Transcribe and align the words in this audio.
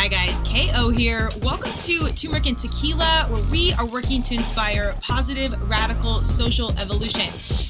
Hi, 0.00 0.06
guys. 0.06 0.40
KO 0.42 0.90
here. 0.90 1.28
Welcome 1.42 1.72
to 1.72 2.08
Turmeric 2.12 2.46
and 2.46 2.56
Tequila, 2.56 3.26
where 3.28 3.42
we 3.50 3.72
are 3.72 3.84
working 3.84 4.22
to 4.22 4.34
inspire 4.34 4.94
positive, 5.00 5.52
radical 5.68 6.22
social 6.22 6.70
evolution. 6.78 7.26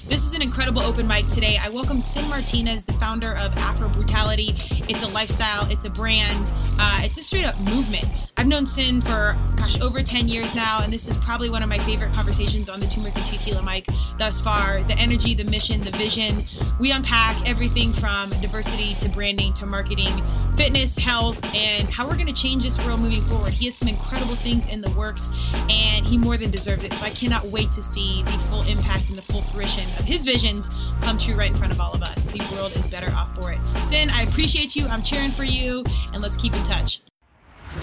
This 0.09 0.27
is 0.27 0.35
an 0.35 0.43
incredible 0.43 0.83
open 0.83 1.09
mic 1.09 1.27
today. 1.31 1.57
I 1.59 1.71
welcome 1.71 2.03
Syn 2.03 2.29
Martinez, 2.29 2.85
the 2.85 2.93
founder 2.93 3.31
of 3.31 3.57
Afro 3.57 3.89
Brutality. 3.89 4.55
It's 4.91 5.03
a 5.03 5.09
lifestyle, 5.09 5.67
it's 5.71 5.87
a 5.87 5.91
brand, 5.91 6.53
uh, 6.79 7.01
it's 7.03 7.17
a 7.17 7.23
straight 7.23 7.47
up 7.47 7.59
movement. 7.61 8.05
I've 8.39 8.47
known 8.47 8.67
Syn 8.67 9.01
for, 9.01 9.37
gosh, 9.57 9.81
over 9.81 10.01
10 10.01 10.29
years 10.29 10.55
now, 10.55 10.79
and 10.85 10.93
this 10.93 11.09
is 11.09 11.17
probably 11.17 11.51
one 11.51 11.65
of 11.65 11.69
my 11.69 11.79
favorite 11.79 12.13
conversations 12.13 12.69
on 12.69 12.79
the 12.79 12.87
Turmeric 12.87 13.17
and 13.17 13.27
Tequila 13.27 13.65
mic 13.65 13.85
thus 14.17 14.41
far. 14.41 14.81
The 14.85 14.97
energy, 14.97 15.35
the 15.35 15.43
mission, 15.43 15.81
the 15.81 15.91
vision. 15.91 16.37
We 16.79 16.93
unpack 16.93 17.49
everything 17.49 17.93
from 17.93 18.31
diversity 18.41 18.95
to 19.01 19.09
branding 19.09 19.55
to 19.55 19.67
marketing, 19.67 20.23
fitness, 20.57 20.97
health, 20.97 21.45
and 21.53 21.89
how 21.89 22.07
we're 22.07 22.15
going 22.15 22.29
to 22.29 22.33
change 22.33 22.63
this 22.63 22.79
world 22.87 23.01
moving 23.01 23.23
forward. 23.23 23.53
He 23.53 23.65
has 23.65 23.75
some 23.75 23.89
incredible 23.89 24.37
things 24.37 24.67
in 24.67 24.83
the 24.83 24.91
works, 24.93 25.29
and 25.69 26.07
he 26.07 26.17
more 26.17 26.37
than 26.37 26.53
deserves 26.53 26.85
it. 26.85 26.93
So 26.93 27.07
I 27.07 27.11
cannot 27.11 27.45
wait 27.47 27.73
to 27.73 27.83
see 27.83 28.23
the 28.23 28.39
full 28.51 28.63
impact 28.63 29.09
and 29.09 29.19
the 29.19 29.23
full 29.23 29.43
fruition 29.43 29.83
of 29.99 30.05
his 30.05 30.25
visions 30.25 30.71
come 31.03 31.19
true 31.19 31.35
right 31.35 31.51
in 31.51 31.57
front 31.57 31.73
of 31.73 31.81
all 31.81 31.93
of 31.93 32.03
us. 32.03 32.27
The 32.29 32.39
world 32.55 32.71
is 32.77 32.87
better 32.87 33.11
off 33.17 33.35
for 33.35 33.51
it. 33.51 33.59
Syn, 33.79 34.11
I 34.11 34.23
appreciate 34.23 34.77
you. 34.77 34.87
I'm 34.87 35.03
cheering 35.03 35.31
for 35.31 35.43
you, 35.43 35.83
and 36.13 36.23
let's 36.23 36.37
keep 36.37 36.55
in 36.55 36.63
touch. 36.63 37.01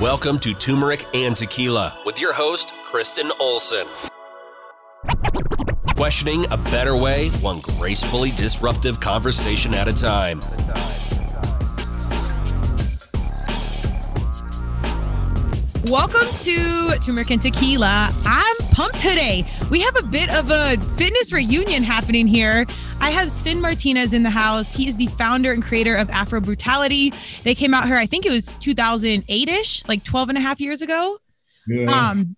Welcome 0.01 0.39
to 0.39 0.53
Turmeric 0.53 1.05
and 1.15 1.33
Tequila 1.33 1.97
with 2.05 2.19
your 2.19 2.33
host, 2.33 2.73
Kristen 2.83 3.31
Olson. 3.39 3.87
Questioning 5.95 6.45
a 6.51 6.57
better 6.57 6.97
way, 6.97 7.29
one 7.39 7.61
gracefully 7.61 8.31
disruptive 8.31 8.99
conversation 8.99 9.73
at 9.73 9.87
a 9.87 9.93
time. 9.93 10.41
Welcome 15.89 16.27
to 16.39 16.97
Turmeric 16.97 17.29
and 17.29 17.39
Tequila. 17.39 18.09
I'm 18.25 18.55
pumped 18.71 18.97
today. 18.97 19.45
We 19.69 19.81
have 19.81 19.95
a 19.97 20.01
bit 20.01 20.33
of 20.33 20.49
a 20.49 20.77
fitness 20.97 21.31
reunion 21.31 21.83
happening 21.83 22.25
here. 22.25 22.65
I 23.01 23.11
have 23.11 23.31
Syn 23.31 23.61
Martinez 23.61 24.11
in 24.11 24.23
the 24.23 24.31
house. 24.31 24.73
He 24.73 24.87
is 24.87 24.97
the 24.97 25.05
founder 25.05 25.51
and 25.51 25.63
creator 25.63 25.95
of 25.95 26.09
Afro 26.09 26.41
Brutality. 26.41 27.13
They 27.43 27.53
came 27.53 27.75
out 27.75 27.85
here, 27.85 27.97
I 27.97 28.07
think 28.07 28.25
it 28.25 28.31
was 28.31 28.55
2008 28.55 29.47
ish, 29.47 29.87
like 29.87 30.03
12 30.03 30.29
and 30.29 30.37
a 30.39 30.41
half 30.41 30.59
years 30.59 30.81
ago. 30.81 31.19
Yeah. 31.67 31.85
Um, 31.85 32.35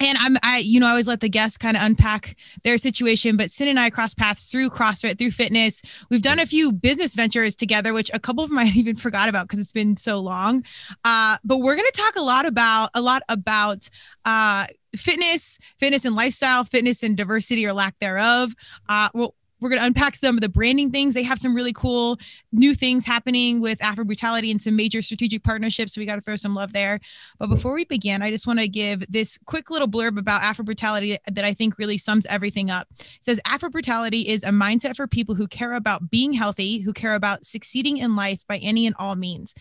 and 0.00 0.18
I'm 0.20 0.36
I 0.42 0.58
you 0.58 0.80
know 0.80 0.86
I 0.86 0.90
always 0.90 1.06
let 1.06 1.20
the 1.20 1.28
guests 1.28 1.56
kind 1.56 1.76
of 1.76 1.82
unpack 1.82 2.36
their 2.64 2.78
situation, 2.78 3.36
but 3.36 3.50
Syn 3.50 3.68
and 3.68 3.78
I 3.78 3.90
cross 3.90 4.14
paths 4.14 4.50
through 4.50 4.70
CrossFit, 4.70 5.18
through 5.18 5.30
fitness. 5.30 5.82
We've 6.08 6.22
done 6.22 6.38
a 6.38 6.46
few 6.46 6.72
business 6.72 7.14
ventures 7.14 7.54
together, 7.54 7.92
which 7.92 8.10
a 8.12 8.18
couple 8.18 8.42
of 8.42 8.50
them 8.50 8.58
I 8.60 8.64
even 8.74 8.96
forgot 8.96 9.28
about 9.28 9.44
because 9.44 9.58
it's 9.58 9.72
been 9.72 9.96
so 9.96 10.18
long. 10.18 10.64
Uh, 11.04 11.36
but 11.44 11.58
we're 11.58 11.76
gonna 11.76 11.90
talk 11.92 12.16
a 12.16 12.22
lot 12.22 12.46
about 12.46 12.90
a 12.94 13.02
lot 13.02 13.22
about 13.28 13.88
uh, 14.24 14.66
fitness, 14.96 15.58
fitness 15.78 16.04
and 16.04 16.16
lifestyle, 16.16 16.64
fitness 16.64 17.02
and 17.02 17.16
diversity 17.16 17.66
or 17.66 17.72
lack 17.72 17.98
thereof. 18.00 18.54
Uh, 18.88 19.08
well, 19.14 19.34
we're 19.60 19.68
going 19.68 19.80
to 19.80 19.86
unpack 19.86 20.16
some 20.16 20.36
of 20.36 20.40
the 20.40 20.48
branding 20.48 20.90
things. 20.90 21.14
They 21.14 21.22
have 21.22 21.38
some 21.38 21.54
really 21.54 21.72
cool 21.72 22.18
new 22.52 22.74
things 22.74 23.04
happening 23.04 23.60
with 23.60 23.82
Afro 23.82 24.04
Brutality 24.04 24.50
and 24.50 24.60
some 24.60 24.76
major 24.76 25.02
strategic 25.02 25.42
partnerships. 25.42 25.94
So 25.94 26.00
we 26.00 26.06
got 26.06 26.16
to 26.16 26.20
throw 26.20 26.36
some 26.36 26.54
love 26.54 26.72
there. 26.72 27.00
But 27.38 27.48
before 27.48 27.74
we 27.74 27.84
begin, 27.84 28.22
I 28.22 28.30
just 28.30 28.46
want 28.46 28.58
to 28.58 28.68
give 28.68 29.04
this 29.10 29.38
quick 29.46 29.70
little 29.70 29.88
blurb 29.88 30.18
about 30.18 30.42
Afro 30.42 30.64
Brutality 30.64 31.18
that 31.30 31.44
I 31.44 31.54
think 31.54 31.78
really 31.78 31.98
sums 31.98 32.26
everything 32.26 32.70
up. 32.70 32.88
It 32.98 33.18
says 33.20 33.40
Afro 33.46 33.70
Brutality 33.70 34.28
is 34.28 34.42
a 34.42 34.48
mindset 34.48 34.96
for 34.96 35.06
people 35.06 35.34
who 35.34 35.46
care 35.46 35.74
about 35.74 36.10
being 36.10 36.32
healthy, 36.32 36.80
who 36.80 36.92
care 36.92 37.14
about 37.14 37.44
succeeding 37.44 37.98
in 37.98 38.16
life 38.16 38.46
by 38.46 38.58
any 38.58 38.86
and 38.86 38.96
all 38.98 39.16
means, 39.16 39.54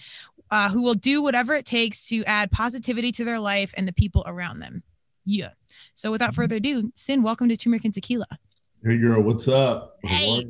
uh, 0.52 0.70
who 0.70 0.81
will 0.81 0.94
do 0.94 1.22
whatever 1.22 1.53
it 1.53 1.66
takes 1.66 2.08
to 2.08 2.23
add 2.25 2.52
positivity 2.52 3.11
to 3.11 3.25
their 3.25 3.39
life 3.39 3.73
and 3.75 3.88
the 3.88 3.94
people 3.94 4.23
around 4.25 4.59
them. 4.59 4.83
Yeah. 5.25 5.50
So 5.94 6.11
without 6.11 6.33
further 6.33 6.55
ado, 6.55 6.92
Syn, 6.95 7.22
welcome 7.22 7.50
to 7.50 7.58
Turmeric 7.58 7.86
and 7.86 7.94
Tequila. 7.94 8.27
Hey 8.82 8.98
girl, 8.98 9.22
what's 9.22 9.50
up? 9.50 9.98
Hey. 10.04 10.42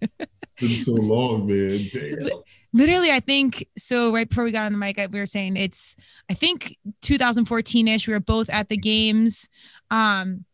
It's 0.00 0.16
been 0.58 0.68
so 0.70 0.92
long, 0.92 1.46
man. 1.46 1.90
Damn. 1.92 2.30
Literally, 2.72 3.10
I 3.10 3.20
think 3.20 3.68
so. 3.76 4.14
Right 4.14 4.26
before 4.26 4.44
we 4.44 4.50
got 4.50 4.64
on 4.64 4.72
the 4.72 4.78
mic, 4.78 4.96
we 5.12 5.18
were 5.18 5.26
saying 5.26 5.58
it's, 5.58 5.94
I 6.30 6.34
think 6.34 6.74
2014 7.02 7.88
ish. 7.88 8.08
We 8.08 8.14
were 8.14 8.20
both 8.20 8.48
at 8.48 8.70
the 8.70 8.78
games. 8.78 9.46
Um, 9.90 10.46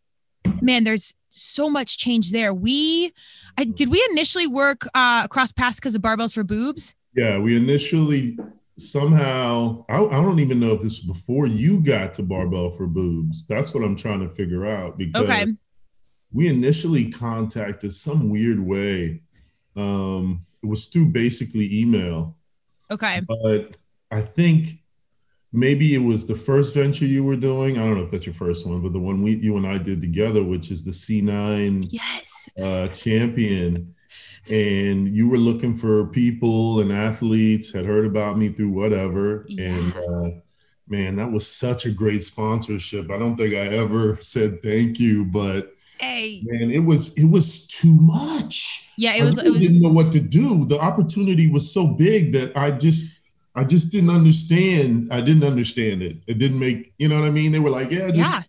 man, 0.61 0.82
there's 0.82 1.15
so 1.31 1.71
much 1.71 1.97
change 1.97 2.32
there. 2.32 2.53
We, 2.53 3.12
I 3.56 3.65
did 3.65 3.88
we 3.88 4.05
initially 4.11 4.49
work 4.49 4.88
uh, 4.93 5.22
across 5.25 5.53
paths 5.53 5.77
because 5.77 5.94
of 5.94 6.03
barbells 6.03 6.34
for 6.34 6.43
boobs? 6.43 6.97
Yeah, 7.15 7.38
we 7.38 7.55
initially 7.55 8.37
somehow 8.78 9.84
I, 9.88 9.99
I, 9.99 10.21
don't 10.21 10.41
even 10.41 10.59
know 10.59 10.72
if 10.72 10.82
this 10.82 11.05
was 11.05 11.19
before 11.19 11.47
you 11.47 11.81
got 11.81 12.15
to 12.15 12.22
barbell 12.25 12.71
for 12.71 12.88
boobs. 12.88 13.47
That's 13.47 13.72
what 13.72 13.84
I'm 13.84 13.94
trying 13.94 14.27
to 14.27 14.34
figure 14.34 14.66
out 14.66 14.99
because 14.99 15.22
okay 15.22 15.47
we 16.32 16.48
initially 16.48 17.10
contacted 17.10 17.93
some 17.93 18.31
weird 18.31 18.60
way. 18.60 19.20
Um, 19.76 20.47
it 20.62 20.66
was 20.66 20.87
through 20.87 21.06
basically 21.06 21.81
email. 21.81 22.37
Okay. 22.91 23.20
But 23.26 23.76
I 24.10 24.22
think 24.22 24.82
maybe 25.53 25.94
it 25.94 25.98
was 25.98 26.26
the 26.26 26.34
first 26.34 26.75
venture 26.75 27.04
you 27.04 27.25
were 27.25 27.37
doing. 27.37 27.76
I 27.76 27.81
don't 27.81 27.97
know 27.97 28.04
if 28.04 28.10
that's 28.10 28.26
your 28.26 28.34
first 28.34 28.66
one, 28.66 28.81
but 28.81 28.93
the 28.93 28.98
one 29.00 29.22
we 29.22 29.37
you 29.37 29.56
and 29.56 29.66
I 29.66 29.78
did 29.78 30.00
together, 30.00 30.43
which 30.43 30.70
is 30.70 30.82
the 30.82 30.91
C9 30.91 31.88
yes. 31.91 32.49
uh, 32.62 32.88
champion. 32.88 33.94
And 34.49 35.09
you 35.14 35.28
were 35.28 35.38
looking 35.38 35.76
for 35.76 36.06
people 36.06 36.81
and 36.81 36.93
athletes, 36.93 37.72
had 37.72 37.87
heard 37.87 38.06
about 38.06 38.38
me 38.38 38.49
through 38.49 38.70
whatever. 38.70 39.47
Yeah. 39.49 39.64
And 39.66 39.97
uh, 39.97 40.38
man, 40.88 41.16
that 41.16 41.31
was 41.31 41.47
such 41.47 41.87
a 41.87 41.91
great 41.91 42.25
sponsorship. 42.25 43.10
I 43.10 43.19
don't 43.19 43.37
think 43.37 43.54
I 43.54 43.69
ever 43.76 44.19
said 44.20 44.62
thank 44.62 44.99
you, 44.99 45.25
but 45.25 45.72
Hey. 46.02 46.42
Man, 46.44 46.72
it 46.72 46.80
was 46.80 47.14
it 47.14 47.26
was 47.26 47.64
too 47.68 47.94
much. 47.94 48.88
Yeah, 48.96 49.14
it 49.14 49.22
was. 49.22 49.38
I 49.38 49.42
really 49.42 49.56
it 49.56 49.58
was, 49.58 49.68
didn't 49.68 49.82
know 49.82 49.92
what 49.92 50.10
to 50.12 50.20
do. 50.20 50.66
The 50.66 50.80
opportunity 50.80 51.48
was 51.48 51.72
so 51.72 51.86
big 51.86 52.32
that 52.32 52.56
I 52.56 52.72
just 52.72 53.08
I 53.54 53.62
just 53.62 53.92
didn't 53.92 54.10
understand. 54.10 55.08
I 55.12 55.20
didn't 55.20 55.44
understand 55.44 56.02
it. 56.02 56.16
It 56.26 56.38
didn't 56.38 56.58
make 56.58 56.92
you 56.98 57.08
know 57.08 57.20
what 57.20 57.26
I 57.26 57.30
mean. 57.30 57.52
They 57.52 57.60
were 57.60 57.70
like, 57.70 57.92
yeah, 57.92 58.08
just 58.08 58.18
yeah. 58.18 58.42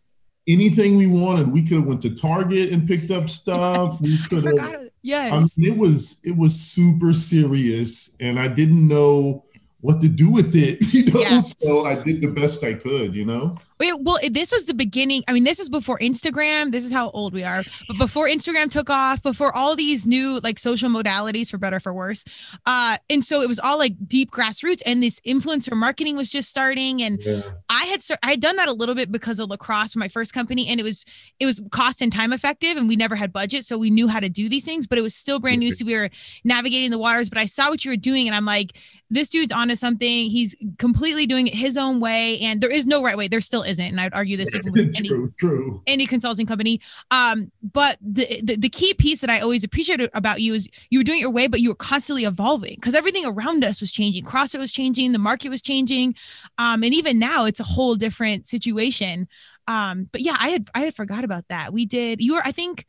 anything 0.47 0.97
we 0.97 1.05
wanted. 1.05 1.51
We 1.51 1.61
could 1.61 1.77
have 1.77 1.85
went 1.85 2.01
to 2.01 2.15
Target 2.15 2.71
and 2.71 2.87
picked 2.87 3.11
up 3.11 3.29
stuff. 3.29 4.01
we 4.01 4.17
could 4.29 4.45
have. 4.57 4.89
Yes. 5.03 5.31
I 5.31 5.39
mean, 5.55 5.73
it 5.73 5.77
was 5.77 6.17
it 6.23 6.35
was 6.35 6.59
super 6.59 7.13
serious, 7.13 8.15
and 8.19 8.39
I 8.39 8.47
didn't 8.47 8.87
know 8.87 9.45
what 9.81 10.01
to 10.01 10.07
do 10.07 10.31
with 10.31 10.55
it. 10.55 10.79
You 10.93 11.11
know, 11.11 11.19
yeah. 11.19 11.39
so 11.39 11.85
I 11.85 12.01
did 12.01 12.19
the 12.19 12.29
best 12.29 12.63
I 12.63 12.73
could. 12.73 13.13
You 13.13 13.25
know. 13.25 13.59
Well, 13.79 14.19
this 14.29 14.51
was 14.51 14.65
the 14.65 14.73
beginning. 14.73 15.23
I 15.27 15.33
mean, 15.33 15.43
this 15.43 15.59
is 15.59 15.69
before 15.69 15.97
Instagram. 15.99 16.71
This 16.71 16.83
is 16.83 16.91
how 16.91 17.09
old 17.11 17.33
we 17.33 17.43
are. 17.43 17.61
But 17.87 17.97
before 17.97 18.27
Instagram 18.27 18.69
took 18.69 18.89
off, 18.89 19.21
before 19.21 19.55
all 19.55 19.75
these 19.75 20.05
new 20.07 20.39
like 20.43 20.59
social 20.59 20.89
modalities, 20.89 21.49
for 21.49 21.57
better 21.57 21.79
for 21.79 21.93
worse. 21.93 22.23
Uh, 22.65 22.97
and 23.09 23.25
so 23.25 23.41
it 23.41 23.47
was 23.47 23.59
all 23.59 23.77
like 23.77 23.93
deep 24.07 24.31
grassroots, 24.31 24.81
and 24.85 25.01
this 25.01 25.19
influencer 25.21 25.75
marketing 25.75 26.15
was 26.15 26.29
just 26.29 26.49
starting. 26.49 27.01
And 27.01 27.19
yeah. 27.21 27.41
I 27.69 27.85
had 27.85 28.01
I 28.21 28.31
had 28.31 28.39
done 28.39 28.55
that 28.57 28.67
a 28.67 28.73
little 28.73 28.95
bit 28.95 29.11
because 29.11 29.39
of 29.39 29.49
lacrosse 29.49 29.93
for 29.93 29.99
my 29.99 30.07
first 30.07 30.33
company, 30.33 30.67
and 30.67 30.79
it 30.79 30.83
was 30.83 31.05
it 31.39 31.45
was 31.45 31.61
cost 31.71 32.01
and 32.01 32.11
time 32.11 32.33
effective, 32.33 32.77
and 32.77 32.87
we 32.87 32.95
never 32.95 33.15
had 33.15 33.33
budget, 33.33 33.65
so 33.65 33.77
we 33.77 33.89
knew 33.89 34.07
how 34.07 34.19
to 34.19 34.29
do 34.29 34.49
these 34.49 34.65
things. 34.65 34.87
But 34.87 34.97
it 34.97 35.01
was 35.01 35.15
still 35.15 35.39
brand 35.39 35.59
new, 35.59 35.71
so 35.71 35.85
we 35.85 35.95
were 35.95 36.09
navigating 36.43 36.91
the 36.91 36.99
waters. 36.99 37.29
But 37.29 37.39
I 37.39 37.45
saw 37.45 37.69
what 37.69 37.83
you 37.83 37.91
were 37.91 37.97
doing, 37.97 38.27
and 38.27 38.35
I'm 38.35 38.45
like, 38.45 38.77
this 39.09 39.29
dude's 39.29 39.51
onto 39.51 39.75
something. 39.75 40.29
He's 40.29 40.55
completely 40.77 41.25
doing 41.25 41.47
it 41.47 41.53
his 41.53 41.77
own 41.77 41.99
way, 41.99 42.39
and 42.39 42.61
there 42.61 42.71
is 42.71 42.85
no 42.85 43.03
right 43.03 43.17
way. 43.17 43.27
There 43.27 43.41
still 43.41 43.63
isn't, 43.73 43.85
and 43.85 43.99
I'd 43.99 44.13
argue 44.13 44.37
this 44.37 44.53
even 44.55 44.71
with 44.71 44.93
any, 44.97 45.09
true, 45.09 45.33
true. 45.37 45.81
any 45.87 46.05
consulting 46.05 46.45
company. 46.45 46.79
Um, 47.11 47.51
but 47.61 47.97
the, 48.01 48.41
the, 48.41 48.55
the 48.55 48.69
key 48.69 48.93
piece 48.93 49.21
that 49.21 49.29
I 49.29 49.39
always 49.39 49.63
appreciated 49.63 50.09
about 50.13 50.41
you 50.41 50.53
is 50.53 50.69
you 50.89 50.99
were 50.99 51.03
doing 51.03 51.19
it 51.19 51.21
your 51.21 51.31
way, 51.31 51.47
but 51.47 51.59
you 51.59 51.69
were 51.69 51.75
constantly 51.75 52.25
evolving 52.25 52.75
because 52.75 52.95
everything 52.95 53.25
around 53.25 53.63
us 53.63 53.81
was 53.81 53.91
changing. 53.91 54.23
CrossFit 54.23 54.59
was 54.59 54.71
changing, 54.71 55.11
the 55.11 55.19
market 55.19 55.49
was 55.49 55.61
changing, 55.61 56.15
um, 56.57 56.83
and 56.83 56.93
even 56.93 57.19
now 57.19 57.45
it's 57.45 57.59
a 57.59 57.65
whole 57.65 57.95
different 57.95 58.47
situation. 58.47 59.27
Um, 59.67 60.09
but 60.11 60.21
yeah, 60.21 60.35
I 60.39 60.49
had 60.49 60.69
I 60.75 60.81
had 60.81 60.95
forgot 60.95 61.23
about 61.23 61.45
that. 61.49 61.73
We 61.73 61.85
did. 61.85 62.21
You 62.21 62.35
were, 62.35 62.41
I 62.43 62.51
think 62.51 62.85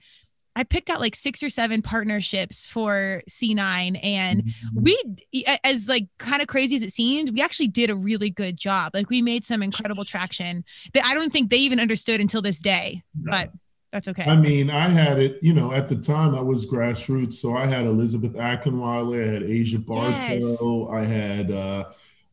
I 0.56 0.64
picked 0.64 0.90
out 0.90 1.00
like 1.00 1.16
six 1.16 1.42
or 1.42 1.48
seven 1.48 1.82
partnerships 1.82 2.66
for 2.66 3.22
C9 3.28 3.98
and 4.02 4.44
mm-hmm. 4.44 4.82
we 4.82 5.56
as 5.64 5.88
like 5.88 6.06
kind 6.18 6.40
of 6.42 6.48
crazy 6.48 6.76
as 6.76 6.82
it 6.82 6.92
seemed, 6.92 7.30
we 7.30 7.42
actually 7.42 7.68
did 7.68 7.90
a 7.90 7.94
really 7.94 8.30
good 8.30 8.56
job. 8.56 8.92
Like 8.94 9.10
we 9.10 9.20
made 9.20 9.44
some 9.44 9.62
incredible 9.62 10.04
traction 10.04 10.64
that 10.92 11.04
I 11.04 11.14
don't 11.14 11.32
think 11.32 11.50
they 11.50 11.56
even 11.58 11.80
understood 11.80 12.20
until 12.20 12.42
this 12.42 12.60
day. 12.60 13.02
But 13.14 13.50
that's 13.90 14.08
okay. 14.08 14.24
I 14.24 14.36
mean, 14.36 14.70
I 14.70 14.88
had 14.88 15.20
it, 15.20 15.38
you 15.40 15.52
know, 15.52 15.72
at 15.72 15.88
the 15.88 15.96
time 15.96 16.34
I 16.34 16.40
was 16.40 16.66
grassroots. 16.66 17.34
So 17.34 17.56
I 17.56 17.66
had 17.66 17.86
Elizabeth 17.86 18.32
Akinwale, 18.32 19.28
I 19.28 19.32
had 19.32 19.42
Aja 19.44 19.78
Barto, 19.78 20.90
yes. 20.90 20.92
I 20.92 21.04
had 21.04 21.50
uh 21.50 21.84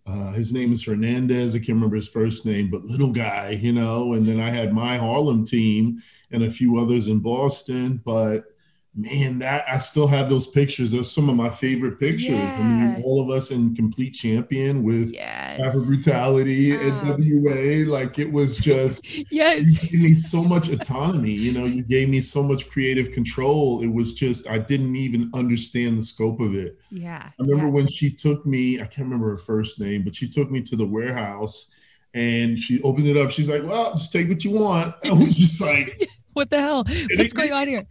uh, 0.06 0.31
his 0.31 0.51
name 0.51 0.71
is 0.71 0.83
Hernandez. 0.83 1.56
I 1.56 1.59
can't 1.59 1.69
remember 1.69 1.95
his 1.95 2.09
first 2.09 2.45
name, 2.45 2.69
but 2.69 2.83
little 2.83 3.12
guy, 3.12 3.51
you 3.51 3.71
know. 3.71 4.13
And 4.13 4.27
then 4.27 4.39
I 4.39 4.50
had 4.50 4.74
my 4.74 4.98
Harlem 4.98 5.45
team 5.45 6.01
and 6.31 6.44
a 6.44 6.51
few 6.51 6.80
others 6.80 7.07
in 7.07 7.19
Boston. 7.19 8.01
But 8.03 8.50
man, 8.94 9.40
that 9.40 9.66
I 9.70 9.78
still 9.78 10.08
have 10.08 10.30
those 10.30 10.48
pictures. 10.48 10.92
Those 10.92 11.12
some 11.12 11.30
of 11.30 11.36
my 11.36 11.50
favorite 11.50 12.00
pictures. 12.00 12.30
Yeah. 12.32 12.58
I 12.60 12.64
mean, 12.64 13.04
all 13.04 13.22
of 13.22 13.30
us 13.30 13.52
in 13.52 13.74
complete 13.74 14.12
champion 14.12 14.84
with 14.84 15.12
yes. 15.12 15.60
Afro 15.60 15.86
brutality 15.86 16.72
and 16.72 17.02
WA. 17.08 17.90
Like 17.90 18.20
it 18.20 18.32
was 18.32 18.58
just 18.58 19.08
yes, 19.32 19.82
you 19.84 19.90
gave 19.90 20.02
me 20.02 20.16
so 20.16 20.44
much 20.44 20.70
autonomy. 20.70 21.32
You 21.32 21.54
know, 21.54 21.66
you 21.66 21.84
gave 21.84 22.10
me 22.10 22.20
so 22.20 22.44
much 22.44 22.70
creative 22.70 23.12
control. 23.12 23.82
It 23.82 23.88
was 23.88 24.14
just 24.14 24.50
I 24.50 24.58
didn't 24.58 24.96
even 24.96 25.32
understand 25.34 25.98
the 25.98 26.02
scope 26.02 26.42
of 26.42 26.54
it. 26.54 26.78
Yeah. 26.90 27.24
I 27.28 27.44
remember 27.44 27.66
yeah. 27.66 27.72
when 27.72 27.88
she 27.88 28.12
took 28.12 28.46
me, 28.46 28.76
I 28.76 28.86
can't 28.86 29.08
remember 29.08 29.30
her 29.30 29.38
first 29.38 29.80
name, 29.80 30.04
but 30.04 30.16
she 30.16 30.28
took 30.28 30.52
me 30.52 30.62
to 30.64 30.76
the 30.76 30.86
warehouse 30.86 31.70
and 32.14 32.60
she 32.60 32.82
opened 32.82 33.08
it 33.08 33.16
up. 33.16 33.32
She's 33.32 33.50
like, 33.50 33.64
Well, 33.64 33.96
just 33.96 34.12
take 34.12 34.28
what 34.28 34.44
you 34.44 34.52
want. 34.52 34.96
I 35.06 35.14
was 35.14 35.38
just 35.38 35.62
like, 35.62 36.10
What 36.34 36.50
the 36.50 36.60
hell? 36.60 36.86
What's 37.18 37.34
going 37.34 37.52
on 37.52 37.68
here? 37.68 37.86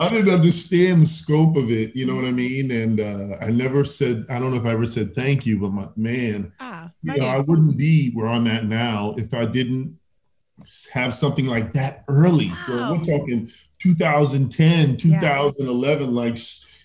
I 0.00 0.08
didn't 0.08 0.32
understand 0.32 1.02
the 1.02 1.06
scope 1.06 1.56
of 1.56 1.70
it, 1.70 1.94
you 1.94 2.06
know 2.06 2.16
what 2.16 2.24
I 2.24 2.30
mean? 2.30 2.70
And 2.70 3.00
uh, 3.00 3.36
I 3.42 3.50
never 3.50 3.84
said, 3.84 4.24
I 4.30 4.38
don't 4.38 4.50
know 4.50 4.56
if 4.56 4.64
I 4.64 4.70
ever 4.70 4.86
said 4.86 5.14
thank 5.14 5.44
you, 5.44 5.58
but 5.58 5.72
my 5.72 5.88
man, 5.94 6.52
ah, 6.58 6.90
you 7.02 7.16
know, 7.16 7.26
I 7.26 7.38
wouldn't 7.40 7.76
be 7.76 8.10
where 8.12 8.26
I'm 8.26 8.46
at 8.46 8.64
now 8.64 9.14
if 9.18 9.34
I 9.34 9.44
didn't 9.44 9.98
have 10.90 11.12
something 11.12 11.46
like 11.46 11.74
that 11.74 12.04
early. 12.08 12.48
Wow. 12.66 12.94
We're 12.94 13.18
talking 13.18 13.50
2010, 13.78 14.96
2011. 14.96 16.02
Yeah. 16.02 16.10
Like, 16.10 16.38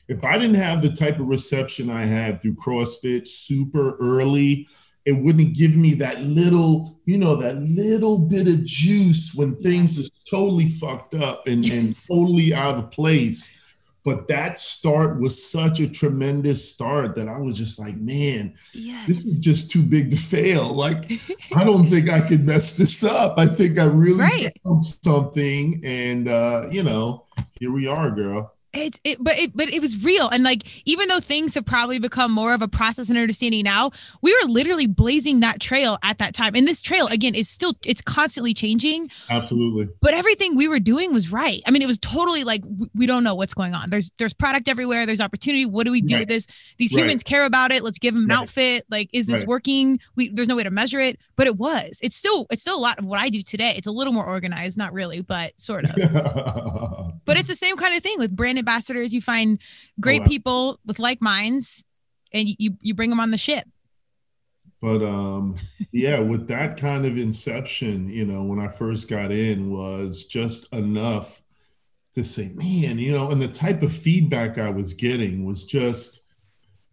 if 0.07 0.23
I 0.23 0.37
didn't 0.37 0.55
have 0.55 0.81
the 0.81 0.91
type 0.91 1.19
of 1.19 1.27
reception 1.27 1.89
I 1.89 2.05
had 2.05 2.41
through 2.41 2.55
CrossFit 2.55 3.27
super 3.27 3.95
early, 4.01 4.67
it 5.05 5.13
wouldn't 5.13 5.53
give 5.53 5.75
me 5.75 5.93
that 5.95 6.21
little, 6.21 6.99
you 7.05 7.17
know, 7.17 7.35
that 7.35 7.57
little 7.57 8.17
bit 8.17 8.47
of 8.47 8.65
juice 8.65 9.33
when 9.35 9.55
things 9.61 9.97
is 9.97 10.09
totally 10.29 10.67
fucked 10.67 11.13
up 11.13 11.47
and, 11.47 11.63
yes. 11.63 11.73
and 11.73 12.07
totally 12.07 12.53
out 12.53 12.75
of 12.75 12.89
place. 12.91 13.51
But 14.03 14.27
that 14.27 14.57
start 14.57 15.19
was 15.19 15.49
such 15.49 15.79
a 15.79 15.87
tremendous 15.87 16.69
start 16.69 17.15
that 17.15 17.27
I 17.27 17.39
was 17.39 17.57
just 17.57 17.79
like, 17.79 17.97
man, 17.97 18.53
yes. 18.73 19.07
this 19.07 19.25
is 19.25 19.39
just 19.39 19.71
too 19.71 19.81
big 19.81 20.11
to 20.11 20.17
fail. 20.17 20.73
Like, 20.73 21.11
I 21.55 21.63
don't 21.63 21.89
think 21.89 22.09
I 22.09 22.21
could 22.21 22.45
mess 22.45 22.73
this 22.73 23.03
up. 23.03 23.39
I 23.39 23.47
think 23.47 23.79
I 23.79 23.85
really 23.85 24.19
right. 24.19 24.53
found 24.63 24.83
something. 24.83 25.81
And, 25.83 26.27
uh, 26.27 26.67
you 26.69 26.83
know, 26.83 27.25
here 27.59 27.71
we 27.71 27.87
are, 27.87 28.11
girl. 28.11 28.54
It's 28.75 28.99
it, 29.03 29.17
but 29.19 29.37
it, 29.37 29.55
but 29.55 29.69
it 29.69 29.81
was 29.81 30.03
real, 30.03 30.27
and 30.29 30.43
like 30.43 30.63
even 30.85 31.07
though 31.07 31.19
things 31.19 31.53
have 31.53 31.65
probably 31.65 31.99
become 31.99 32.31
more 32.31 32.53
of 32.53 32.61
a 32.61 32.67
process 32.67 33.09
and 33.09 33.17
understanding 33.17 33.63
now, 33.63 33.91
we 34.21 34.33
were 34.33 34.49
literally 34.49 34.87
blazing 34.87 35.39
that 35.41 35.59
trail 35.59 35.97
at 36.03 36.17
that 36.19 36.33
time. 36.33 36.55
And 36.55 36.67
this 36.67 36.81
trail 36.81 37.07
again 37.07 37.35
is 37.35 37.49
still 37.49 37.73
it's 37.85 38.01
constantly 38.01 38.53
changing. 38.53 39.09
Absolutely. 39.29 39.89
But 40.01 40.13
everything 40.13 40.55
we 40.55 40.67
were 40.67 40.79
doing 40.79 41.13
was 41.13 41.31
right. 41.31 41.61
I 41.65 41.71
mean, 41.71 41.81
it 41.81 41.87
was 41.87 41.99
totally 41.99 42.43
like 42.43 42.63
we 42.93 43.05
don't 43.05 43.23
know 43.23 43.35
what's 43.35 43.53
going 43.53 43.73
on. 43.73 43.89
There's 43.89 44.11
there's 44.17 44.33
product 44.33 44.67
everywhere. 44.67 45.05
There's 45.05 45.21
opportunity. 45.21 45.65
What 45.65 45.85
do 45.85 45.91
we 45.91 46.01
do 46.01 46.15
right. 46.15 46.21
with 46.21 46.29
this? 46.29 46.47
These 46.77 46.93
right. 46.93 47.01
humans 47.01 47.23
care 47.23 47.45
about 47.45 47.71
it. 47.71 47.83
Let's 47.83 47.99
give 47.99 48.13
them 48.13 48.23
an 48.23 48.29
right. 48.29 48.39
outfit. 48.39 48.85
Like, 48.89 49.09
is 49.13 49.27
this 49.27 49.45
working? 49.45 49.99
We 50.15 50.29
there's 50.29 50.47
no 50.47 50.55
way 50.55 50.63
to 50.63 50.71
measure 50.71 50.99
it, 50.99 51.19
but 51.35 51.47
it 51.47 51.57
was. 51.57 51.99
It's 52.01 52.15
still 52.15 52.45
it's 52.49 52.61
still 52.61 52.77
a 52.77 52.79
lot 52.79 52.99
of 52.99 53.05
what 53.05 53.19
I 53.19 53.29
do 53.29 53.41
today. 53.41 53.73
It's 53.77 53.87
a 53.87 53.91
little 53.91 54.13
more 54.13 54.25
organized, 54.25 54.77
not 54.77 54.93
really, 54.93 55.21
but 55.21 55.59
sort 55.59 55.85
of. 55.85 55.95
but 57.25 57.37
it's 57.37 57.47
the 57.47 57.55
same 57.55 57.77
kind 57.77 57.95
of 57.95 58.03
thing 58.03 58.19
with 58.19 58.35
brand 58.35 58.57
ambassadors. 58.65 59.13
You 59.13 59.21
find 59.21 59.59
great 59.99 60.21
oh, 60.21 60.23
wow. 60.23 60.27
people 60.27 60.79
with 60.85 60.99
like 60.99 61.21
minds, 61.21 61.85
and 62.33 62.47
you 62.57 62.75
you 62.81 62.93
bring 62.93 63.09
them 63.09 63.19
on 63.19 63.31
the 63.31 63.37
ship. 63.37 63.65
But 64.81 65.03
um, 65.03 65.55
yeah, 65.91 66.19
with 66.19 66.47
that 66.49 66.77
kind 66.77 67.05
of 67.05 67.17
inception, 67.17 68.09
you 68.09 68.25
know, 68.25 68.43
when 68.43 68.59
I 68.59 68.67
first 68.67 69.09
got 69.09 69.31
in, 69.31 69.71
was 69.71 70.25
just 70.25 70.71
enough 70.73 71.41
to 72.15 72.23
say, 72.23 72.51
man, 72.53 72.97
you 72.97 73.11
know, 73.11 73.31
and 73.31 73.41
the 73.41 73.47
type 73.47 73.83
of 73.83 73.93
feedback 73.93 74.57
I 74.57 74.69
was 74.69 74.93
getting 74.93 75.45
was 75.45 75.65
just 75.65 76.21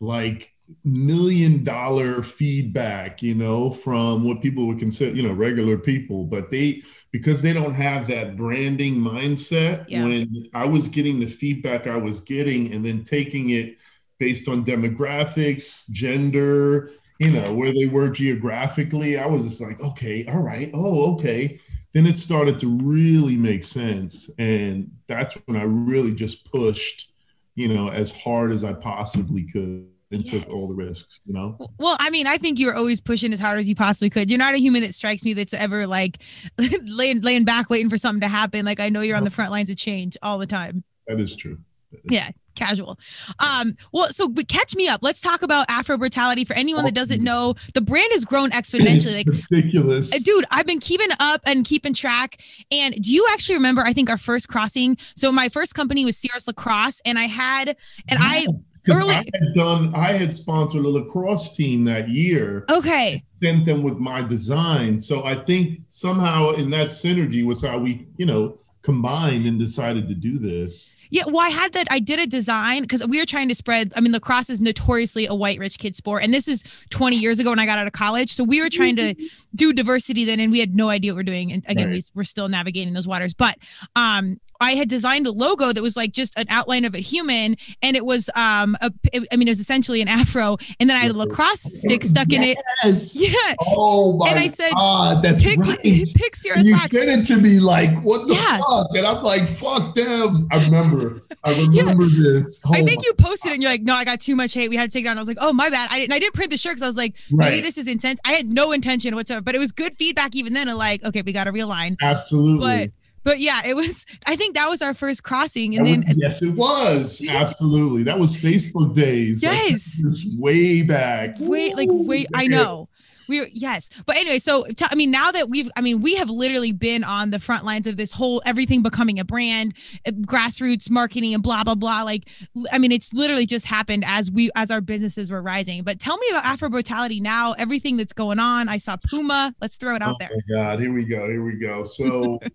like 0.01 0.55
million 0.85 1.65
dollar 1.65 2.23
feedback, 2.23 3.23
you 3.23 3.35
know, 3.35 3.71
from 3.71 4.25
what 4.25 4.41
people 4.41 4.67
would 4.67 4.79
consider, 4.79 5.15
you 5.15 5.23
know, 5.23 5.33
regular 5.33 5.79
people, 5.79 6.25
but 6.25 6.51
they 6.51 6.83
because 7.11 7.43
they 7.43 7.53
don't 7.53 7.75
have 7.75 8.07
that 8.09 8.37
branding 8.37 8.97
mindset. 8.97 9.85
Yeah. 9.89 10.05
When 10.05 10.49
I 10.55 10.65
was 10.65 10.89
getting 10.89 11.21
the 11.21 11.27
feedback 11.27 11.87
I 11.87 11.97
was 11.97 12.21
getting 12.21 12.73
and 12.73 12.85
then 12.85 13.05
taking 13.05 13.51
it 13.51 13.79
based 14.19 14.49
on 14.49 14.65
demographics, 14.65 15.91
gender, 15.91 16.91
you 17.19 17.31
know, 17.31 17.55
where 17.55 17.73
they 17.73 17.87
were 17.87 18.09
geographically, 18.09 19.19
I 19.19 19.27
was 19.27 19.43
just 19.43 19.61
like, 19.61 19.81
okay, 19.81 20.27
all 20.27 20.41
right, 20.41 20.71
oh, 20.75 21.15
okay. 21.15 21.61
Then 21.93 22.07
it 22.07 22.17
started 22.17 22.59
to 22.61 22.69
really 22.69 23.37
make 23.37 23.63
sense. 23.63 24.31
And 24.39 24.91
that's 25.07 25.35
when 25.47 25.57
I 25.57 25.65
really 25.65 26.15
just 26.15 26.51
pushed, 26.51 27.13
you 27.55 27.69
know, 27.69 27.91
as 27.91 28.11
hard 28.11 28.51
as 28.51 28.65
I 28.65 28.73
possibly 28.73 29.45
could 29.45 29.92
and 30.13 30.25
yes. 30.25 30.45
took 30.45 30.53
all 30.53 30.69
the 30.69 30.75
risks, 30.75 31.21
you 31.25 31.33
know? 31.33 31.57
Well, 31.79 31.97
I 31.99 32.11
mean, 32.11 32.27
I 32.27 32.37
think 32.37 32.59
you 32.59 32.67
were 32.67 32.77
always 32.77 33.01
pushing 33.01 33.33
as 33.33 33.41
hard 33.41 33.59
as 33.59 33.69
you 33.69 33.75
possibly 33.75 34.11
could. 34.11 34.31
You're 34.31 34.39
not 34.39 34.55
a 34.55 34.59
human 34.59 34.83
that 34.83 34.95
strikes 34.95 35.25
me 35.25 35.33
that's 35.33 35.55
ever 35.55 35.87
like 35.87 36.19
laying 36.85 37.23
laying 37.23 37.45
back 37.45 37.71
waiting 37.71 37.91
for 37.91 37.99
something 37.99 38.21
to 38.21 38.29
happen. 38.29 38.65
Like 38.65 38.79
I 38.79 38.91
know 38.91 39.01
you're 39.01 39.17
on 39.17 39.25
the 39.25 39.31
front 39.31 39.51
lines 39.51 39.71
of 39.71 39.77
change 39.77 40.17
all 40.23 40.39
the 40.39 40.47
time. 40.47 40.85
That 41.07 41.19
is 41.19 41.35
true. 41.35 41.59
That 41.91 41.99
is 41.99 42.03
yeah, 42.11 42.31
casual. 42.55 42.99
Um, 43.39 43.75
well, 43.93 44.13
so 44.13 44.29
but 44.29 44.49
catch 44.49 44.75
me 44.75 44.87
up. 44.87 45.01
Let's 45.03 45.21
talk 45.21 45.43
about 45.43 45.67
Afro 45.71 45.97
Brutality. 45.97 46.45
For 46.45 46.55
anyone 46.55 46.85
that 46.85 46.95
doesn't 46.95 47.23
know, 47.23 47.55
the 47.73 47.81
brand 47.81 48.09
has 48.13 48.25
grown 48.25 48.51
exponentially. 48.51 49.27
Like 49.27 49.45
ridiculous, 49.51 50.13
uh, 50.13 50.19
dude. 50.23 50.45
I've 50.51 50.67
been 50.67 50.81
keeping 50.81 51.11
up 51.21 51.41
and 51.47 51.65
keeping 51.65 51.95
track. 51.95 52.43
And 52.71 52.95
do 52.95 53.13
you 53.13 53.27
actually 53.33 53.57
remember? 53.57 53.83
I 53.83 53.95
think 53.95 54.11
our 54.11 54.19
first 54.19 54.49
crossing. 54.49 54.99
So 55.17 55.33
my 55.33 55.49
first 55.49 55.75
company 55.75 56.05
was 56.05 56.19
Sierra's 56.19 56.47
Lacrosse, 56.47 57.01
and 57.07 57.19
I 57.19 57.25
had, 57.25 57.77
and 58.09 58.19
I 58.21 58.47
because 58.85 59.03
I 59.03 59.15
had 59.15 59.55
done, 59.55 59.95
I 59.95 60.13
had 60.13 60.35
sponsored 60.35 60.85
a 60.85 60.89
lacrosse 60.89 61.55
team 61.55 61.85
that 61.85 62.09
year. 62.09 62.65
Okay. 62.71 63.25
Sent 63.33 63.65
them 63.65 63.83
with 63.83 63.99
my 63.99 64.23
design. 64.23 64.99
So 64.99 65.25
I 65.25 65.37
think 65.37 65.81
somehow 65.89 66.53
in 66.53 66.71
that 66.71 66.89
synergy 66.89 67.45
was 67.45 67.63
how 67.63 67.79
we, 67.79 68.07
you 68.17 68.27
know, 68.27 68.59
combined 68.83 69.47
and 69.47 69.59
decided 69.59 70.09
to 70.09 70.15
do 70.15 70.39
this. 70.39 70.91
Yeah, 71.13 71.25
well, 71.27 71.41
I 71.41 71.51
had 71.51 71.75
that. 71.75 71.89
I 71.91 71.99
did 71.99 72.19
a 72.21 72.27
design 72.27 72.81
because 72.83 73.07
we 73.07 73.19
were 73.19 73.27
trying 73.27 73.47
to 73.51 73.55
spread. 73.55 73.93
I 73.95 74.01
mean, 74.01 74.13
lacrosse 74.13 74.49
is 74.49 74.63
notoriously 74.63 75.27
a 75.27 75.35
white 75.35 75.59
rich 75.59 75.79
kid 75.79 75.95
sport, 75.95 76.23
and 76.23 76.33
this 76.33 76.49
is 76.49 76.65
20 76.89 77.17
years 77.17 77.39
ago 77.39 77.51
when 77.51 77.59
I 77.59 77.67
got 77.67 77.79
out 77.79 77.87
of 77.87 77.93
college. 77.93 78.33
So 78.33 78.43
we 78.45 78.63
were 78.63 78.71
trying 78.71 78.97
to 78.97 79.15
do 79.55 79.75
diversity 79.75 80.25
then, 80.25 80.41
and 80.41 80.51
we 80.51 80.59
had 80.59 80.75
no 80.75 80.89
idea 80.89 81.13
what 81.13 81.19
we're 81.19 81.25
doing. 81.25 81.53
And 81.53 81.63
again, 81.69 81.89
right. 81.91 81.97
we, 81.97 82.03
we're 82.15 82.25
still 82.25 82.49
navigating 82.49 82.95
those 82.95 83.07
waters. 83.07 83.35
But 83.35 83.59
um, 83.95 84.41
I 84.63 84.77
had 84.77 84.89
designed 84.89 85.27
a 85.27 85.33
logo 85.33 85.73
that 85.73 85.83
was 85.83 85.97
like 85.97 86.13
just 86.13 86.39
an 86.39 86.47
outline 86.49 86.85
of 86.85 86.95
a 86.95 86.99
human, 86.99 87.57
and 87.83 87.97
it 87.97 88.07
was 88.07 88.31
um, 88.37 88.77
a, 88.81 88.93
I 89.33 89.37
mean, 89.37 89.49
it 89.49 89.51
was 89.51 89.61
essentially 89.61 90.01
an 90.01 90.09
afro, 90.09 90.57
and 90.79 90.89
then 90.89 90.97
I 90.97 91.01
had 91.01 91.11
a 91.11 91.19
lacrosse 91.19 91.63
stick 91.63 92.05
stuck 92.05 92.29
yes. 92.29 92.39
in 92.39 92.49
it. 92.49 92.59
Yeah. 93.23 93.55
Oh 93.61 94.17
my 94.17 94.31
And 94.31 94.39
I 94.39 94.49
said, 94.49 94.73
God, 94.73 95.23
that's 95.23 95.43
pick, 95.43 95.59
right. 95.59 95.79
pick 96.17 96.37
Sierra 96.37 96.61
You 96.61 96.77
sent 96.77 96.95
it 96.95 97.27
to 97.27 97.41
me 97.41 97.59
like, 97.59 98.01
what 98.03 98.27
the 98.29 98.35
yeah. 98.35 98.59
fuck? 98.59 98.89
And 98.95 99.07
I'm 99.07 99.23
like, 99.23 99.49
fuck 99.49 99.95
them. 99.95 100.49
I 100.51 100.65
remember. 100.65 101.21
I 101.45 101.53
remember 101.61 102.05
yeah. 102.05 102.33
this. 102.33 102.63
Oh 102.67 102.71
I 102.75 102.83
think 102.83 103.05
you 103.05 103.15
posted 103.15 103.51
it 103.51 103.55
and 103.55 103.63
you're 103.63 103.71
like, 103.71 103.83
no, 103.83 103.95
I 103.95 104.05
got 104.05 104.21
too 104.21 104.37
much 104.37 104.55
hate. 104.55 104.71
We 104.71 104.77
had 104.77 104.91
to 104.91 104.93
take 104.93 105.05
it 105.05 105.09
down. 105.09 105.19
I 105.19 105.21
was 105.21 105.29
like, 105.29 105.39
oh 105.41 105.53
my 105.53 105.71
bad. 105.71 105.89
I 105.91 105.99
didn't. 105.99 106.13
I 106.13 106.19
didn't 106.19 106.35
print 106.35 106.51
the 106.51 106.57
shirt 106.57 106.73
because 106.73 106.83
I 106.83 106.87
was 106.87 106.97
like, 106.97 107.15
maybe 107.31 107.57
right. 107.57 107.63
this 107.63 107.79
is 107.79 107.89
intense. 107.89 108.21
I 108.25 108.33
had 108.33 108.47
no 108.47 108.73
intention 108.73 109.15
whatsoever, 109.15 109.43
but 109.43 109.55
it 109.55 109.59
was 109.59 109.73
good 109.73 109.97
feedback 109.97 110.37
even 110.37 110.53
then. 110.53 110.69
Of 110.69 110.77
like, 110.77 111.03
okay, 111.05 111.23
we 111.23 111.33
got 111.33 111.45
to 111.45 111.53
realign. 111.53 111.97
Absolutely. 112.01 112.61
But 112.61 112.91
but 113.25 113.39
yeah, 113.39 113.63
it 113.65 113.75
was. 113.75 114.07
I 114.27 114.37
think 114.37 114.55
that 114.55 114.69
was 114.69 114.83
our 114.83 114.95
first 114.95 115.23
crossing, 115.23 115.77
and 115.77 115.87
then 115.87 116.05
yes, 116.17 116.43
it 116.43 116.55
was 116.55 117.25
absolutely. 117.29 118.03
That 118.03 118.19
was 118.19 118.37
Facebook 118.37 118.95
days. 118.95 119.43
Yes, 119.43 120.03
like, 120.05 120.17
way 120.39 120.83
back. 120.83 121.37
Wait, 121.39 121.77
like 121.77 121.89
wait, 121.91 122.29
I 122.35 122.47
know. 122.47 122.89
We 123.29 123.41
were, 123.41 123.49
yes, 123.53 123.89
but 124.05 124.17
anyway, 124.17 124.41
so 124.41 124.65
t- 124.65 124.85
I 124.91 124.95
mean, 124.95 125.11
now 125.11 125.31
that 125.31 125.49
we've, 125.49 125.71
I 125.77 125.81
mean, 125.81 126.01
we 126.01 126.17
have 126.17 126.29
literally 126.29 126.73
been 126.73 127.05
on 127.05 127.31
the 127.31 127.39
front 127.39 127.65
lines 127.65 127.87
of 127.87 127.97
this 127.97 128.13
whole 128.13 128.43
everything 128.45 128.83
becoming 128.83 129.21
a 129.21 129.25
brand, 129.25 129.75
uh, 130.07 130.11
grassroots 130.11 130.91
marketing, 130.91 131.33
and 131.33 131.43
blah 131.43 131.65
blah 131.65 131.77
blah. 131.77 132.03
Like, 132.03 132.29
I 132.73 132.79
mean, 132.79 132.93
it's 132.93 133.13
literally 133.13 133.47
just 133.47 133.65
happened 133.65 134.05
as 134.07 134.31
we 134.31 134.51
as 134.57 134.71
our 134.71 134.81
businesses 134.81 135.31
were 135.31 135.41
rising. 135.41 135.83
But 135.83 136.01
tell 136.01 136.19
me 136.19 136.27
about 136.31 136.45
Afro 136.45 136.69
Brutality 136.69 137.21
now. 137.21 137.53
Everything 137.53 137.97
that's 137.97 138.13
going 138.13 138.39
on. 138.39 138.69
I 138.69 138.79
saw 138.79 138.97
Puma. 139.09 139.55
Let's 139.61 139.77
throw 139.77 139.95
it 139.95 140.03
out 140.03 140.15
oh 140.15 140.17
there. 140.19 140.31
Oh 140.33 140.41
my 140.49 140.63
God, 140.63 140.81
here 140.81 140.93
we 140.93 141.05
go. 141.05 141.29
Here 141.29 141.43
we 141.43 141.55
go. 141.55 141.85
So. 141.85 142.39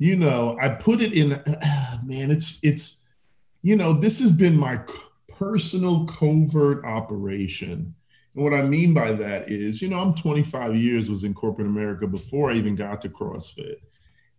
you 0.00 0.16
know, 0.16 0.56
I 0.62 0.70
put 0.70 1.02
it 1.02 1.12
in, 1.12 1.28
man, 2.04 2.30
it's, 2.30 2.58
it's, 2.62 3.02
you 3.60 3.76
know, 3.76 3.92
this 3.92 4.18
has 4.20 4.32
been 4.32 4.56
my 4.56 4.80
personal 5.28 6.06
covert 6.06 6.82
operation. 6.86 7.94
And 8.34 8.42
what 8.42 8.54
I 8.54 8.62
mean 8.62 8.94
by 8.94 9.12
that 9.12 9.50
is, 9.50 9.82
you 9.82 9.90
know, 9.90 9.98
I'm 9.98 10.14
25 10.14 10.74
years 10.74 11.10
was 11.10 11.24
in 11.24 11.34
corporate 11.34 11.66
America 11.66 12.06
before 12.06 12.50
I 12.50 12.54
even 12.54 12.74
got 12.76 13.02
to 13.02 13.10
CrossFit. 13.10 13.76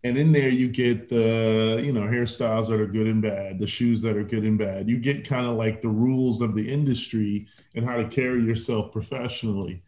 And 0.04 0.18
in 0.18 0.32
there 0.32 0.50
you 0.50 0.68
get 0.68 1.10
the, 1.10 1.80
you 1.84 1.94
know, 1.94 2.02
hairstyles 2.02 2.68
that 2.70 2.82
are 2.82 2.88
good 2.88 3.06
and 3.06 3.22
bad, 3.22 3.60
the 3.60 3.68
shoes 3.68 4.02
that 4.02 4.18
are 4.18 4.24
good 4.24 4.44
and 4.44 4.58
bad. 4.58 4.90
You 4.90 4.98
get 4.98 5.28
kind 5.28 5.46
of 5.46 5.58
like 5.58 5.84
the 5.84 5.90
rules 5.90 6.42
of 6.42 6.56
the 6.56 6.68
industry 6.68 7.46
and 7.76 7.86
how 7.86 7.98
to 7.98 8.08
carry 8.08 8.44
yourself 8.44 8.92
professionally. 8.92 9.84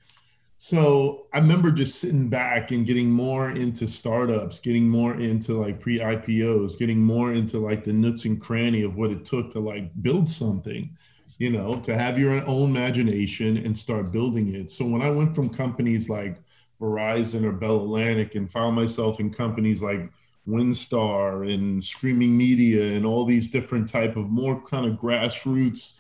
So 0.64 1.28
I 1.34 1.40
remember 1.40 1.72
just 1.72 2.00
sitting 2.00 2.30
back 2.30 2.72
and 2.72 2.88
getting 2.88 3.12
more 3.12 3.52
into 3.52 3.86
startups, 3.86 4.62
getting 4.62 4.88
more 4.88 5.20
into 5.20 5.60
like 5.60 5.82
pre 5.82 6.00
IPOs, 6.00 6.80
getting 6.80 7.00
more 7.00 7.34
into 7.34 7.60
like 7.60 7.84
the 7.84 7.92
nuts 7.92 8.24
and 8.24 8.40
cranny 8.40 8.84
of 8.84 8.96
what 8.96 9.12
it 9.12 9.26
took 9.26 9.52
to 9.52 9.60
like 9.60 9.92
build 10.02 10.30
something, 10.30 10.90
you 11.38 11.50
know, 11.50 11.82
to 11.82 11.98
have 11.98 12.18
your 12.18 12.48
own 12.48 12.70
imagination 12.70 13.58
and 13.58 13.78
start 13.78 14.14
building 14.14 14.56
it. 14.56 14.72
So 14.72 14.86
when 14.86 15.02
I 15.02 15.10
went 15.10 15.36
from 15.36 15.50
companies 15.50 16.10
like 16.10 16.42
Verizon 16.80 17.44
or 17.44 17.52
Bell 17.52 17.82
Atlantic 17.82 18.36
and 18.36 18.50
found 18.50 18.74
myself 18.74 19.20
in 19.20 19.34
companies 19.34 19.84
like 19.84 20.10
Winstar 20.48 21.54
and 21.54 21.84
Screaming 21.84 22.38
Media 22.38 22.96
and 22.96 23.06
all 23.06 23.26
these 23.26 23.52
different 23.52 23.90
type 23.90 24.16
of 24.16 24.30
more 24.30 24.62
kind 24.62 24.86
of 24.86 24.98
grassroots 24.98 26.00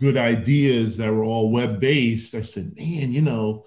good 0.00 0.16
ideas 0.16 0.96
that 0.96 1.12
were 1.12 1.24
all 1.24 1.50
web 1.50 1.80
based, 1.80 2.34
I 2.34 2.40
said, 2.40 2.74
man, 2.76 3.12
you 3.12 3.22
know, 3.22 3.64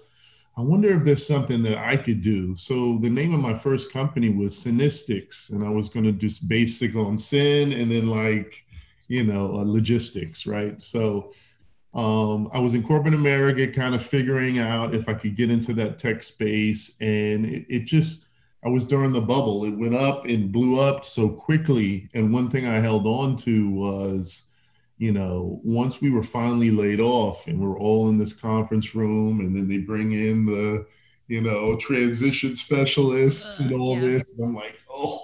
I 0.58 0.60
wonder 0.60 0.88
if 0.88 1.04
there's 1.04 1.24
something 1.24 1.62
that 1.62 1.78
I 1.78 1.96
could 1.96 2.20
do. 2.20 2.56
So 2.56 2.98
the 2.98 3.08
name 3.08 3.32
of 3.32 3.38
my 3.38 3.54
first 3.54 3.92
company 3.92 4.28
was 4.28 4.56
Synistics, 4.56 5.50
and 5.50 5.64
I 5.64 5.68
was 5.68 5.88
going 5.88 6.04
to 6.04 6.10
just 6.10 6.48
basic 6.48 6.96
on 6.96 7.16
Syn 7.16 7.72
and 7.72 7.92
then 7.92 8.08
like, 8.08 8.64
you 9.06 9.22
know, 9.22 9.52
uh, 9.54 9.62
logistics, 9.64 10.48
right? 10.48 10.82
So 10.82 11.32
um, 11.94 12.50
I 12.52 12.58
was 12.58 12.74
in 12.74 12.82
corporate 12.82 13.14
America, 13.14 13.68
kind 13.68 13.94
of 13.94 14.04
figuring 14.04 14.58
out 14.58 14.96
if 14.96 15.08
I 15.08 15.14
could 15.14 15.36
get 15.36 15.48
into 15.48 15.72
that 15.74 15.96
tech 15.96 16.24
space, 16.24 16.96
and 17.00 17.46
it, 17.46 17.64
it 17.68 17.84
just 17.84 18.26
I 18.64 18.68
was 18.68 18.84
during 18.84 19.12
the 19.12 19.20
bubble. 19.20 19.64
It 19.64 19.78
went 19.78 19.94
up 19.94 20.24
and 20.24 20.50
blew 20.50 20.80
up 20.80 21.04
so 21.04 21.28
quickly, 21.28 22.10
and 22.14 22.32
one 22.32 22.50
thing 22.50 22.66
I 22.66 22.80
held 22.80 23.06
on 23.06 23.36
to 23.36 23.70
was 23.70 24.47
you 24.98 25.12
know, 25.12 25.60
once 25.62 26.00
we 26.00 26.10
were 26.10 26.22
finally 26.22 26.70
laid 26.70 27.00
off 27.00 27.46
and 27.46 27.58
we're 27.60 27.78
all 27.78 28.08
in 28.08 28.18
this 28.18 28.32
conference 28.32 28.94
room, 28.94 29.40
and 29.40 29.56
then 29.56 29.68
they 29.68 29.78
bring 29.78 30.12
in 30.12 30.44
the, 30.44 30.86
you 31.28 31.40
know, 31.40 31.76
transition 31.76 32.56
specialists 32.56 33.60
uh, 33.60 33.64
and 33.64 33.74
all 33.74 33.94
yeah. 33.94 34.00
this, 34.00 34.32
and 34.32 34.44
I'm 34.44 34.54
like, 34.54 34.74
oh, 34.90 35.22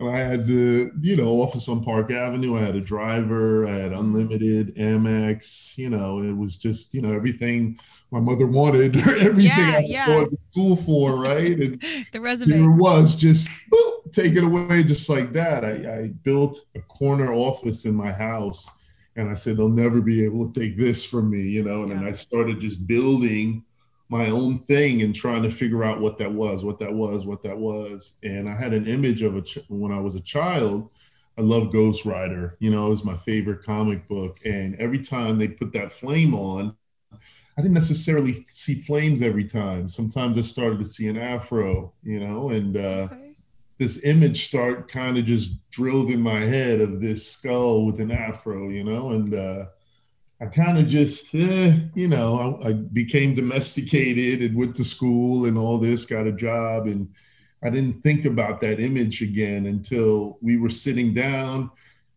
and 0.00 0.10
I 0.10 0.18
had 0.18 0.46
to, 0.46 0.90
you 1.00 1.16
know, 1.16 1.40
office 1.40 1.68
on 1.68 1.82
Park 1.82 2.10
Avenue. 2.10 2.56
I 2.56 2.60
had 2.60 2.74
a 2.74 2.80
driver. 2.80 3.66
I 3.66 3.76
had 3.76 3.92
unlimited 3.92 4.74
Amex. 4.76 5.78
You 5.78 5.88
know, 5.88 6.20
it 6.20 6.32
was 6.32 6.58
just, 6.58 6.92
you 6.94 7.00
know, 7.00 7.12
everything 7.12 7.78
my 8.10 8.20
mother 8.20 8.46
wanted, 8.46 8.96
everything 9.20 9.56
yeah, 9.56 9.74
I 9.78 9.84
yeah. 9.86 10.06
to 10.06 10.38
school 10.50 10.76
for, 10.76 11.16
right? 11.16 11.58
And 11.58 11.82
the 12.12 12.20
resume 12.20 12.76
was 12.76 13.16
just 13.16 13.48
boop, 13.72 14.12
take 14.12 14.34
it 14.34 14.44
away, 14.44 14.82
just 14.82 15.08
like 15.08 15.32
that. 15.32 15.64
I, 15.64 15.70
I 15.70 16.08
built 16.24 16.58
a 16.74 16.80
corner 16.80 17.32
office 17.32 17.84
in 17.84 17.94
my 17.94 18.12
house 18.12 18.68
and 19.16 19.30
I 19.30 19.34
said 19.34 19.56
they'll 19.56 19.68
never 19.68 20.00
be 20.00 20.24
able 20.24 20.50
to 20.50 20.60
take 20.60 20.76
this 20.76 21.04
from 21.04 21.30
me, 21.30 21.42
you 21.42 21.62
know. 21.62 21.82
And 21.82 21.90
yeah. 21.90 21.98
then 21.98 22.06
I 22.06 22.12
started 22.12 22.60
just 22.60 22.86
building 22.86 23.64
my 24.08 24.28
own 24.28 24.56
thing 24.56 25.02
and 25.02 25.14
trying 25.14 25.42
to 25.42 25.50
figure 25.50 25.84
out 25.84 26.00
what 26.00 26.18
that 26.18 26.32
was, 26.32 26.64
what 26.64 26.78
that 26.80 26.92
was, 26.92 27.24
what 27.24 27.42
that 27.42 27.56
was. 27.56 28.14
And 28.22 28.48
I 28.48 28.56
had 28.56 28.72
an 28.72 28.86
image 28.86 29.22
of 29.22 29.36
a 29.36 29.42
ch- 29.42 29.58
when 29.68 29.92
I 29.92 30.00
was 30.00 30.14
a 30.14 30.20
child. 30.20 30.90
I 31.38 31.42
love 31.42 31.72
Ghost 31.72 32.04
Rider. 32.04 32.56
You 32.60 32.70
know, 32.70 32.86
it 32.86 32.90
was 32.90 33.04
my 33.04 33.16
favorite 33.16 33.64
comic 33.64 34.06
book. 34.08 34.38
And 34.44 34.76
every 34.76 35.00
time 35.00 35.38
they 35.38 35.48
put 35.48 35.72
that 35.72 35.90
flame 35.90 36.34
on, 36.34 36.76
I 37.56 37.62
didn't 37.62 37.74
necessarily 37.74 38.44
see 38.48 38.74
flames 38.74 39.22
every 39.22 39.44
time. 39.44 39.88
Sometimes 39.88 40.36
I 40.38 40.42
started 40.42 40.78
to 40.80 40.84
see 40.84 41.06
an 41.08 41.16
afro, 41.16 41.92
you 42.02 42.20
know, 42.20 42.50
and 42.50 42.76
uh, 42.76 43.08
okay 43.10 43.23
this 43.78 44.04
image 44.04 44.46
start 44.46 44.90
kind 44.90 45.18
of 45.18 45.24
just 45.24 45.52
drilled 45.70 46.10
in 46.10 46.20
my 46.20 46.40
head 46.40 46.80
of 46.80 47.00
this 47.00 47.26
skull 47.26 47.84
with 47.84 48.00
an 48.00 48.10
afro, 48.10 48.68
you 48.68 48.84
know, 48.84 49.10
and 49.10 49.34
uh, 49.34 49.66
I 50.40 50.46
kind 50.46 50.78
of 50.78 50.86
just, 50.86 51.34
eh, 51.34 51.76
you 51.94 52.08
know, 52.08 52.60
I, 52.62 52.68
I, 52.68 52.72
became 52.72 53.34
domesticated 53.34 54.42
and 54.42 54.56
went 54.56 54.76
to 54.76 54.84
school 54.84 55.46
and 55.46 55.58
all 55.58 55.78
this, 55.78 56.04
got 56.04 56.26
a 56.26 56.32
job, 56.32 56.86
and 56.86 57.08
I 57.62 57.70
didn't 57.70 58.02
think 58.02 58.26
about 58.26 58.60
that 58.60 58.78
image 58.78 59.22
again 59.22 59.66
until 59.66 60.38
we 60.40 60.56
were 60.56 60.70
sitting 60.70 61.14
down. 61.14 61.70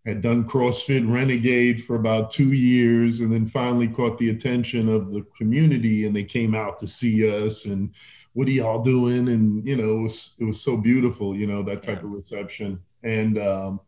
Had 0.08 0.22
done 0.22 0.48
CrossFit 0.48 1.12
Renegade 1.12 1.84
for 1.84 1.96
about 1.96 2.32
two 2.32 2.54
years, 2.54 3.20
and 3.20 3.32
then 3.32 3.46
finally 3.46 3.88
caught 3.88 4.18
the 4.18 4.30
attention 4.30 4.90
of 4.90 5.12
the 5.12 5.24
community, 5.38 6.08
and 6.08 6.16
they 6.16 6.24
came 6.24 6.56
out 6.56 6.80
to 6.80 6.88
see 6.88 7.30
us 7.30 7.66
and 7.66 7.94
what 8.38 8.48
are 8.48 8.52
y'all 8.52 8.84
doing? 8.84 9.30
And 9.30 9.68
you 9.68 9.76
know, 9.76 9.98
it 9.98 10.02
was 10.04 10.34
it 10.38 10.44
was 10.44 10.62
so 10.62 10.78
beautiful, 10.78 11.36
you 11.36 11.48
know, 11.48 11.64
that 11.64 11.82
type 11.82 12.02
yeah. 12.02 12.06
of 12.06 12.12
reception. 12.12 12.80
And 13.02 13.40
um, 13.40 13.80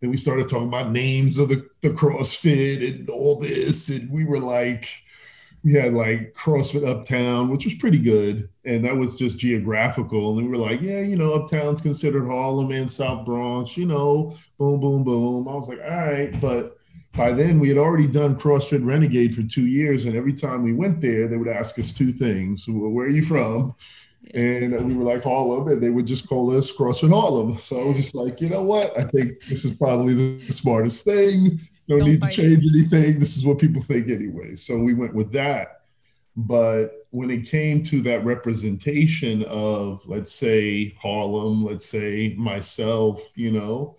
then 0.00 0.10
we 0.10 0.16
started 0.16 0.48
talking 0.48 0.66
about 0.66 0.90
names 0.90 1.38
of 1.38 1.48
the, 1.48 1.68
the 1.82 1.90
CrossFit 1.90 2.84
and 2.84 3.08
all 3.08 3.36
this. 3.36 3.90
And 3.90 4.10
we 4.10 4.24
were 4.24 4.40
like, 4.40 4.88
we 5.64 5.72
had 5.72 5.94
like 5.94 6.34
CrossFit 6.34 6.86
Uptown, 6.86 7.48
which 7.48 7.64
was 7.64 7.74
pretty 7.74 7.98
good. 7.98 8.48
And 8.64 8.84
that 8.84 8.96
was 8.96 9.18
just 9.18 9.38
geographical. 9.38 10.38
And 10.38 10.46
we 10.46 10.50
were 10.50 10.64
like, 10.64 10.80
yeah, 10.80 11.00
you 11.00 11.16
know, 11.16 11.34
Uptown's 11.34 11.80
considered 11.80 12.26
Harlem 12.26 12.70
and 12.70 12.90
South 12.90 13.24
Bronx, 13.24 13.76
you 13.76 13.86
know, 13.86 14.36
boom, 14.58 14.80
boom, 14.80 15.04
boom. 15.04 15.48
I 15.48 15.54
was 15.54 15.68
like, 15.68 15.80
all 15.80 15.90
right. 15.90 16.40
But 16.40 16.78
by 17.14 17.32
then 17.32 17.60
we 17.60 17.68
had 17.68 17.78
already 17.78 18.06
done 18.06 18.36
CrossFit 18.36 18.84
Renegade 18.84 19.34
for 19.34 19.42
two 19.42 19.66
years, 19.66 20.06
and 20.06 20.16
every 20.16 20.32
time 20.32 20.62
we 20.62 20.72
went 20.72 21.00
there, 21.00 21.28
they 21.28 21.36
would 21.36 21.48
ask 21.48 21.78
us 21.78 21.92
two 21.92 22.10
things: 22.10 22.64
"Where 22.66 23.06
are 23.06 23.10
you 23.10 23.22
from?" 23.22 23.74
And 24.34 24.86
we 24.86 24.94
were 24.94 25.04
like 25.04 25.24
Harlem, 25.24 25.68
and 25.68 25.82
they 25.82 25.90
would 25.90 26.06
just 26.06 26.26
call 26.26 26.56
us 26.56 26.72
CrossFit 26.72 27.10
Harlem. 27.10 27.58
So 27.58 27.82
I 27.82 27.84
was 27.84 27.98
just 27.98 28.14
like, 28.14 28.40
you 28.40 28.48
know 28.48 28.62
what? 28.62 28.98
I 28.98 29.04
think 29.04 29.44
this 29.48 29.64
is 29.64 29.74
probably 29.74 30.14
the 30.14 30.50
smartest 30.50 31.04
thing. 31.04 31.60
No 31.88 31.98
Don't 31.98 32.08
need 32.08 32.22
to 32.22 32.28
change 32.28 32.64
anything. 32.64 33.18
This 33.18 33.36
is 33.36 33.44
what 33.44 33.58
people 33.58 33.82
think 33.82 34.08
anyway. 34.08 34.54
So 34.54 34.78
we 34.78 34.94
went 34.94 35.14
with 35.14 35.32
that. 35.32 35.82
But 36.36 37.06
when 37.10 37.30
it 37.30 37.48
came 37.48 37.82
to 37.84 38.00
that 38.02 38.24
representation 38.24 39.44
of, 39.44 40.06
let's 40.06 40.32
say, 40.32 40.96
Harlem, 41.00 41.64
let's 41.64 41.84
say 41.84 42.34
myself, 42.38 43.20
you 43.34 43.50
know, 43.50 43.96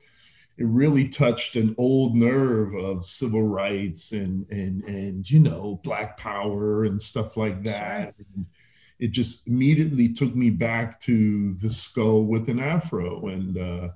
it 0.58 0.66
really 0.66 1.08
touched 1.08 1.56
an 1.56 1.76
old 1.78 2.16
nerve 2.16 2.74
of 2.76 3.04
civil 3.04 3.44
rights 3.44 4.12
and 4.12 4.48
and 4.52 4.84
and 4.84 5.30
you 5.30 5.40
know 5.40 5.80
black 5.84 6.16
power 6.16 6.86
and 6.86 7.02
stuff 7.02 7.38
like 7.38 7.64
that 7.64 8.14
and 8.18 8.46
it 9.00 9.12
just 9.12 9.48
immediately 9.48 10.08
took 10.08 10.36
me 10.36 10.50
back 10.50 11.00
to 11.00 11.56
the 11.56 11.70
skull 11.70 12.24
with 12.24 12.50
an 12.50 12.60
afro 12.60 13.28
and 13.28 13.58
uh, 13.58 13.90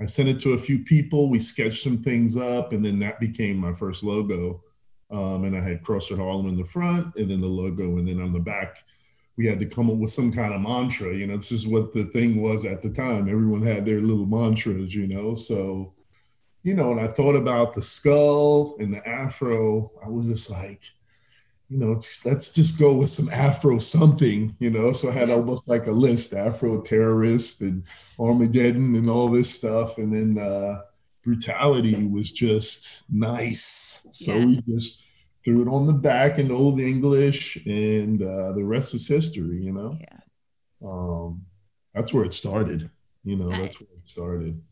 i 0.00 0.04
sent 0.04 0.28
it 0.28 0.40
to 0.40 0.54
a 0.54 0.58
few 0.58 0.80
people. 0.80 1.28
We 1.28 1.40
sketched 1.40 1.82
some 1.82 1.98
things 1.98 2.36
up 2.36 2.72
and 2.72 2.84
then 2.84 2.98
that 3.00 3.20
became 3.20 3.56
my 3.56 3.72
first 3.72 4.02
logo. 4.02 4.62
Um, 5.10 5.44
and 5.44 5.56
i 5.56 5.60
had 5.60 5.82
crossfit 5.82 6.16
harlem 6.16 6.48
in 6.48 6.56
the 6.56 6.64
front 6.64 7.14
and 7.16 7.30
then 7.30 7.40
the 7.40 7.46
logo 7.46 7.98
and 7.98 8.08
then 8.08 8.20
on 8.20 8.32
the 8.32 8.40
back 8.40 8.82
we 9.36 9.44
had 9.44 9.60
to 9.60 9.66
come 9.66 9.90
up 9.90 9.96
with 9.96 10.10
some 10.10 10.32
kind 10.32 10.54
of 10.54 10.60
mantra. 10.60 11.14
You 11.14 11.26
know 11.26 11.36
this 11.36 11.52
is 11.52 11.66
what 11.66 11.92
the 11.92 12.06
thing 12.06 12.40
was 12.40 12.64
at 12.64 12.82
the 12.82 12.90
time. 12.90 13.28
Everyone 13.28 13.62
had 13.62 13.84
their 13.84 14.00
little 14.00 14.26
mantras 14.26 14.94
you 14.94 15.06
know? 15.06 15.34
So 15.34 15.92
you 16.64 16.72
know, 16.72 16.92
and 16.92 17.00
I 17.00 17.06
thought 17.06 17.36
about 17.36 17.74
the 17.74 17.82
skull 17.82 18.76
and 18.80 18.92
the 18.92 19.06
afro. 19.06 19.92
I 20.04 20.08
was 20.08 20.28
just 20.28 20.50
like, 20.50 20.82
you 21.68 21.78
know, 21.78 21.86
let's, 21.86 22.24
let's 22.24 22.50
just 22.50 22.78
go 22.78 22.94
with 22.94 23.10
some 23.10 23.28
afro 23.30 23.78
something, 23.78 24.54
you 24.58 24.70
know. 24.70 24.92
So 24.92 25.08
I 25.08 25.12
had 25.12 25.30
almost 25.30 25.68
like 25.68 25.86
a 25.86 25.92
list: 25.92 26.34
afro 26.34 26.80
terrorist 26.82 27.62
and 27.62 27.84
Armageddon 28.18 28.94
and 28.94 29.08
all 29.08 29.28
this 29.28 29.54
stuff, 29.54 29.98
and 29.98 30.12
then 30.12 30.42
uh, 30.42 30.82
brutality 31.22 32.06
was 32.06 32.32
just 32.32 33.04
nice. 33.10 34.06
So 34.12 34.34
yeah. 34.34 34.44
we 34.44 34.62
just 34.68 35.04
threw 35.44 35.62
it 35.62 35.68
on 35.68 35.86
the 35.86 35.94
back 35.94 36.38
in 36.38 36.52
old 36.52 36.80
English, 36.80 37.56
and 37.64 38.22
uh, 38.22 38.52
the 38.52 38.64
rest 38.64 38.94
is 38.94 39.08
history. 39.08 39.62
You 39.62 39.72
know, 39.72 39.98
yeah. 39.98 40.18
um, 40.86 41.46
that's 41.94 42.12
where 42.12 42.24
it 42.24 42.34
started. 42.34 42.90
You 43.24 43.36
know, 43.36 43.50
that's 43.50 43.80
where 43.80 43.88
it 43.96 44.06
started. 44.06 44.62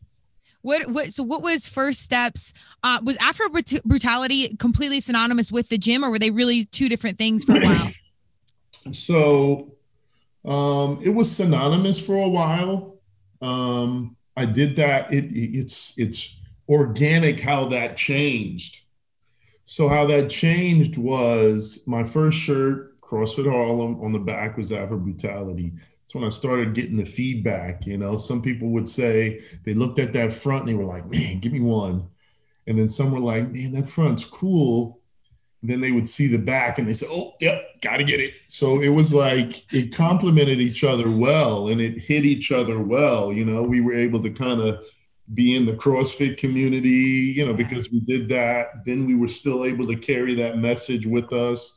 What 0.63 0.89
what 0.89 1.13
so 1.13 1.23
what 1.23 1.43
was 1.43 1.67
first 1.67 2.01
steps? 2.01 2.53
Uh, 2.81 2.99
was 3.03 3.17
Afro 3.17 3.49
brutality 3.85 4.55
completely 4.57 5.01
synonymous 5.01 5.51
with 5.51 5.69
the 5.69 5.77
gym, 5.77 6.03
or 6.03 6.09
were 6.09 6.19
they 6.19 6.31
really 6.31 6.65
two 6.65 6.89
different 6.89 7.17
things 7.17 7.43
for 7.43 7.57
a 7.57 7.59
while? 7.63 7.91
so 8.91 9.75
um, 10.45 10.99
it 11.03 11.09
was 11.09 11.31
synonymous 11.31 12.03
for 12.03 12.15
a 12.15 12.27
while. 12.27 12.97
Um, 13.41 14.15
I 14.35 14.45
did 14.45 14.77
that. 14.77 15.13
It, 15.13 15.25
it's 15.33 15.97
it's 15.97 16.37
organic 16.69 17.41
how 17.41 17.67
that 17.69 17.97
changed. 17.97 18.85
So 19.65 19.89
how 19.89 20.07
that 20.07 20.29
changed 20.29 20.97
was 20.97 21.83
my 21.85 22.03
first 22.03 22.37
shirt, 22.37 22.99
CrossFit 23.01 23.51
Harlem, 23.51 24.01
on 24.01 24.13
the 24.13 24.19
back 24.19 24.57
was 24.57 24.71
Afro 24.71 24.97
Brutality 24.97 25.73
when 26.11 26.23
I 26.23 26.29
started 26.29 26.73
getting 26.73 26.97
the 26.97 27.05
feedback. 27.05 27.85
You 27.87 27.97
know, 27.97 28.15
some 28.15 28.41
people 28.41 28.69
would 28.69 28.87
say 28.87 29.41
they 29.63 29.73
looked 29.73 29.99
at 29.99 30.13
that 30.13 30.33
front 30.33 30.61
and 30.61 30.69
they 30.69 30.73
were 30.75 30.91
like, 30.91 31.09
man, 31.09 31.39
give 31.39 31.51
me 31.51 31.61
one. 31.61 32.07
And 32.67 32.77
then 32.77 32.89
some 32.89 33.11
were 33.11 33.19
like, 33.19 33.51
man, 33.51 33.73
that 33.73 33.87
front's 33.87 34.25
cool. 34.25 34.99
And 35.61 35.71
then 35.71 35.81
they 35.81 35.91
would 35.91 36.07
see 36.07 36.27
the 36.27 36.37
back 36.37 36.77
and 36.77 36.87
they 36.87 36.93
said, 36.93 37.09
oh, 37.11 37.33
yep, 37.39 37.61
got 37.81 37.97
to 37.97 38.03
get 38.03 38.19
it. 38.19 38.33
So 38.49 38.81
it 38.81 38.89
was 38.89 39.13
like 39.13 39.65
it 39.73 39.95
complemented 39.95 40.59
each 40.59 40.83
other 40.83 41.09
well 41.09 41.69
and 41.69 41.79
it 41.79 41.99
hit 41.99 42.25
each 42.25 42.51
other 42.51 42.79
well. 42.79 43.31
You 43.31 43.45
know, 43.45 43.63
we 43.63 43.79
were 43.79 43.95
able 43.95 44.21
to 44.23 44.29
kind 44.29 44.59
of 44.59 44.85
be 45.33 45.55
in 45.55 45.65
the 45.65 45.73
CrossFit 45.73 46.37
community, 46.37 46.89
you 46.89 47.45
know, 47.45 47.53
because 47.53 47.89
we 47.89 48.01
did 48.01 48.27
that. 48.29 48.85
Then 48.85 49.07
we 49.07 49.15
were 49.15 49.29
still 49.29 49.63
able 49.63 49.87
to 49.87 49.95
carry 49.95 50.35
that 50.35 50.57
message 50.57 51.05
with 51.05 51.31
us 51.31 51.75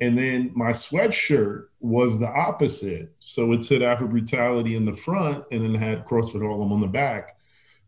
And 0.00 0.16
then 0.16 0.50
my 0.54 0.70
sweatshirt 0.70 1.66
was 1.80 2.18
the 2.18 2.28
opposite. 2.28 3.14
So 3.18 3.52
it 3.52 3.64
said 3.64 3.82
Afro 3.82 4.06
Brutality 4.08 4.76
in 4.76 4.84
the 4.84 4.92
front 4.92 5.44
and 5.50 5.62
then 5.62 5.74
had 5.74 6.04
CrossFit 6.04 6.42
Harlem 6.42 6.72
on 6.72 6.80
the 6.80 6.86
back. 6.86 7.38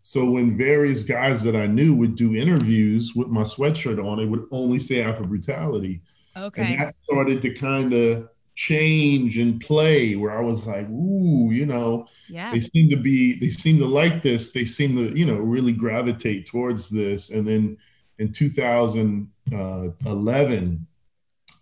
So 0.01 0.31
when 0.31 0.57
various 0.57 1.05
guys 1.05 1.43
that 1.43 1.55
I 1.55 1.67
knew 1.67 1.95
would 1.95 2.15
do 2.15 2.35
interviews 2.35 3.13
with 3.15 3.29
my 3.29 3.43
sweatshirt 3.43 4.03
on, 4.03 4.21
it 4.21 4.27
would 4.27 4.47
only 4.53 4.79
say 4.79 5.03
Afro 5.03 5.27
Brutality. 5.27 6.01
Okay. 6.35 6.63
And 6.63 6.81
that 6.81 6.95
started 7.03 7.43
to 7.43 7.53
kind 7.53 7.93
of 7.93 8.29
change 8.55 9.39
and 9.39 9.61
play 9.61 10.17
where 10.17 10.37
I 10.37 10.41
was 10.41 10.67
like, 10.67 10.89
ooh, 10.89 11.51
you 11.53 11.67
know, 11.67 12.07
yeah. 12.29 12.51
they 12.53 12.61
seem 12.61 12.89
to 12.91 12.97
be, 12.97 13.39
they 13.39 13.51
seem 13.51 13.79
to 13.79 13.87
like 13.87 14.23
this. 14.23 14.51
They 14.51 14.65
seem 14.65 14.97
to, 14.97 15.17
you 15.17 15.27
know, 15.27 15.37
really 15.37 15.73
gravitate 15.73 16.47
towards 16.47 16.89
this. 16.89 17.31
And 17.31 17.47
then 17.47 17.77
in 18.19 18.33
2011, 18.33 19.27
uh, 19.55 19.89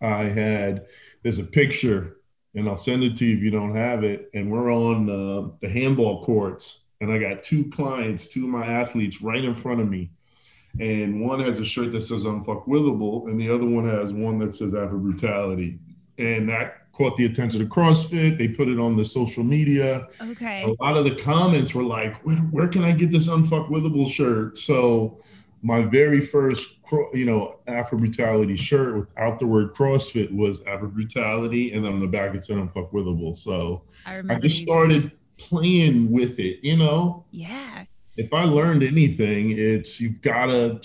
I 0.00 0.24
had, 0.24 0.86
there's 1.22 1.38
a 1.38 1.44
picture 1.44 2.18
and 2.54 2.68
I'll 2.68 2.76
send 2.76 3.04
it 3.04 3.16
to 3.18 3.26
you 3.26 3.36
if 3.36 3.42
you 3.42 3.50
don't 3.50 3.74
have 3.74 4.02
it. 4.02 4.30
And 4.34 4.50
we're 4.50 4.72
on 4.72 5.10
uh, 5.10 5.50
the 5.60 5.68
handball 5.68 6.24
courts 6.24 6.80
and 7.00 7.12
I 7.12 7.18
got 7.18 7.42
two 7.42 7.68
clients, 7.70 8.26
two 8.26 8.44
of 8.44 8.50
my 8.50 8.66
athletes 8.66 9.20
right 9.20 9.44
in 9.44 9.54
front 9.54 9.80
of 9.80 9.88
me. 9.88 10.10
And 10.78 11.22
one 11.22 11.40
has 11.40 11.58
a 11.58 11.64
shirt 11.64 11.92
that 11.92 12.02
says 12.02 12.24
unfuckwithable, 12.24 13.28
and 13.28 13.40
the 13.40 13.50
other 13.50 13.64
one 13.64 13.88
has 13.88 14.12
one 14.12 14.38
that 14.40 14.54
says 14.54 14.74
Afro 14.74 14.98
Brutality. 14.98 15.78
And 16.18 16.48
that 16.48 16.92
caught 16.92 17.16
the 17.16 17.26
attention 17.26 17.62
of 17.62 17.68
CrossFit. 17.68 18.38
They 18.38 18.48
put 18.48 18.68
it 18.68 18.78
on 18.78 18.96
the 18.96 19.04
social 19.04 19.44
media. 19.44 20.08
Okay. 20.22 20.64
A 20.64 20.82
lot 20.82 20.96
of 20.96 21.04
the 21.04 21.14
comments 21.14 21.74
were 21.74 21.82
like, 21.82 22.16
where, 22.24 22.36
where 22.36 22.68
can 22.68 22.84
I 22.84 22.92
get 22.92 23.10
this 23.10 23.28
unfuckwithable 23.28 24.10
shirt? 24.10 24.58
So 24.58 25.18
my 25.66 25.82
very 25.82 26.20
first, 26.20 26.68
you 27.12 27.24
know, 27.24 27.58
Afro 27.66 27.98
Brutality 27.98 28.54
shirt 28.54 28.96
without 28.96 29.40
the 29.40 29.46
word 29.48 29.74
CrossFit 29.74 30.32
was 30.32 30.60
Afro 30.60 30.86
Brutality, 30.86 31.72
and 31.72 31.84
on 31.84 31.98
the 31.98 32.06
back 32.06 32.36
it 32.36 32.44
said 32.44 32.56
unfuckwithable. 32.56 33.34
So 33.34 33.82
I, 34.06 34.22
I 34.28 34.36
just 34.36 34.58
started 34.58 35.10
playing 35.38 36.12
with 36.12 36.38
it, 36.38 36.60
you 36.62 36.76
know? 36.76 37.24
Yeah. 37.32 37.84
If 38.16 38.32
I 38.32 38.44
learned 38.44 38.84
anything, 38.84 39.58
it's 39.58 40.00
you've 40.00 40.22
got 40.22 40.46
to 40.46 40.80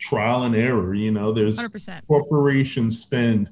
trial 0.00 0.42
and 0.42 0.56
error. 0.56 0.94
You 0.94 1.12
know, 1.12 1.32
there's 1.32 1.56
100%. 1.56 2.04
corporations 2.08 3.00
spend 3.00 3.48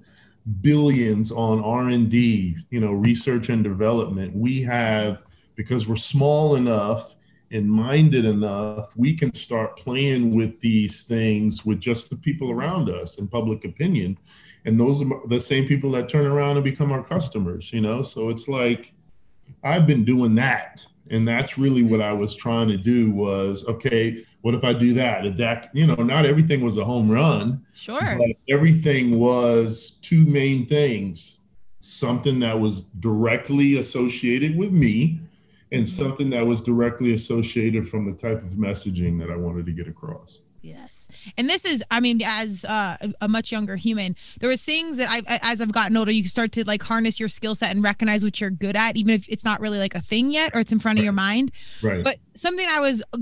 billions 0.63 1.31
on 1.31 1.63
R&D, 1.63 2.57
you 2.71 2.81
know, 2.81 2.91
research 2.91 3.51
and 3.51 3.63
development. 3.63 4.35
We 4.35 4.63
have 4.63 5.23
because 5.55 5.87
we're 5.87 5.95
small 5.95 6.57
enough 6.57 7.15
and 7.53 7.71
minded 7.71 8.25
enough, 8.25 8.97
we 8.97 9.15
can 9.15 9.33
start 9.35 9.77
playing 9.77 10.35
with 10.35 10.59
these 10.61 11.03
things 11.03 11.65
with 11.65 11.79
just 11.79 12.09
the 12.09 12.17
people 12.17 12.51
around 12.51 12.89
us 12.89 13.19
and 13.19 13.31
public 13.31 13.65
opinion. 13.65 14.19
And 14.65 14.81
those 14.81 15.03
are 15.03 15.09
the 15.29 15.39
same 15.39 15.67
people 15.67 15.91
that 15.93 16.09
turn 16.09 16.27
around 16.27 16.57
and 16.57 16.65
become 16.65 16.91
our 16.93 17.05
customers, 17.05 17.73
you 17.73 17.81
know? 17.81 18.01
So 18.03 18.31
it's 18.31 18.49
like 18.49 18.95
I've 19.63 19.87
been 19.87 20.05
doing 20.05 20.35
that. 20.37 20.85
And 21.11 21.29
that's 21.29 21.59
really 21.59 21.83
what 21.83 22.01
I 22.01 22.13
was 22.13 22.35
trying 22.35 22.69
to 22.69 22.79
do 22.79 23.11
was, 23.11 23.67
okay, 23.67 24.25
what 24.41 24.55
if 24.55 24.65
I 24.65 24.73
do 24.73 24.95
that? 24.95 25.23
Did 25.23 25.37
that, 25.39 25.69
you 25.75 25.87
know, 25.87 25.97
not 25.97 26.25
everything 26.25 26.63
was 26.63 26.79
a 26.79 26.85
home 26.85 27.11
run. 27.11 27.67
Sure. 27.75 28.19
everything 28.49 29.19
was 29.19 29.99
two 30.01 30.25
main 30.25 30.67
things. 30.67 31.41
Something 31.81 32.39
that 32.41 32.59
was 32.59 32.85
directly 33.01 33.77
associated 33.77 34.57
with 34.57 34.73
me 34.73 35.21
and 35.73 35.89
something 35.89 36.31
that 36.31 36.47
was 36.47 36.61
directly 36.61 37.13
associated 37.15 37.89
from 37.89 38.05
the 38.05 38.13
type 38.13 38.43
of 38.43 38.53
messaging 38.53 39.19
that 39.19 39.31
I 39.31 39.37
wanted 39.37 39.67
to 39.67 39.73
get 39.73 39.89
across. 39.89 40.41
Yes. 40.61 41.09
And 41.37 41.49
this 41.49 41.65
is, 41.65 41.83
I 41.91 41.99
mean, 41.99 42.21
as 42.25 42.65
uh, 42.65 42.97
a 43.21 43.27
much 43.27 43.51
younger 43.51 43.75
human, 43.75 44.15
there 44.39 44.49
was 44.49 44.63
things 44.63 44.97
that 44.99 45.09
I, 45.11 45.23
as 45.43 45.61
I've 45.61 45.73
gotten 45.73 45.97
older, 45.97 46.13
you 46.13 46.25
start 46.25 46.53
to 46.53 46.65
like 46.65 46.83
harness 46.83 47.19
your 47.19 47.29
skill 47.29 47.57
set 47.57 47.73
and 47.73 47.83
recognize 47.83 48.23
what 48.23 48.41
you're 48.41 48.51
good 48.51 48.77
at, 48.77 48.97
even 48.97 49.13
if 49.13 49.29
it's 49.29 49.45
not 49.45 49.61
really 49.61 49.79
like 49.79 49.97
a 49.97 50.01
thing 50.01 50.31
yet 50.31 50.55
or 50.55 50.61
it's 50.61 50.71
in 50.71 50.79
front 50.79 50.99
of 50.99 51.05
your 51.05 51.13
mind. 51.13 51.51
Right. 51.83 52.05
But 52.05 52.19
something 52.35 52.67
I 52.69 52.79
was 52.79 53.03
uh, 53.13 53.19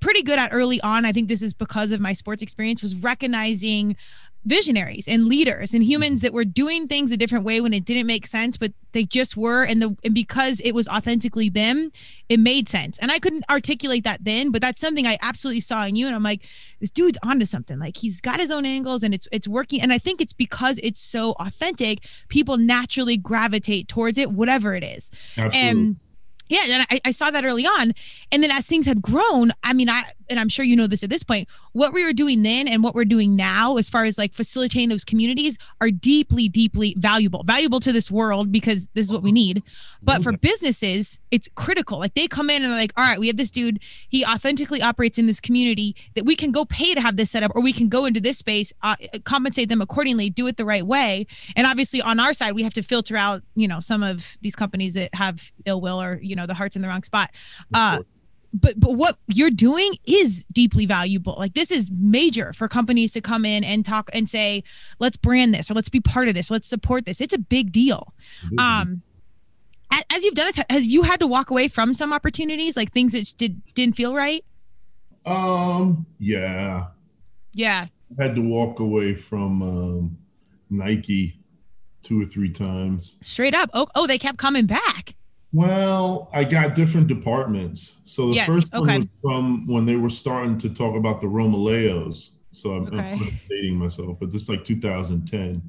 pretty 0.00 0.22
good 0.22 0.38
at 0.38 0.52
early 0.52 0.80
on, 0.80 1.04
I 1.04 1.12
think 1.12 1.28
this 1.28 1.42
is 1.42 1.54
because 1.54 1.92
of 1.92 2.00
my 2.00 2.12
sports 2.12 2.42
experience, 2.42 2.82
was 2.82 2.96
recognizing 2.96 3.96
visionaries 4.44 5.06
and 5.06 5.26
leaders 5.26 5.72
and 5.72 5.84
humans 5.84 6.18
mm-hmm. 6.18 6.26
that 6.26 6.32
were 6.32 6.44
doing 6.44 6.88
things 6.88 7.12
a 7.12 7.16
different 7.16 7.44
way 7.44 7.60
when 7.60 7.72
it 7.72 7.84
didn't 7.84 8.06
make 8.06 8.26
sense 8.26 8.56
but 8.56 8.72
they 8.92 9.04
just 9.04 9.36
were. 9.36 9.62
And 9.62 9.80
the 9.80 9.96
and 10.04 10.14
because 10.14 10.60
it 10.60 10.72
was 10.72 10.86
authentically 10.88 11.48
them 11.48 11.90
it 12.28 12.40
made 12.40 12.68
sense. 12.68 12.98
And 12.98 13.10
i 13.10 13.18
couldn't 13.18 13.44
articulate 13.50 14.04
that 14.04 14.24
then 14.24 14.50
but 14.50 14.60
that's 14.60 14.80
something 14.80 15.06
i 15.06 15.18
absolutely 15.22 15.60
saw 15.60 15.84
in 15.84 15.96
you. 15.96 16.06
And 16.06 16.16
i'm 16.16 16.22
like 16.22 16.42
this 16.80 16.90
dude's 16.90 17.18
onto 17.22 17.46
something. 17.46 17.78
Like 17.78 17.96
he's 17.96 18.20
got 18.20 18.40
his 18.40 18.50
own 18.50 18.66
angles 18.66 19.02
and 19.02 19.14
it's 19.14 19.28
it's 19.32 19.46
working. 19.46 19.80
And 19.80 19.92
i 19.92 19.98
think 19.98 20.20
it's 20.20 20.32
because 20.32 20.78
it's 20.82 21.00
so 21.00 21.32
authentic 21.38 22.04
people 22.28 22.56
naturally 22.56 23.16
gravitate 23.16 23.88
towards 23.88 24.18
it 24.18 24.32
whatever 24.32 24.74
it 24.74 24.84
is. 24.84 25.10
Absolutely. 25.36 25.60
and 25.60 25.96
yeah, 26.52 26.74
and 26.74 26.86
I, 26.90 27.00
I, 27.06 27.10
saw 27.12 27.30
that 27.30 27.44
early 27.44 27.64
on. 27.64 27.92
And 28.30 28.42
then 28.42 28.50
as 28.50 28.66
things 28.66 28.84
had 28.84 29.00
grown, 29.00 29.52
I 29.62 29.72
mean, 29.72 29.88
I 29.88 30.04
and 30.32 30.40
I'm 30.40 30.48
sure 30.48 30.64
you 30.64 30.74
know 30.74 30.86
this 30.86 31.02
at 31.02 31.10
this 31.10 31.22
point, 31.22 31.48
what 31.72 31.92
we 31.92 32.04
were 32.04 32.12
doing 32.12 32.42
then 32.42 32.66
and 32.66 32.82
what 32.82 32.94
we're 32.94 33.04
doing 33.04 33.36
now, 33.36 33.76
as 33.76 33.88
far 33.88 34.04
as 34.04 34.18
like 34.18 34.32
facilitating 34.32 34.88
those 34.88 35.04
communities, 35.04 35.58
are 35.80 35.90
deeply, 35.90 36.48
deeply 36.48 36.94
valuable. 36.98 37.44
Valuable 37.44 37.80
to 37.80 37.92
this 37.92 38.10
world 38.10 38.50
because 38.50 38.88
this 38.94 39.06
is 39.06 39.12
what 39.12 39.22
we 39.22 39.30
need. 39.30 39.62
But 40.02 40.22
for 40.22 40.32
businesses, 40.32 41.20
it's 41.30 41.48
critical. 41.54 41.98
Like 41.98 42.14
they 42.14 42.26
come 42.26 42.50
in 42.50 42.62
and 42.62 42.72
they're 42.72 42.78
like, 42.78 42.92
all 42.96 43.04
right, 43.04 43.20
we 43.20 43.26
have 43.28 43.36
this 43.36 43.50
dude, 43.50 43.80
he 44.08 44.24
authentically 44.24 44.82
operates 44.82 45.18
in 45.18 45.26
this 45.26 45.38
community 45.38 45.94
that 46.14 46.24
we 46.24 46.34
can 46.34 46.50
go 46.50 46.64
pay 46.64 46.94
to 46.94 47.00
have 47.00 47.16
this 47.16 47.30
set 47.30 47.42
up, 47.42 47.52
or 47.54 47.62
we 47.62 47.72
can 47.72 47.88
go 47.88 48.06
into 48.06 48.20
this 48.20 48.38
space, 48.38 48.72
uh, 48.82 48.96
compensate 49.24 49.68
them 49.68 49.80
accordingly, 49.80 50.30
do 50.30 50.46
it 50.46 50.56
the 50.56 50.64
right 50.64 50.86
way. 50.86 51.26
And 51.56 51.66
obviously 51.66 52.00
on 52.00 52.18
our 52.18 52.32
side, 52.32 52.54
we 52.54 52.62
have 52.62 52.72
to 52.74 52.82
filter 52.82 53.16
out, 53.16 53.42
you 53.54 53.68
know, 53.68 53.80
some 53.80 54.02
of 54.02 54.36
these 54.40 54.56
companies 54.56 54.94
that 54.94 55.14
have 55.14 55.52
ill 55.66 55.80
will 55.80 56.00
or, 56.00 56.18
you 56.22 56.34
know, 56.34 56.41
the 56.46 56.54
heart's 56.54 56.76
in 56.76 56.82
the 56.82 56.88
wrong 56.88 57.02
spot. 57.02 57.30
Uh, 57.74 58.00
but 58.52 58.78
but 58.78 58.92
what 58.92 59.18
you're 59.28 59.50
doing 59.50 59.96
is 60.04 60.44
deeply 60.52 60.86
valuable. 60.86 61.34
Like 61.38 61.54
this 61.54 61.70
is 61.70 61.90
major 61.90 62.52
for 62.52 62.68
companies 62.68 63.12
to 63.12 63.20
come 63.20 63.44
in 63.44 63.64
and 63.64 63.84
talk 63.84 64.10
and 64.12 64.28
say 64.28 64.62
let's 64.98 65.16
brand 65.16 65.54
this 65.54 65.70
or 65.70 65.74
let's 65.74 65.88
be 65.88 66.00
part 66.00 66.28
of 66.28 66.34
this. 66.34 66.50
Let's 66.50 66.68
support 66.68 67.06
this. 67.06 67.20
It's 67.20 67.34
a 67.34 67.38
big 67.38 67.72
deal. 67.72 68.12
Mm-hmm. 68.46 68.58
um 68.58 69.02
as 70.10 70.24
you've 70.24 70.34
done 70.34 70.46
this 70.46 70.64
have 70.70 70.82
you 70.82 71.02
had 71.02 71.20
to 71.20 71.26
walk 71.26 71.50
away 71.50 71.68
from 71.68 71.92
some 71.92 72.14
opportunities 72.14 72.78
like 72.78 72.92
things 72.92 73.12
that 73.12 73.32
did 73.36 73.60
didn't 73.74 73.96
feel 73.96 74.14
right? 74.14 74.44
Um 75.24 76.06
yeah. 76.18 76.86
Yeah. 77.54 77.84
I 78.18 78.22
had 78.22 78.34
to 78.36 78.42
walk 78.42 78.80
away 78.80 79.14
from 79.14 79.62
um 79.62 80.18
nike 80.68 81.38
two 82.02 82.20
or 82.20 82.24
three 82.24 82.50
times. 82.50 83.18
Straight 83.20 83.54
up. 83.54 83.70
Oh, 83.72 83.86
oh 83.94 84.06
they 84.06 84.18
kept 84.18 84.38
coming 84.38 84.66
back 84.66 85.14
well, 85.52 86.30
I 86.32 86.44
got 86.44 86.74
different 86.74 87.08
departments. 87.08 87.98
So 88.04 88.28
the 88.28 88.36
yes, 88.36 88.46
first 88.46 88.74
okay. 88.74 88.98
one 88.98 89.00
was 89.00 89.08
from 89.20 89.66
when 89.66 89.84
they 89.84 89.96
were 89.96 90.10
starting 90.10 90.56
to 90.58 90.70
talk 90.72 90.96
about 90.96 91.20
the 91.20 91.26
Romaleos. 91.26 92.30
So 92.50 92.72
I'm, 92.72 92.86
okay. 92.86 93.12
I'm 93.12 93.40
dating 93.48 93.76
myself, 93.76 94.18
but 94.18 94.30
this 94.30 94.42
is 94.42 94.48
like 94.48 94.64
2010. 94.64 95.62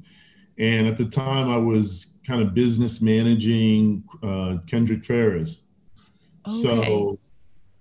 And 0.58 0.86
at 0.86 0.96
the 0.96 1.04
time, 1.04 1.50
I 1.50 1.56
was 1.56 2.14
kind 2.26 2.40
of 2.40 2.54
business 2.54 3.02
managing 3.02 4.04
uh, 4.22 4.56
Kendrick 4.66 5.04
Farris. 5.04 5.62
Okay. 6.48 6.62
So, 6.62 7.18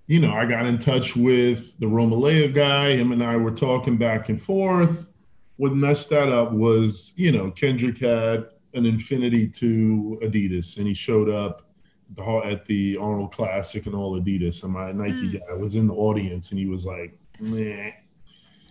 you 0.08 0.20
know, 0.20 0.34
I 0.34 0.46
got 0.46 0.66
in 0.66 0.80
touch 0.80 1.16
with 1.16 1.78
the 1.80 1.86
Romaleo 1.86 2.54
guy. 2.54 2.96
Him 2.96 3.12
and 3.12 3.24
I 3.24 3.38
were 3.38 3.52
talking 3.52 3.98
back 3.98 4.30
and 4.30 4.42
forth. 4.42 5.10
What 5.58 5.74
messed 5.74 6.10
that 6.10 6.30
up 6.30 6.52
was, 6.52 7.14
you 7.16 7.32
know, 7.32 7.52
Kendrick 7.52 8.00
had 8.00 8.48
an 8.74 8.86
infinity 8.86 9.48
to 9.48 10.20
Adidas, 10.24 10.78
and 10.78 10.88
he 10.88 10.94
showed 10.94 11.30
up 11.30 11.73
the 12.12 12.24
at 12.46 12.66
the 12.66 12.98
Arnold 12.98 13.32
Classic 13.32 13.86
and 13.86 13.96
all 13.96 14.20
Adidas, 14.20 14.64
and 14.64 14.74
my 14.74 14.92
Nike 14.92 15.14
mm. 15.14 15.48
guy 15.48 15.54
was 15.54 15.76
in 15.76 15.88
the 15.88 15.94
audience, 15.94 16.52
and 16.52 16.60
he 16.60 16.66
was 16.66 16.86
like, 16.86 17.18
"Meh." 17.40 17.92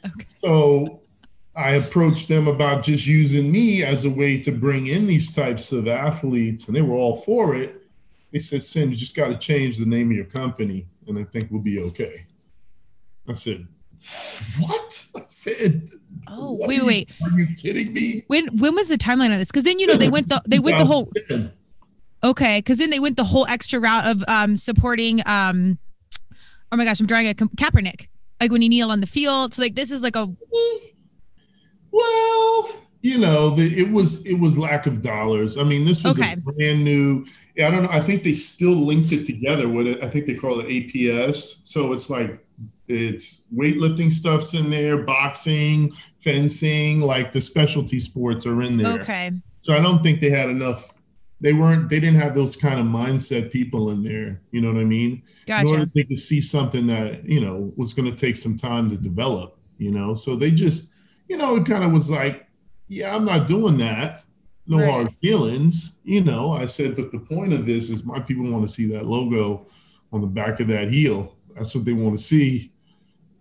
Okay. 0.05 0.27
So 0.40 1.01
I 1.55 1.73
approached 1.73 2.29
them 2.29 2.49
about 2.49 2.83
just 2.83 3.07
using 3.07 3.51
me 3.51 3.85
as 3.85 4.05
a 4.05 4.11
way 4.11 4.40
to 4.40 4.53
bring 4.53 4.88
in 4.88 5.07
these 5.07 5.33
types 5.33 5.73
of 5.73 5.88
athletes, 5.88 6.66
and 6.66 6.77
they 6.77 6.83
were 6.83 6.97
all 6.97 7.16
for 7.16 7.55
it. 7.55 7.83
They 8.33 8.38
said, 8.38 8.64
"Syn, 8.64 8.90
you 8.90 8.97
just 8.97 9.16
got 9.16 9.29
to 9.29 9.38
change 9.38 9.77
the 9.77 9.87
name 9.87 10.11
of 10.11 10.16
your 10.16 10.25
company, 10.27 10.87
and 11.07 11.18
I 11.18 11.25
think 11.25 11.51
we'll 11.51 11.61
be 11.62 11.81
okay." 11.81 12.27
I 13.29 13.35
said, 13.35 13.66
"What?" 14.59 15.07
I 15.16 15.23
said. 15.27 15.90
Oh 16.29 16.57
wait, 16.66 16.85
wait! 16.85 17.11
Are 17.23 17.31
you 17.31 17.49
kidding 17.57 17.92
me? 17.92 18.25
When 18.29 18.47
when 18.59 18.75
was 18.75 18.88
the 18.88 18.99
timeline 18.99 19.33
of 19.33 19.38
this? 19.38 19.49
Because 19.49 19.64
then 19.64 19.79
you 19.79 19.87
know 19.87 19.97
they 19.97 20.09
went 20.09 20.29
the 20.29 20.40
they 20.47 20.59
went 20.59 20.79
the 20.79 20.85
whole 20.85 21.11
Okay, 22.25 22.59
because 22.59 22.79
then 22.79 22.91
they 22.91 23.01
went 23.01 23.17
the 23.17 23.25
whole 23.25 23.47
extra 23.47 23.81
route 23.81 24.07
of 24.07 24.23
um, 24.29 24.57
supporting. 24.57 25.23
Um, 25.27 25.79
oh 26.71 26.77
my 26.77 26.85
gosh, 26.85 27.01
I'm 27.01 27.07
drawing 27.07 27.29
a 27.29 27.35
Kaepernick. 27.35 28.09
Like 28.41 28.51
when 28.51 28.63
you 28.63 28.69
kneel 28.69 28.91
on 28.91 29.01
the 29.01 29.07
field. 29.07 29.55
So 29.55 29.63
like 29.63 29.75
this 29.75 29.91
is 29.91 30.03
like 30.03 30.17
a. 30.17 30.29
Well, 31.91 32.71
you 33.03 33.19
know, 33.19 33.51
the, 33.51 33.79
it 33.79 33.91
was 33.91 34.25
it 34.25 34.35
was 34.35 34.57
lack 34.57 34.87
of 34.87 35.03
dollars. 35.03 35.57
I 35.57 35.65
mean, 35.65 35.85
this 35.85 36.03
was 36.03 36.19
okay. 36.19 36.35
a 36.35 36.37
brand 36.37 36.85
new. 36.85 37.27
I 37.59 37.71
don't 37.71 37.83
know. 37.83 37.89
I 37.91 38.01
think 38.01 38.23
they 38.23 38.33
still 38.33 38.73
linked 38.73 39.13
it 39.13 39.27
together 39.27 39.69
with 39.69 39.87
it. 39.87 40.03
I 40.03 40.09
think 40.09 40.27
they 40.27 40.35
call 40.35 40.61
it 40.61 40.67
APS. 40.67 41.61
So 41.65 41.93
it's 41.93 42.09
like 42.09 42.45
it's 42.87 43.47
weightlifting 43.55 44.11
stuff's 44.11 44.55
in 44.55 44.71
there, 44.71 44.99
boxing, 44.99 45.93
fencing, 46.19 47.01
like 47.01 47.33
the 47.33 47.41
specialty 47.41 47.99
sports 47.99 48.47
are 48.47 48.63
in 48.63 48.77
there. 48.77 49.01
Okay. 49.01 49.33
So 49.63 49.75
I 49.75 49.81
don't 49.81 50.03
think 50.03 50.21
they 50.21 50.31
had 50.31 50.49
enough. 50.49 50.89
They 51.42 51.52
weren't. 51.52 51.88
They 51.88 51.98
didn't 51.98 52.20
have 52.20 52.35
those 52.37 52.55
kind 52.55 52.78
of 52.78 52.87
mindset 52.87 53.50
people 53.50 53.90
in 53.90 54.05
there. 54.05 54.40
You 54.52 54.61
know 54.61 54.72
what 54.72 54.81
I 54.81 54.85
mean? 54.85 55.22
Gotcha. 55.46 55.66
In 55.66 55.72
order 55.72 55.87
to, 55.87 56.05
to 56.05 56.16
see 56.16 56.40
something 56.40 56.87
that 56.87 57.24
you 57.24 57.40
know 57.40 57.72
was 57.76 57.92
going 57.92 58.09
to 58.09 58.16
take 58.16 58.37
some 58.37 58.57
time 58.57 58.88
to 58.90 58.96
develop. 58.96 59.59
You 59.78 59.90
know, 59.90 60.14
so 60.14 60.37
they 60.37 60.52
just, 60.52 60.92
you 61.28 61.37
know, 61.37 61.57
it 61.57 61.66
kind 61.66 61.83
of 61.83 61.90
was 61.90 62.09
like, 62.09 62.46
yeah, 62.87 63.14
I'm 63.14 63.24
not 63.24 63.48
doing 63.48 63.76
that. 63.78 64.22
No 64.68 64.78
right. 64.78 64.90
hard 64.90 65.14
feelings. 65.16 65.96
You 66.05 66.22
know, 66.22 66.52
I 66.52 66.66
said, 66.66 66.94
but 66.94 67.11
the 67.11 67.18
point 67.18 67.52
of 67.52 67.66
this 67.66 67.90
is 67.90 68.05
my 68.05 68.20
people 68.20 68.48
want 68.48 68.64
to 68.64 68.72
see 68.72 68.87
that 68.92 69.07
logo 69.07 69.66
on 70.12 70.20
the 70.20 70.28
back 70.28 70.61
of 70.61 70.68
that 70.68 70.88
heel. 70.88 71.37
That's 71.57 71.74
what 71.74 71.85
they 71.85 71.92
want 71.92 72.16
to 72.16 72.22
see. 72.22 72.72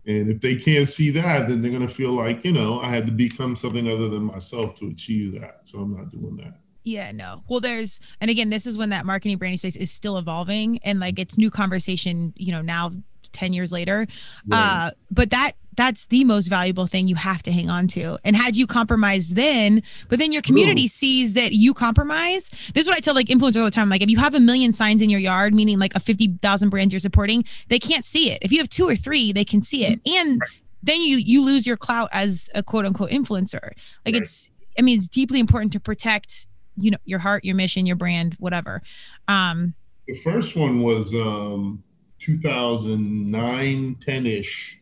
And 0.08 0.30
if 0.30 0.42
they 0.42 0.56
can't 0.56 0.90
see 0.90 1.12
that, 1.12 1.48
then 1.48 1.62
they're 1.62 1.70
going 1.70 1.88
to 1.88 1.94
feel 1.94 2.14
like, 2.14 2.44
you 2.44 2.52
know, 2.52 2.80
I 2.82 2.90
had 2.90 3.06
to 3.06 3.12
become 3.12 3.56
something 3.56 3.88
other 3.88 4.10
than 4.10 4.24
myself 4.24 4.74
to 4.76 4.88
achieve 4.88 5.40
that. 5.40 5.60
So 5.66 5.80
I'm 5.80 5.96
not 5.96 6.10
doing 6.10 6.38
that. 6.38 6.61
Yeah, 6.84 7.12
no. 7.12 7.44
Well, 7.48 7.60
there's, 7.60 8.00
and 8.20 8.32
again, 8.32 8.50
this 8.50 8.66
is 8.66 8.78
when 8.78 8.90
that 8.90 9.06
marketing 9.06 9.38
branding 9.38 9.58
space 9.58 9.76
is 9.76 9.92
still 9.92 10.18
evolving 10.18 10.80
and 10.80 11.00
like 11.00 11.20
it's 11.20 11.38
new 11.38 11.52
conversation, 11.52 12.34
you 12.36 12.52
know, 12.52 12.62
now 12.62 12.92
10 13.34 13.54
years 13.54 13.72
later. 13.72 14.08
Right. 14.48 14.88
Uh, 14.88 14.92
but 15.10 15.30
that 15.30 15.54
that's 15.78 16.06
the 16.08 16.26
most 16.26 16.48
valuable 16.48 16.86
thing 16.86 17.08
you 17.08 17.16
have 17.16 17.42
to 17.44 17.52
hang 17.52 17.70
on 17.70 17.88
to. 17.88 18.18
And 18.26 18.36
had 18.36 18.58
you 18.58 18.68
compromised 18.68 19.36
then, 19.36 19.82
but 20.10 20.20
then 20.20 20.34
your 20.34 20.42
community 20.42 20.84
Ooh. 20.84 20.90
sees 20.90 21.34
that 21.34 21.54
you 21.54 21.74
compromise. 21.74 22.50
This 22.74 22.82
is 22.82 22.88
what 22.88 22.98
I 22.98 23.00
tell 23.00 23.16
like 23.16 23.28
influencers 23.28 23.60
all 23.60 23.66
the 23.66 23.72
time. 23.72 23.88
Like 23.90 24.02
if 24.02 24.10
you 24.10 24.18
have 24.18 24.36
a 24.36 24.40
million 24.40 24.74
signs 24.74 25.02
in 25.02 25.10
your 25.10 25.22
yard, 25.22 25.54
meaning 25.54 25.80
like 25.80 25.96
a 25.96 26.00
50,000 26.02 26.70
brands 26.70 26.94
you're 26.94 27.00
supporting, 27.00 27.46
they 27.70 27.80
can't 27.80 28.04
see 28.04 28.32
it. 28.32 28.40
If 28.42 28.52
you 28.52 28.58
have 28.58 28.68
two 28.68 28.88
or 28.88 28.98
three, 28.98 29.32
they 29.32 29.46
can 29.46 29.62
see 29.62 29.86
it. 29.86 30.02
And 30.06 30.42
then 30.84 31.02
you 31.02 31.18
you 31.18 31.44
lose 31.44 31.66
your 31.66 31.78
clout 31.78 32.10
as 32.12 32.50
a 32.54 32.64
quote 32.64 32.86
unquote 32.86 33.12
influencer. 33.12 33.72
Like 34.06 34.14
right. 34.14 34.22
it's 34.22 34.52
I 34.78 34.82
mean, 34.82 34.98
it's 34.98 35.08
deeply 35.08 35.40
important 35.40 35.74
to 35.74 35.80
protect, 35.80 36.48
you 36.78 36.92
know, 36.92 36.98
your 37.06 37.20
heart, 37.20 37.44
your 37.46 37.56
mission, 37.56 37.86
your 37.86 37.96
brand, 37.96 38.36
whatever. 38.40 38.82
Um 39.28 39.74
the 40.08 40.16
first 40.16 40.56
one 40.56 40.82
was 40.82 41.14
um 41.14 41.84
2009, 42.20 43.96
10 44.00 44.26
ish 44.28 44.82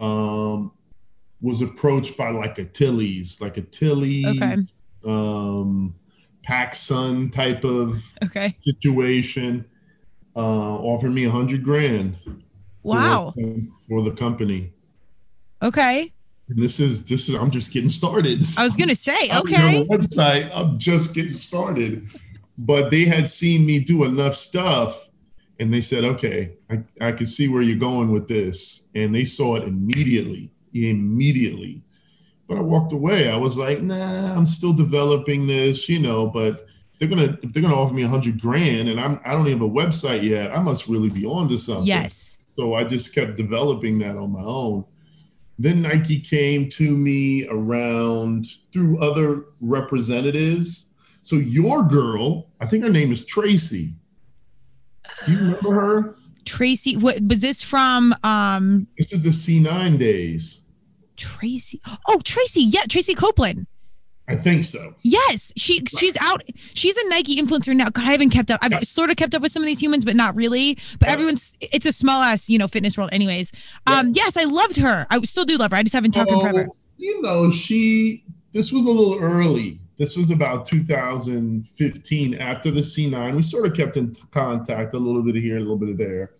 um, 0.00 0.72
was 1.40 1.60
approached 1.60 2.16
by 2.16 2.30
like 2.30 2.58
a 2.58 2.64
Tilly's, 2.64 3.40
like 3.40 3.56
a 3.56 3.62
Tilly, 3.62 4.24
okay. 4.26 4.56
um, 5.04 5.94
PacSun 6.48 7.32
type 7.32 7.64
of 7.64 8.02
okay. 8.24 8.56
situation. 8.60 9.66
Uh, 10.36 10.78
offered 10.78 11.12
me 11.12 11.24
a 11.24 11.30
hundred 11.30 11.62
grand. 11.62 12.16
Wow. 12.82 13.32
For, 13.36 13.56
for 13.88 14.02
the 14.02 14.10
company. 14.10 14.72
Okay. 15.62 16.12
And 16.48 16.58
this 16.58 16.78
is 16.78 17.04
this 17.04 17.28
is 17.28 17.34
I'm 17.34 17.50
just 17.50 17.72
getting 17.72 17.88
started. 17.88 18.44
I 18.56 18.64
was 18.64 18.76
gonna 18.76 18.94
say, 18.94 19.30
okay. 19.36 19.86
website, 19.88 20.50
I'm 20.54 20.76
just 20.76 21.14
getting 21.14 21.32
started. 21.32 22.08
But 22.58 22.90
they 22.90 23.04
had 23.04 23.28
seen 23.28 23.66
me 23.66 23.80
do 23.80 24.04
enough 24.04 24.34
stuff 24.34 25.08
and 25.58 25.72
they 25.72 25.80
said, 25.80 26.04
okay, 26.04 26.52
I, 26.70 26.82
I 27.00 27.12
can 27.12 27.26
see 27.26 27.48
where 27.48 27.62
you're 27.62 27.76
going 27.76 28.10
with 28.10 28.28
this. 28.28 28.84
And 28.94 29.14
they 29.14 29.24
saw 29.24 29.56
it 29.56 29.64
immediately, 29.64 30.50
immediately. 30.72 31.82
But 32.48 32.58
I 32.58 32.60
walked 32.60 32.92
away. 32.92 33.30
I 33.30 33.36
was 33.36 33.56
like, 33.56 33.80
nah, 33.80 34.36
I'm 34.36 34.46
still 34.46 34.72
developing 34.72 35.46
this, 35.46 35.88
you 35.88 35.98
know, 35.98 36.26
but 36.26 36.66
they're 36.98 37.08
gonna 37.08 37.38
if 37.42 37.52
they're 37.52 37.62
gonna 37.62 37.74
offer 37.74 37.94
me 37.94 38.02
a 38.02 38.08
hundred 38.08 38.40
grand 38.40 38.88
and 38.88 39.00
I'm 39.00 39.20
I 39.24 39.32
don't 39.32 39.46
even 39.46 39.60
have 39.60 39.68
a 39.68 39.72
website 39.72 40.22
yet, 40.22 40.52
I 40.52 40.60
must 40.60 40.86
really 40.86 41.08
be 41.08 41.24
on 41.24 41.48
to 41.48 41.56
something. 41.56 41.86
Yes. 41.86 42.38
So 42.56 42.74
I 42.74 42.84
just 42.84 43.14
kept 43.14 43.36
developing 43.36 43.98
that 44.00 44.16
on 44.16 44.30
my 44.30 44.42
own. 44.42 44.84
Then 45.58 45.82
Nike 45.82 46.20
came 46.20 46.68
to 46.70 46.96
me 46.96 47.46
around 47.48 48.46
through 48.72 48.98
other 48.98 49.44
representatives. 49.60 50.86
So 51.22 51.36
your 51.36 51.82
girl, 51.82 52.48
I 52.60 52.66
think 52.66 52.82
her 52.82 52.90
name 52.90 53.12
is 53.12 53.24
Tracy 53.24 53.94
do 55.24 55.32
you 55.32 55.38
remember 55.38 55.72
her? 55.72 56.16
Tracy, 56.44 56.96
what 56.96 57.20
was 57.22 57.40
this 57.40 57.62
from? 57.62 58.14
Um, 58.22 58.86
this 58.98 59.12
is 59.12 59.22
the 59.22 59.30
C9 59.30 59.98
days. 59.98 60.60
Tracy. 61.16 61.80
Oh, 62.06 62.20
Tracy. 62.20 62.62
Yeah, 62.62 62.82
Tracy 62.88 63.14
Copeland. 63.14 63.66
I 64.26 64.36
think 64.36 64.64
so. 64.64 64.94
Yes, 65.02 65.52
she 65.56 65.82
she's 65.98 66.16
out. 66.20 66.42
She's 66.74 66.96
a 66.96 67.08
Nike 67.08 67.36
influencer 67.36 67.76
now. 67.76 67.90
God, 67.90 68.06
I 68.06 68.12
haven't 68.12 68.30
kept 68.30 68.50
up. 68.50 68.60
I've 68.62 68.72
yeah. 68.72 68.80
sort 68.80 69.10
of 69.10 69.16
kept 69.16 69.34
up 69.34 69.42
with 69.42 69.52
some 69.52 69.62
of 69.62 69.66
these 69.66 69.80
humans, 69.80 70.04
but 70.04 70.16
not 70.16 70.34
really. 70.34 70.78
But 70.98 71.08
yeah. 71.08 71.12
everyone's 71.12 71.58
it's 71.60 71.84
a 71.84 71.92
small 71.92 72.22
ass, 72.22 72.48
you 72.48 72.58
know, 72.58 72.66
fitness 72.66 72.96
world. 72.96 73.10
Anyways, 73.12 73.52
um, 73.86 74.12
yes, 74.14 74.36
I 74.36 74.44
loved 74.44 74.78
her. 74.78 75.06
I 75.10 75.20
still 75.22 75.44
do 75.44 75.58
love 75.58 75.72
her. 75.72 75.76
I 75.76 75.82
just 75.82 75.94
haven't 75.94 76.12
talked 76.12 76.30
oh, 76.30 76.40
her 76.40 76.52
forever. 76.52 76.68
You 76.96 77.20
know, 77.22 77.50
she. 77.50 78.24
This 78.52 78.70
was 78.70 78.84
a 78.84 78.88
little 78.88 79.18
early 79.18 79.80
this 79.96 80.16
was 80.16 80.30
about 80.30 80.66
2015 80.66 82.34
after 82.34 82.70
the 82.70 82.80
C9. 82.80 83.36
We 83.36 83.42
sort 83.42 83.66
of 83.66 83.74
kept 83.74 83.96
in 83.96 84.14
contact 84.32 84.94
a 84.94 84.98
little 84.98 85.22
bit 85.22 85.36
here, 85.36 85.56
a 85.56 85.60
little 85.60 85.76
bit 85.76 85.90
of 85.90 85.98
there. 85.98 86.32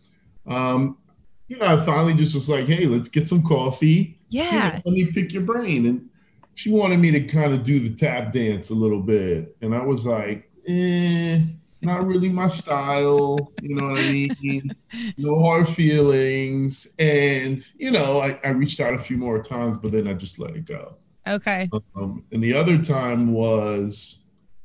Um, 0.47 0.99
you 1.47 1.59
know, 1.59 1.66
I 1.66 1.85
finally 1.85 2.14
just 2.14 2.35
was 2.35 2.49
like, 2.49 2.66
hey, 2.66 2.87
let's 2.87 3.09
get 3.09 3.29
some 3.29 3.42
coffee. 3.42 4.18
Yeah. 4.31 4.44
You 4.44 4.59
know, 4.59 4.83
let 4.87 4.92
me 4.92 5.12
pick 5.12 5.33
your 5.33 5.42
brain. 5.42 5.87
And 5.87 6.09
she 6.54 6.70
wanted 6.70 6.98
me 6.98 7.10
to 7.10 7.20
kind 7.24 7.52
of 7.52 7.62
do 7.62 7.80
the 7.80 7.94
tap 7.94 8.32
dance 8.32 8.70
a 8.70 8.74
little 8.74 9.00
bit. 9.00 9.56
And 9.60 9.74
I 9.74 9.82
was 9.82 10.06
like, 10.06 10.50
eh, 10.66 11.40
not 11.82 12.06
really 12.06 12.28
my 12.28 12.46
style. 12.46 13.52
You 13.60 13.76
know 13.76 13.88
what 13.88 13.98
I 14.00 14.12
mean? 14.12 14.74
no 15.16 15.40
hard 15.40 15.68
feelings. 15.68 16.94
And, 16.98 17.60
you 17.76 17.90
know, 17.90 18.20
I, 18.20 18.38
I 18.44 18.50
reached 18.50 18.80
out 18.80 18.94
a 18.94 18.98
few 18.98 19.16
more 19.16 19.42
times, 19.42 19.78
but 19.78 19.92
then 19.92 20.08
I 20.08 20.14
just 20.14 20.38
let 20.38 20.56
it 20.56 20.64
go. 20.64 20.96
Okay. 21.26 21.68
Um, 21.96 22.24
and 22.32 22.42
the 22.42 22.54
other 22.54 22.82
time 22.82 23.32
was 23.32 24.20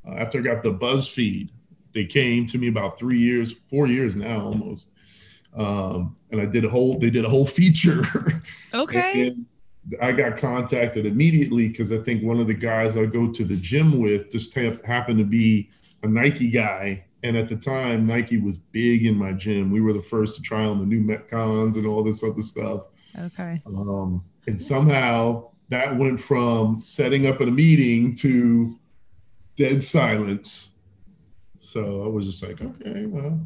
uh, 0.08 0.16
after 0.16 0.40
I 0.40 0.42
got 0.42 0.64
the 0.64 0.74
BuzzFeed. 0.74 1.50
They 1.92 2.06
came 2.06 2.46
to 2.48 2.60
me 2.60 2.68
about 2.68 3.00
three 3.00 3.20
years, 3.20 3.56
four 3.68 3.88
years 3.88 4.16
now 4.16 4.46
almost. 4.46 4.90
Um, 5.58 6.16
and 6.32 6.40
I 6.40 6.46
did 6.46 6.64
a 6.64 6.70
whole, 6.70 7.00
they 7.00 7.10
did 7.10 7.26
a 7.26 7.30
whole 7.30 7.48
feature. 7.48 8.04
Okay. 8.72 9.36
I 10.02 10.12
got 10.12 10.38
contacted 10.38 11.06
immediately 11.06 11.70
because 11.70 11.92
I 11.92 12.00
think 12.00 12.24
one 12.24 12.40
of 12.40 12.48
the 12.48 12.54
guys 12.54 12.98
I 12.98 13.06
go 13.06 13.32
to 13.32 13.44
the 13.44 13.56
gym 13.56 14.00
with 14.00 14.32
just 14.32 14.54
happened 14.54 15.20
to 15.20 15.26
be 15.26 15.70
a 16.04 16.08
Nike 16.08 16.50
guy. 16.50 17.06
And 17.24 17.36
at 17.36 17.50
the 17.50 17.56
time, 17.56 18.08
Nike 18.08 18.38
was 18.38 18.58
big 18.58 19.06
in 19.06 19.16
my 19.16 19.34
gym. 19.34 19.72
We 19.72 19.82
were 19.82 19.94
the 19.94 20.02
first 20.02 20.38
to 20.38 20.42
try 20.42 20.64
on 20.64 20.80
the 20.80 20.86
new 20.86 21.02
Metcons 21.02 21.76
and 21.76 21.86
all 21.86 22.04
this 22.04 22.24
other 22.24 22.42
stuff. 22.42 22.88
Okay. 23.20 23.62
Um, 23.66 24.24
and 24.48 24.62
somehow 24.62 25.50
that 25.70 25.98
went 25.98 26.20
from 26.20 26.80
setting 26.80 27.28
up 27.28 27.42
at 27.42 27.48
a 27.48 27.52
meeting 27.52 28.16
to 28.16 28.76
dead 29.56 29.84
silence. 29.84 30.72
So 31.58 32.04
I 32.04 32.08
was 32.08 32.26
just 32.26 32.44
like, 32.44 32.62
okay, 32.62 33.06
well. 33.06 33.40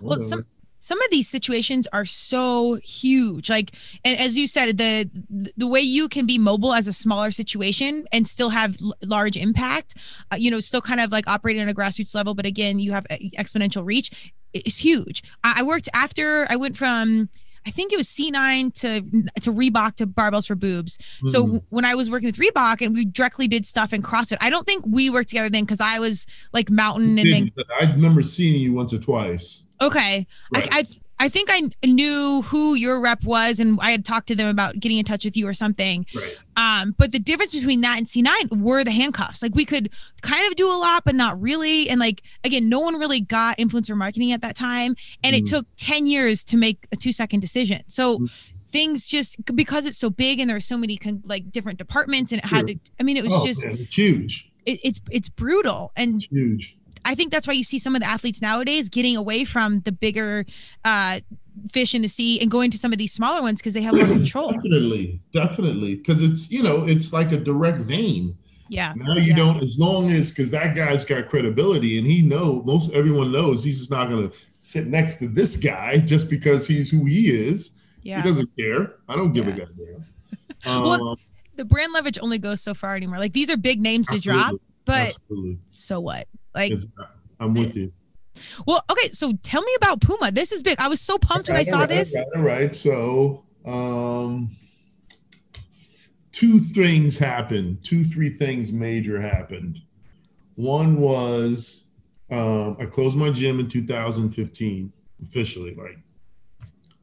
Well, 0.00 0.20
some 0.20 0.44
some 0.84 1.00
of 1.00 1.10
these 1.10 1.26
situations 1.26 1.88
are 1.94 2.04
so 2.04 2.74
huge. 2.84 3.48
Like, 3.48 3.70
and 4.04 4.20
as 4.20 4.36
you 4.36 4.46
said, 4.46 4.76
the 4.76 5.08
the 5.56 5.66
way 5.66 5.80
you 5.80 6.10
can 6.10 6.26
be 6.26 6.36
mobile 6.36 6.74
as 6.74 6.86
a 6.86 6.92
smaller 6.92 7.30
situation 7.30 8.04
and 8.12 8.28
still 8.28 8.50
have 8.50 8.76
l- 8.82 8.94
large 9.02 9.38
impact, 9.38 9.94
uh, 10.30 10.36
you 10.36 10.50
know, 10.50 10.60
still 10.60 10.82
kind 10.82 11.00
of 11.00 11.10
like 11.10 11.26
operating 11.26 11.62
on 11.62 11.70
a 11.70 11.74
grassroots 11.74 12.14
level, 12.14 12.34
but 12.34 12.44
again, 12.44 12.78
you 12.78 12.92
have 12.92 13.06
exponential 13.08 13.82
reach. 13.82 14.10
It's 14.52 14.76
huge. 14.76 15.22
I, 15.42 15.60
I 15.60 15.62
worked 15.62 15.88
after 15.94 16.46
I 16.50 16.56
went 16.56 16.76
from 16.76 17.30
I 17.66 17.70
think 17.70 17.94
it 17.94 17.96
was 17.96 18.08
C9 18.08 18.74
to 18.74 19.00
to 19.40 19.52
Reebok 19.52 19.96
to 19.96 20.06
Barbells 20.06 20.46
for 20.46 20.54
Boobs. 20.54 20.98
Mm. 21.22 21.28
So 21.30 21.46
when 21.70 21.86
I 21.86 21.94
was 21.94 22.10
working 22.10 22.26
with 22.26 22.36
Reebok 22.36 22.84
and 22.84 22.94
we 22.94 23.06
directly 23.06 23.48
did 23.48 23.64
stuff 23.64 23.94
in 23.94 24.02
CrossFit, 24.02 24.36
I 24.42 24.50
don't 24.50 24.66
think 24.66 24.84
we 24.86 25.08
worked 25.08 25.30
together 25.30 25.48
then 25.48 25.64
because 25.64 25.80
I 25.80 25.98
was 25.98 26.26
like 26.52 26.68
mountain 26.68 27.18
and 27.18 27.32
then 27.32 27.50
I 27.80 27.90
remember 27.90 28.22
seeing 28.22 28.60
you 28.60 28.74
once 28.74 28.92
or 28.92 28.98
twice. 28.98 29.63
Okay, 29.80 30.26
right. 30.52 30.68
I, 30.72 30.78
I 30.78 30.84
I 31.18 31.28
think 31.28 31.48
I 31.50 31.86
knew 31.86 32.42
who 32.42 32.74
your 32.74 33.00
rep 33.00 33.24
was, 33.24 33.60
and 33.60 33.78
I 33.80 33.92
had 33.92 34.04
talked 34.04 34.26
to 34.28 34.34
them 34.34 34.48
about 34.48 34.80
getting 34.80 34.98
in 34.98 35.04
touch 35.04 35.24
with 35.24 35.36
you 35.36 35.46
or 35.46 35.54
something. 35.54 36.06
Right. 36.14 36.36
Um, 36.56 36.94
but 36.98 37.12
the 37.12 37.18
difference 37.18 37.54
between 37.54 37.82
that 37.82 37.98
and 37.98 38.06
C9 38.06 38.60
were 38.60 38.82
the 38.82 38.90
handcuffs. 38.90 39.42
Like 39.42 39.54
we 39.54 39.64
could 39.64 39.90
kind 40.22 40.46
of 40.48 40.56
do 40.56 40.68
a 40.68 40.74
lot, 40.74 41.04
but 41.04 41.14
not 41.14 41.40
really. 41.40 41.88
And 41.88 42.00
like 42.00 42.22
again, 42.42 42.68
no 42.68 42.80
one 42.80 42.98
really 42.98 43.20
got 43.20 43.58
influencer 43.58 43.96
marketing 43.96 44.32
at 44.32 44.40
that 44.40 44.56
time, 44.56 44.96
and 45.22 45.34
mm. 45.34 45.38
it 45.38 45.46
took 45.46 45.66
ten 45.76 46.06
years 46.06 46.44
to 46.46 46.56
make 46.56 46.86
a 46.92 46.96
two 46.96 47.12
second 47.12 47.40
decision. 47.40 47.82
So. 47.88 48.18
Mm. 48.18 48.30
Things 48.72 49.06
just 49.06 49.36
because 49.54 49.86
it's 49.86 49.96
so 49.96 50.10
big 50.10 50.40
and 50.40 50.50
there 50.50 50.56
are 50.56 50.60
so 50.60 50.76
many 50.76 50.96
con- 50.96 51.22
like 51.24 51.52
different 51.52 51.78
departments 51.78 52.32
and 52.32 52.40
it 52.40 52.48
sure. 52.48 52.56
had 52.58 52.66
to. 52.66 52.76
I 52.98 53.04
mean, 53.04 53.16
it 53.16 53.22
was 53.22 53.32
oh, 53.32 53.46
just 53.46 53.64
man, 53.64 53.76
huge. 53.76 54.50
It, 54.66 54.80
it's 54.82 55.00
it's 55.12 55.28
brutal 55.28 55.92
and 55.94 56.16
it's 56.16 56.24
huge 56.26 56.76
I 57.04 57.14
think 57.14 57.32
that's 57.32 57.46
why 57.46 57.54
you 57.54 57.64
see 57.64 57.78
some 57.78 57.94
of 57.94 58.02
the 58.02 58.08
athletes 58.08 58.40
nowadays 58.40 58.88
getting 58.88 59.16
away 59.16 59.44
from 59.44 59.80
the 59.80 59.92
bigger 59.92 60.44
uh, 60.84 61.20
fish 61.72 61.94
in 61.94 62.02
the 62.02 62.08
sea 62.08 62.40
and 62.40 62.50
going 62.50 62.70
to 62.70 62.78
some 62.78 62.92
of 62.92 62.98
these 62.98 63.12
smaller 63.12 63.42
ones 63.42 63.60
because 63.60 63.74
they 63.74 63.82
have 63.82 63.94
more 63.94 64.06
control. 64.06 64.50
Definitely, 64.52 65.20
definitely, 65.32 65.94
because 65.96 66.22
it's 66.22 66.50
you 66.50 66.62
know 66.62 66.84
it's 66.84 67.12
like 67.12 67.32
a 67.32 67.36
direct 67.36 67.80
vein. 67.80 68.36
Yeah. 68.68 68.94
Now 68.96 69.14
you 69.14 69.30
yeah. 69.30 69.36
don't 69.36 69.62
as 69.62 69.78
long 69.78 70.10
as 70.10 70.30
because 70.30 70.50
that 70.52 70.74
guy's 70.74 71.04
got 71.04 71.28
credibility 71.28 71.98
and 71.98 72.06
he 72.06 72.22
know 72.22 72.62
most 72.64 72.92
everyone 72.92 73.30
knows 73.30 73.62
he's 73.62 73.78
just 73.78 73.90
not 73.90 74.08
going 74.08 74.30
to 74.30 74.36
sit 74.58 74.86
next 74.86 75.16
to 75.16 75.28
this 75.28 75.56
guy 75.56 75.98
just 75.98 76.30
because 76.30 76.66
he's 76.66 76.90
who 76.90 77.04
he 77.04 77.30
is. 77.30 77.72
Yeah. 78.02 78.22
He 78.22 78.28
doesn't 78.28 78.50
care. 78.58 78.94
I 79.08 79.16
don't 79.16 79.32
give 79.32 79.46
yeah. 79.46 79.54
a 79.54 79.58
goddamn. 79.58 80.06
Um, 80.66 80.82
well, 80.82 81.18
the 81.56 81.64
brand 81.66 81.92
leverage 81.92 82.18
only 82.22 82.38
goes 82.38 82.62
so 82.62 82.72
far 82.72 82.96
anymore. 82.96 83.18
Like 83.18 83.34
these 83.34 83.50
are 83.50 83.56
big 83.58 83.82
names 83.82 84.06
to 84.06 84.14
Absolutely. 84.14 84.42
drop, 84.42 84.60
but 84.86 85.08
Absolutely. 85.08 85.58
so 85.68 86.00
what? 86.00 86.26
Like 86.54 86.72
I'm 87.40 87.54
with 87.54 87.76
you. 87.76 87.92
Well, 88.66 88.82
okay, 88.90 89.10
so 89.10 89.32
tell 89.42 89.62
me 89.62 89.72
about 89.76 90.00
Puma. 90.00 90.32
This 90.32 90.50
is 90.50 90.62
big. 90.62 90.78
I 90.80 90.88
was 90.88 91.00
so 91.00 91.18
pumped 91.18 91.48
when 91.48 91.56
I 91.56 91.62
saw 91.62 91.80
right, 91.80 91.88
this. 91.88 92.16
All 92.34 92.42
right, 92.42 92.74
so 92.74 93.44
um 93.64 94.56
two 96.34 96.58
things 96.58 97.16
happened. 97.16 97.82
Two, 97.84 98.04
three 98.04 98.28
things 98.28 98.72
major 98.72 99.20
happened. 99.20 99.78
One 100.56 100.96
was 100.96 101.84
um, 102.30 102.76
I 102.80 102.86
closed 102.86 103.16
my 103.16 103.30
gym 103.30 103.60
in 103.60 103.68
2015 103.68 104.92
officially. 105.22 105.74
Like, 105.74 105.98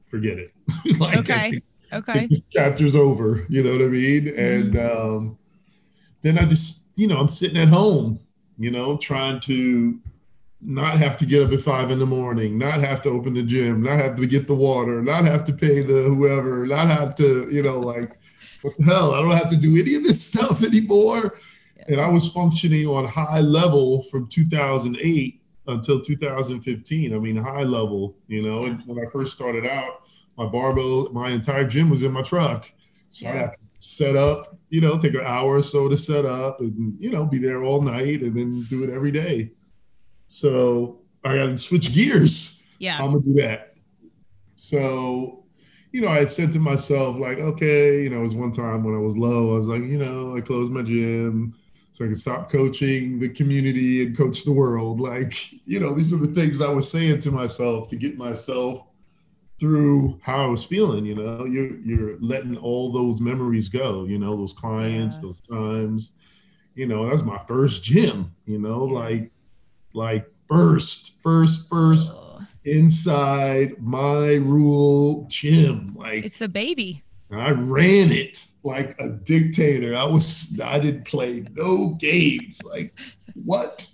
forget 0.08 0.38
it. 0.38 0.54
like, 1.00 1.18
okay. 1.20 1.62
Okay. 1.94 2.30
chapter's 2.52 2.96
over. 2.96 3.46
You 3.50 3.64
know 3.64 3.72
what 3.72 3.82
I 3.82 3.90
mean? 3.90 4.26
Mm-hmm. 4.26 4.40
And 4.40 4.92
um, 4.92 5.38
then 6.22 6.38
I 6.38 6.46
just, 6.46 6.86
you 6.96 7.08
know, 7.08 7.18
I'm 7.18 7.28
sitting 7.28 7.58
at 7.58 7.68
home, 7.68 8.20
you 8.62 8.72
know, 8.72 8.98
trying 8.98 9.40
to 9.42 10.00
not 10.62 10.98
have 10.98 11.18
to 11.18 11.26
get 11.26 11.42
up 11.42 11.52
at 11.52 11.62
five 11.62 11.90
in 11.90 12.00
the 12.00 12.06
morning, 12.06 12.58
not 12.58 12.80
have 12.82 13.02
to 13.02 13.10
open 13.10 13.34
the 13.34 13.42
gym, 13.42 13.82
not 13.82 13.98
have 13.98 14.16
to 14.16 14.28
get 14.28 14.48
the 14.48 14.54
water, 14.54 15.02
not 15.02 15.26
have 15.26 15.44
to 15.46 15.54
pay 15.54 15.82
the 15.82 16.04
whoever, 16.04 16.66
not 16.68 16.88
have 16.88 17.16
to, 17.16 17.48
you 17.52 17.64
know, 17.64 17.80
like, 17.80 18.18
what 18.62 18.78
the 18.78 18.84
hell? 18.84 19.14
I 19.14 19.22
don't 19.22 19.32
have 19.32 19.50
to 19.50 19.58
do 19.58 19.76
any 19.78 19.96
of 19.96 20.04
this 20.04 20.24
stuff 20.24 20.64
anymore. 20.64 21.40
Yeah. 21.78 21.84
And 21.88 22.02
I 22.02 22.08
was 22.08 22.30
functioning 22.30 22.86
on 22.86 23.06
high 23.06 23.40
level 23.42 24.04
from 24.04 24.28
2008 24.28 25.42
until 25.68 26.00
2015. 26.00 27.14
I 27.14 27.18
mean, 27.18 27.38
high 27.38 27.64
level, 27.64 28.16
you 28.28 28.44
know. 28.44 28.66
And 28.66 28.84
when 28.86 29.00
I 29.00 29.10
first 29.10 29.34
started 29.34 29.66
out, 29.66 30.08
my 30.38 30.46
barbell, 30.46 31.12
my 31.12 31.30
entire 31.32 31.66
gym 31.66 31.90
was 31.90 32.04
in 32.04 32.12
my 32.12 32.22
truck. 32.22 32.72
So 33.10 33.26
yeah. 33.26 33.32
I'd 33.32 33.38
have 33.38 33.54
to 33.54 33.60
set 33.82 34.16
up, 34.16 34.58
you 34.70 34.80
know, 34.80 34.98
take 34.98 35.16
an 35.16 35.26
hour 35.26 35.58
or 35.58 35.62
so 35.62 35.90
to 35.90 35.98
set 35.98 36.24
up 36.24 36.60
and, 36.60 36.96
you 37.00 37.10
know, 37.10 37.26
be 37.26 37.40
there 37.40 37.64
all 37.64 37.82
night 37.82 38.22
and 38.22 38.38
then 38.38 38.64
do 38.70 38.84
it 38.84 38.92
every 38.92 39.12
day. 39.12 39.52
So 40.28 41.02
I 41.24 41.36
got 41.36 41.48
to 41.48 41.58
switch 41.58 41.92
gears. 41.92 42.62
Yeah. 42.78 43.02
I'm 43.02 43.12
going 43.12 43.24
to 43.24 43.30
do 43.30 43.42
that. 43.42 43.74
So, 44.54 45.46
you 45.92 46.02
know, 46.02 46.10
I 46.10 46.26
said 46.26 46.52
to 46.52 46.60
myself, 46.60 47.18
like, 47.18 47.40
okay, 47.40 48.04
you 48.04 48.12
know, 48.12 48.20
it 48.20 48.24
was 48.24 48.36
one 48.36 48.52
time 48.52 48.84
when 48.84 48.94
I 48.94 49.00
was 49.00 49.18
low, 49.18 49.56
I 49.56 49.58
was 49.58 49.68
like, 49.68 49.82
you 49.82 49.98
know, 49.98 50.38
I 50.38 50.42
closed 50.42 50.72
my 50.72 50.84
gym 50.84 51.56
so 51.92 52.06
I 52.06 52.08
can 52.08 52.16
stop 52.16 52.52
coaching 52.52 53.20
the 53.20 53.30
community 53.30 54.06
and 54.06 54.16
coach 54.16 54.44
the 54.44 54.54
world. 54.54 55.00
Like, 55.00 55.52
you 55.68 55.80
know, 55.80 55.96
these 55.96 56.14
are 56.14 56.18
the 56.18 56.34
things 56.34 56.62
I 56.62 56.70
was 56.70 56.90
saying 56.90 57.20
to 57.22 57.32
myself 57.32 57.88
to 57.90 57.96
get 57.96 58.16
myself 58.16 58.84
through 59.62 60.20
how 60.24 60.44
I 60.44 60.48
was 60.48 60.66
feeling. 60.66 61.06
You 61.06 61.16
know, 61.16 61.46
you're 61.46 61.78
you're 61.82 62.18
letting 62.20 62.58
all 62.58 62.92
those 62.92 63.22
memories 63.22 63.70
go. 63.70 64.06
You 64.06 64.18
know, 64.18 64.36
those 64.36 64.54
clients, 64.54 65.18
yeah. 65.18 65.22
those 65.22 65.40
times. 65.42 66.14
You 66.74 66.88
know, 66.88 67.08
that's 67.08 67.22
my 67.22 67.40
first 67.48 67.84
gym. 67.84 68.34
You 68.46 68.58
know, 68.60 68.88
yeah. 68.88 68.94
like 68.94 69.32
like 69.94 70.26
first, 70.48 71.14
first, 71.22 71.70
first 71.70 72.12
oh. 72.12 72.42
inside 72.66 73.76
my 73.80 74.34
rule 74.34 75.28
gym. 75.30 75.96
Like 75.96 76.26
it's 76.26 76.40
the 76.40 76.50
baby. 76.50 77.04
I 77.32 77.52
ran 77.52 78.12
it 78.12 78.46
like 78.64 79.00
a 79.00 79.10
dictator. 79.10 79.96
I 79.96 80.04
was 80.04 80.60
I 80.62 80.80
didn't 80.80 81.06
play 81.06 81.46
no 81.54 81.90
games. 82.00 82.60
Like 82.64 83.00
what? 83.36 83.88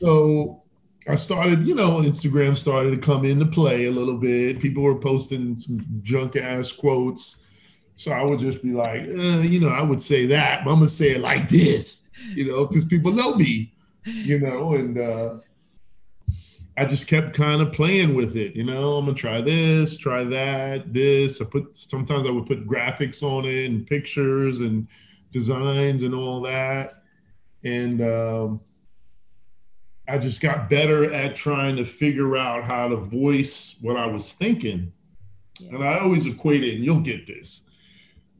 So 0.00 0.62
I 1.08 1.14
started, 1.14 1.64
you 1.64 1.74
know, 1.74 2.00
Instagram 2.00 2.54
started 2.54 2.90
to 2.90 2.98
come 2.98 3.24
into 3.24 3.46
play 3.46 3.86
a 3.86 3.90
little 3.90 4.18
bit. 4.18 4.60
People 4.60 4.82
were 4.82 4.98
posting 4.98 5.56
some 5.56 5.80
junk 6.02 6.36
ass 6.36 6.70
quotes. 6.70 7.38
So 7.94 8.12
I 8.12 8.22
would 8.22 8.38
just 8.38 8.62
be 8.62 8.72
like, 8.72 9.00
eh, 9.00 9.40
you 9.40 9.58
know, 9.58 9.70
I 9.70 9.80
would 9.80 10.02
say 10.02 10.26
that, 10.26 10.64
but 10.64 10.70
I'm 10.70 10.76
gonna 10.76 10.88
say 10.88 11.12
it 11.12 11.20
like 11.20 11.48
this, 11.48 12.02
you 12.34 12.46
know, 12.46 12.66
because 12.66 12.84
people 12.84 13.10
know 13.10 13.34
me, 13.34 13.72
you 14.04 14.38
know, 14.38 14.74
and 14.74 14.98
uh, 14.98 15.34
I 16.76 16.84
just 16.84 17.08
kept 17.08 17.34
kind 17.34 17.62
of 17.62 17.72
playing 17.72 18.14
with 18.14 18.36
it, 18.36 18.54
you 18.54 18.62
know. 18.62 18.92
I'm 18.92 19.06
gonna 19.06 19.16
try 19.16 19.40
this, 19.40 19.96
try 19.96 20.24
that, 20.24 20.92
this. 20.92 21.40
I 21.40 21.46
put 21.46 21.76
sometimes 21.76 22.28
I 22.28 22.30
would 22.30 22.46
put 22.46 22.68
graphics 22.68 23.22
on 23.22 23.46
it 23.46 23.64
and 23.64 23.86
pictures 23.86 24.60
and 24.60 24.86
designs 25.32 26.02
and 26.02 26.14
all 26.14 26.42
that, 26.42 27.02
and 27.64 28.00
um, 28.02 28.60
I 30.08 30.18
just 30.18 30.40
got 30.40 30.70
better 30.70 31.12
at 31.12 31.36
trying 31.36 31.76
to 31.76 31.84
figure 31.84 32.36
out 32.36 32.64
how 32.64 32.88
to 32.88 32.96
voice 32.96 33.76
what 33.80 33.96
I 33.96 34.06
was 34.06 34.32
thinking. 34.32 34.92
Yeah. 35.60 35.74
And 35.74 35.84
I 35.84 35.98
always 35.98 36.26
equate 36.26 36.64
it, 36.64 36.76
and 36.76 36.84
you'll 36.84 37.00
get 37.00 37.26
this. 37.26 37.64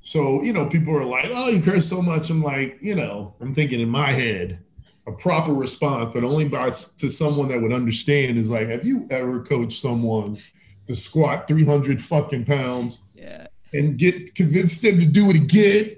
So, 0.01 0.43
you 0.43 0.53
know, 0.53 0.67
people 0.67 0.97
are 0.97 1.05
like, 1.05 1.27
oh, 1.31 1.49
you 1.49 1.61
curse 1.61 1.87
so 1.87 2.01
much. 2.01 2.31
I'm 2.31 2.43
like, 2.43 2.79
you 2.81 2.95
know, 2.95 3.35
I'm 3.41 3.55
thinking 3.55 3.81
in 3.81 3.89
my 3.91 4.13
head, 4.13 4.59
a 5.07 5.13
proper 5.13 5.53
response, 5.53 6.11
but 6.15 6.25
only 6.25 6.49
by 6.49 6.71
to 6.71 7.11
someone 7.11 7.49
that 7.49 7.61
would 7.61 7.73
understand 7.73 8.39
is 8.39 8.51
like, 8.51 8.69
have 8.69 8.87
you 8.87 9.07
ever 9.11 9.43
coached 9.43 9.81
someone 9.81 10.39
to 10.87 10.95
squat 10.97 11.47
300 11.47 12.01
fucking 12.01 12.45
pounds 12.45 13.01
yeah. 13.15 13.47
and 13.75 13.99
get 13.99 14.35
convinced 14.35 14.81
them 14.81 14.99
to 14.99 15.07
do 15.07 15.29
it 15.29 15.37
again 15.37 15.97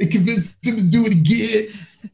and 0.00 0.10
convince 0.10 0.52
them 0.62 0.76
to 0.76 0.82
do 0.82 1.06
it 1.06 1.12
again 1.12 1.68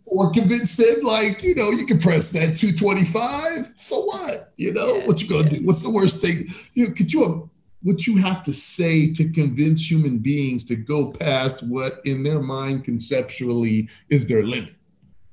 or 0.06 0.30
convince 0.30 0.76
them 0.76 1.00
like 1.02 1.42
you 1.42 1.54
know 1.54 1.70
you 1.70 1.86
can 1.86 1.98
press 1.98 2.30
that 2.30 2.56
225 2.56 3.72
so 3.74 4.02
what 4.02 4.52
you 4.56 4.72
know 4.72 4.96
yeah, 4.96 5.06
what 5.06 5.20
you 5.20 5.28
gonna 5.28 5.44
yeah. 5.44 5.58
do 5.58 5.66
what's 5.66 5.82
the 5.82 5.90
worst 5.90 6.20
thing 6.20 6.46
you 6.74 6.86
know 6.86 6.94
could 6.94 7.12
you 7.12 7.50
what 7.82 8.06
you 8.06 8.16
have 8.16 8.42
to 8.42 8.52
say 8.52 9.12
to 9.12 9.28
convince 9.30 9.90
human 9.90 10.18
beings 10.18 10.64
to 10.64 10.76
go 10.76 11.12
past 11.12 11.62
what 11.62 12.00
in 12.04 12.22
their 12.22 12.40
mind 12.40 12.84
conceptually 12.84 13.88
is 14.08 14.26
their 14.26 14.42
limit 14.42 14.74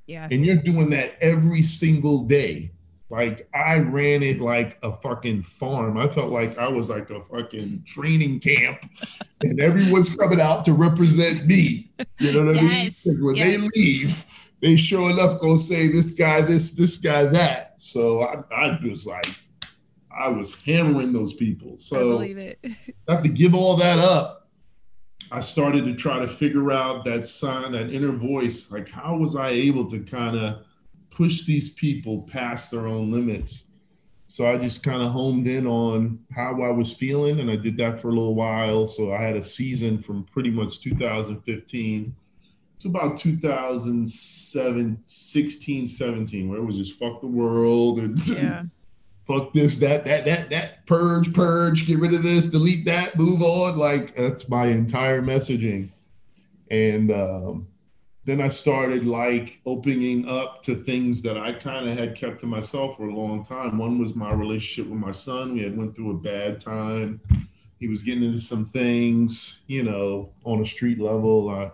yeah 0.07 0.27
and 0.31 0.45
you're 0.45 0.55
doing 0.55 0.89
that 0.89 1.15
every 1.21 1.61
single 1.61 2.25
day 2.25 2.71
like 3.11 3.49
I 3.53 3.79
ran 3.79 4.23
it 4.23 4.39
like 4.39 4.79
a 4.83 4.95
fucking 4.95 5.43
farm. 5.43 5.97
I 5.97 6.07
felt 6.07 6.31
like 6.31 6.57
I 6.57 6.69
was 6.69 6.89
like 6.89 7.09
a 7.09 7.21
fucking 7.21 7.83
training 7.85 8.39
camp, 8.39 8.89
and 9.41 9.59
everyone's 9.59 10.15
coming 10.15 10.39
out 10.39 10.63
to 10.65 10.73
represent 10.73 11.45
me. 11.45 11.91
You 12.19 12.31
know 12.31 12.45
what 12.45 12.55
yes. 12.55 13.05
I 13.05 13.11
mean? 13.11 13.25
When 13.25 13.35
yes. 13.35 13.45
they 13.45 13.69
leave, 13.75 14.25
they 14.61 14.75
sure 14.75 15.09
enough 15.09 15.39
gonna 15.41 15.57
say 15.57 15.87
this 15.87 16.11
guy 16.11 16.41
this, 16.41 16.71
this 16.71 16.97
guy 16.97 17.23
that. 17.23 17.81
So 17.81 18.21
I, 18.21 18.43
I 18.55 18.79
was 18.83 19.05
like, 19.05 19.27
I 20.15 20.29
was 20.29 20.55
hammering 20.61 21.13
those 21.13 21.33
people. 21.33 21.77
So 21.77 22.21
I, 22.21 22.55
have 23.07 23.21
to 23.23 23.29
give 23.29 23.55
all 23.55 23.75
that 23.77 23.99
up. 23.99 24.49
I 25.31 25.39
started 25.39 25.85
to 25.85 25.95
try 25.95 26.19
to 26.19 26.27
figure 26.27 26.71
out 26.71 27.05
that 27.05 27.25
sign, 27.25 27.71
that 27.71 27.89
inner 27.89 28.11
voice. 28.11 28.69
Like, 28.69 28.89
how 28.89 29.15
was 29.15 29.35
I 29.35 29.49
able 29.49 29.89
to 29.89 29.99
kind 29.99 30.35
of 30.37 30.65
push 31.09 31.45
these 31.45 31.69
people 31.69 32.23
past 32.23 32.69
their 32.69 32.85
own 32.85 33.11
limits? 33.11 33.69
So 34.27 34.49
I 34.49 34.57
just 34.57 34.83
kind 34.83 35.01
of 35.01 35.09
homed 35.09 35.47
in 35.47 35.67
on 35.67 36.19
how 36.33 36.61
I 36.61 36.69
was 36.69 36.93
feeling, 36.93 37.39
and 37.39 37.49
I 37.49 37.55
did 37.55 37.77
that 37.77 37.99
for 37.99 38.09
a 38.09 38.11
little 38.11 38.35
while. 38.35 38.85
So 38.85 39.13
I 39.13 39.21
had 39.21 39.35
a 39.35 39.43
season 39.43 40.01
from 40.01 40.23
pretty 40.25 40.49
much 40.49 40.81
2015 40.81 42.15
to 42.81 42.87
about 42.87 43.17
2007, 43.17 45.03
16, 45.05 45.87
17, 45.87 46.49
where 46.49 46.59
it 46.59 46.63
was 46.63 46.77
just 46.77 46.97
fuck 46.97 47.21
the 47.21 47.27
world 47.27 47.99
and 47.99 48.27
yeah. 48.29 48.63
fuck 49.27 49.53
this, 49.53 49.77
that, 49.77 50.03
that, 50.05 50.25
that, 50.25 50.49
that, 50.49 50.85
purge, 50.87 51.33
purge, 51.33 51.85
get 51.85 51.99
rid 51.99 52.13
of 52.13 52.23
this, 52.23 52.47
delete 52.47 52.85
that, 52.85 53.15
move 53.17 53.41
on. 53.41 53.77
Like 53.77 54.15
that's 54.15 54.49
my 54.49 54.65
entire 54.67 55.21
messaging. 55.21 55.89
And 56.71 57.11
um, 57.11 57.67
then 58.25 58.41
I 58.41 58.47
started 58.47 59.05
like 59.05 59.59
opening 59.65 60.27
up 60.27 60.63
to 60.63 60.75
things 60.75 61.21
that 61.21 61.37
I 61.37 61.53
kind 61.53 61.87
of 61.87 61.97
had 61.97 62.15
kept 62.15 62.39
to 62.41 62.47
myself 62.47 62.97
for 62.97 63.09
a 63.09 63.15
long 63.15 63.43
time. 63.43 63.77
One 63.77 63.99
was 63.99 64.15
my 64.15 64.31
relationship 64.31 64.89
with 64.91 64.99
my 64.99 65.11
son. 65.11 65.53
We 65.53 65.63
had 65.63 65.77
went 65.77 65.95
through 65.95 66.11
a 66.11 66.17
bad 66.17 66.59
time. 66.59 67.21
He 67.79 67.87
was 67.87 68.03
getting 68.03 68.23
into 68.23 68.39
some 68.39 68.65
things, 68.65 69.61
you 69.67 69.83
know, 69.83 70.29
on 70.45 70.61
a 70.61 70.65
street 70.65 70.99
level. 70.99 71.49
Uh, 71.49 71.71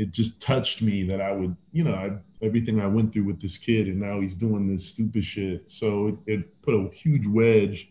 it 0.00 0.12
just 0.12 0.40
touched 0.40 0.80
me 0.80 1.02
that 1.02 1.20
I 1.20 1.30
would, 1.30 1.54
you 1.72 1.84
know, 1.84 1.94
I, 1.94 2.12
everything 2.42 2.80
I 2.80 2.86
went 2.86 3.12
through 3.12 3.24
with 3.24 3.40
this 3.40 3.58
kid, 3.58 3.86
and 3.86 4.00
now 4.00 4.20
he's 4.20 4.34
doing 4.34 4.64
this 4.64 4.86
stupid 4.86 5.22
shit. 5.22 5.68
So 5.68 6.18
it, 6.26 6.32
it 6.32 6.62
put 6.62 6.74
a 6.74 6.88
huge 6.94 7.26
wedge 7.26 7.90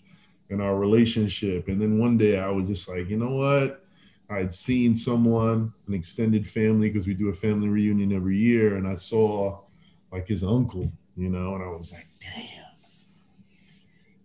in 0.49 0.59
our 0.59 0.75
relationship. 0.75 1.67
And 1.67 1.79
then 1.79 1.99
one 1.99 2.17
day 2.17 2.39
I 2.39 2.49
was 2.49 2.67
just 2.67 2.89
like, 2.89 3.07
you 3.09 3.17
know 3.17 3.35
what? 3.35 3.85
I'd 4.27 4.51
seen 4.51 4.95
someone, 4.95 5.71
an 5.87 5.93
extended 5.93 6.47
family, 6.47 6.89
because 6.89 7.05
we 7.05 7.13
do 7.13 7.29
a 7.29 7.33
family 7.33 7.67
reunion 7.67 8.11
every 8.11 8.37
year, 8.37 8.77
and 8.77 8.87
I 8.87 8.95
saw 8.95 9.59
like 10.11 10.27
his 10.27 10.43
uncle, 10.43 10.91
you 11.15 11.29
know, 11.29 11.53
and 11.53 11.63
I 11.63 11.67
was 11.67 11.93
like, 11.93 12.07
damn 12.19 12.68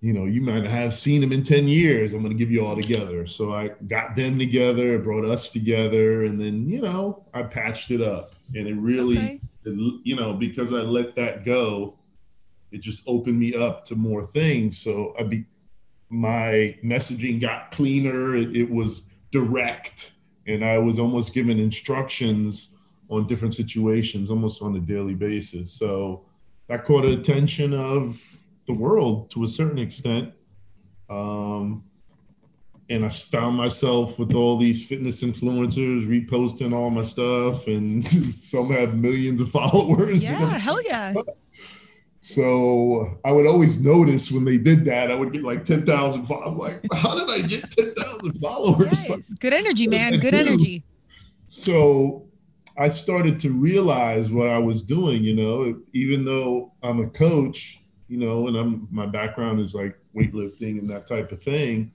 you 0.04 0.12
know, 0.12 0.26
you 0.26 0.42
might 0.42 0.66
have 0.70 0.92
seen 0.92 1.22
them 1.22 1.32
in 1.32 1.42
10 1.42 1.66
years. 1.66 2.12
I'm 2.12 2.20
going 2.20 2.30
to 2.30 2.38
give 2.38 2.50
you 2.50 2.66
all 2.66 2.76
together. 2.76 3.26
So 3.26 3.54
I 3.54 3.68
got 3.88 4.14
them 4.14 4.38
together, 4.38 4.98
brought 4.98 5.24
us 5.24 5.50
together, 5.50 6.24
and 6.24 6.38
then, 6.38 6.68
you 6.68 6.82
know, 6.82 7.24
I 7.32 7.42
patched 7.44 7.90
it 7.90 8.02
up. 8.02 8.34
And 8.54 8.68
it 8.68 8.74
really, 8.74 9.16
okay. 9.16 9.40
it, 9.64 10.00
you 10.04 10.14
know, 10.14 10.34
because 10.34 10.74
I 10.74 10.80
let 10.80 11.16
that 11.16 11.46
go, 11.46 11.94
it 12.70 12.82
just 12.82 13.04
opened 13.06 13.38
me 13.38 13.54
up 13.54 13.82
to 13.86 13.96
more 13.96 14.22
things. 14.22 14.76
So 14.76 15.14
I 15.18 15.22
be, 15.22 15.46
my 16.10 16.76
messaging 16.84 17.40
got 17.40 17.70
cleaner. 17.70 18.36
It, 18.36 18.54
it 18.54 18.70
was 18.70 19.06
direct. 19.32 20.12
and 20.46 20.62
I 20.62 20.76
was 20.76 20.98
almost 20.98 21.32
given 21.32 21.58
instructions 21.58 22.76
on 23.08 23.26
different 23.26 23.54
situations 23.54 24.30
almost 24.30 24.60
on 24.60 24.76
a 24.76 24.80
daily 24.80 25.14
basis. 25.14 25.72
So 25.72 26.26
that 26.68 26.84
caught 26.84 27.04
the 27.04 27.12
attention 27.14 27.72
of 27.72 28.33
the 28.66 28.72
world 28.72 29.30
to 29.30 29.44
a 29.44 29.48
certain 29.48 29.78
extent. 29.78 30.32
Um, 31.10 31.84
and 32.90 33.04
I 33.04 33.08
found 33.08 33.56
myself 33.56 34.18
with 34.18 34.34
all 34.34 34.58
these 34.58 34.84
fitness 34.84 35.22
influencers 35.22 36.06
reposting 36.06 36.74
all 36.74 36.90
my 36.90 37.02
stuff, 37.02 37.66
and 37.66 38.06
some 38.32 38.70
have 38.70 38.94
millions 38.94 39.40
of 39.40 39.50
followers. 39.58 40.22
Yeah, 40.22 40.58
hell 40.58 40.82
yeah. 40.82 41.14
So 42.20 43.18
I 43.22 43.32
would 43.32 43.46
always 43.46 43.78
notice 43.78 44.30
when 44.30 44.46
they 44.46 44.56
did 44.56 44.86
that, 44.86 45.10
I 45.10 45.14
would 45.14 45.32
get 45.34 45.42
like 45.42 45.66
10,000 45.66 46.24
followers. 46.24 46.48
I'm 46.48 46.58
like, 46.58 46.80
how 46.94 47.18
did 47.18 47.28
I 47.28 47.46
get 47.46 47.70
10,000 47.70 48.40
followers? 48.40 49.08
Yes. 49.08 49.34
Good 49.34 49.52
energy, 49.52 49.86
man. 49.86 50.18
Good 50.20 50.32
energy. 50.32 50.84
So 51.48 52.26
I 52.78 52.88
started 52.88 53.38
to 53.40 53.50
realize 53.50 54.30
what 54.30 54.48
I 54.48 54.56
was 54.56 54.82
doing, 54.82 55.22
you 55.22 55.34
know, 55.34 55.78
even 55.92 56.24
though 56.24 56.72
I'm 56.82 57.00
a 57.00 57.10
coach, 57.10 57.83
you 58.08 58.18
know, 58.18 58.48
and 58.48 58.56
I'm 58.56 58.88
my 58.90 59.06
background 59.06 59.60
is 59.60 59.74
like 59.74 59.98
weightlifting 60.14 60.78
and 60.78 60.88
that 60.90 61.06
type 61.06 61.32
of 61.32 61.42
thing, 61.42 61.92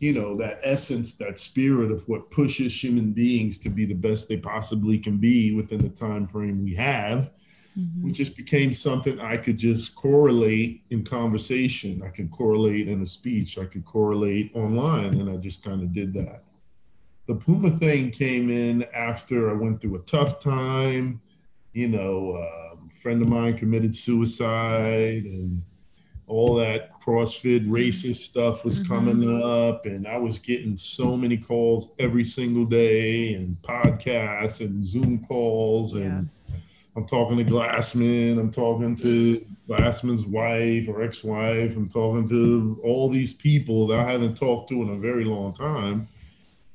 you 0.00 0.12
know, 0.12 0.36
that 0.36 0.60
essence, 0.62 1.16
that 1.16 1.38
spirit 1.38 1.90
of 1.90 2.06
what 2.08 2.30
pushes 2.30 2.82
human 2.82 3.12
beings 3.12 3.58
to 3.60 3.68
be 3.68 3.86
the 3.86 3.94
best 3.94 4.28
they 4.28 4.36
possibly 4.36 4.98
can 4.98 5.16
be 5.16 5.52
within 5.52 5.80
the 5.80 5.88
time 5.88 6.26
frame 6.26 6.62
we 6.62 6.74
have. 6.74 7.30
Mm-hmm. 7.78 8.08
just 8.08 8.34
became 8.34 8.72
something 8.72 9.20
I 9.20 9.36
could 9.36 9.58
just 9.58 9.94
correlate 9.94 10.82
in 10.88 11.04
conversation. 11.04 12.02
I 12.02 12.08
could 12.08 12.30
correlate 12.30 12.88
in 12.88 13.02
a 13.02 13.06
speech. 13.06 13.58
I 13.58 13.66
could 13.66 13.84
correlate 13.84 14.50
online, 14.54 15.20
and 15.20 15.28
I 15.28 15.36
just 15.36 15.62
kind 15.62 15.82
of 15.82 15.92
did 15.92 16.14
that 16.14 16.42
the 17.26 17.34
Puma 17.34 17.70
thing 17.70 18.10
came 18.10 18.50
in 18.50 18.84
after 18.94 19.50
I 19.50 19.52
went 19.52 19.80
through 19.80 19.96
a 19.96 20.00
tough 20.00 20.40
time. 20.40 21.20
You 21.72 21.88
know, 21.88 22.32
uh, 22.32 22.65
friend 23.06 23.22
of 23.22 23.28
mine 23.28 23.56
committed 23.56 23.94
suicide 23.94 25.22
and 25.22 25.62
all 26.26 26.56
that 26.56 26.90
CrossFit 27.00 27.64
racist 27.68 28.16
stuff 28.16 28.64
was 28.64 28.80
mm-hmm. 28.80 28.92
coming 28.92 29.42
up. 29.44 29.86
And 29.86 30.08
I 30.08 30.16
was 30.16 30.40
getting 30.40 30.76
so 30.76 31.16
many 31.16 31.36
calls 31.36 31.92
every 32.00 32.24
single 32.24 32.64
day 32.64 33.34
and 33.34 33.56
podcasts 33.62 34.58
and 34.58 34.84
Zoom 34.84 35.24
calls. 35.24 35.94
And 35.94 36.28
yeah. 36.48 36.56
I'm 36.96 37.06
talking 37.06 37.36
to 37.36 37.44
Glassman, 37.44 38.40
I'm 38.40 38.50
talking 38.50 38.96
to 38.96 39.46
Glassman's 39.68 40.26
wife 40.26 40.88
or 40.88 41.04
ex 41.04 41.22
wife, 41.22 41.76
I'm 41.76 41.88
talking 41.88 42.28
to 42.30 42.80
all 42.82 43.08
these 43.08 43.32
people 43.32 43.86
that 43.86 44.00
I 44.00 44.10
haven't 44.10 44.36
talked 44.36 44.68
to 44.70 44.82
in 44.82 44.88
a 44.88 44.98
very 44.98 45.24
long 45.24 45.54
time 45.54 46.08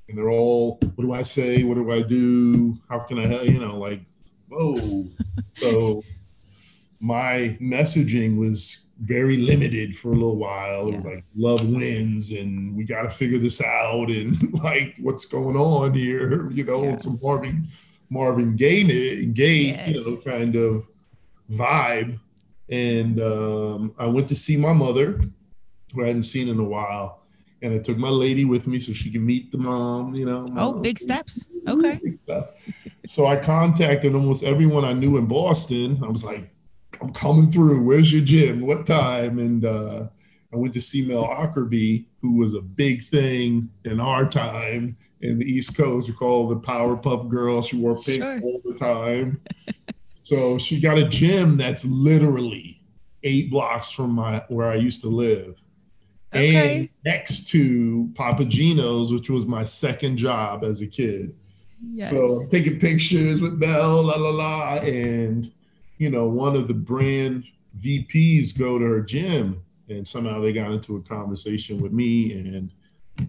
and 0.07 0.17
they're 0.17 0.29
all, 0.29 0.79
what 0.95 1.03
do 1.03 1.11
I 1.11 1.23
say? 1.23 1.63
What 1.63 1.75
do 1.75 1.91
I 1.91 2.01
do? 2.01 2.77
How 2.87 2.99
can 2.99 3.19
I, 3.19 3.41
you 3.41 3.59
know, 3.59 3.77
like, 3.77 3.99
whoa. 4.47 5.07
so 5.57 6.03
my 7.01 7.57
messaging 7.59 8.37
was 8.37 8.85
very 9.01 9.37
limited 9.37 9.97
for 9.97 10.09
a 10.11 10.15
little 10.15 10.37
while. 10.37 10.87
It 10.87 10.95
was 10.95 11.05
like 11.05 11.25
love 11.35 11.67
wins 11.67 12.31
and 12.31 12.75
we 12.77 12.83
got 12.83 13.01
to 13.01 13.09
figure 13.09 13.39
this 13.39 13.61
out 13.61 14.09
and 14.09 14.53
like 14.63 14.95
what's 14.99 15.25
going 15.25 15.57
on 15.57 15.93
here, 15.95 16.49
you 16.51 16.63
know, 16.63 16.83
yeah. 16.83 16.97
some 16.97 17.19
Marvin 17.21 17.67
Marvin 18.09 18.55
Gaye, 18.55 19.25
Gaye, 19.25 19.71
yes. 19.71 19.89
you 19.89 20.05
know, 20.05 20.17
kind 20.21 20.55
of 20.55 20.85
vibe. 21.51 22.19
And 22.69 23.21
um, 23.21 23.95
I 23.97 24.05
went 24.05 24.29
to 24.29 24.35
see 24.35 24.55
my 24.55 24.73
mother, 24.73 25.21
who 25.93 26.03
I 26.03 26.07
hadn't 26.07 26.23
seen 26.23 26.47
in 26.47 26.59
a 26.59 26.63
while 26.63 27.21
and 27.61 27.73
I 27.73 27.77
took 27.77 27.97
my 27.97 28.09
lady 28.09 28.45
with 28.45 28.67
me 28.67 28.79
so 28.79 28.91
she 28.91 29.11
could 29.11 29.21
meet 29.21 29.51
the 29.51 29.57
mom. 29.57 30.15
You 30.15 30.25
know. 30.25 30.47
Oh, 30.57 30.73
big 30.73 30.99
steps. 30.99 31.47
Okay. 31.67 31.99
So 33.07 33.25
I 33.25 33.35
contacted 33.35 34.15
almost 34.15 34.43
everyone 34.43 34.85
I 34.85 34.93
knew 34.93 35.17
in 35.17 35.25
Boston. 35.25 35.99
I 36.01 36.07
was 36.07 36.23
like, 36.23 36.49
"I'm 37.01 37.13
coming 37.13 37.51
through. 37.51 37.83
Where's 37.83 38.11
your 38.11 38.21
gym? 38.21 38.61
What 38.61 38.85
time?" 38.85 39.39
And 39.39 39.65
uh, 39.65 40.07
I 40.53 40.55
went 40.55 40.73
to 40.73 40.81
see 40.81 41.05
Mel 41.05 41.25
Ockerbie, 41.25 42.07
who 42.21 42.33
was 42.37 42.53
a 42.53 42.61
big 42.61 43.03
thing 43.03 43.69
in 43.85 43.99
our 43.99 44.27
time 44.29 44.97
in 45.21 45.39
the 45.39 45.45
East 45.45 45.75
Coast. 45.77 46.07
We 46.07 46.13
call 46.13 46.47
the 46.47 46.57
Powerpuff 46.57 47.29
Girl. 47.29 47.61
She 47.61 47.77
wore 47.77 47.95
pink 48.01 48.23
sure. 48.23 48.41
all 48.41 48.61
the 48.65 48.75
time. 48.75 49.41
so 50.23 50.57
she 50.57 50.79
got 50.79 50.97
a 50.97 51.07
gym 51.07 51.57
that's 51.57 51.85
literally 51.85 52.81
eight 53.23 53.51
blocks 53.51 53.91
from 53.91 54.11
my 54.11 54.43
where 54.49 54.69
I 54.69 54.75
used 54.75 55.01
to 55.01 55.07
live 55.07 55.61
okay. 56.33 56.79
and 56.79 56.89
next 57.05 57.47
to 57.49 58.11
Papa 58.15 58.45
Gino's, 58.45 59.11
which 59.11 59.29
was 59.29 59.45
my 59.45 59.63
second 59.63 60.17
job 60.17 60.63
as 60.63 60.81
a 60.81 60.87
kid. 60.87 61.35
Yes. 61.93 62.11
So 62.11 62.41
I'm 62.41 62.49
taking 62.49 62.79
pictures 62.79 63.41
with 63.41 63.59
Belle, 63.59 64.03
la 64.03 64.15
la 64.15 64.29
la, 64.29 64.75
and 64.75 65.51
you 66.01 66.09
know, 66.09 66.27
one 66.27 66.55
of 66.55 66.67
the 66.67 66.73
brand 66.73 67.43
VPs 67.77 68.57
go 68.57 68.79
to 68.79 68.85
her 68.85 69.01
gym, 69.01 69.63
and 69.87 70.07
somehow 70.07 70.41
they 70.41 70.51
got 70.51 70.71
into 70.71 70.95
a 70.95 71.01
conversation 71.01 71.79
with 71.79 71.91
me, 71.91 72.33
and 72.33 72.71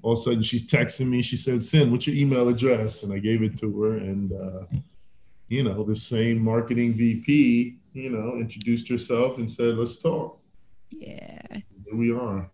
all 0.01 0.15
of 0.15 0.19
a 0.19 0.23
sudden 0.23 0.43
she's 0.43 0.67
texting 0.67 1.09
me. 1.09 1.21
She 1.21 1.37
said, 1.37 1.63
"Syn, 1.63 1.91
what's 1.91 2.07
your 2.07 2.17
email 2.17 2.49
address?" 2.49 3.03
And 3.03 3.13
I 3.13 3.19
gave 3.19 3.43
it 3.43 3.59
to 3.59 3.83
her, 3.83 3.99
and 3.99 4.33
uh, 4.33 4.65
you 5.49 5.65
know, 5.65 5.85
the 5.85 5.95
same 5.95 6.43
marketing 6.43 6.95
VP, 6.95 7.77
you 7.93 8.09
know, 8.09 8.37
introduced 8.37 8.89
herself 8.89 9.37
and 9.37 9.51
said, 9.51 9.77
"Let's 9.77 9.99
talk." 9.99 10.41
Yeah. 10.89 11.43
Here 11.51 11.95
we 11.95 12.11
are 12.11 12.51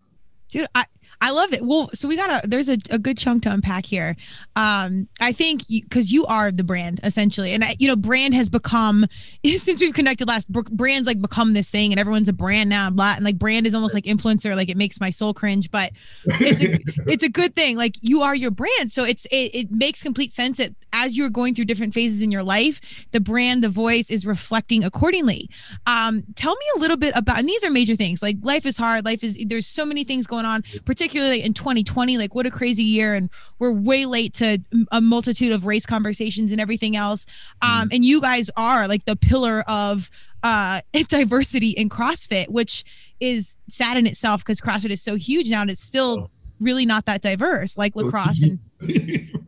dude 0.49 0.67
i 0.75 0.83
i 1.21 1.31
love 1.31 1.53
it. 1.53 1.61
Well 1.61 1.89
so 1.93 2.07
we 2.07 2.15
got 2.15 2.43
a 2.43 2.47
there's 2.47 2.69
a, 2.69 2.77
a 2.89 2.97
good 2.97 3.17
chunk 3.17 3.43
to 3.43 3.51
unpack 3.51 3.85
here. 3.85 4.15
Um 4.55 5.07
i 5.21 5.31
think 5.31 5.63
because 5.67 6.11
you, 6.11 6.21
you, 6.21 6.25
are 6.27 6.51
the 6.51 6.63
brand 6.63 6.99
essentially. 7.03 7.53
And 7.53 7.63
I, 7.63 7.75
you 7.79 7.87
know 7.87 7.95
brand 7.95 8.33
has 8.33 8.49
become 8.49 9.05
since 9.45 9.81
we've 9.81 9.93
connected 9.93 10.27
last 10.27 10.51
brands 10.51 11.07
like 11.07 11.21
become 11.21 11.53
this 11.53 11.69
thing 11.69 11.91
and 11.91 11.99
everyone's 11.99 12.29
a 12.29 12.33
brand 12.33 12.69
now 12.69 12.87
and 12.87 12.95
blah 12.95 13.13
and 13.15 13.23
like 13.23 13.37
brand 13.37 13.67
is 13.67 13.73
almost 13.73 13.93
like 13.93 14.05
influencer 14.05 14.55
like 14.55 14.69
it 14.69 14.77
makes 14.77 14.99
my 14.99 15.09
soul 15.09 15.33
cringe 15.33 15.71
but 15.71 15.91
it's 16.25 16.61
a 16.61 16.79
it's 17.11 17.23
a 17.23 17.29
good 17.29 17.55
thing. 17.55 17.77
Like 17.77 17.95
you 18.01 18.21
are 18.21 18.35
your 18.35 18.51
brand. 18.51 18.91
So 18.91 19.03
it's 19.03 19.25
it, 19.25 19.51
it 19.53 19.71
makes 19.71 20.03
complete 20.03 20.31
sense 20.31 20.57
that 20.57 20.73
as 20.93 21.17
you're 21.17 21.29
going 21.29 21.53
through 21.53 21.65
different 21.65 21.93
phases 21.93 22.21
in 22.21 22.31
your 22.31 22.43
life 22.43 22.81
the 23.11 23.19
brand 23.19 23.63
the 23.63 23.69
voice 23.69 24.09
is 24.09 24.25
reflecting 24.25 24.83
accordingly 24.83 25.49
um 25.87 26.23
tell 26.35 26.53
me 26.53 26.65
a 26.75 26.79
little 26.79 26.97
bit 26.97 27.13
about 27.15 27.37
and 27.37 27.47
these 27.47 27.63
are 27.63 27.69
major 27.69 27.95
things 27.95 28.21
like 28.21 28.37
life 28.41 28.65
is 28.65 28.77
hard 28.77 29.05
life 29.05 29.23
is 29.23 29.37
there's 29.45 29.67
so 29.67 29.85
many 29.85 30.03
things 30.03 30.27
going 30.27 30.45
on, 30.45 30.63
particularly 30.85 31.41
in 31.41 31.53
2020. 31.53 32.17
Like, 32.17 32.35
what 32.35 32.45
a 32.45 32.51
crazy 32.51 32.83
year. 32.83 33.13
And 33.13 33.29
we're 33.57 33.71
way 33.71 34.05
late 34.05 34.33
to 34.35 34.59
a 34.91 35.01
multitude 35.01 35.51
of 35.51 35.65
race 35.65 35.85
conversations 35.85 36.51
and 36.51 36.61
everything 36.61 36.95
else. 36.95 37.25
Um, 37.61 37.69
mm-hmm. 37.69 37.87
and 37.93 38.05
you 38.05 38.21
guys 38.21 38.49
are 38.55 38.87
like 38.87 39.05
the 39.05 39.15
pillar 39.15 39.63
of 39.67 40.09
uh, 40.43 40.81
diversity 41.07 41.71
in 41.71 41.89
CrossFit, 41.89 42.49
which 42.49 42.85
is 43.19 43.57
sad 43.69 43.97
in 43.97 44.07
itself 44.07 44.41
because 44.41 44.61
CrossFit 44.61 44.91
is 44.91 45.01
so 45.01 45.15
huge 45.15 45.49
now 45.49 45.61
and 45.61 45.69
it's 45.69 45.81
still 45.81 46.17
oh. 46.19 46.29
really 46.61 46.85
not 46.85 47.05
that 47.05 47.21
diverse 47.21 47.77
like 47.77 47.93
lacrosse 47.97 48.41
and 48.41 48.59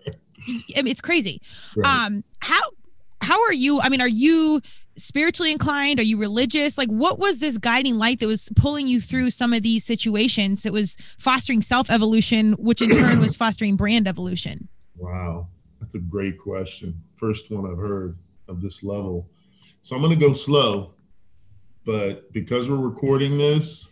I 0.78 0.82
mean, 0.82 0.92
it's 0.92 1.02
crazy. 1.02 1.42
Right. 1.76 2.06
Um, 2.06 2.24
how 2.40 2.62
how 3.22 3.42
are 3.44 3.54
you? 3.54 3.80
I 3.82 3.90
mean, 3.90 4.02
are 4.02 4.08
you 4.08 4.62
spiritually 4.98 5.52
inclined? 5.52 6.00
Are 6.00 6.04
you 6.04 6.18
religious? 6.18 6.78
Like, 6.78 6.90
what 6.90 7.20
was 7.20 7.40
this 7.40 7.58
guiding 7.58 7.98
light 7.98 8.20
that 8.20 8.28
was 8.28 8.50
pulling 8.56 8.88
you 8.88 9.00
through 9.00 9.30
some 9.30 9.54
of 9.54 9.64
these 9.64 9.86
situations 9.86 10.64
that 10.64 10.74
was 10.74 10.98
fostering 11.18 11.62
self 11.62 11.90
evolution, 11.90 12.54
which 12.54 12.82
in 12.82 12.90
turn 12.92 13.20
was 13.20 13.36
fostering 13.36 13.76
brand 13.76 14.08
evolution? 14.08 14.68
Wow, 14.98 15.48
that's 15.80 15.96
a 15.96 16.00
great 16.00 16.38
question. 16.38 17.02
First 17.16 17.52
one 17.52 17.70
I've 17.70 17.78
heard 17.78 18.18
of 18.48 18.62
this 18.62 18.84
level. 18.84 19.30
So 19.82 19.96
I'm 19.96 20.02
going 20.02 20.18
to 20.18 20.28
go 20.28 20.34
slow, 20.34 20.94
but 21.86 22.32
because 22.34 22.70
we're 22.70 22.78
recording 22.78 23.38
this, 23.38 23.92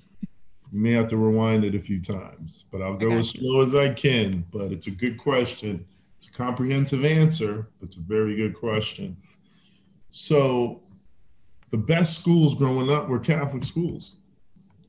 you 0.72 0.80
may 0.80 0.92
have 0.92 1.08
to 1.08 1.18
rewind 1.18 1.64
it 1.64 1.74
a 1.74 1.80
few 1.80 2.00
times, 2.00 2.66
but 2.72 2.82
I'll 2.82 2.96
go 2.96 3.10
as 3.10 3.30
slow 3.30 3.62
as 3.62 3.74
I 3.74 3.90
can. 3.90 4.46
But 4.52 4.72
it's 4.72 4.86
a 4.86 4.92
good 4.92 5.18
question. 5.18 5.86
A 6.30 6.38
comprehensive 6.38 7.06
answer. 7.06 7.70
It's 7.82 7.98
a 7.98 8.02
very 8.02 8.36
good 8.36 8.54
question. 8.54 9.18
So 10.10 10.84
the 11.72 11.78
best 11.78 12.20
schools 12.20 12.56
growing 12.56 12.90
up 12.90 13.08
were 13.08 13.20
Catholic 13.20 13.64
schools. 13.64 14.16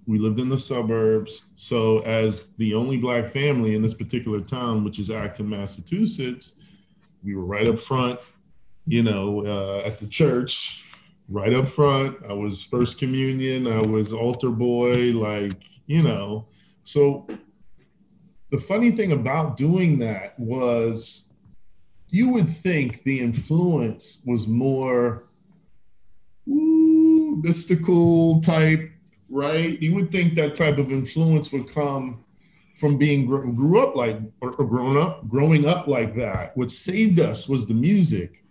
We 0.07 0.18
lived 0.18 0.40
in 0.40 0.48
the 0.48 0.59
suburbs. 0.59 1.42
So, 1.55 2.00
as 2.00 2.48
the 2.59 2.74
only 2.74 2.96
Black 2.96 3.29
family 3.29 3.74
in 3.74 3.83
this 3.83 3.94
particular 3.94 4.40
town, 4.40 4.83
which 4.83 4.98
is 4.98 5.11
Acton, 5.11 5.48
Massachusetts, 5.48 6.55
we 7.22 7.37
were 7.37 7.44
right 7.44 7.68
up 7.68 7.79
front, 7.79 8.18
you 8.87 9.02
know, 9.02 9.44
uh, 9.46 9.83
at 9.87 10.00
the 10.00 10.06
church, 10.06 10.87
right 11.29 11.52
up 11.52 11.69
front. 11.69 12.17
I 12.29 12.33
was 12.33 12.62
first 12.62 12.98
communion, 12.98 13.67
I 13.67 13.81
was 13.83 14.12
altar 14.12 14.50
boy, 14.50 15.12
like, 15.12 15.62
you 15.87 16.02
know. 16.02 16.48
So, 16.83 17.29
the 18.50 18.58
funny 18.58 18.90
thing 18.90 19.12
about 19.12 19.56
doing 19.56 19.98
that 20.00 20.37
was 20.40 21.29
you 22.13 22.29
would 22.31 22.48
think 22.48 23.02
the 23.02 23.21
influence 23.21 24.23
was 24.25 24.46
more 24.46 25.25
ooh, 26.48 27.40
mystical 27.42 28.40
type, 28.40 28.90
right? 29.29 29.81
You 29.81 29.94
would 29.94 30.11
think 30.11 30.35
that 30.35 30.54
type 30.54 30.79
of 30.79 30.92
influence 30.92 31.52
would 31.52 31.73
come 31.73 32.25
from 32.75 32.96
being 32.96 33.27
grew 33.27 33.79
up 33.79 33.94
like 33.94 34.19
or, 34.40 34.52
or 34.52 34.65
grown 34.65 34.96
up 34.96 35.29
growing 35.29 35.67
up 35.67 35.87
like 35.87 36.17
that. 36.17 36.56
What 36.56 36.71
saved 36.71 37.21
us 37.21 37.48
was 37.48 37.67
the 37.67 37.75
music. 37.75 38.42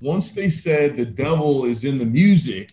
Once 0.00 0.32
they 0.32 0.48
said 0.48 0.96
the 0.96 1.04
devil 1.04 1.66
is 1.66 1.84
in 1.84 1.98
the 1.98 2.06
music, 2.06 2.70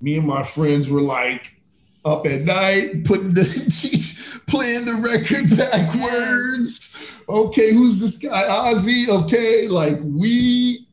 me 0.00 0.16
and 0.16 0.26
my 0.26 0.42
friends 0.42 0.88
were 0.88 1.00
like 1.00 1.56
up 2.04 2.24
at 2.24 2.42
night 2.42 3.04
putting 3.04 3.34
the 3.34 3.42
playing 4.50 4.84
the 4.84 4.94
record 4.94 5.56
backwards. 5.56 7.22
Okay, 7.28 7.72
who's 7.72 8.00
this 8.00 8.18
guy? 8.18 8.42
Ozzy. 8.42 9.08
Okay, 9.08 9.68
like 9.68 9.98
we 10.02 10.86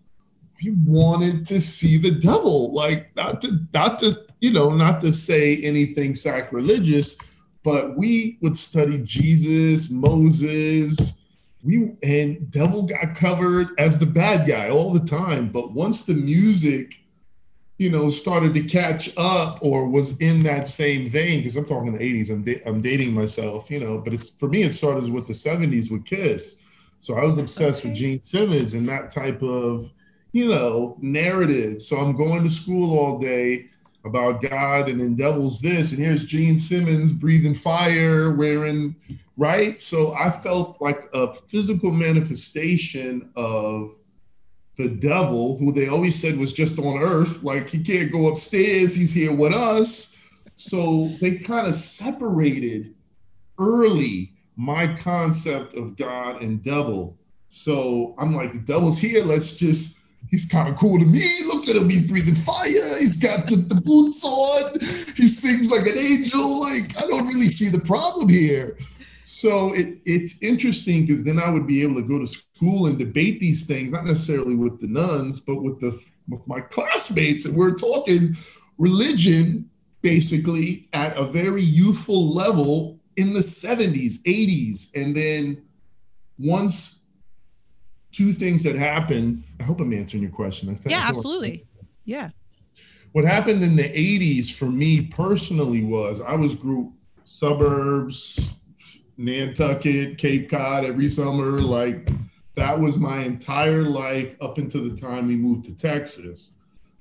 we 0.64 0.72
wanted 0.86 1.46
to 1.48 1.60
see 1.60 1.98
the 1.98 2.12
devil. 2.12 2.74
Like 2.74 3.16
not 3.16 3.42
to 3.42 3.60
not 3.74 4.00
to 4.00 4.26
you 4.40 4.52
know 4.52 4.70
not 4.70 5.02
to 5.02 5.12
say 5.12 5.58
anything 5.58 6.14
sacrilegious, 6.14 7.18
but 7.64 7.98
we 7.98 8.38
would 8.42 8.56
study 8.56 9.00
Jesus, 9.00 9.90
Moses. 9.90 11.14
We 11.64 11.92
and 12.04 12.50
devil 12.52 12.84
got 12.84 13.16
covered 13.16 13.70
as 13.80 13.98
the 13.98 14.06
bad 14.06 14.48
guy 14.48 14.70
all 14.70 14.94
the 14.94 15.06
time. 15.06 15.50
But 15.50 15.72
once 15.72 16.04
the 16.04 16.14
music, 16.14 17.02
you 17.78 17.90
know, 17.90 18.10
started 18.10 18.54
to 18.56 18.64
catch 18.64 19.12
up 19.18 19.60
or 19.62 19.88
was 19.88 20.18
in 20.18 20.42
that 20.44 20.66
same 20.66 21.10
vein, 21.10 21.40
because 21.40 21.58
I'm 21.58 21.66
talking 21.66 21.94
the 21.94 22.00
80s, 22.00 22.32
I'm, 22.32 22.44
da- 22.44 22.62
I'm 22.66 22.82
dating 22.82 23.14
myself, 23.14 23.70
you 23.70 23.80
know, 23.80 24.00
but 24.00 24.14
it's 24.14 24.30
for 24.30 24.48
me, 24.48 24.64
it 24.64 24.74
started 24.74 25.10
with 25.12 25.28
the 25.28 25.34
70s 25.34 25.92
with 25.92 26.06
Kiss. 26.06 26.62
So 27.00 27.16
I 27.16 27.24
was 27.24 27.38
obsessed 27.38 27.82
okay. 27.82 27.90
with 27.90 27.98
Gene 27.98 28.24
Simmons 28.24 28.74
and 28.74 28.90
that 28.90 29.12
type 29.12 29.44
of, 29.44 29.92
you 30.32 30.48
know, 30.48 30.98
narrative. 31.00 31.82
So 31.82 31.98
I'm 31.98 32.16
going 32.16 32.44
to 32.44 32.50
school 32.50 32.98
all 32.98 33.20
day 33.20 33.66
about 34.04 34.42
God 34.42 34.90
and 34.90 35.00
then 35.00 35.16
devil's 35.16 35.62
this, 35.62 35.92
and 35.92 36.00
here's 36.00 36.24
Gene 36.24 36.58
Simmons 36.58 37.12
breathing 37.12 37.54
fire, 37.54 38.36
wearing 38.36 38.96
right. 39.36 39.80
So 39.80 40.16
I 40.16 40.32
felt 40.32 40.82
like 40.82 41.10
a 41.14 41.32
physical 41.34 41.92
manifestation 41.92 43.30
of 43.36 43.97
the 44.78 44.88
devil, 44.88 45.58
who 45.58 45.72
they 45.72 45.88
always 45.88 46.20
said 46.20 46.38
was 46.38 46.54
just 46.54 46.78
on 46.78 47.02
earth, 47.02 47.44
like 47.44 47.70
he 47.70 47.84
can't 47.84 48.12
go 48.12 48.28
upstairs, 48.28 48.96
he's 48.96 49.14
here 49.14 49.34
with 49.34 49.54
us. 49.54 50.16
So 50.56 51.12
they 51.20 51.38
kind 51.38 51.68
of 51.68 51.76
separated 51.76 52.94
early 53.60 54.32
my 54.56 54.96
concept 54.96 55.76
of 55.76 55.98
God 55.98 56.42
and 56.42 56.64
devil. 56.64 57.18
So 57.50 58.16
I'm 58.18 58.36
like, 58.36 58.54
the 58.54 58.60
devil's 58.60 59.00
here, 59.00 59.24
let's 59.24 59.56
just 59.56 59.98
he's 60.30 60.46
kind 60.46 60.70
of 60.70 60.76
cool 60.76 61.00
to 61.00 61.06
me. 61.06 61.44
Look 61.46 61.68
at 61.68 61.76
him, 61.76 61.90
he's 61.90 62.08
breathing 62.08 62.36
fire. 62.36 63.00
He's 63.00 63.18
got 63.18 63.48
the, 63.48 63.56
the 63.56 63.82
boots 63.82 64.24
on. 64.24 64.80
He 65.16 65.28
sings 65.28 65.72
like 65.72 65.88
an 65.88 65.98
angel. 65.98 66.60
Like, 66.60 66.98
I 66.98 67.08
don't 67.08 67.28
really 67.28 67.52
see 67.52 67.70
the 67.70 67.80
problem 67.80 68.30
here. 68.30 68.78
So 69.30 69.74
it, 69.74 69.98
it's 70.06 70.42
interesting 70.42 71.02
because 71.02 71.26
then 71.26 71.38
I 71.38 71.50
would 71.50 71.68
be 71.68 71.84
able 71.84 71.96
to 71.96 72.02
go 72.02 72.18
to 72.18 72.26
school 72.26 72.86
and 72.86 72.98
debate 72.98 73.42
these 73.42 73.66
things, 73.66 73.92
not 73.92 74.06
necessarily 74.06 74.56
with 74.56 74.80
the 74.80 74.88
nuns, 74.88 75.42
but 75.42 75.62
with 75.62 75.82
the 75.82 76.02
with 76.30 76.48
my 76.48 76.62
classmates, 76.62 77.44
and 77.44 77.54
we're 77.54 77.76
talking 77.76 78.38
religion 78.78 79.70
basically 80.02 80.88
at 80.94 81.18
a 81.18 81.26
very 81.26 81.62
youthful 81.62 82.34
level 82.34 83.02
in 83.18 83.34
the 83.34 83.42
70s, 83.42 84.20
80s, 84.24 84.96
and 84.96 85.14
then 85.14 85.62
once 86.40 87.00
two 88.14 88.32
things 88.32 88.64
that 88.64 88.78
happened. 88.78 89.44
I 89.60 89.64
hope 89.64 89.82
I'm 89.82 89.92
answering 89.92 90.24
your 90.24 90.32
question. 90.32 90.70
I 90.70 90.74
think, 90.74 90.92
yeah, 90.92 91.04
absolutely. 91.06 91.68
yeah. 92.06 92.30
What 93.12 93.26
happened 93.26 93.62
in 93.62 93.76
the 93.76 93.84
80s 93.84 94.54
for 94.54 94.68
me 94.68 95.02
personally 95.02 95.84
was 95.84 96.22
I 96.22 96.36
was 96.36 96.56
group 96.56 96.94
suburbs, 97.26 98.56
Nantucket, 99.18 100.18
Cape 100.18 100.50
Cod 100.50 100.86
every 100.86 101.08
summer. 101.08 101.62
Like 101.62 102.10
that 102.56 102.80
was 102.80 102.98
my 102.98 103.20
entire 103.24 103.84
life 103.84 104.36
up 104.42 104.58
until 104.58 104.84
the 104.88 104.96
time 104.96 105.28
we 105.28 105.36
moved 105.36 105.66
to 105.66 105.76
Texas. 105.76 106.52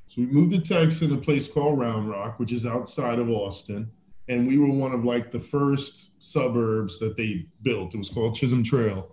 So 0.06 0.22
we 0.22 0.26
moved 0.26 0.52
to 0.52 0.60
Texas 0.60 1.02
in 1.02 1.12
a 1.12 1.20
place 1.20 1.48
called 1.48 1.78
Round 1.78 2.08
Rock, 2.08 2.38
which 2.38 2.52
is 2.52 2.64
outside 2.64 3.18
of 3.18 3.28
Austin. 3.28 3.90
And 4.28 4.46
we 4.46 4.58
were 4.58 4.68
one 4.68 4.92
of 4.92 5.04
like 5.04 5.30
the 5.30 5.40
first 5.40 6.10
suburbs 6.22 6.98
that 7.00 7.16
they 7.16 7.46
built. 7.62 7.94
It 7.94 7.98
was 7.98 8.08
called 8.08 8.34
Chisholm 8.34 8.64
Trail. 8.64 9.12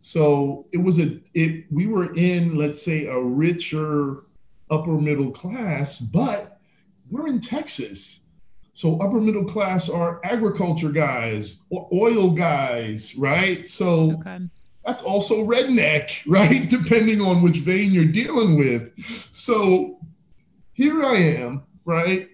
So 0.00 0.66
it 0.72 0.78
was 0.78 0.98
a 0.98 1.20
it 1.34 1.66
we 1.70 1.86
were 1.86 2.14
in 2.14 2.56
let's 2.56 2.82
say 2.82 3.06
a 3.06 3.20
richer 3.20 4.24
upper 4.70 4.92
middle 4.92 5.30
class, 5.30 5.98
but 5.98 6.58
we're 7.10 7.26
in 7.26 7.40
Texas. 7.40 8.20
So 8.80 8.96
upper 8.96 9.20
middle 9.20 9.44
class 9.44 9.90
are 9.90 10.22
agriculture 10.24 10.88
guys, 10.88 11.58
oil 11.92 12.30
guys, 12.30 13.14
right? 13.14 13.68
So 13.68 14.12
okay. 14.12 14.38
that's 14.86 15.02
also 15.02 15.44
redneck, 15.44 16.22
right? 16.26 16.66
Depending 16.66 17.20
on 17.20 17.42
which 17.42 17.58
vein 17.58 17.92
you're 17.92 18.06
dealing 18.06 18.56
with. 18.56 18.98
So 19.34 19.98
here 20.72 21.04
I 21.04 21.16
am, 21.16 21.64
right? 21.84 22.30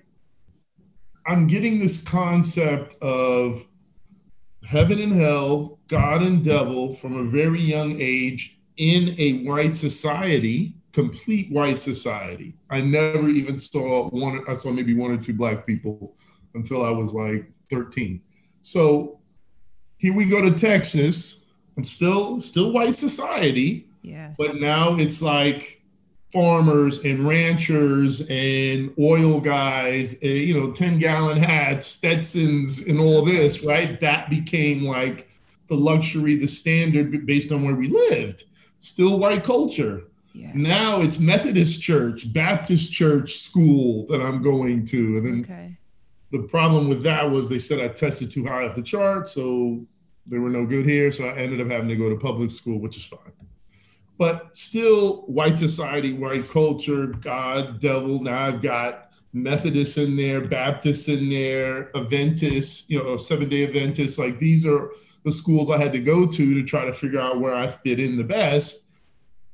I'm 1.26 1.48
getting 1.48 1.80
this 1.80 2.00
concept 2.00 2.94
of 3.02 3.66
heaven 4.64 5.00
and 5.00 5.12
hell, 5.12 5.80
God 5.88 6.22
and 6.22 6.44
devil 6.44 6.94
from 6.94 7.16
a 7.16 7.24
very 7.24 7.60
young 7.60 8.00
age 8.00 8.56
in 8.76 9.16
a 9.18 9.42
white 9.42 9.76
society, 9.76 10.76
complete 10.92 11.50
white 11.50 11.80
society. 11.80 12.54
I 12.70 12.82
never 12.82 13.28
even 13.30 13.56
saw 13.56 14.10
one, 14.10 14.44
I 14.46 14.54
saw 14.54 14.70
maybe 14.70 14.94
one 14.94 15.10
or 15.10 15.16
two 15.16 15.34
black 15.34 15.66
people 15.66 16.14
until 16.56 16.84
I 16.84 16.90
was 16.90 17.14
like 17.14 17.50
13. 17.70 18.20
So 18.60 19.20
here 19.98 20.14
we 20.14 20.26
go 20.26 20.42
to 20.42 20.50
Texas. 20.50 21.38
I'm 21.76 21.84
still 21.84 22.40
still 22.40 22.72
white 22.72 22.96
society. 22.96 23.88
Yeah. 24.02 24.32
But 24.38 24.56
now 24.56 24.96
it's 24.96 25.22
like 25.22 25.82
farmers 26.32 26.98
and 26.98 27.26
ranchers 27.26 28.20
and 28.28 28.92
oil 28.98 29.40
guys, 29.40 30.14
and, 30.14 30.32
you 30.32 30.58
know, 30.58 30.72
10 30.72 30.98
gallon 30.98 31.38
hats, 31.38 31.86
Stetsons, 31.86 32.80
and 32.80 33.00
all 33.00 33.24
this, 33.24 33.62
right? 33.62 34.00
That 34.00 34.28
became 34.28 34.82
like 34.82 35.30
the 35.68 35.76
luxury, 35.76 36.36
the 36.36 36.46
standard 36.46 37.26
based 37.26 37.52
on 37.52 37.64
where 37.64 37.74
we 37.74 37.88
lived. 37.88 38.44
Still 38.80 39.18
white 39.18 39.44
culture. 39.44 40.02
Yeah. 40.34 40.52
Now 40.54 41.00
it's 41.00 41.18
Methodist 41.18 41.80
church, 41.80 42.32
Baptist 42.32 42.92
church, 42.92 43.36
school 43.38 44.06
that 44.08 44.20
I'm 44.20 44.42
going 44.42 44.84
to. 44.86 45.16
And 45.16 45.26
then 45.26 45.40
okay. 45.40 45.76
The 46.36 46.48
problem 46.48 46.88
with 46.88 47.02
that 47.02 47.30
was 47.30 47.48
they 47.48 47.58
said 47.58 47.80
I 47.80 47.88
tested 47.88 48.30
too 48.30 48.44
high 48.46 48.66
off 48.66 48.74
the 48.74 48.82
chart. 48.82 49.28
So 49.28 49.84
they 50.26 50.38
were 50.38 50.50
no 50.50 50.66
good 50.66 50.86
here. 50.86 51.10
So 51.12 51.24
I 51.24 51.36
ended 51.36 51.60
up 51.60 51.68
having 51.68 51.88
to 51.88 51.96
go 51.96 52.08
to 52.08 52.16
public 52.16 52.50
school, 52.50 52.78
which 52.78 52.96
is 52.96 53.04
fine 53.04 53.32
but 54.18 54.56
still 54.56 55.22
white 55.22 55.56
society, 55.58 56.12
white 56.12 56.48
culture, 56.48 57.06
God, 57.06 57.80
devil. 57.80 58.22
Now 58.22 58.46
I've 58.46 58.62
got 58.62 59.10
Methodists 59.32 59.98
in 59.98 60.16
there, 60.16 60.40
Baptists 60.40 61.08
in 61.08 61.28
there, 61.28 61.90
Adventists, 61.96 62.88
you 62.88 63.02
know, 63.02 63.16
seven 63.16 63.48
day 63.48 63.64
Adventists. 63.64 64.18
Like 64.18 64.38
these 64.38 64.66
are 64.66 64.92
the 65.24 65.32
schools 65.32 65.70
I 65.70 65.78
had 65.78 65.92
to 65.92 65.98
go 65.98 66.26
to 66.26 66.54
to 66.54 66.62
try 66.64 66.84
to 66.84 66.92
figure 66.92 67.20
out 67.20 67.40
where 67.40 67.54
I 67.54 67.66
fit 67.66 68.00
in 68.00 68.16
the 68.16 68.24
best. 68.24 68.84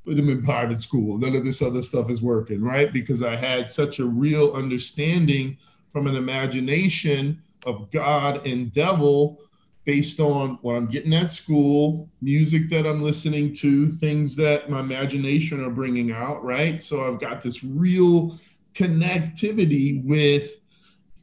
Put 0.05 0.17
them 0.17 0.29
in 0.29 0.43
private 0.43 0.81
school. 0.81 1.19
None 1.19 1.37
of 1.37 1.45
this 1.45 1.63
other 1.63 1.83
stuff 1.83 2.11
is 2.11 2.23
working, 2.23 2.61
right? 2.61 2.93
Because 2.93 3.23
I 3.23 3.37
had 3.37 3.71
such 3.71 4.01
a 4.01 4.05
real 4.05 4.53
understanding 4.53 5.59
from 5.93 6.07
an 6.07 6.17
imagination 6.17 7.43
of 7.65 7.91
God 7.91 8.47
and 8.47 8.73
devil 8.73 9.39
based 9.85 10.21
on 10.21 10.59
what 10.63 10.77
I'm 10.77 10.87
getting 10.87 11.13
at 11.13 11.31
school, 11.31 12.09
music 12.21 12.71
that 12.71 12.87
I'm 12.87 13.03
listening 13.03 13.53
to, 13.55 13.89
things 13.89 14.37
that 14.37 14.71
my 14.71 14.81
imagination 14.81 15.63
are 15.65 15.71
bringing 15.71 16.13
out, 16.13 16.43
right? 16.45 16.81
So 16.81 17.05
I've 17.05 17.21
got 17.21 17.43
this 17.43 17.65
real 17.65 18.39
connectivity 18.75 20.05
with 20.05 20.57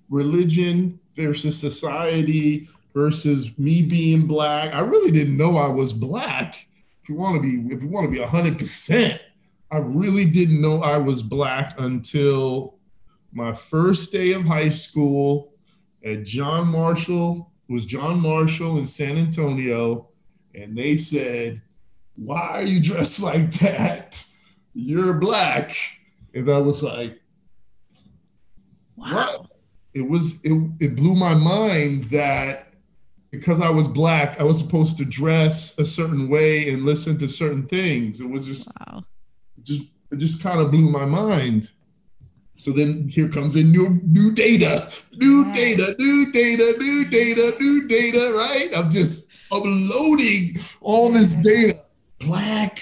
religion 0.10 1.00
versus 1.16 1.58
society 1.58 2.68
versus 2.94 3.58
me 3.58 3.82
being 3.82 4.28
black. 4.28 4.74
I 4.74 4.80
really 4.80 5.12
didn't 5.12 5.38
know 5.38 5.58
I 5.58 5.68
was 5.68 5.94
black. 5.94 6.68
If 7.02 7.10
you 7.10 7.16
want 7.16 7.42
to 7.42 7.42
be, 7.42 7.74
if 7.74 7.82
you 7.82 7.88
want 7.88 8.06
to 8.08 8.12
be 8.12 8.22
hundred 8.22 8.60
percent, 8.60 9.22
I 9.72 9.78
really 9.78 10.26
didn't 10.26 10.62
know 10.62 10.82
I 10.82 10.98
was 10.98 11.22
black 11.22 11.80
until 11.80 12.79
my 13.32 13.54
first 13.54 14.12
day 14.12 14.34
of 14.34 14.44
high 14.46 14.70
school 14.70 15.54
at 16.04 16.24
John 16.24 16.68
Marshall 16.68 17.52
was 17.68 17.86
John 17.86 18.20
Marshall 18.20 18.78
in 18.78 18.86
San 18.86 19.18
Antonio, 19.18 20.10
and 20.56 20.78
they 20.78 20.98
said, 20.98 21.62
Why 22.16 22.40
are 22.40 22.64
you 22.64 22.82
dressed 22.82 23.20
like 23.22 23.52
that? 23.60 24.24
You're 24.74 25.14
black. 25.14 25.76
And 26.34 26.50
I 26.50 26.58
was 26.58 26.84
like, 26.84 27.20
wow. 28.96 29.40
What? 29.40 29.46
It 29.94 30.08
was 30.08 30.40
it, 30.44 30.54
it 30.80 30.96
blew 30.96 31.16
my 31.16 31.34
mind 31.34 32.06
that 32.06 32.74
because 33.32 33.60
I 33.60 33.70
was 33.70 33.88
black, 33.88 34.40
I 34.40 34.44
was 34.44 34.60
supposed 34.60 34.98
to 34.98 35.06
dress 35.06 35.78
a 35.80 35.86
certain 35.86 36.30
way 36.30 36.70
and 36.70 36.86
listen 36.86 37.18
to 37.20 37.28
certain 37.28 37.68
things. 37.68 38.22
It 38.22 38.30
was 38.30 38.46
just 38.46 38.70
wow. 38.80 39.04
Just 39.64 39.84
it 40.12 40.18
just 40.18 40.44
kind 40.44 40.60
of 40.60 40.72
blew 40.72 40.90
my 40.90 41.06
mind. 41.06 41.72
So 42.60 42.72
then 42.72 43.08
here 43.08 43.30
comes 43.30 43.56
in 43.56 43.72
new 43.72 44.02
new 44.04 44.34
data, 44.34 44.92
new 45.14 45.46
yeah. 45.48 45.54
data, 45.54 45.96
new 45.98 46.30
data, 46.34 46.74
new 46.78 47.06
data, 47.10 47.56
new 47.58 47.88
data, 47.88 48.34
right? 48.36 48.68
I'm 48.76 48.92
just 48.92 49.30
uploading 49.50 50.60
all 50.82 51.10
this 51.10 51.38
data. 51.38 51.80
Black, 52.20 52.82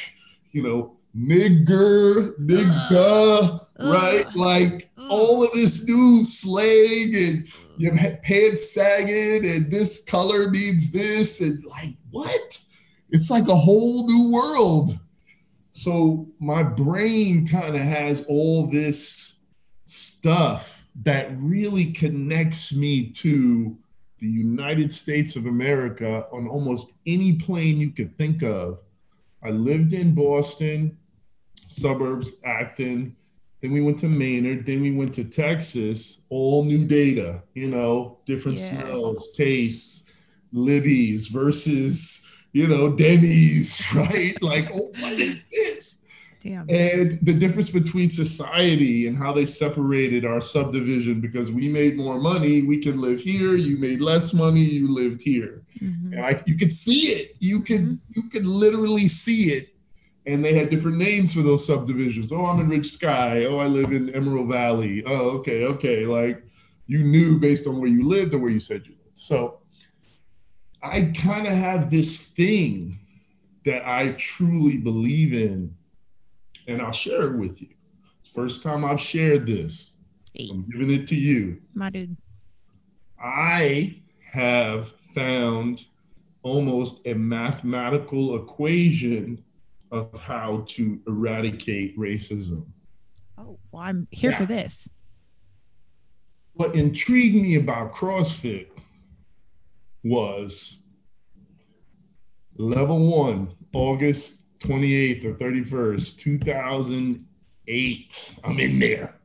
you 0.51 0.63
know, 0.63 0.97
nigger, 1.15 2.35
nigga, 2.39 3.61
uh, 3.79 3.93
right? 3.93 4.25
Uh, 4.25 4.31
like 4.35 4.89
uh, 4.97 5.09
all 5.11 5.43
of 5.43 5.51
this 5.51 5.87
new 5.87 6.25
slang 6.25 7.13
and 7.15 7.47
you 7.77 7.91
have 7.91 8.19
pants 8.23 8.73
sagging 8.73 9.47
and 9.47 9.71
this 9.71 10.03
color 10.05 10.49
means 10.49 10.91
this 10.91 11.39
and 11.39 11.63
like 11.65 11.95
what? 12.09 12.59
It's 13.11 13.29
like 13.29 13.47
a 13.47 13.55
whole 13.55 14.07
new 14.07 14.31
world. 14.31 14.97
So 15.71 16.27
my 16.39 16.63
brain 16.63 17.47
kind 17.47 17.75
of 17.75 17.81
has 17.81 18.25
all 18.27 18.65
this 18.65 19.36
stuff 19.87 20.85
that 21.03 21.29
really 21.39 21.91
connects 21.91 22.73
me 22.73 23.09
to 23.11 23.77
the 24.19 24.27
United 24.27 24.91
States 24.91 25.35
of 25.35 25.45
America 25.45 26.25
on 26.31 26.47
almost 26.47 26.93
any 27.05 27.33
plane 27.33 27.79
you 27.79 27.91
could 27.91 28.17
think 28.17 28.43
of. 28.43 28.79
I 29.43 29.49
lived 29.49 29.93
in 29.93 30.15
Boston, 30.15 30.97
suburbs, 31.69 32.33
Acton. 32.43 33.15
Then 33.61 33.71
we 33.71 33.81
went 33.81 33.99
to 33.99 34.09
Maynard. 34.09 34.65
Then 34.65 34.81
we 34.81 34.91
went 34.91 35.13
to 35.15 35.23
Texas. 35.23 36.19
All 36.29 36.63
new 36.63 36.85
data, 36.85 37.43
you 37.53 37.67
know, 37.67 38.17
different 38.25 38.59
yeah. 38.59 38.81
smells, 38.81 39.31
tastes, 39.33 40.11
Libby's 40.51 41.27
versus, 41.27 42.21
you 42.53 42.67
know, 42.67 42.89
Denny's, 42.89 43.81
right? 43.95 44.35
Like, 44.41 44.69
oh, 44.73 44.91
what 44.99 45.13
is 45.13 45.43
this? 45.51 45.96
Damn. 46.47 46.69
And 46.69 47.19
the 47.23 47.33
difference 47.33 47.69
between 47.69 48.09
society 48.09 49.07
and 49.07 49.17
how 49.17 49.33
they 49.33 49.45
separated 49.45 50.23
our 50.23 50.39
subdivision 50.39 51.19
because 51.19 51.51
we 51.51 51.67
made 51.67 51.97
more 51.97 52.19
money, 52.19 52.61
we 52.61 52.77
can 52.77 53.01
live 53.01 53.19
here. 53.19 53.55
You 53.55 53.75
made 53.77 53.99
less 53.99 54.33
money, 54.33 54.61
you 54.61 54.87
lived 54.87 55.21
here. 55.21 55.63
Mm-hmm. 55.81 56.13
And 56.13 56.25
I, 56.25 56.41
you 56.45 56.55
could 56.55 56.71
see 56.71 57.07
it. 57.07 57.35
You 57.39 57.63
could 57.63 57.81
mm-hmm. 57.81 57.95
you 58.15 58.29
could 58.29 58.45
literally 58.45 59.09
see 59.09 59.51
it. 59.51 59.75
And 60.25 60.43
they 60.43 60.53
had 60.53 60.69
different 60.69 60.97
names 60.97 61.33
for 61.33 61.41
those 61.41 61.65
subdivisions. 61.65 62.31
Oh, 62.31 62.45
I'm 62.45 62.61
in 62.61 62.69
Rich 62.69 62.91
Sky. 62.91 63.45
Oh, 63.45 63.57
I 63.57 63.67
live 63.67 63.91
in 63.91 64.13
Emerald 64.15 64.47
Valley. 64.47 65.03
Oh, 65.05 65.31
okay, 65.39 65.65
okay. 65.65 66.05
Like 66.05 66.43
you 66.85 67.03
knew 67.03 67.39
based 67.39 67.67
on 67.67 67.81
where 67.81 67.89
you 67.89 68.07
lived 68.07 68.33
or 68.33 68.39
where 68.39 68.51
you 68.51 68.61
said 68.61 68.85
you 68.85 68.95
lived. 69.03 69.17
So 69.17 69.59
I 70.81 71.13
kind 71.13 71.45
of 71.45 71.53
have 71.53 71.89
this 71.89 72.27
thing 72.27 72.99
that 73.65 73.85
I 73.85 74.13
truly 74.13 74.77
believe 74.77 75.33
in 75.33 75.76
and 76.67 76.81
I'll 76.81 76.91
share 76.91 77.33
it 77.33 77.37
with 77.37 77.61
you. 77.61 77.69
It's 78.19 78.29
first 78.29 78.61
time 78.61 78.83
I've 78.85 78.99
shared 78.99 79.45
this. 79.45 79.93
Hey. 80.33 80.49
I'm 80.51 80.65
giving 80.69 80.91
it 80.91 81.07
to 81.07 81.15
you. 81.15 81.61
My 81.73 81.89
dude. 81.89 82.15
I 83.19 84.01
have 84.31 84.89
found 85.15 85.85
almost 86.43 87.01
a 87.05 87.13
mathematical 87.13 88.35
equation 88.35 89.43
of 89.91 90.17
how 90.19 90.65
to 90.67 90.99
eradicate 91.07 91.97
racism. 91.97 92.65
Oh, 93.37 93.57
well, 93.71 93.83
I'm 93.83 94.07
here 94.11 94.31
yeah. 94.31 94.37
for 94.37 94.45
this. 94.45 94.89
What 96.53 96.75
intrigued 96.75 97.35
me 97.35 97.55
about 97.55 97.93
CrossFit 97.93 98.67
was 100.03 100.79
level 102.57 103.07
one, 103.07 103.53
August 103.73 104.36
28th 104.59 105.25
or 105.25 105.33
31st, 105.33 106.17
2008. 106.17 108.35
I'm 108.43 108.59
in 108.59 108.79
there. 108.79 109.17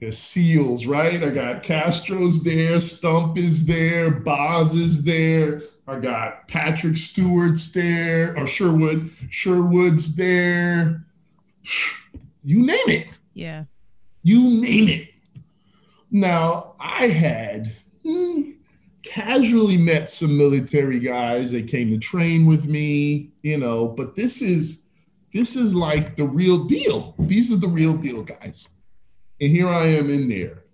There's 0.00 0.18
SEALs, 0.18 0.86
right? 0.86 1.22
I 1.22 1.30
got 1.30 1.64
Castro's 1.64 2.44
there, 2.44 2.78
Stump 2.78 3.36
is 3.36 3.66
there, 3.66 4.12
Boz 4.12 4.74
is 4.74 5.02
there. 5.02 5.62
I 5.88 5.98
got 5.98 6.46
Patrick 6.46 6.96
Stewart's 6.96 7.72
there, 7.72 8.38
or 8.38 8.46
Sherwood, 8.46 9.10
Sherwood's 9.30 10.14
there. 10.14 11.04
You 12.44 12.64
name 12.64 12.88
it. 12.88 13.18
Yeah. 13.34 13.64
You 14.22 14.62
name 14.62 14.88
it. 14.88 15.08
Now, 16.10 16.76
I 16.80 17.08
had 17.08 17.72
hmm, 18.04 18.52
casually 19.08 19.76
met 19.76 20.10
some 20.10 20.36
military 20.36 20.98
guys 20.98 21.50
They 21.50 21.62
came 21.62 21.90
to 21.90 21.98
train 21.98 22.46
with 22.46 22.66
me, 22.66 23.30
you 23.42 23.58
know, 23.58 23.88
but 23.88 24.14
this 24.14 24.42
is 24.42 24.82
this 25.32 25.56
is 25.56 25.74
like 25.74 26.16
the 26.16 26.26
real 26.26 26.64
deal. 26.64 27.14
These 27.18 27.52
are 27.52 27.56
the 27.56 27.68
real 27.68 27.96
deal 27.96 28.22
guys. 28.22 28.68
And 29.40 29.50
here 29.50 29.68
I 29.68 29.86
am 29.86 30.08
in 30.08 30.28
there. 30.28 30.64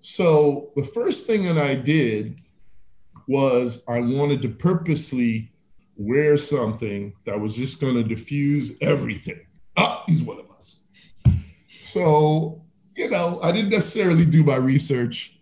So 0.00 0.70
the 0.76 0.84
first 0.84 1.26
thing 1.26 1.44
that 1.46 1.58
I 1.58 1.74
did 1.74 2.40
was 3.28 3.82
I 3.88 4.00
wanted 4.00 4.42
to 4.42 4.48
purposely 4.48 5.52
wear 5.96 6.36
something 6.36 7.12
that 7.24 7.38
was 7.40 7.54
just 7.54 7.80
going 7.80 7.94
to 7.94 8.02
diffuse 8.02 8.76
everything. 8.80 9.40
Ah, 9.76 10.04
he's 10.06 10.22
one 10.22 10.38
of 10.38 10.50
us. 10.50 10.84
So, 11.80 12.62
you 12.96 13.08
know, 13.08 13.40
I 13.42 13.52
didn't 13.52 13.70
necessarily 13.70 14.24
do 14.24 14.42
my 14.44 14.56
research 14.56 15.35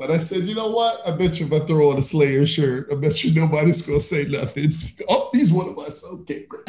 but 0.00 0.10
I 0.10 0.16
said, 0.16 0.48
you 0.48 0.54
know 0.54 0.70
what? 0.70 1.06
I 1.06 1.10
bet 1.10 1.38
you 1.38 1.44
if 1.44 1.52
I 1.52 1.58
throw 1.66 1.90
on 1.90 1.98
a 1.98 2.02
Slayer 2.02 2.46
shirt, 2.46 2.88
I 2.90 2.94
bet 2.94 3.22
you 3.22 3.38
nobody's 3.38 3.82
gonna 3.82 4.00
say 4.00 4.24
nothing. 4.24 4.72
oh, 5.10 5.28
he's 5.30 5.52
one 5.52 5.68
of 5.68 5.78
us. 5.78 6.02
Okay, 6.10 6.46
great. 6.46 6.64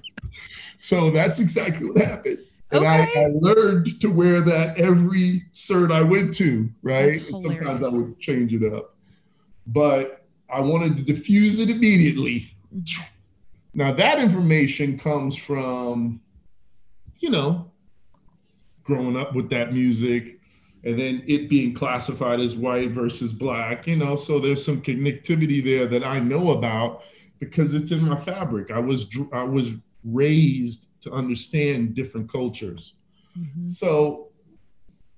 So 0.79 1.09
that's 1.09 1.39
exactly 1.39 1.89
what 1.89 1.97
happened. 1.99 2.39
And 2.71 2.83
okay. 2.83 3.09
I, 3.15 3.21
I, 3.21 3.27
learned 3.33 4.01
to 4.01 4.07
wear 4.09 4.41
that 4.41 4.77
every 4.77 5.43
cert 5.53 5.93
I 5.93 6.01
went 6.01 6.33
to, 6.35 6.69
right? 6.83 7.21
sometimes 7.39 7.85
I 7.85 7.89
would 7.89 8.19
change 8.19 8.53
it 8.53 8.73
up. 8.73 8.95
But 9.65 10.25
I 10.49 10.59
wanted 10.59 10.97
to 10.97 11.01
diffuse 11.01 11.59
it 11.59 11.69
immediately. 11.69 12.53
Now 13.73 13.93
that 13.93 14.19
information 14.19 14.97
comes 14.97 15.37
from, 15.37 16.19
you 17.19 17.29
know, 17.29 17.71
growing 18.83 19.15
up 19.15 19.33
with 19.35 19.49
that 19.51 19.71
music, 19.71 20.40
and 20.83 20.99
then 20.99 21.23
it 21.27 21.49
being 21.49 21.73
classified 21.73 22.39
as 22.39 22.55
white 22.55 22.91
versus 22.91 23.33
black, 23.33 23.87
you 23.87 23.95
know, 23.95 24.15
so 24.15 24.39
there's 24.39 24.63
some 24.63 24.81
connectivity 24.81 25.63
there 25.63 25.87
that 25.87 26.03
I 26.03 26.19
know 26.19 26.51
about 26.51 27.03
because 27.39 27.73
it's 27.73 27.91
in 27.91 28.03
my 28.03 28.17
fabric. 28.17 28.71
I 28.71 28.79
was 28.79 29.07
I 29.31 29.43
was 29.43 29.71
raised 30.03 30.87
to 31.01 31.11
understand 31.11 31.93
different 31.93 32.31
cultures. 32.31 32.95
Mm-hmm. 33.37 33.67
So 33.67 34.29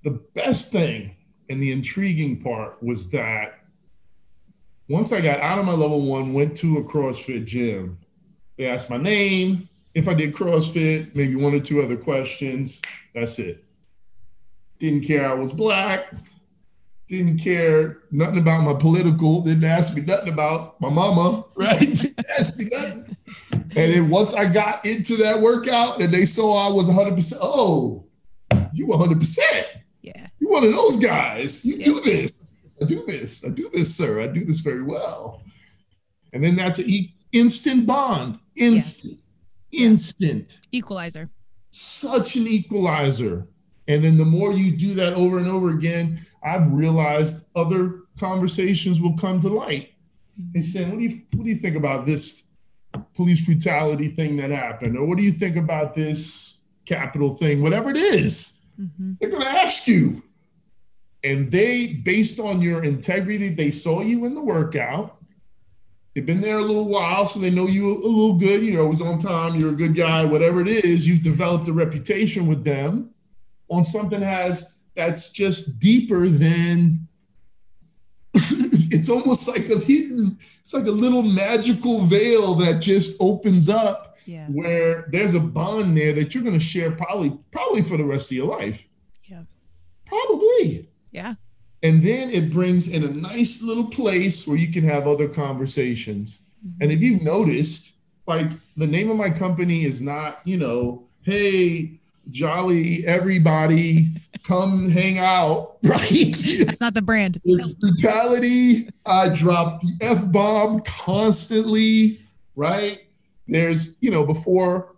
the 0.02 0.22
best 0.34 0.70
thing 0.70 1.16
and 1.48 1.62
the 1.62 1.72
intriguing 1.72 2.40
part 2.40 2.82
was 2.82 3.10
that 3.10 3.60
once 4.88 5.12
I 5.12 5.20
got 5.20 5.40
out 5.40 5.58
of 5.58 5.64
my 5.64 5.72
level 5.72 6.02
one, 6.02 6.34
went 6.34 6.56
to 6.58 6.78
a 6.78 6.82
CrossFit 6.82 7.46
gym, 7.46 7.98
they 8.58 8.66
asked 8.66 8.90
my 8.90 8.98
name, 8.98 9.68
if 9.94 10.08
I 10.08 10.14
did 10.14 10.34
CrossFit, 10.34 11.14
maybe 11.14 11.36
one 11.36 11.54
or 11.54 11.60
two 11.60 11.80
other 11.80 11.96
questions. 11.96 12.80
That's 13.14 13.38
it. 13.38 13.63
Didn't 14.84 15.04
care 15.06 15.26
I 15.26 15.32
was 15.32 15.50
black. 15.50 16.12
Didn't 17.08 17.38
care 17.38 18.02
nothing 18.10 18.36
about 18.36 18.64
my 18.64 18.74
political. 18.74 19.40
Didn't 19.40 19.64
ask 19.64 19.96
me 19.96 20.02
nothing 20.02 20.28
about 20.28 20.78
my 20.78 20.90
mama. 20.90 21.46
Right? 21.56 21.78
didn't 21.78 22.26
ask 22.38 22.58
me 22.58 22.68
nothing. 22.70 23.16
And 23.50 23.70
then 23.94 24.10
once 24.10 24.34
I 24.34 24.44
got 24.44 24.84
into 24.84 25.16
that 25.16 25.40
workout 25.40 26.02
and 26.02 26.12
they 26.12 26.26
saw 26.26 26.68
I 26.68 26.70
was 26.70 26.90
100%, 26.90 27.38
oh, 27.40 28.04
you 28.74 28.86
100%. 28.86 29.38
Yeah. 30.02 30.26
You 30.38 30.50
one 30.50 30.64
of 30.64 30.74
those 30.74 30.98
guys. 30.98 31.64
You 31.64 31.76
yeah. 31.76 31.84
do 31.86 32.00
this. 32.02 32.36
I 32.82 32.84
do 32.84 33.06
this. 33.06 33.42
I 33.42 33.48
do 33.48 33.70
this, 33.72 33.96
sir. 33.96 34.20
I 34.20 34.26
do 34.26 34.44
this 34.44 34.60
very 34.60 34.82
well. 34.82 35.40
And 36.34 36.44
then 36.44 36.56
that's 36.56 36.78
an 36.78 36.90
e- 36.90 37.14
instant 37.32 37.86
bond. 37.86 38.38
Instant. 38.54 39.18
Yeah. 39.70 39.86
Instant. 39.86 40.60
Equalizer. 40.72 41.30
Such 41.70 42.36
an 42.36 42.46
equalizer. 42.46 43.48
And 43.86 44.02
then 44.02 44.16
the 44.16 44.24
more 44.24 44.52
you 44.52 44.76
do 44.76 44.94
that 44.94 45.14
over 45.14 45.38
and 45.38 45.48
over 45.48 45.70
again, 45.70 46.24
I've 46.42 46.70
realized 46.72 47.46
other 47.54 48.02
conversations 48.18 49.00
will 49.00 49.16
come 49.16 49.40
to 49.40 49.48
light. 49.48 49.90
They 50.52 50.60
say, 50.60 50.84
what 50.84 50.98
do 50.98 51.04
you 51.04 51.20
what 51.34 51.44
do 51.44 51.50
you 51.50 51.56
think 51.56 51.76
about 51.76 52.06
this 52.06 52.46
police 53.14 53.40
brutality 53.42 54.08
thing 54.08 54.36
that 54.38 54.50
happened? 54.50 54.96
Or 54.96 55.04
what 55.04 55.18
do 55.18 55.24
you 55.24 55.32
think 55.32 55.56
about 55.56 55.94
this 55.94 56.58
capital 56.86 57.34
thing? 57.34 57.62
Whatever 57.62 57.90
it 57.90 57.96
is, 57.96 58.54
mm-hmm. 58.80 59.12
they're 59.20 59.30
gonna 59.30 59.44
ask 59.44 59.86
you. 59.86 60.22
And 61.22 61.50
they, 61.50 61.86
based 62.04 62.38
on 62.38 62.60
your 62.60 62.84
integrity, 62.84 63.48
they 63.48 63.70
saw 63.70 64.02
you 64.02 64.26
in 64.26 64.34
the 64.34 64.42
workout. 64.42 65.16
They've 66.14 66.26
been 66.26 66.42
there 66.42 66.58
a 66.58 66.62
little 66.62 66.88
while, 66.88 67.24
so 67.26 67.38
they 67.38 67.50
know 67.50 67.66
you 67.66 67.90
a 67.92 68.06
little 68.06 68.34
good. 68.34 68.62
You're 68.62 68.86
was 68.86 69.00
on 69.00 69.18
time. 69.18 69.54
You're 69.58 69.70
a 69.70 69.76
good 69.76 69.96
guy. 69.96 70.24
Whatever 70.24 70.60
it 70.60 70.68
is, 70.68 71.06
you've 71.06 71.22
developed 71.22 71.66
a 71.68 71.72
reputation 71.72 72.46
with 72.46 72.62
them 72.62 73.13
on 73.68 73.84
something 73.84 74.20
has 74.20 74.74
that's 74.94 75.30
just 75.30 75.78
deeper 75.78 76.28
than 76.28 77.06
it's 78.34 79.08
almost 79.08 79.48
like 79.48 79.68
a 79.68 79.78
hidden 79.78 80.38
it's 80.60 80.74
like 80.74 80.86
a 80.86 80.90
little 80.90 81.22
magical 81.22 82.06
veil 82.06 82.54
that 82.54 82.80
just 82.80 83.16
opens 83.20 83.68
up 83.68 84.16
yeah. 84.26 84.46
where 84.46 85.06
there's 85.10 85.34
a 85.34 85.40
bond 85.40 85.96
there 85.96 86.12
that 86.12 86.34
you're 86.34 86.44
going 86.44 86.58
to 86.58 86.64
share 86.64 86.90
probably 86.90 87.36
probably 87.50 87.82
for 87.82 87.96
the 87.96 88.04
rest 88.04 88.30
of 88.30 88.36
your 88.36 88.46
life 88.46 88.88
yeah 89.24 89.42
Probably. 90.06 90.88
Yeah. 91.12 91.34
And 91.82 92.02
then 92.02 92.30
it 92.30 92.52
brings 92.52 92.88
in 92.88 93.04
a 93.04 93.10
nice 93.10 93.62
little 93.62 93.86
place 93.86 94.46
where 94.46 94.56
you 94.56 94.72
can 94.72 94.84
have 94.84 95.06
other 95.06 95.28
conversations. 95.28 96.40
Mm-hmm. 96.66 96.82
And 96.82 96.92
if 96.92 97.02
you've 97.02 97.22
noticed, 97.22 97.96
like 98.26 98.52
the 98.76 98.86
name 98.86 99.10
of 99.10 99.16
my 99.16 99.30
company 99.30 99.84
is 99.84 100.00
not, 100.00 100.40
you 100.44 100.56
know, 100.56 101.06
hey, 101.22 102.00
jolly 102.30 103.06
everybody 103.06 104.08
come 104.42 104.88
hang 104.90 105.18
out. 105.18 105.72
Right. 105.84 106.34
That's 106.66 106.80
not 106.80 106.94
the 106.94 107.02
brand. 107.02 107.40
There's 107.44 107.74
brutality 107.74 108.88
i 109.06 109.28
drop 109.28 109.82
the 109.82 109.92
f-bomb 110.00 110.80
constantly 110.80 112.20
right? 112.56 113.00
There's 113.46 113.94
you 114.00 114.10
know 114.10 114.24
before 114.24 114.94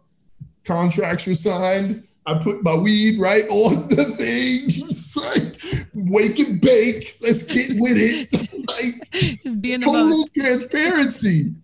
contracts 0.64 1.26
were 1.26 1.34
signed 1.34 2.02
i 2.26 2.34
put 2.34 2.62
my 2.62 2.74
weed 2.74 3.20
right 3.20 3.48
on 3.48 3.88
the 3.88 4.04
thing. 4.04 4.64
It's 4.88 5.16
like 5.16 5.62
wake 5.94 6.38
and 6.40 6.60
bake. 6.60 7.16
Let's 7.20 7.42
get 7.42 7.70
with 7.76 7.96
it. 7.96 8.28
Like 8.66 9.40
just 9.42 9.62
being 9.62 9.80
total 9.80 10.26
transparency. 10.36 11.54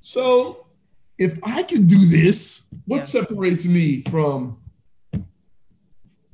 So 0.00 0.66
if 1.18 1.38
i 1.42 1.62
can 1.62 1.86
do 1.86 2.06
this 2.06 2.62
what 2.86 2.96
yeah. 2.96 3.02
separates 3.02 3.64
me 3.64 4.02
from 4.10 4.56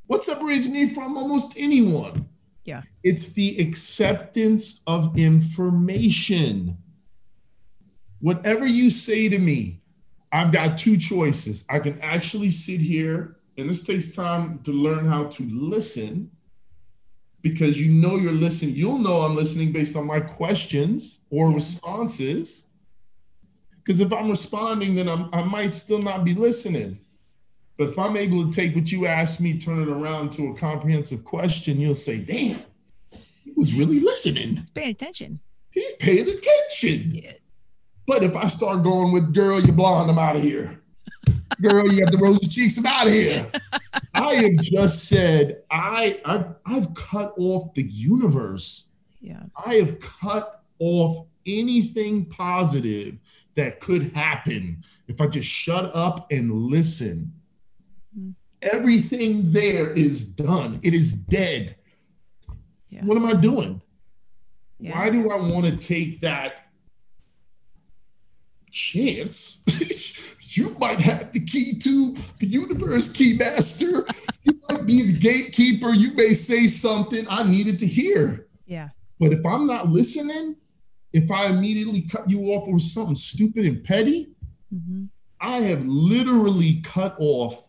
what 0.06 0.24
separates 0.24 0.68
me 0.68 0.88
from 0.88 1.16
almost 1.16 1.54
anyone? 1.56 2.28
Yeah. 2.64 2.82
It's 3.02 3.30
the 3.32 3.58
acceptance 3.58 4.82
of 4.86 5.16
information. 5.18 6.76
Whatever 8.20 8.66
you 8.66 8.90
say 8.90 9.28
to 9.28 9.38
me, 9.38 9.80
I've 10.32 10.52
got 10.52 10.76
two 10.76 10.96
choices. 10.96 11.64
I 11.68 11.78
can 11.78 12.00
actually 12.00 12.50
sit 12.50 12.80
here, 12.80 13.36
and 13.56 13.70
this 13.70 13.82
takes 13.82 14.14
time 14.14 14.60
to 14.64 14.72
learn 14.72 15.06
how 15.06 15.24
to 15.24 15.44
listen 15.44 16.30
because 17.42 17.80
you 17.80 17.92
know 17.92 18.16
you're 18.16 18.32
listening. 18.32 18.74
You'll 18.74 18.98
know 18.98 19.20
I'm 19.20 19.36
listening 19.36 19.72
based 19.72 19.94
on 19.94 20.06
my 20.06 20.18
questions 20.18 21.20
or 21.30 21.52
responses. 21.52 22.66
Because 23.76 24.00
if 24.00 24.12
I'm 24.12 24.28
responding, 24.28 24.96
then 24.96 25.08
I'm, 25.08 25.30
I 25.32 25.44
might 25.44 25.72
still 25.72 26.02
not 26.02 26.24
be 26.24 26.34
listening. 26.34 26.98
But 27.76 27.88
if 27.88 27.98
I'm 27.98 28.16
able 28.16 28.44
to 28.44 28.50
take 28.50 28.74
what 28.74 28.90
you 28.90 29.06
asked 29.06 29.40
me, 29.40 29.58
turn 29.58 29.82
it 29.82 29.88
around 29.88 30.32
to 30.32 30.48
a 30.48 30.56
comprehensive 30.56 31.24
question, 31.24 31.78
you'll 31.78 31.94
say, 31.94 32.18
damn, 32.18 32.62
he 33.44 33.52
was 33.54 33.74
really 33.74 34.00
listening. 34.00 34.56
He's 34.56 34.70
paying 34.70 34.90
attention. 34.90 35.40
He's 35.70 35.92
paying 35.92 36.28
attention. 36.28 37.10
Yeah. 37.14 37.32
But 38.06 38.22
if 38.22 38.34
I 38.34 38.46
start 38.46 38.82
going 38.82 39.12
with, 39.12 39.34
girl, 39.34 39.60
you're 39.60 39.74
blonde, 39.74 40.10
I'm 40.10 40.18
out 40.18 40.36
of 40.36 40.42
here. 40.42 40.80
girl, 41.60 41.92
you 41.92 42.02
have 42.02 42.12
the 42.12 42.18
rosy 42.18 42.46
cheeks, 42.46 42.78
I'm 42.78 42.86
out 42.86 43.08
of 43.08 43.12
here. 43.12 43.46
I 44.14 44.34
have 44.36 44.56
just 44.62 45.04
said, 45.08 45.62
I, 45.70 46.20
I've, 46.24 46.54
I've 46.64 46.94
cut 46.94 47.34
off 47.36 47.74
the 47.74 47.82
universe. 47.82 48.86
Yeah. 49.20 49.42
I 49.66 49.74
have 49.74 49.98
cut 50.00 50.62
off 50.78 51.26
anything 51.44 52.24
positive 52.26 53.16
that 53.54 53.80
could 53.80 54.12
happen 54.12 54.82
if 55.08 55.20
I 55.20 55.26
just 55.26 55.48
shut 55.48 55.94
up 55.94 56.26
and 56.30 56.52
listen 56.52 57.32
Everything 58.72 59.52
there 59.52 59.90
is 59.90 60.24
done. 60.24 60.80
It 60.82 60.94
is 60.94 61.12
dead. 61.12 61.76
Yeah. 62.88 63.04
What 63.04 63.16
am 63.16 63.26
I 63.26 63.34
doing? 63.34 63.80
Yeah. 64.78 64.98
Why 64.98 65.10
do 65.10 65.30
I 65.30 65.36
want 65.36 65.66
to 65.66 65.76
take 65.76 66.20
that 66.22 66.68
chance? 68.70 69.62
you 70.56 70.76
might 70.80 70.98
have 70.98 71.32
the 71.32 71.44
key 71.44 71.78
to 71.78 72.16
the 72.38 72.46
universe, 72.46 73.08
keymaster. 73.08 74.08
you 74.42 74.60
might 74.68 74.86
be 74.86 75.12
the 75.12 75.18
gatekeeper. 75.18 75.90
You 75.90 76.12
may 76.14 76.34
say 76.34 76.68
something 76.68 77.26
I 77.28 77.42
needed 77.42 77.78
to 77.80 77.86
hear. 77.86 78.48
Yeah. 78.66 78.88
But 79.18 79.32
if 79.32 79.44
I'm 79.46 79.66
not 79.66 79.88
listening, 79.88 80.56
if 81.12 81.30
I 81.30 81.46
immediately 81.46 82.02
cut 82.02 82.28
you 82.28 82.46
off 82.48 82.68
with 82.68 82.82
something 82.82 83.14
stupid 83.14 83.64
and 83.64 83.82
petty, 83.82 84.34
mm-hmm. 84.74 85.04
I 85.40 85.60
have 85.60 85.84
literally 85.86 86.80
cut 86.82 87.16
off 87.18 87.65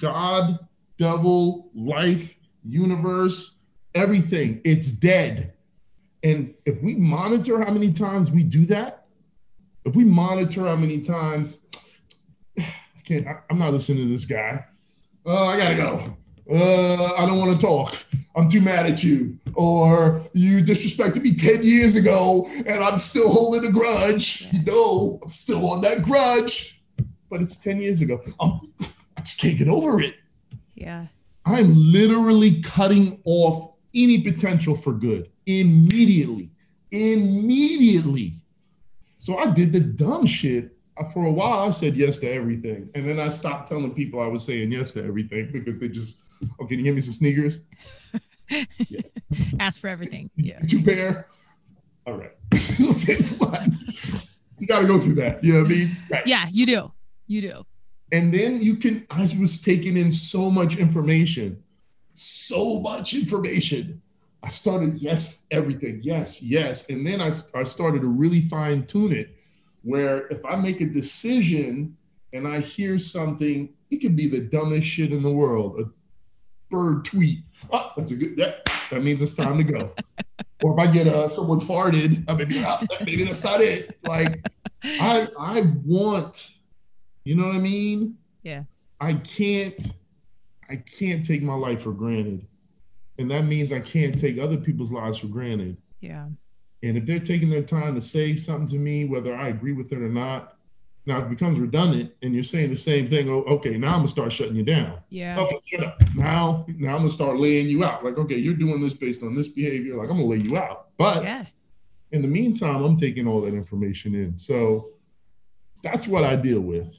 God, 0.00 0.58
devil, 0.98 1.70
life, 1.74 2.34
universe, 2.64 3.54
everything. 3.94 4.60
It's 4.64 4.92
dead. 4.92 5.54
And 6.22 6.54
if 6.66 6.82
we 6.82 6.96
monitor 6.96 7.60
how 7.60 7.72
many 7.72 7.92
times 7.92 8.30
we 8.30 8.42
do 8.42 8.66
that, 8.66 9.06
if 9.84 9.96
we 9.96 10.04
monitor 10.04 10.66
how 10.66 10.76
many 10.76 11.00
times, 11.00 11.60
I 12.58 12.64
can't, 13.04 13.26
I, 13.26 13.40
am 13.50 13.58
not 13.58 13.72
listening 13.72 14.04
to 14.04 14.10
this 14.10 14.26
guy. 14.26 14.64
Uh, 15.24 15.46
I 15.46 15.56
gotta 15.56 15.74
go. 15.74 16.16
Uh, 16.52 17.14
I 17.14 17.26
don't 17.26 17.38
want 17.38 17.58
to 17.58 17.66
talk. 17.66 17.96
I'm 18.36 18.48
too 18.48 18.60
mad 18.60 18.86
at 18.86 19.02
you. 19.02 19.38
Or 19.54 20.22
you 20.32 20.62
disrespected 20.62 21.22
me 21.22 21.34
10 21.34 21.62
years 21.62 21.96
ago 21.96 22.46
and 22.66 22.82
I'm 22.82 22.98
still 22.98 23.30
holding 23.30 23.64
a 23.68 23.72
grudge. 23.72 24.48
You 24.52 24.62
know, 24.64 25.18
I'm 25.22 25.28
still 25.28 25.70
on 25.70 25.80
that 25.82 26.02
grudge. 26.02 26.82
But 27.30 27.42
it's 27.42 27.56
10 27.56 27.80
years 27.80 28.00
ago. 28.00 28.20
I'm, 28.40 28.60
I 29.20 29.22
just 29.22 29.38
can't 29.38 29.58
get 29.58 29.68
over 29.68 30.00
it. 30.00 30.14
Yeah. 30.74 31.06
I'm 31.44 31.74
literally 31.74 32.62
cutting 32.62 33.20
off 33.26 33.74
any 33.94 34.22
potential 34.22 34.74
for 34.74 34.94
good 34.94 35.30
immediately. 35.44 36.50
Immediately. 36.90 38.32
So 39.18 39.36
I 39.36 39.50
did 39.50 39.74
the 39.74 39.80
dumb 39.80 40.24
shit. 40.24 40.74
For 41.12 41.26
a 41.26 41.30
while, 41.30 41.68
I 41.68 41.70
said 41.70 41.96
yes 41.96 42.18
to 42.20 42.32
everything. 42.32 42.88
And 42.94 43.06
then 43.06 43.20
I 43.20 43.28
stopped 43.28 43.68
telling 43.68 43.92
people 43.92 44.22
I 44.22 44.26
was 44.26 44.42
saying 44.42 44.72
yes 44.72 44.92
to 44.92 45.04
everything 45.04 45.50
because 45.52 45.78
they 45.78 45.88
just, 45.88 46.20
oh, 46.58 46.64
can 46.64 46.78
you 46.78 46.84
give 46.84 46.94
me 46.94 47.02
some 47.02 47.12
sneakers? 47.12 47.58
Yeah. 48.48 49.02
Ask 49.60 49.82
for 49.82 49.88
everything. 49.88 50.30
Yeah. 50.36 50.60
Two 50.60 50.82
pair. 50.82 51.28
All 52.06 52.14
right. 52.14 52.32
you 52.78 54.66
got 54.66 54.80
to 54.80 54.86
go 54.86 54.98
through 54.98 55.16
that. 55.16 55.44
You 55.44 55.52
know 55.52 55.62
what 55.62 55.72
I 55.72 55.74
mean? 55.74 55.96
Right. 56.08 56.26
Yeah, 56.26 56.46
you 56.50 56.64
do. 56.64 56.92
You 57.26 57.42
do. 57.42 57.66
And 58.12 58.34
then 58.34 58.60
you 58.60 58.76
can, 58.76 59.06
I 59.10 59.28
was 59.38 59.60
taking 59.60 59.96
in 59.96 60.10
so 60.10 60.50
much 60.50 60.76
information, 60.76 61.62
so 62.14 62.80
much 62.80 63.14
information. 63.14 64.02
I 64.42 64.48
started, 64.48 64.98
yes, 64.98 65.38
everything, 65.50 66.00
yes, 66.02 66.42
yes. 66.42 66.88
And 66.88 67.06
then 67.06 67.20
I, 67.20 67.30
I 67.54 67.62
started 67.64 68.02
to 68.02 68.08
really 68.08 68.40
fine 68.40 68.86
tune 68.86 69.12
it 69.12 69.36
where 69.82 70.26
if 70.28 70.44
I 70.44 70.56
make 70.56 70.80
a 70.80 70.86
decision 70.86 71.96
and 72.32 72.46
I 72.46 72.60
hear 72.60 72.98
something, 72.98 73.70
it 73.90 73.98
could 73.98 74.16
be 74.16 74.28
the 74.28 74.40
dumbest 74.40 74.86
shit 74.86 75.12
in 75.12 75.22
the 75.22 75.32
world, 75.32 75.80
a 75.80 75.84
bird 76.70 77.04
tweet. 77.04 77.40
Oh, 77.72 77.92
that's 77.96 78.12
a 78.12 78.16
good, 78.16 78.36
that, 78.36 78.68
that 78.90 79.02
means 79.02 79.22
it's 79.22 79.32
time 79.32 79.58
to 79.58 79.64
go. 79.64 79.92
or 80.62 80.72
if 80.72 80.78
I 80.78 80.90
get 80.90 81.06
uh, 81.06 81.28
someone 81.28 81.60
farted, 81.60 82.24
I 82.28 82.34
mean, 82.34 82.64
oh, 82.64 82.86
maybe 83.00 83.24
that's 83.24 83.42
not 83.44 83.60
it. 83.60 83.98
Like, 84.04 84.46
I, 84.84 85.28
I 85.38 85.62
want 85.84 86.52
you 87.30 87.36
know 87.36 87.46
what 87.46 87.54
I 87.54 87.60
mean? 87.60 88.16
Yeah. 88.42 88.64
I 89.00 89.14
can't 89.14 89.94
I 90.68 90.74
can't 90.74 91.24
take 91.24 91.42
my 91.42 91.54
life 91.54 91.82
for 91.82 91.92
granted. 91.92 92.44
And 93.18 93.30
that 93.30 93.44
means 93.44 93.72
I 93.72 93.78
can't 93.78 94.18
take 94.18 94.36
other 94.38 94.56
people's 94.56 94.90
lives 94.90 95.18
for 95.18 95.28
granted. 95.28 95.76
Yeah. 96.00 96.26
And 96.82 96.96
if 96.96 97.06
they're 97.06 97.20
taking 97.20 97.48
their 97.48 97.62
time 97.62 97.94
to 97.94 98.00
say 98.00 98.34
something 98.34 98.66
to 98.70 98.78
me, 98.78 99.04
whether 99.04 99.32
I 99.36 99.46
agree 99.46 99.70
with 99.70 99.92
it 99.92 99.98
or 99.98 100.08
not, 100.08 100.56
now 101.06 101.18
it 101.18 101.30
becomes 101.30 101.60
redundant 101.60 102.12
and 102.22 102.34
you're 102.34 102.42
saying 102.42 102.70
the 102.70 102.76
same 102.76 103.06
thing. 103.06 103.30
Oh, 103.30 103.42
okay, 103.42 103.78
now 103.78 103.92
I'm 103.92 103.98
gonna 103.98 104.08
start 104.08 104.32
shutting 104.32 104.56
you 104.56 104.64
down. 104.64 104.98
Yeah. 105.10 105.38
Okay, 105.38 105.60
shut 105.64 105.84
up. 105.84 106.02
Now, 106.16 106.66
now 106.78 106.94
I'm 106.94 106.98
gonna 106.98 107.10
start 107.10 107.38
laying 107.38 107.68
you 107.68 107.84
out. 107.84 108.04
Like, 108.04 108.18
okay, 108.18 108.38
you're 108.38 108.54
doing 108.54 108.80
this 108.80 108.94
based 108.94 109.22
on 109.22 109.36
this 109.36 109.46
behavior. 109.46 109.94
Like, 109.94 110.10
I'm 110.10 110.16
gonna 110.16 110.28
lay 110.28 110.38
you 110.38 110.56
out. 110.56 110.88
But 110.98 111.22
yeah. 111.22 111.44
in 112.10 112.22
the 112.22 112.28
meantime, 112.28 112.82
I'm 112.82 112.96
taking 112.96 113.28
all 113.28 113.40
that 113.42 113.54
information 113.54 114.16
in. 114.16 114.36
So 114.36 114.88
that's 115.84 116.08
what 116.08 116.24
I 116.24 116.34
deal 116.34 116.60
with. 116.60 116.96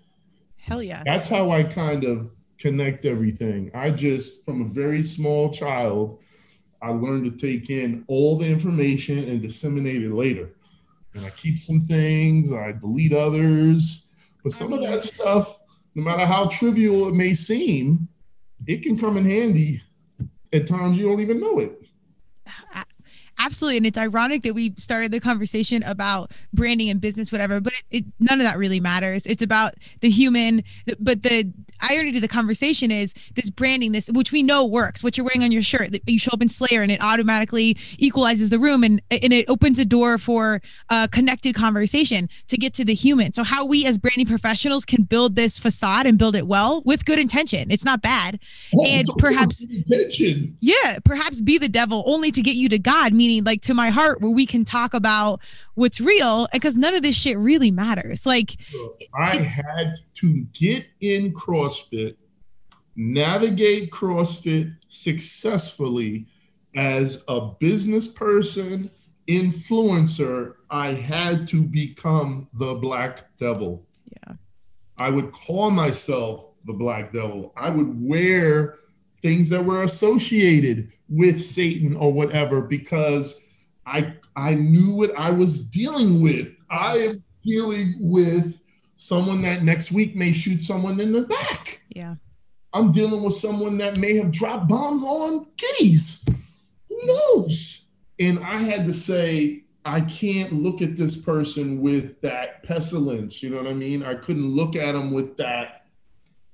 Hell 0.62 0.82
yeah. 0.82 1.04
That's 1.06 1.30
how 1.30 1.52
I 1.52 1.64
kind 1.64 2.04
of 2.04 2.30
connect 2.58 3.06
everything. 3.06 3.72
I 3.74 3.92
just, 3.92 4.46
from 4.46 4.62
a 4.62 4.66
very 4.66 5.04
small 5.04 5.52
child, 5.52 6.20
I 6.82 6.90
learned 6.90 7.26
to 7.26 7.32
take 7.32 7.70
in 7.70 8.04
all 8.08 8.38
the 8.38 8.48
information 8.48 9.20
and 9.30 9.42
disseminate 9.42 10.04
it 10.04 10.14
later. 10.14 10.52
And 11.14 11.26
I 11.26 11.30
keep 11.32 11.60
some 11.60 11.82
things, 11.82 12.54
I 12.54 12.72
delete 12.72 13.14
others. 13.14 14.06
But 14.44 14.54
some 14.54 14.72
of 14.74 14.82
that 14.82 15.04
stuff, 15.04 15.62
no 15.96 16.04
matter 16.04 16.26
how 16.26 16.48
trivial 16.48 17.10
it 17.10 17.16
may 17.16 17.34
seem, 17.34 18.08
it 18.66 18.84
can 18.84 18.98
come 18.98 19.18
in 19.18 19.26
handy 19.26 19.82
at 20.54 20.68
times 20.68 20.98
you 20.98 21.08
don't 21.08 21.20
even 21.20 21.40
know 21.40 21.60
it. 21.60 21.81
Absolutely. 23.44 23.78
And 23.78 23.86
it's 23.86 23.98
ironic 23.98 24.44
that 24.44 24.54
we 24.54 24.74
started 24.76 25.12
the 25.12 25.20
conversation 25.20 25.84
about 25.84 26.32
branding 26.54 26.90
and 26.90 27.02
business, 27.02 27.32
whatever, 27.32 27.60
but 27.60 27.74
it, 27.74 27.84
it, 27.92 28.06
none 28.20 28.40
of 28.40 28.46
that 28.46 28.58
really 28.58 28.80
matters. 28.80 29.26
It's 29.26 29.42
about 29.42 29.74
the 30.02 30.10
human. 30.10 30.64
But 31.00 31.24
the 31.24 31.52
irony 31.82 32.12
to 32.14 32.20
the 32.20 32.28
conversation 32.28 32.92
is 32.92 33.14
this 33.36 33.50
branding, 33.50 33.92
this, 33.92 34.10
which 34.10 34.32
we 34.32 34.44
know 34.44 34.66
works, 34.66 35.04
what 35.04 35.18
you're 35.18 35.26
wearing 35.26 35.44
on 35.44 35.52
your 35.52 35.62
shirt, 35.62 35.92
that 35.92 36.08
you 36.08 36.20
show 36.20 36.32
up 36.32 36.42
in 36.42 36.50
Slayer 36.50 36.82
and 36.82 36.92
it 36.92 37.02
automatically 37.02 37.78
equalizes 37.98 38.50
the 38.50 38.60
room 38.60 38.84
and, 38.84 39.02
and 39.10 39.34
it 39.34 39.50
opens 39.50 39.80
a 39.80 39.86
door 39.86 40.18
for 40.18 40.62
a 40.90 41.08
connected 41.12 41.56
conversation 41.56 42.30
to 42.48 42.58
get 42.58 42.74
to 42.76 42.86
the 42.86 42.94
human. 42.94 43.34
So, 43.34 43.44
how 43.44 43.66
we 43.66 43.86
as 43.86 43.98
branding 43.98 44.28
professionals 44.28 44.86
can 44.86 45.04
build 45.04 45.36
this 45.36 45.58
facade 45.58 46.06
and 46.06 46.18
build 46.18 46.36
it 46.36 46.48
well 46.48 46.82
with 46.86 47.06
good 47.06 47.20
intention. 47.20 47.72
It's 47.72 47.86
not 47.86 48.02
bad. 48.02 48.40
Oh, 48.76 48.86
and 48.86 49.08
perhaps, 49.18 49.66
yeah, 50.60 51.00
perhaps 51.04 51.42
be 51.42 51.58
the 51.58 51.70
devil 51.70 52.04
only 52.06 52.32
to 52.32 52.42
get 52.42 52.56
you 52.56 52.70
to 52.70 52.80
God, 52.80 53.14
meaning 53.14 53.31
like 53.40 53.62
to 53.62 53.74
my 53.74 53.90
heart 53.90 54.20
where 54.20 54.32
we 54.32 54.46
can 54.46 54.66
talk 54.66 54.94
about 54.94 55.40
what's 55.76 56.02
real 56.02 56.50
because 56.52 56.76
none 56.76 56.94
of 56.94 57.04
this 57.04 57.16
shit 57.16 57.38
really 57.38 57.72
matters. 57.72 58.26
Like 58.26 58.58
I 59.16 59.38
had 59.38 59.94
to 60.16 60.44
get 60.52 60.86
in 61.00 61.34
CrossFit, 61.34 62.18
navigate 62.98 63.92
CrossFit 63.92 64.76
successfully 64.90 66.28
as 66.76 67.24
a 67.28 67.42
business 67.60 68.08
person, 68.08 68.90
influencer, 69.28 70.56
I 70.70 70.94
had 70.94 71.48
to 71.50 71.64
become 71.64 72.48
the 72.54 72.76
black 72.76 73.38
devil. 73.38 73.86
Yeah. 74.06 74.36
I 74.98 75.10
would 75.10 75.32
call 75.32 75.72
myself 75.72 76.48
the 76.66 76.74
black 76.74 77.12
devil. 77.12 77.54
I 77.58 77.70
would 77.70 78.02
wear 78.02 78.80
things 79.22 79.50
that 79.50 79.64
were 79.64 79.84
associated 79.84 80.92
with 81.10 81.42
Satan 81.42 81.96
or 81.96 82.12
whatever 82.12 82.62
because 82.62 83.42
I 83.86 84.14
I 84.36 84.56
knew 84.56 84.94
what 84.94 85.16
I 85.18 85.30
was 85.30 85.64
dealing 85.64 86.22
with. 86.22 86.50
I 86.70 86.98
am 86.98 87.24
dealing 87.44 87.96
with 88.00 88.60
someone 88.96 89.42
that 89.42 89.64
next 89.64 89.92
week 89.92 90.16
may 90.16 90.32
shoot 90.32 90.64
someone 90.64 91.00
in 91.00 91.12
the 91.12 91.24
back. 91.24 91.82
Yeah. 91.90 92.16
I'm 92.74 92.92
dealing 92.92 93.24
with 93.24 93.34
someone 93.34 93.78
that 93.80 93.98
may 93.98 94.16
have 94.16 94.32
dropped 94.32 94.70
bombs 94.70 95.04
on 95.04 95.48
kiddies. 95.58 96.24
Who 96.88 97.00
knows? 97.04 97.86
And 98.20 98.40
I 98.40 98.62
had 98.62 98.86
to 98.86 98.94
say, 98.94 99.64
I 99.84 100.02
can't 100.02 100.54
look 100.54 100.82
at 100.82 100.96
this 100.96 101.16
person 101.16 101.82
with 101.82 102.22
that 102.22 102.64
pestilence. 102.64 103.42
You 103.42 103.50
know 103.50 103.58
what 103.58 103.68
I 103.68 103.74
mean? 103.74 104.04
I 104.04 104.14
couldn't 104.14 104.48
look 104.48 104.76
at 104.76 104.96
him 104.96 105.12
with 105.12 105.36
that 105.38 105.81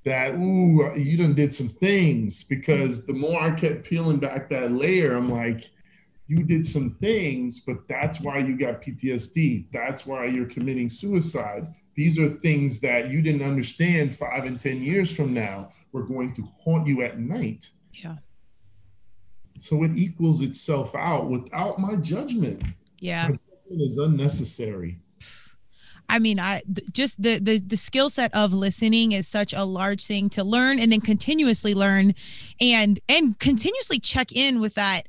that 0.07 0.33
ooh 0.35 0.83
uh, 0.85 0.95
you 0.95 1.17
done 1.17 1.35
did 1.35 1.53
some 1.53 1.69
things 1.69 2.43
because 2.43 3.05
the 3.05 3.13
more 3.13 3.39
i 3.41 3.51
kept 3.51 3.83
peeling 3.83 4.17
back 4.17 4.49
that 4.49 4.71
layer 4.71 5.15
i'm 5.15 5.29
like 5.29 5.69
you 6.27 6.43
did 6.43 6.65
some 6.65 6.91
things 7.01 7.61
but 7.61 7.87
that's 7.87 8.19
why 8.19 8.37
you 8.37 8.57
got 8.57 8.81
ptsd 8.81 9.65
that's 9.71 10.05
why 10.05 10.25
you're 10.25 10.47
committing 10.47 10.89
suicide. 10.89 11.73
These 11.95 12.19
are 12.19 12.29
things 12.29 12.79
that 12.81 13.09
you 13.09 13.21
didn't 13.21 13.41
understand 13.41 14.15
five 14.15 14.43
and 14.45 14.59
ten 14.59 14.81
years 14.81 15.15
from 15.15 15.33
now 15.33 15.69
were 15.91 16.03
going 16.03 16.33
to 16.35 16.47
haunt 16.63 16.87
you 16.87 17.01
at 17.01 17.19
night. 17.19 17.69
Yeah. 17.93 18.17
So 19.57 19.83
it 19.83 19.91
equals 19.95 20.41
itself 20.41 20.95
out 20.95 21.29
without 21.29 21.79
my 21.79 21.95
judgment. 21.95 22.63
Yeah. 22.99 23.29
My 23.29 23.39
judgment 23.49 23.81
is 23.81 23.97
unnecessary 23.97 24.99
I 26.09 26.19
mean, 26.19 26.39
I 26.39 26.61
just 26.93 27.21
the 27.21 27.39
the 27.39 27.59
the 27.59 27.77
skill 27.77 28.09
set 28.09 28.33
of 28.33 28.53
listening 28.53 29.11
is 29.11 29.27
such 29.27 29.53
a 29.53 29.63
large 29.63 30.05
thing 30.05 30.29
to 30.31 30.43
learn 30.43 30.79
and 30.79 30.91
then 30.91 31.01
continuously 31.01 31.73
learn 31.73 32.15
and 32.61 32.99
and 33.09 33.37
continuously 33.39 33.99
check 33.99 34.31
in 34.31 34.61
with 34.61 34.75
that 34.75 35.03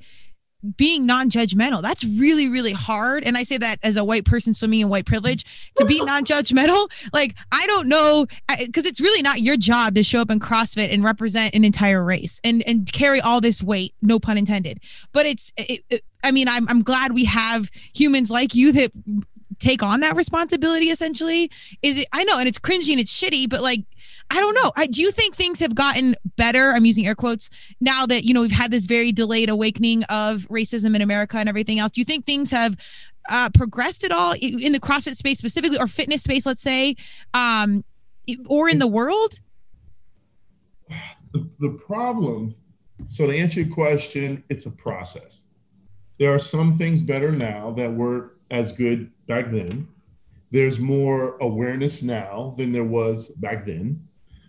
being 0.77 1.07
non-judgmental. 1.07 1.83
That's 1.83 2.05
really 2.05 2.49
really 2.49 2.73
hard. 2.73 3.23
And 3.25 3.37
i 3.37 3.45
say 3.45 3.59
that 3.59 3.79
as 3.85 3.97
a 3.97 4.05
white 4.05 4.25
person 4.25 4.55
swimming 4.55 4.81
in 4.81 4.89
white 4.89 5.07
privilege 5.07 5.45
to 5.77 5.85
be 5.85 6.03
non-judgmental 6.05 6.91
like 7.13 7.37
i 7.53 7.65
don't 7.69 7.89
know 7.89 8.27
because 8.59 8.85
it's 8.85 9.01
really 9.01 9.23
not 9.23 9.41
your 9.41 9.57
job 9.57 9.95
to 9.95 10.03
show 10.03 10.21
up 10.21 10.31
in 10.31 10.41
crossfit 10.41 10.93
and 10.93 11.05
represent 11.05 11.55
an 11.55 11.65
entire 11.65 12.05
race 12.05 12.41
and 12.43 12.67
and 12.67 12.93
carry 12.93 13.21
all 13.21 13.41
this 13.41 13.63
weight 13.63 13.95
no 14.03 14.19
pun 14.19 14.37
intended. 14.37 14.81
But 15.13 15.27
it's 15.27 15.53
it, 15.57 15.85
it, 15.91 16.05
I 16.25 16.33
mean, 16.33 16.49
I'm 16.49 16.69
I'm 16.69 16.83
glad 16.83 17.13
we 17.13 17.25
have 17.25 17.71
humans 17.95 18.31
like 18.31 18.55
you 18.55 18.73
that 18.73 18.93
take 19.59 19.83
on 19.83 20.01
that 20.01 20.17
responsibility 20.17 20.91
essentially? 20.91 21.51
Is 21.83 21.99
it 21.99 22.07
i 22.13 22.25
know 22.25 22.39
and 22.39 22.49
it's 22.49 22.59
cringy 22.59 22.91
and 22.91 23.01
it's 23.01 23.13
shitty 23.13 23.49
but 23.49 23.63
like 23.63 23.81
i 24.31 24.41
don't 24.41 24.55
know. 24.55 24.73
I, 24.77 24.87
do 24.87 25.01
you 25.01 25.11
think 25.11 25.35
things 25.35 25.59
have 25.61 25.75
gotten 25.75 26.15
better 26.37 26.73
i'm 26.73 26.85
using 26.85 27.07
air 27.07 27.15
quotes 27.15 27.51
now 27.81 28.07
that 28.07 28.25
you 28.25 28.35
know 28.35 28.41
we've 28.41 28.51
had 28.51 28.71
this 28.71 28.87
very 28.87 29.13
delayed 29.13 29.49
awakening 29.49 30.05
of 30.05 30.47
racism 30.49 30.95
in 30.95 31.03
america 31.03 31.39
and 31.39 31.49
everything 31.49 31.79
else? 31.79 31.93
Do 31.93 32.01
you 32.01 32.05
think 32.05 32.25
things 32.25 32.51
have 32.51 32.77
uh, 33.31 33.51
progressed 33.53 34.05
at 34.05 34.13
all 34.13 34.33
in 34.41 34.73
the 34.73 34.81
crossfit 34.81 35.15
space 35.15 35.39
specifically 35.39 35.79
or 35.79 35.87
fitness 35.87 36.23
space 36.23 36.47
let's 36.47 36.63
say 36.63 36.97
um 37.35 37.85
or 38.47 38.69
in 38.69 38.79
the 38.79 38.87
world? 38.87 39.41
The, 41.33 41.49
the 41.61 41.79
problem 41.87 42.55
so 43.07 43.27
to 43.27 43.37
answer 43.37 43.61
your 43.61 43.75
question 43.75 44.43
it's 44.49 44.67
a 44.67 44.71
process. 44.71 45.45
There 46.19 46.35
are 46.35 46.39
some 46.39 46.73
things 46.73 47.01
better 47.01 47.31
now 47.31 47.71
that 47.73 47.93
were 47.93 48.35
as 48.51 48.73
good 48.73 49.11
back 49.29 49.51
then. 49.53 49.87
There's 50.51 50.81
more 50.81 51.37
awareness 51.41 52.03
now 52.03 52.55
than 52.57 52.73
there 52.73 52.85
was 52.85 53.29
back 53.29 53.67
then. 53.67 54.09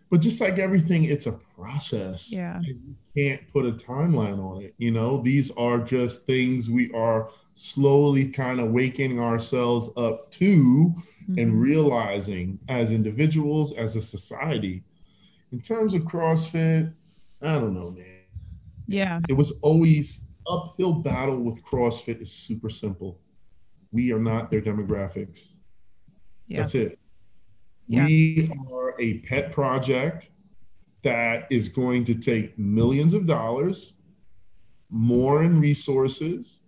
But 0.09 0.21
just 0.21 0.41
like 0.41 0.57
everything, 0.57 1.03
it's 1.03 1.27
a 1.27 1.33
process. 1.55 2.31
Yeah. 2.31 2.59
You 2.61 2.95
can't 3.15 3.47
put 3.53 3.65
a 3.65 3.73
timeline 3.73 4.39
on 4.39 4.63
it. 4.63 4.73
You 4.77 4.91
know, 4.91 5.21
these 5.21 5.51
are 5.51 5.77
just 5.77 6.25
things 6.25 6.69
we 6.69 6.91
are 6.93 7.29
slowly 7.53 8.27
kind 8.29 8.59
of 8.59 8.71
waking 8.71 9.19
ourselves 9.19 9.89
up 9.97 10.31
to 10.31 10.95
mm-hmm. 10.95 11.37
and 11.37 11.61
realizing 11.61 12.57
as 12.69 12.91
individuals, 12.91 13.73
as 13.73 13.95
a 13.95 14.01
society. 14.01 14.83
In 15.51 15.59
terms 15.59 15.93
of 15.93 16.03
CrossFit, 16.03 16.91
I 17.41 17.53
don't 17.53 17.75
know, 17.75 17.91
man. 17.91 18.05
Yeah. 18.87 19.19
It 19.29 19.33
was 19.33 19.51
always 19.61 20.25
uphill 20.47 20.93
battle 20.93 21.43
with 21.43 21.63
CrossFit 21.63 22.21
is 22.21 22.31
super 22.31 22.69
simple 22.69 23.19
we 23.91 24.11
are 24.11 24.19
not 24.19 24.51
their 24.51 24.61
demographics. 24.61 25.53
Yeah. 26.47 26.57
That's 26.57 26.75
it. 26.75 26.99
Yeah. 27.87 28.05
We 28.05 28.51
are 28.71 28.99
a 28.99 29.19
pet 29.19 29.51
project 29.51 30.29
that 31.03 31.47
is 31.49 31.69
going 31.69 32.03
to 32.05 32.15
take 32.15 32.57
millions 32.59 33.13
of 33.13 33.25
dollars, 33.25 33.95
more 34.89 35.43
in 35.43 35.59
resources, 35.59 36.61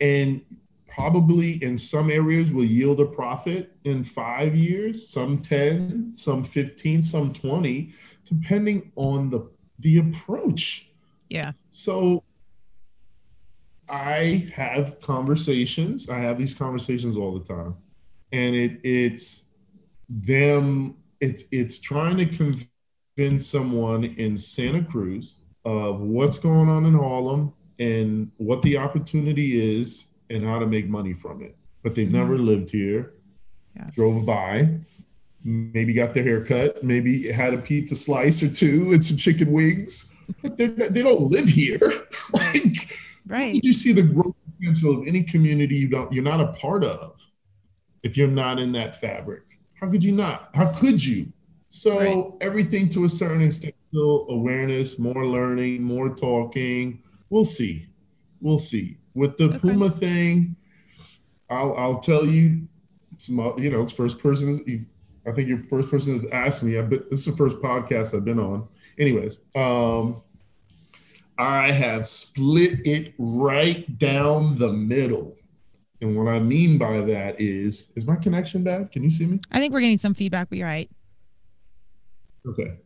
and 0.00 0.40
probably 0.88 1.62
in 1.62 1.76
some 1.76 2.10
areas 2.10 2.52
will 2.52 2.64
yield 2.64 3.00
a 3.00 3.06
profit 3.06 3.76
in 3.84 4.02
five 4.04 4.54
years, 4.54 5.08
some 5.08 5.38
10, 5.38 6.14
some 6.14 6.44
15, 6.44 7.02
some 7.02 7.32
20, 7.32 7.92
depending 8.24 8.92
on 8.96 9.30
the 9.30 9.50
the 9.80 9.98
approach. 9.98 10.90
Yeah. 11.28 11.52
So 11.70 12.22
I 13.88 14.50
have 14.54 15.00
conversations. 15.00 16.08
I 16.08 16.18
have 16.18 16.38
these 16.38 16.54
conversations 16.54 17.16
all 17.16 17.38
the 17.38 17.44
time, 17.44 17.76
and 18.32 18.54
it 18.54 18.80
it's 18.82 19.44
them. 20.08 20.96
It's 21.20 21.44
it's 21.52 21.78
trying 21.78 22.16
to 22.18 22.26
convince 22.26 23.46
someone 23.46 24.04
in 24.04 24.36
Santa 24.36 24.82
Cruz 24.82 25.36
of 25.64 26.00
what's 26.00 26.38
going 26.38 26.68
on 26.68 26.84
in 26.84 26.94
Harlem 26.94 27.52
and 27.78 28.30
what 28.36 28.62
the 28.62 28.76
opportunity 28.76 29.78
is 29.78 30.08
and 30.30 30.44
how 30.44 30.58
to 30.58 30.66
make 30.66 30.88
money 30.88 31.12
from 31.12 31.42
it. 31.42 31.56
But 31.82 31.94
they've 31.94 32.06
mm-hmm. 32.06 32.16
never 32.16 32.38
lived 32.38 32.70
here. 32.70 33.14
Yeah. 33.76 33.90
Drove 33.94 34.24
by, 34.24 34.68
maybe 35.42 35.92
got 35.92 36.14
their 36.14 36.22
hair 36.22 36.44
cut, 36.44 36.82
maybe 36.84 37.30
had 37.30 37.54
a 37.54 37.58
pizza 37.58 37.96
slice 37.96 38.42
or 38.42 38.48
two 38.48 38.92
and 38.92 39.04
some 39.04 39.16
chicken 39.16 39.52
wings. 39.52 40.10
they, 40.42 40.66
they 40.66 41.02
don't 41.02 41.30
live 41.30 41.48
here. 41.48 41.80
like 42.32 42.98
Right. 43.26 43.62
you 43.64 43.72
see 43.72 43.92
the 43.92 44.02
growth 44.02 44.34
potential 44.58 45.00
of 45.00 45.06
any 45.06 45.22
community 45.22 45.76
you 45.76 45.88
don't 45.88 46.12
you're 46.12 46.22
not 46.22 46.40
a 46.40 46.52
part 46.52 46.84
of 46.84 47.18
if 48.02 48.16
you're 48.16 48.28
not 48.28 48.58
in 48.58 48.72
that 48.72 48.96
fabric? 49.00 49.42
How 49.80 49.90
could 49.90 50.04
you 50.04 50.12
not? 50.12 50.50
How 50.54 50.70
could 50.72 51.04
you? 51.04 51.32
So 51.68 51.98
right. 51.98 52.32
everything 52.40 52.88
to 52.90 53.04
a 53.04 53.08
certain 53.08 53.42
extent, 53.42 53.74
still 53.88 54.26
awareness, 54.28 54.98
more 54.98 55.26
learning, 55.26 55.82
more 55.82 56.14
talking. 56.14 57.02
We'll 57.30 57.44
see. 57.44 57.88
We'll 58.40 58.58
see. 58.58 58.98
With 59.14 59.36
the 59.36 59.44
okay. 59.44 59.58
Puma 59.58 59.90
thing, 59.90 60.56
I'll 61.50 61.74
I'll 61.76 62.00
tell 62.00 62.26
you 62.26 62.68
some 63.18 63.38
you 63.58 63.70
know, 63.70 63.82
it's 63.82 63.92
first 63.92 64.18
person. 64.18 64.86
I 65.26 65.32
think 65.32 65.48
you're 65.48 65.62
first 65.64 65.88
person 65.88 66.20
to 66.20 66.34
ask 66.34 66.62
me. 66.62 66.78
I've 66.78 66.90
this 66.90 67.00
is 67.10 67.24
the 67.26 67.36
first 67.36 67.56
podcast 67.58 68.14
I've 68.14 68.24
been 68.24 68.38
on. 68.38 68.68
Anyways, 68.98 69.38
um, 69.54 70.22
I 71.38 71.72
have 71.72 72.06
split 72.06 72.86
it 72.86 73.14
right 73.18 73.98
down 73.98 74.58
the 74.58 74.72
middle. 74.72 75.36
And 76.00 76.16
what 76.16 76.28
I 76.28 76.38
mean 76.38 76.78
by 76.78 77.00
that 77.00 77.40
is, 77.40 77.92
is 77.96 78.06
my 78.06 78.16
connection 78.16 78.62
bad? 78.62 78.92
Can 78.92 79.02
you 79.02 79.10
see 79.10 79.26
me? 79.26 79.40
I 79.50 79.58
think 79.58 79.72
we're 79.72 79.80
getting 79.80 79.98
some 79.98 80.14
feedback, 80.14 80.48
but 80.48 80.58
you're 80.58 80.66
right. 80.66 80.90
Okay. 82.46 82.76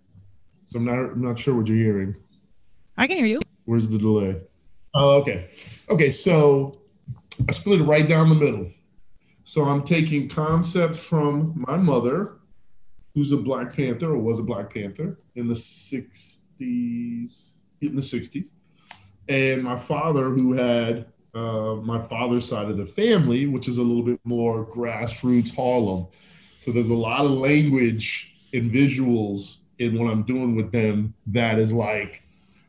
So 0.66 0.78
I'm 0.78 0.84
not 0.84 0.94
I'm 0.94 1.22
not 1.22 1.38
sure 1.38 1.54
what 1.54 1.66
you're 1.66 1.76
hearing. 1.76 2.16
I 2.96 3.06
can 3.06 3.16
hear 3.16 3.26
you. 3.26 3.40
Where's 3.64 3.88
the 3.88 3.98
delay? 3.98 4.40
Oh, 4.94 5.20
okay. 5.20 5.48
Okay, 5.90 6.10
so 6.10 6.80
I 7.48 7.52
split 7.52 7.80
it 7.80 7.84
right 7.84 8.08
down 8.08 8.28
the 8.28 8.34
middle. 8.34 8.70
So 9.44 9.64
I'm 9.64 9.82
taking 9.82 10.28
concept 10.28 10.96
from 10.96 11.64
my 11.66 11.76
mother, 11.76 12.38
who's 13.14 13.32
a 13.32 13.36
Black 13.36 13.74
Panther 13.74 14.12
or 14.12 14.18
was 14.18 14.38
a 14.38 14.42
Black 14.42 14.72
Panther 14.72 15.18
in 15.36 15.48
the 15.48 15.54
60s, 15.54 17.54
in 17.80 17.94
the 17.94 18.02
60s, 18.02 18.50
and 19.28 19.62
my 19.62 19.76
father, 19.76 20.30
who 20.30 20.52
had 20.52 21.06
uh, 21.34 21.76
my 21.76 22.00
father's 22.00 22.46
side 22.46 22.70
of 22.70 22.76
the 22.76 22.86
family, 22.86 23.46
which 23.46 23.68
is 23.68 23.78
a 23.78 23.82
little 23.82 24.02
bit 24.02 24.20
more 24.24 24.66
grassroots 24.66 25.54
Harlem. 25.54 26.06
So 26.58 26.72
there's 26.72 26.88
a 26.88 26.94
lot 26.94 27.24
of 27.24 27.30
language 27.30 28.32
and 28.52 28.72
visuals 28.72 29.58
in 29.78 29.98
what 29.98 30.10
I'm 30.10 30.22
doing 30.22 30.56
with 30.56 30.72
them 30.72 31.14
that 31.26 31.58
is 31.58 31.72
like, 31.72 32.22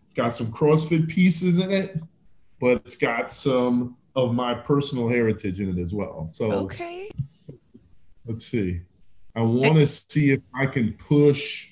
it's 0.05 0.13
got 0.13 0.29
some 0.29 0.47
CrossFit 0.47 1.07
pieces 1.07 1.57
in 1.57 1.71
it, 1.71 1.97
but 2.59 2.77
it's 2.77 2.95
got 2.95 3.31
some 3.31 3.97
of 4.15 4.33
my 4.33 4.53
personal 4.53 5.07
heritage 5.07 5.59
in 5.59 5.77
it 5.77 5.81
as 5.81 5.93
well. 5.93 6.27
So, 6.27 6.51
okay. 6.51 7.09
Let's 8.25 8.45
see. 8.45 8.81
I 9.35 9.41
want 9.41 9.75
to 9.75 9.87
see 9.87 10.31
if 10.31 10.41
I 10.53 10.65
can 10.65 10.93
push, 10.93 11.68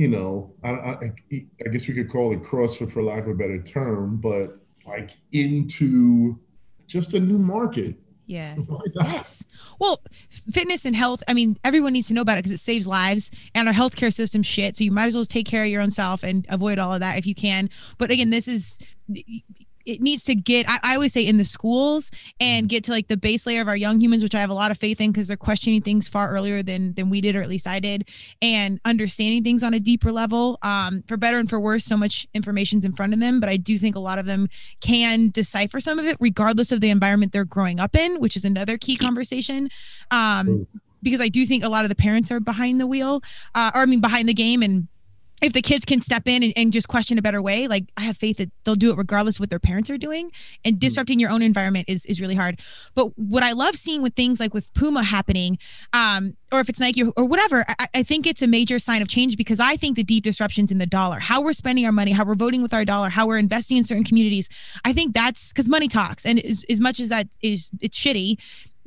you 0.00 0.08
know, 0.08 0.50
I, 0.64 0.70
I, 0.70 1.12
I 1.30 1.68
guess 1.70 1.86
we 1.86 1.92
could 1.92 2.08
call 2.08 2.32
it 2.32 2.42
CrossFit 2.42 2.90
for 2.90 3.02
lack 3.02 3.24
of 3.24 3.28
a 3.28 3.34
better 3.34 3.60
term, 3.60 4.16
but 4.16 4.58
like 4.86 5.10
into 5.32 6.38
just 6.86 7.12
a 7.12 7.20
new 7.20 7.36
market. 7.36 7.96
Yeah. 8.24 8.56
Yes. 8.94 9.44
Well, 9.78 10.00
fitness 10.50 10.86
and 10.86 10.96
health, 10.96 11.22
I 11.28 11.34
mean, 11.34 11.58
everyone 11.64 11.92
needs 11.92 12.08
to 12.08 12.14
know 12.14 12.22
about 12.22 12.38
it 12.38 12.44
because 12.44 12.52
it 12.52 12.64
saves 12.64 12.86
lives 12.86 13.30
and 13.54 13.68
our 13.68 13.74
healthcare 13.74 14.10
system 14.10 14.42
shit. 14.42 14.74
So 14.74 14.84
you 14.84 14.90
might 14.90 15.06
as 15.06 15.14
well 15.14 15.24
take 15.26 15.46
care 15.46 15.64
of 15.64 15.68
your 15.68 15.82
own 15.82 15.90
self 15.90 16.22
and 16.22 16.46
avoid 16.48 16.78
all 16.78 16.94
of 16.94 17.00
that 17.00 17.18
if 17.18 17.26
you 17.26 17.34
can. 17.34 17.68
But 17.98 18.10
again, 18.10 18.30
this 18.30 18.48
is 18.48 18.78
it 19.90 20.00
needs 20.00 20.24
to 20.24 20.34
get 20.34 20.68
I, 20.68 20.78
I, 20.82 20.94
always 20.94 21.12
say 21.12 21.22
in 21.22 21.38
the 21.38 21.44
schools 21.44 22.10
and 22.38 22.68
get 22.68 22.84
to 22.84 22.92
like 22.92 23.08
the 23.08 23.16
base 23.16 23.46
layer 23.46 23.60
of 23.60 23.68
our 23.68 23.76
young 23.76 24.00
humans 24.00 24.22
which 24.22 24.34
i 24.34 24.40
have 24.40 24.50
a 24.50 24.54
lot 24.54 24.70
of 24.70 24.78
faith 24.78 25.00
in 25.00 25.10
because 25.10 25.28
they're 25.28 25.36
questioning 25.36 25.82
things 25.82 26.06
far 26.06 26.28
earlier 26.28 26.62
than 26.62 26.94
than 26.94 27.10
we 27.10 27.20
did 27.20 27.34
or 27.34 27.42
at 27.42 27.48
least 27.48 27.66
i 27.66 27.80
did 27.80 28.08
and 28.40 28.80
understanding 28.84 29.42
things 29.42 29.62
on 29.62 29.74
a 29.74 29.80
deeper 29.80 30.12
level. 30.12 30.58
Um, 30.62 31.02
for 31.08 31.16
better 31.16 31.38
and 31.38 31.48
for 31.50 31.58
worse 31.58 31.84
so 31.84 31.96
much 31.96 32.26
information's 32.34 32.84
in 32.84 32.92
front 32.92 33.12
of 33.12 33.20
them 33.20 33.40
but 33.40 33.48
i 33.48 33.56
do 33.56 33.78
think 33.78 33.96
a 33.96 34.00
lot 34.00 34.18
of 34.18 34.26
them 34.26 34.48
can 34.80 35.30
decipher 35.30 35.80
some 35.80 35.98
of 35.98 36.06
it 36.06 36.16
regardless 36.20 36.72
of 36.72 36.80
the 36.80 36.90
environment 36.90 37.32
they're 37.32 37.44
growing 37.44 37.80
up 37.80 37.96
in 37.96 38.20
which 38.20 38.36
is 38.36 38.44
another 38.44 38.78
key 38.78 38.96
conversation. 38.96 39.68
Um, 40.10 40.66
because 41.02 41.20
i 41.20 41.28
do 41.28 41.46
think 41.46 41.64
a 41.64 41.68
lot 41.68 41.82
of 41.82 41.88
the 41.88 41.94
parents 41.94 42.30
are 42.30 42.40
behind 42.40 42.80
the 42.80 42.86
wheel 42.86 43.22
uh, 43.54 43.70
or 43.74 43.80
i 43.80 43.86
mean 43.86 44.00
behind 44.00 44.28
the 44.28 44.34
game 44.34 44.62
and 44.62 44.86
if 45.40 45.52
the 45.52 45.62
kids 45.62 45.84
can 45.84 46.00
step 46.00 46.26
in 46.26 46.42
and, 46.42 46.52
and, 46.56 46.70
just 46.70 46.88
question 46.88 47.18
a 47.18 47.22
better 47.22 47.42
way, 47.42 47.66
like 47.66 47.84
I 47.96 48.02
have 48.02 48.16
faith 48.16 48.36
that 48.36 48.50
they'll 48.64 48.76
do 48.76 48.90
it 48.90 48.96
regardless 48.96 49.36
of 49.36 49.40
what 49.40 49.50
their 49.50 49.58
parents 49.58 49.90
are 49.90 49.98
doing. 49.98 50.30
And 50.64 50.76
mm. 50.76 50.78
disrupting 50.78 51.18
your 51.18 51.30
own 51.30 51.42
environment 51.42 51.86
is 51.88 52.06
is 52.06 52.20
really 52.20 52.34
hard. 52.34 52.60
But 52.94 53.18
what 53.18 53.42
I 53.42 53.52
love 53.52 53.76
seeing 53.76 54.02
with 54.02 54.14
things 54.14 54.38
like 54.38 54.54
with 54.54 54.72
Puma 54.74 55.02
happening, 55.02 55.58
um, 55.92 56.36
or 56.52 56.60
if 56.60 56.68
it's 56.68 56.80
Nike 56.80 57.02
or, 57.02 57.12
or 57.16 57.24
whatever, 57.24 57.64
I, 57.68 57.86
I, 57.94 58.02
think 58.02 58.26
it's 58.26 58.42
a 58.42 58.46
major 58.46 58.78
sign 58.78 59.02
of 59.02 59.08
change 59.08 59.36
because 59.36 59.60
I 59.60 59.76
think 59.76 59.96
the 59.96 60.04
deep 60.04 60.24
disruptions 60.24 60.70
in 60.70 60.78
the 60.78 60.86
dollar, 60.86 61.18
how 61.18 61.42
we're 61.42 61.52
spending 61.52 61.86
our 61.86 61.92
money, 61.92 62.12
how 62.12 62.24
we're 62.24 62.34
voting 62.34 62.62
with 62.62 62.74
our 62.74 62.84
dollar, 62.84 63.08
how 63.08 63.26
we're 63.26 63.38
investing 63.38 63.76
in 63.76 63.84
certain 63.84 64.04
communities, 64.04 64.48
I 64.84 64.92
think 64.92 65.14
that's 65.14 65.52
because 65.52 65.68
money 65.68 65.88
talks. 65.88 66.26
And 66.26 66.38
as, 66.40 66.64
as 66.68 66.80
much 66.80 67.00
as 67.00 67.08
that 67.08 67.28
is 67.42 67.70
it's 67.80 67.98
shitty, 67.98 68.38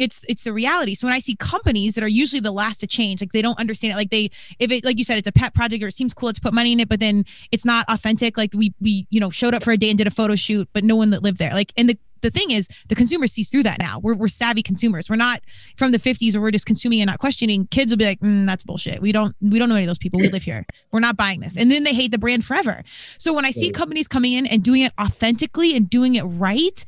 it's 0.03 0.19
it's 0.27 0.43
the 0.43 0.53
reality. 0.53 0.93
So 0.95 1.07
when 1.07 1.15
i 1.15 1.19
see 1.19 1.35
companies 1.35 1.95
that 1.95 2.03
are 2.03 2.09
usually 2.09 2.41
the 2.41 2.51
last 2.51 2.79
to 2.81 2.87
change 2.87 3.21
like 3.21 3.31
they 3.31 3.41
don't 3.41 3.59
understand 3.59 3.93
it. 3.93 3.95
Like 3.95 4.09
they 4.09 4.29
if 4.59 4.69
it 4.71 4.83
like 4.83 4.97
you 4.97 5.03
said 5.03 5.17
it's 5.17 5.27
a 5.27 5.31
pet 5.31 5.53
project 5.53 5.83
or 5.83 5.87
it 5.87 5.93
seems 5.93 6.13
cool 6.13 6.27
let's 6.27 6.39
put 6.39 6.53
money 6.53 6.73
in 6.73 6.79
it 6.79 6.89
but 6.89 6.99
then 6.99 7.23
it's 7.51 7.65
not 7.65 7.85
authentic. 7.87 8.37
Like 8.37 8.53
we 8.53 8.73
we 8.81 9.07
you 9.09 9.19
know 9.19 9.29
showed 9.29 9.53
up 9.53 9.63
for 9.63 9.71
a 9.71 9.77
day 9.77 9.89
and 9.89 9.97
did 9.97 10.07
a 10.07 10.11
photo 10.11 10.35
shoot 10.35 10.67
but 10.73 10.83
no 10.83 10.95
one 10.95 11.11
that 11.11 11.23
lived 11.23 11.37
there. 11.37 11.53
Like 11.53 11.71
and 11.77 11.89
the 11.89 11.97
the 12.21 12.31
thing 12.31 12.51
is 12.51 12.67
the 12.87 12.95
consumer 12.95 13.27
sees 13.27 13.49
through 13.49 13.63
that 13.63 13.79
now. 13.79 13.99
We're, 13.99 14.15
we're 14.15 14.29
savvy 14.29 14.63
consumers. 14.63 15.09
We're 15.09 15.17
not 15.17 15.41
from 15.77 15.91
the 15.91 15.99
50s 15.99 16.33
where 16.33 16.41
we're 16.41 16.51
just 16.51 16.65
consuming 16.65 17.01
and 17.01 17.07
not 17.07 17.19
questioning. 17.19 17.67
Kids 17.67 17.91
will 17.91 17.97
be 17.97 18.05
like 18.05 18.19
mm, 18.21 18.45
that's 18.47 18.63
bullshit. 18.63 19.01
We 19.01 19.11
don't 19.11 19.35
we 19.41 19.59
don't 19.59 19.69
know 19.69 19.75
any 19.75 19.85
of 19.85 19.89
those 19.89 19.97
people. 19.99 20.19
We 20.19 20.29
live 20.29 20.43
here. 20.43 20.65
We're 20.91 21.01
not 21.01 21.17
buying 21.17 21.39
this. 21.41 21.55
And 21.55 21.69
then 21.69 21.83
they 21.83 21.93
hate 21.93 22.11
the 22.11 22.17
brand 22.17 22.43
forever. 22.45 22.83
So 23.19 23.33
when 23.33 23.45
i 23.45 23.51
see 23.51 23.69
companies 23.69 24.07
coming 24.07 24.33
in 24.33 24.45
and 24.47 24.63
doing 24.63 24.81
it 24.81 24.93
authentically 24.99 25.75
and 25.75 25.89
doing 25.89 26.15
it 26.15 26.23
right 26.23 26.83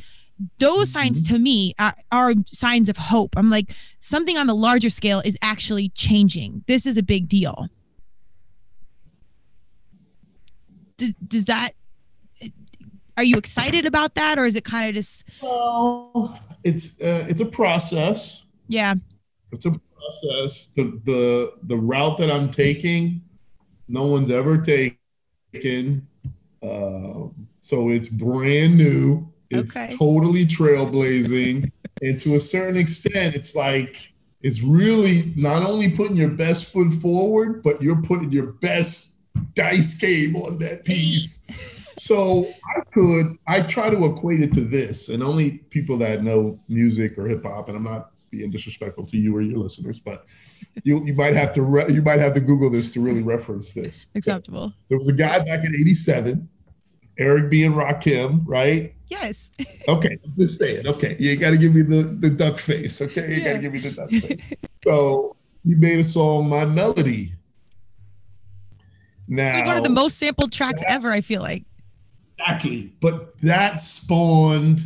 those 0.60 0.90
signs 0.90 1.24
mm-hmm. 1.24 1.36
to 1.36 1.40
me 1.40 1.74
are, 1.80 1.96
are, 2.12 2.34
signs 2.48 2.90
of 2.90 2.98
hope. 2.98 3.36
I'm 3.38 3.50
like, 3.50 3.72
something 4.00 4.38
on 4.38 4.48
the 4.48 4.56
larger 4.56 4.90
scale 4.90 5.22
is 5.24 5.38
actually 5.42 5.90
changing. 5.90 6.64
This 6.68 6.86
is 6.86 6.98
a 6.98 7.04
big 7.04 7.28
deal. 7.28 7.68
Does, 10.98 11.14
does 11.28 11.46
that, 11.46 11.72
are 13.18 13.24
you 13.24 13.38
excited 13.38 13.86
about 13.86 14.16
that 14.16 14.38
or 14.38 14.46
is 14.46 14.56
it 14.56 14.66
kind 14.66 14.90
of 14.90 14.96
just? 14.96 15.26
Well, 15.42 16.38
it's, 16.64 17.00
uh, 17.02 17.26
it's 17.30 17.42
a 17.42 17.46
process. 17.46 18.46
Yeah. 18.68 18.96
It's 19.52 19.66
a 19.66 19.72
process. 19.72 20.68
The, 20.68 21.00
the, 21.06 21.54
the 21.64 21.78
route 21.78 22.18
that 22.18 22.30
I'm 22.30 22.52
taking, 22.52 23.22
no 23.88 24.06
one's 24.06 24.32
ever 24.32 24.58
taken. 24.58 26.08
Uh, 26.62 27.28
so 27.62 27.90
it's 27.90 28.10
brand 28.10 28.78
new 28.78 29.32
it's 29.50 29.76
okay. 29.76 29.96
totally 29.96 30.46
trailblazing. 30.46 31.72
and 32.02 32.20
to 32.22 32.36
a 32.36 32.40
certain 32.40 32.78
extent, 32.78 33.36
it's 33.36 33.56
like, 33.56 34.14
it's 34.42 34.62
really 34.62 35.34
not 35.36 35.64
only 35.64 35.90
putting 35.90 36.18
your 36.18 36.30
best 36.30 36.72
foot 36.72 36.94
forward, 36.94 37.64
but 37.64 37.82
you're 37.82 38.02
putting 38.02 38.32
your 38.32 38.54
best 38.54 39.16
dice 39.54 39.98
game 39.98 40.36
on 40.36 40.60
that 40.60 40.86
piece. 40.86 41.42
So 41.98 42.48
I 42.76 42.82
could, 42.94 43.38
I 43.48 43.62
try 43.62 43.90
to 43.90 44.06
equate 44.06 44.42
it 44.42 44.54
to 44.54 44.62
this, 44.62 45.10
and 45.10 45.24
only 45.24 45.60
people 45.70 45.98
that 46.00 46.24
know 46.24 46.60
music 46.68 47.18
or 47.18 47.28
hip 47.28 47.44
hop, 47.44 47.70
and 47.70 47.78
I'm 47.78 47.84
not 47.84 48.12
being 48.30 48.52
disrespectful 48.52 49.06
to 49.06 49.18
you 49.18 49.36
or 49.36 49.42
your 49.42 49.60
listeners, 49.60 50.00
but 50.00 50.26
you 50.84 51.04
you 51.06 51.14
might 51.14 51.36
have 51.36 51.54
to 51.54 51.62
re- 51.62 51.86
you 51.90 52.02
might 52.02 52.20
have 52.20 52.34
to 52.34 52.42
Google 52.42 52.70
this 52.70 52.90
to 52.90 53.00
really 53.00 53.22
reference 53.22 53.74
this. 53.74 54.08
Acceptable. 54.16 54.70
So 54.70 54.76
there 54.90 54.98
was 54.98 55.08
a 55.08 55.14
guy 55.14 55.40
back 55.40 55.64
in 55.64 55.74
'87 55.74 56.48
Eric 57.18 57.50
B. 57.50 57.64
and 57.64 57.76
Rakim, 57.76 58.44
right? 58.46 58.95
Yes. 59.08 59.52
okay, 59.88 60.18
I'm 60.24 60.34
just 60.38 60.60
saying. 60.60 60.88
Okay, 60.88 61.16
you 61.20 61.36
got 61.36 61.52
to 61.52 61.58
give 61.58 61.76
me 61.76 61.82
the 61.82 62.04
the 62.20 62.30
duck 62.30 62.60
face. 62.60 63.02
Okay, 63.02 63.36
you 63.36 63.42
yeah. 63.42 63.44
got 63.44 63.54
to 63.54 63.60
give 63.60 63.74
me 63.74 63.80
the 63.80 63.92
duck 63.92 64.10
face. 64.10 64.42
so 64.84 65.36
you 65.64 65.78
made 65.78 66.00
a 66.00 66.04
song, 66.04 66.50
"My 66.50 66.66
Melody." 66.66 67.34
Now, 69.28 69.58
like 69.58 69.66
one 69.66 69.78
of 69.78 69.84
the 69.84 69.90
most 69.90 70.18
sampled 70.18 70.52
tracks 70.52 70.82
that, 70.82 70.92
ever. 70.92 71.12
I 71.12 71.22
feel 71.22 71.42
like. 71.42 71.64
Exactly, 72.38 72.94
but 73.02 73.40
that 73.42 73.80
spawned 73.80 74.82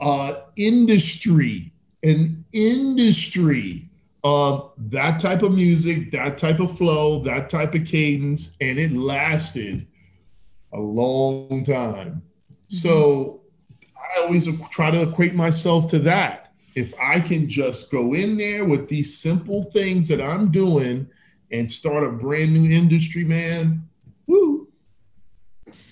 uh 0.00 0.40
industry, 0.56 1.72
an 2.02 2.44
industry 2.52 3.88
of 4.24 4.72
that 4.76 5.20
type 5.20 5.42
of 5.42 5.52
music, 5.52 6.10
that 6.10 6.36
type 6.36 6.58
of 6.58 6.76
flow, 6.76 7.20
that 7.20 7.48
type 7.48 7.74
of 7.74 7.84
cadence, 7.84 8.56
and 8.60 8.78
it 8.78 8.92
lasted 8.92 9.86
a 10.72 10.80
long 10.80 11.64
time. 11.64 12.22
Mm-hmm. 12.68 12.76
So 12.76 13.42
I 13.96 14.22
always 14.22 14.48
try 14.70 14.90
to 14.90 15.02
equate 15.02 15.34
myself 15.34 15.88
to 15.90 15.98
that. 16.00 16.52
If 16.74 16.92
I 17.00 17.20
can 17.20 17.48
just 17.48 17.90
go 17.90 18.14
in 18.14 18.36
there 18.36 18.64
with 18.64 18.88
these 18.88 19.16
simple 19.16 19.64
things 19.64 20.08
that 20.08 20.20
I'm 20.20 20.50
doing 20.50 21.08
and 21.50 21.70
start 21.70 22.04
a 22.04 22.10
brand 22.10 22.52
new 22.52 22.70
industry, 22.70 23.24
man, 23.24 23.88
woo. 24.26 24.68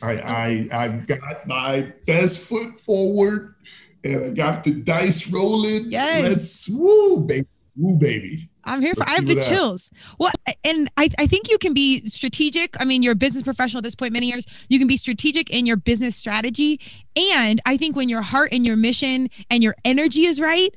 I 0.03 0.13
I 0.13 0.69
I've 0.73 1.07
got 1.07 1.47
my 1.47 1.93
best 2.07 2.41
foot 2.41 2.79
forward 2.81 3.55
and 4.05 4.25
I 4.25 4.31
got 4.31 4.65
the 4.65 4.73
dice 4.73 5.29
rolling. 5.29 5.91
Yes. 5.91 6.23
Let's 6.23 6.69
woo, 6.69 7.21
baby. 7.21 7.47
Woo, 7.77 7.97
baby. 7.97 8.49
I'm 8.65 8.81
here 8.81 8.95
for. 8.95 9.05
I 9.05 9.13
have 9.13 9.27
the 9.27 9.41
chills. 9.41 9.91
Well, 10.19 10.33
and 10.65 10.91
I, 10.97 11.11
I 11.19 11.27
think 11.27 11.51
you 11.51 11.59
can 11.59 11.75
be 11.75 12.09
strategic. 12.09 12.81
I 12.81 12.85
mean, 12.85 13.03
you're 13.03 13.13
a 13.13 13.17
business 13.17 13.43
professional 13.43 13.79
at 13.79 13.85
this 13.85 13.95
point, 13.95 14.13
many 14.13 14.27
years. 14.27 14.47
You 14.69 14.79
can 14.79 14.89
be 14.89 14.97
strategic 14.97 15.51
in 15.51 15.67
your 15.67 15.77
business 15.77 16.17
strategy, 16.17 16.81
and 17.17 17.61
I 17.67 17.77
think 17.77 17.97
when 17.97 18.09
your 18.09 18.23
heart 18.23 18.51
and 18.53 18.65
your 18.65 18.77
mission 18.77 19.29
and 19.51 19.63
your 19.63 19.75
energy 19.85 20.25
is 20.27 20.41
right, 20.41 20.75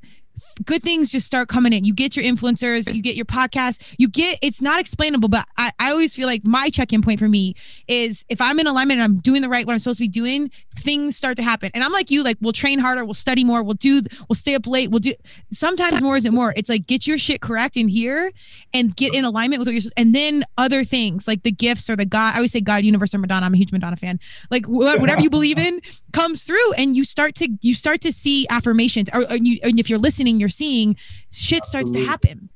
good 0.65 0.83
things 0.83 1.11
just 1.11 1.27
start 1.27 1.47
coming 1.47 1.73
in. 1.73 1.83
You 1.83 1.93
get 1.93 2.15
your 2.15 2.25
influencers, 2.25 2.93
you 2.93 3.01
get 3.01 3.15
your 3.15 3.25
podcast, 3.25 3.81
you 3.97 4.07
get 4.07 4.39
it's 4.41 4.61
not 4.61 4.79
explainable, 4.79 5.29
but 5.29 5.45
I, 5.57 5.71
I 5.79 5.91
always 5.91 6.15
feel 6.15 6.27
like 6.27 6.43
my 6.45 6.69
check-in 6.69 7.01
point 7.01 7.19
for 7.19 7.27
me 7.27 7.55
is 7.87 8.25
if 8.29 8.41
I'm 8.41 8.59
in 8.59 8.67
alignment 8.67 8.99
and 8.99 9.03
I'm 9.03 9.19
doing 9.19 9.41
the 9.41 9.49
right 9.49 9.65
what 9.65 9.73
I'm 9.73 9.79
supposed 9.79 9.99
to 9.99 10.03
be 10.03 10.09
doing, 10.09 10.51
things 10.77 11.17
start 11.17 11.37
to 11.37 11.43
happen. 11.43 11.71
And 11.73 11.83
I'm 11.83 11.91
like 11.91 12.11
you, 12.11 12.23
like 12.23 12.37
we'll 12.41 12.53
train 12.53 12.79
harder, 12.79 13.05
we'll 13.05 13.13
study 13.13 13.43
more, 13.43 13.63
we'll 13.63 13.75
do 13.75 14.01
we'll 14.29 14.35
stay 14.35 14.55
up 14.55 14.67
late, 14.67 14.91
we'll 14.91 14.99
do 14.99 15.13
sometimes 15.51 16.01
more 16.01 16.17
isn't 16.17 16.33
more. 16.33 16.53
It's 16.55 16.69
like 16.69 16.87
get 16.87 17.07
your 17.07 17.17
shit 17.17 17.41
correct 17.41 17.77
in 17.77 17.87
here 17.87 18.31
and 18.73 18.95
get 18.95 19.13
in 19.13 19.25
alignment 19.25 19.59
with 19.59 19.67
what 19.67 19.73
you're 19.73 19.91
and 19.95 20.13
then 20.13 20.43
other 20.57 20.83
things 20.83 21.27
like 21.27 21.43
the 21.43 21.51
gifts 21.51 21.89
or 21.89 21.95
the 21.95 22.05
God. 22.05 22.33
I 22.33 22.37
always 22.37 22.51
say 22.51 22.61
God, 22.61 22.83
universe, 22.83 23.13
or 23.13 23.19
Madonna. 23.19 23.45
I'm 23.45 23.53
a 23.53 23.57
huge 23.57 23.71
Madonna 23.71 23.95
fan. 23.95 24.19
Like 24.49 24.65
whatever 24.65 25.21
you 25.21 25.29
believe 25.29 25.57
in 25.57 25.81
comes 26.13 26.43
through 26.43 26.73
and 26.73 26.95
you 26.95 27.03
start 27.03 27.35
to 27.35 27.49
you 27.61 27.73
start 27.73 28.01
to 28.01 28.11
see 28.11 28.47
affirmations 28.49 29.09
or, 29.13 29.21
or 29.29 29.35
you 29.35 29.59
and 29.63 29.79
if 29.79 29.89
you're 29.89 29.99
listening, 29.99 30.39
you're 30.39 30.46
seeing, 30.49 30.95
shit 31.31 31.63
starts 31.65 31.91
to 31.91 32.05
happen. 32.05 32.49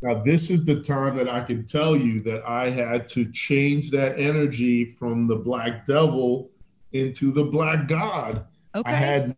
Now, 0.00 0.22
this 0.22 0.50
is 0.50 0.64
the 0.64 0.80
time 0.80 1.16
that 1.16 1.28
I 1.28 1.40
can 1.40 1.66
tell 1.66 1.96
you 1.96 2.20
that 2.20 2.48
I 2.48 2.70
had 2.70 3.08
to 3.08 3.24
change 3.32 3.90
that 3.90 4.18
energy 4.18 4.84
from 4.84 5.26
the 5.26 5.34
black 5.34 5.86
devil 5.86 6.50
into 6.92 7.32
the 7.32 7.44
black 7.44 7.88
God. 7.88 8.46
Okay. 8.74 8.90
I 8.90 8.94
had 8.94 9.36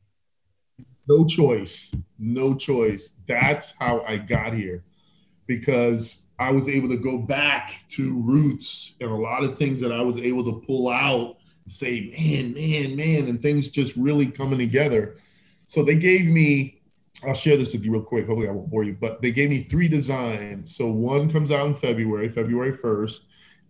no 1.08 1.24
choice. 1.24 1.94
No 2.18 2.54
choice. 2.54 3.14
That's 3.26 3.74
how 3.78 4.04
I 4.06 4.16
got 4.16 4.52
here 4.52 4.84
because 5.46 6.22
I 6.38 6.50
was 6.50 6.68
able 6.68 6.88
to 6.88 6.96
go 6.96 7.18
back 7.18 7.84
to 7.90 8.14
roots 8.20 8.94
and 9.00 9.10
a 9.10 9.14
lot 9.14 9.44
of 9.44 9.58
things 9.58 9.80
that 9.80 9.92
I 9.92 10.00
was 10.00 10.16
able 10.16 10.44
to 10.44 10.64
pull 10.66 10.88
out 10.88 11.38
and 11.64 11.72
say, 11.72 12.12
man, 12.16 12.54
man, 12.54 12.96
man, 12.96 13.28
and 13.28 13.42
things 13.42 13.70
just 13.70 13.96
really 13.96 14.26
coming 14.26 14.58
together. 14.58 15.16
So 15.66 15.82
they 15.82 15.96
gave 15.96 16.26
me, 16.26 16.79
I'll 17.26 17.34
share 17.34 17.56
this 17.56 17.72
with 17.72 17.84
you 17.84 17.92
real 17.92 18.02
quick. 18.02 18.26
Hopefully 18.26 18.48
I 18.48 18.52
won't 18.52 18.70
bore 18.70 18.84
you, 18.84 18.96
but 18.98 19.20
they 19.20 19.30
gave 19.30 19.50
me 19.50 19.62
three 19.62 19.88
designs. 19.88 20.74
So 20.74 20.90
one 20.90 21.30
comes 21.30 21.52
out 21.52 21.66
in 21.66 21.74
February, 21.74 22.28
February 22.28 22.72
1st. 22.72 23.20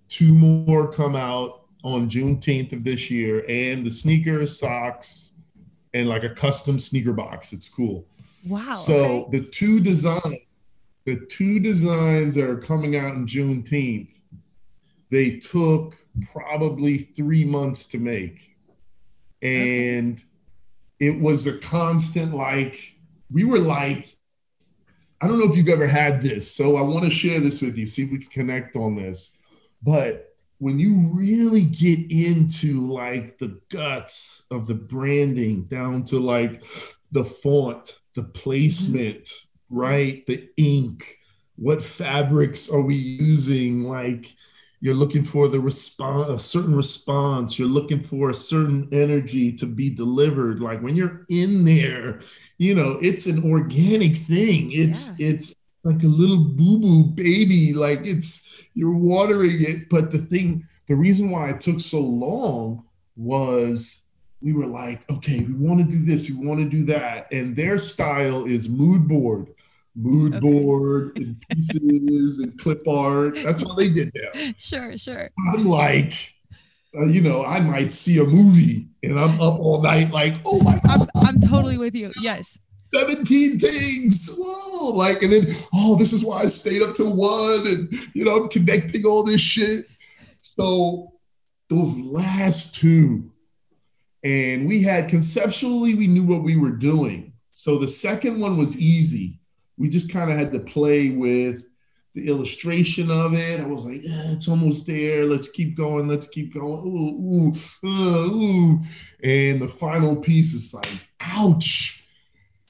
Two 0.08 0.32
more 0.34 0.90
come 0.90 1.16
out 1.16 1.64
on 1.82 2.08
Juneteenth 2.08 2.72
of 2.72 2.84
this 2.84 3.10
year, 3.10 3.44
and 3.48 3.86
the 3.86 3.90
sneakers, 3.90 4.58
socks, 4.58 5.32
and 5.94 6.08
like 6.08 6.24
a 6.24 6.30
custom 6.30 6.78
sneaker 6.78 7.12
box. 7.12 7.52
It's 7.52 7.68
cool. 7.68 8.06
Wow. 8.46 8.74
So 8.74 8.94
okay. 8.94 9.38
the 9.38 9.44
two 9.46 9.80
designs 9.80 10.38
the 11.04 11.16
two 11.26 11.58
designs 11.58 12.34
that 12.34 12.48
are 12.48 12.58
coming 12.58 12.96
out 12.96 13.14
in 13.14 13.26
Juneteenth, 13.26 14.14
they 15.10 15.38
took 15.38 15.96
probably 16.32 16.98
three 16.98 17.44
months 17.44 17.86
to 17.86 17.98
make. 17.98 18.56
And 19.42 20.18
okay. 20.18 20.24
it 21.00 21.20
was 21.20 21.46
a 21.46 21.58
constant, 21.58 22.34
like, 22.34 22.94
we 23.30 23.44
were 23.44 23.58
like, 23.58 24.16
I 25.20 25.26
don't 25.26 25.38
know 25.38 25.50
if 25.50 25.56
you've 25.56 25.68
ever 25.68 25.86
had 25.86 26.22
this. 26.22 26.50
So 26.50 26.76
I 26.76 26.82
want 26.82 27.04
to 27.04 27.10
share 27.10 27.40
this 27.40 27.60
with 27.60 27.76
you, 27.76 27.86
see 27.86 28.04
if 28.04 28.10
we 28.10 28.18
can 28.18 28.30
connect 28.30 28.76
on 28.76 28.96
this. 28.96 29.36
But 29.82 30.34
when 30.58 30.78
you 30.78 31.12
really 31.14 31.62
get 31.62 32.10
into 32.10 32.86
like 32.86 33.38
the 33.38 33.60
guts 33.70 34.44
of 34.50 34.66
the 34.66 34.74
branding 34.74 35.64
down 35.64 36.04
to 36.04 36.18
like 36.18 36.64
the 37.12 37.24
font, 37.24 37.98
the 38.14 38.24
placement, 38.24 39.24
mm-hmm 39.24 39.46
right? 39.70 40.26
The 40.26 40.48
ink, 40.56 41.18
what 41.56 41.82
fabrics 41.82 42.68
are 42.68 42.82
we 42.82 42.96
using? 42.96 43.84
Like 43.84 44.26
you're 44.80 44.94
looking 44.94 45.22
for 45.22 45.48
the 45.48 45.60
response, 45.60 46.30
a 46.30 46.38
certain 46.38 46.74
response, 46.74 47.58
you're 47.58 47.68
looking 47.68 48.02
for 48.02 48.30
a 48.30 48.34
certain 48.34 48.88
energy 48.92 49.52
to 49.52 49.66
be 49.66 49.90
delivered. 49.90 50.60
Like 50.60 50.80
when 50.80 50.96
you're 50.96 51.26
in 51.28 51.64
there, 51.64 52.20
you 52.58 52.74
know, 52.74 52.98
it's 53.02 53.26
an 53.26 53.50
organic 53.50 54.16
thing. 54.16 54.72
It's 54.72 55.18
yeah. 55.18 55.28
it's 55.28 55.54
like 55.84 56.02
a 56.02 56.06
little 56.06 56.38
boo-boo 56.38 57.04
baby, 57.04 57.74
like 57.74 58.06
it's 58.06 58.64
you're 58.74 58.96
watering 58.96 59.60
it. 59.60 59.90
But 59.90 60.10
the 60.10 60.18
thing, 60.18 60.66
the 60.88 60.96
reason 60.96 61.30
why 61.30 61.50
it 61.50 61.60
took 61.60 61.78
so 61.80 62.00
long 62.00 62.84
was 63.16 64.00
we 64.40 64.54
were 64.54 64.66
like, 64.66 65.10
okay, 65.10 65.40
we 65.40 65.52
want 65.52 65.80
to 65.80 65.86
do 65.86 66.02
this, 66.02 66.30
we 66.30 66.36
want 66.36 66.60
to 66.60 66.68
do 66.68 66.84
that. 66.86 67.30
And 67.32 67.54
their 67.54 67.76
style 67.76 68.46
is 68.46 68.70
mood 68.70 69.06
board 69.06 69.48
mood 69.96 70.34
okay. 70.34 70.40
board 70.40 71.16
and 71.16 71.36
pieces 71.50 72.38
and 72.38 72.58
clip 72.58 72.86
art. 72.86 73.36
That's 73.42 73.62
all 73.62 73.74
they 73.74 73.88
did 73.88 74.12
now. 74.14 74.52
Sure, 74.56 74.96
sure. 74.96 75.30
I'm 75.52 75.66
like, 75.66 76.34
uh, 76.96 77.06
you 77.06 77.20
know, 77.20 77.44
I 77.44 77.60
might 77.60 77.90
see 77.90 78.18
a 78.18 78.24
movie 78.24 78.88
and 79.02 79.18
I'm 79.18 79.40
up 79.40 79.58
all 79.58 79.82
night, 79.82 80.10
like, 80.10 80.34
oh 80.44 80.60
my 80.62 80.80
God. 80.84 81.08
I'm, 81.14 81.26
I'm 81.26 81.40
totally 81.40 81.78
with 81.78 81.94
you. 81.94 82.12
Yes. 82.20 82.58
17 82.92 83.60
things. 83.60 84.34
Whoa. 84.36 84.92
Like, 84.92 85.22
and 85.22 85.32
then, 85.32 85.46
oh, 85.72 85.96
this 85.96 86.12
is 86.12 86.24
why 86.24 86.42
I 86.42 86.46
stayed 86.46 86.82
up 86.82 86.96
till 86.96 87.14
one 87.14 87.66
and, 87.66 87.92
you 88.14 88.24
know, 88.24 88.36
I'm 88.36 88.48
connecting 88.48 89.04
all 89.04 89.22
this 89.22 89.40
shit. 89.40 89.86
So 90.40 91.12
those 91.68 91.96
last 91.98 92.74
two, 92.74 93.30
and 94.24 94.66
we 94.66 94.82
had 94.82 95.08
conceptually, 95.08 95.94
we 95.94 96.06
knew 96.06 96.24
what 96.24 96.42
we 96.42 96.56
were 96.56 96.70
doing. 96.70 97.32
So 97.50 97.78
the 97.78 97.88
second 97.88 98.40
one 98.40 98.58
was 98.58 98.78
easy 98.78 99.39
we 99.80 99.88
just 99.88 100.12
kind 100.12 100.30
of 100.30 100.36
had 100.36 100.52
to 100.52 100.60
play 100.60 101.08
with 101.08 101.66
the 102.14 102.28
illustration 102.28 103.10
of 103.10 103.32
it. 103.32 103.60
I 103.60 103.64
was 103.64 103.86
like, 103.86 104.02
yeah, 104.02 104.32
it's 104.32 104.46
almost 104.46 104.86
there. 104.86 105.24
Let's 105.24 105.50
keep 105.50 105.74
going. 105.74 106.06
Let's 106.06 106.26
keep 106.26 106.52
going. 106.52 106.84
Ooh, 106.86 107.48
ooh, 107.48 107.52
uh, 107.82 108.30
ooh. 108.30 108.78
And 109.24 109.62
the 109.62 109.68
final 109.68 110.16
piece 110.16 110.52
is 110.52 110.74
like, 110.74 111.08
ouch. 111.20 112.04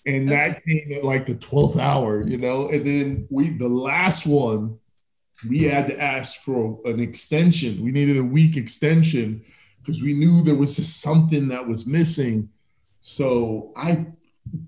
And 0.07 0.31
that 0.31 0.65
came 0.65 0.93
at 0.93 1.05
like 1.05 1.27
the 1.27 1.35
12th 1.35 1.81
hour, 1.81 2.23
you 2.23 2.39
know. 2.39 2.69
And 2.69 2.87
then 2.87 3.27
we, 3.29 3.51
the 3.51 3.69
last 3.69 4.25
one, 4.25 4.79
we 5.49 5.65
had 5.65 5.89
to 5.89 6.01
ask 6.01 6.43
for 6.43 6.79
an 6.85 7.01
extension. 7.01 7.83
We 7.83 7.91
needed 7.91 8.19
a 8.19 8.25
week 8.25 8.57
extension 8.57 9.45
because 9.81 10.01
we 10.01 10.15
knew 10.15 10.43
there 10.43 10.55
was 10.55 10.77
just 10.77 11.01
something 11.01 11.49
that 11.49 11.67
was 11.67 11.89
missing. 11.89 12.51
So 13.01 13.73
I 13.75 14.07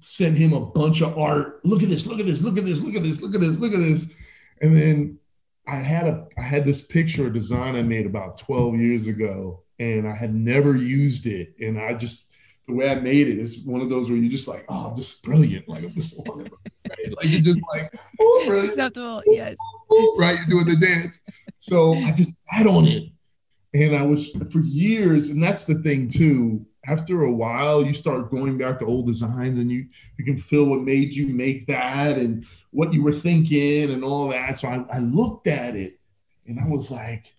sent 0.00 0.36
him 0.36 0.52
a 0.52 0.60
bunch 0.60 1.02
of 1.02 1.18
art. 1.18 1.64
Look 1.64 1.82
at 1.82 1.88
this, 1.88 2.06
look 2.06 2.20
at 2.20 2.26
this, 2.26 2.42
look 2.42 2.58
at 2.58 2.64
this, 2.64 2.82
look 2.82 2.94
at 2.94 3.02
this, 3.02 3.22
look 3.22 3.34
at 3.34 3.40
this, 3.40 3.58
look 3.58 3.72
at 3.72 3.80
this. 3.80 4.12
And 4.60 4.76
then 4.76 5.18
I 5.66 5.76
had 5.76 6.06
a 6.06 6.26
I 6.38 6.42
had 6.42 6.64
this 6.64 6.80
picture 6.80 7.30
design 7.30 7.76
I 7.76 7.82
made 7.82 8.06
about 8.06 8.38
12 8.38 8.76
years 8.76 9.06
ago, 9.06 9.62
and 9.78 10.08
I 10.08 10.14
had 10.14 10.34
never 10.34 10.76
used 10.76 11.26
it. 11.26 11.54
And 11.60 11.78
I 11.78 11.94
just 11.94 12.32
the 12.68 12.74
way 12.74 12.90
I 12.90 12.94
made 12.96 13.28
it 13.28 13.38
is 13.38 13.60
one 13.60 13.80
of 13.80 13.90
those 13.90 14.08
where 14.08 14.18
you're 14.18 14.30
just 14.30 14.48
like, 14.48 14.64
oh, 14.68 14.88
I'm 14.88 14.96
just 14.96 15.22
brilliant. 15.22 15.68
Like 15.68 15.84
I'm 15.84 15.92
just 15.92 16.16
right? 16.28 16.50
like 16.86 17.24
you're 17.24 17.40
just 17.40 17.60
like, 17.74 17.92
oh, 18.20 18.42
brilliant. 18.46 18.70
Acceptable, 18.70 19.22
yes. 19.26 19.56
Right, 20.16 20.38
you're 20.38 20.64
doing 20.64 20.80
the 20.80 20.86
dance. 20.86 21.20
So 21.58 21.92
I 21.94 22.12
just 22.12 22.44
sat 22.44 22.66
on 22.66 22.86
it. 22.86 23.10
And 23.74 23.94
I 23.96 24.02
was 24.02 24.30
for 24.50 24.60
years, 24.60 25.28
and 25.28 25.42
that's 25.42 25.64
the 25.64 25.76
thing 25.76 26.08
too 26.08 26.66
after 26.86 27.22
a 27.22 27.32
while 27.32 27.84
you 27.84 27.92
start 27.92 28.30
going 28.30 28.58
back 28.58 28.78
to 28.78 28.84
old 28.84 29.06
designs 29.06 29.56
and 29.58 29.70
you 29.70 29.86
you 30.18 30.24
can 30.24 30.36
feel 30.36 30.66
what 30.66 30.80
made 30.80 31.14
you 31.14 31.28
make 31.28 31.66
that 31.66 32.18
and 32.18 32.44
what 32.70 32.92
you 32.92 33.02
were 33.02 33.12
thinking 33.12 33.90
and 33.90 34.02
all 34.02 34.28
that. 34.28 34.58
So 34.58 34.68
I, 34.68 34.84
I 34.92 34.98
looked 34.98 35.46
at 35.46 35.76
it 35.76 35.98
and 36.46 36.58
i 36.58 36.66
was 36.66 36.90
like 36.90 37.34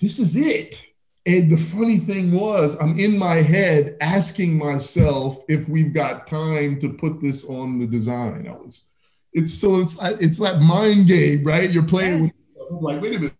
this 0.00 0.18
is 0.18 0.36
it. 0.36 0.86
And 1.26 1.50
the 1.50 1.58
funny 1.58 1.98
thing 1.98 2.32
was 2.32 2.80
i'm 2.80 2.98
in 2.98 3.18
my 3.18 3.36
head 3.36 3.96
asking 4.00 4.56
myself 4.56 5.42
if 5.48 5.68
we've 5.68 5.92
got 5.92 6.26
time 6.26 6.78
to 6.80 6.90
put 6.90 7.20
this 7.20 7.44
on 7.44 7.78
the 7.78 7.86
design. 7.86 8.46
I 8.48 8.52
was 8.52 8.90
it's 9.32 9.52
so 9.52 9.80
it's 9.80 9.96
it's 10.00 10.38
that 10.38 10.60
mind 10.60 11.08
game 11.08 11.44
right? 11.44 11.70
You're 11.70 11.82
playing 11.82 12.22
with 12.22 12.32
like 12.70 13.02
wait 13.02 13.16
a 13.16 13.32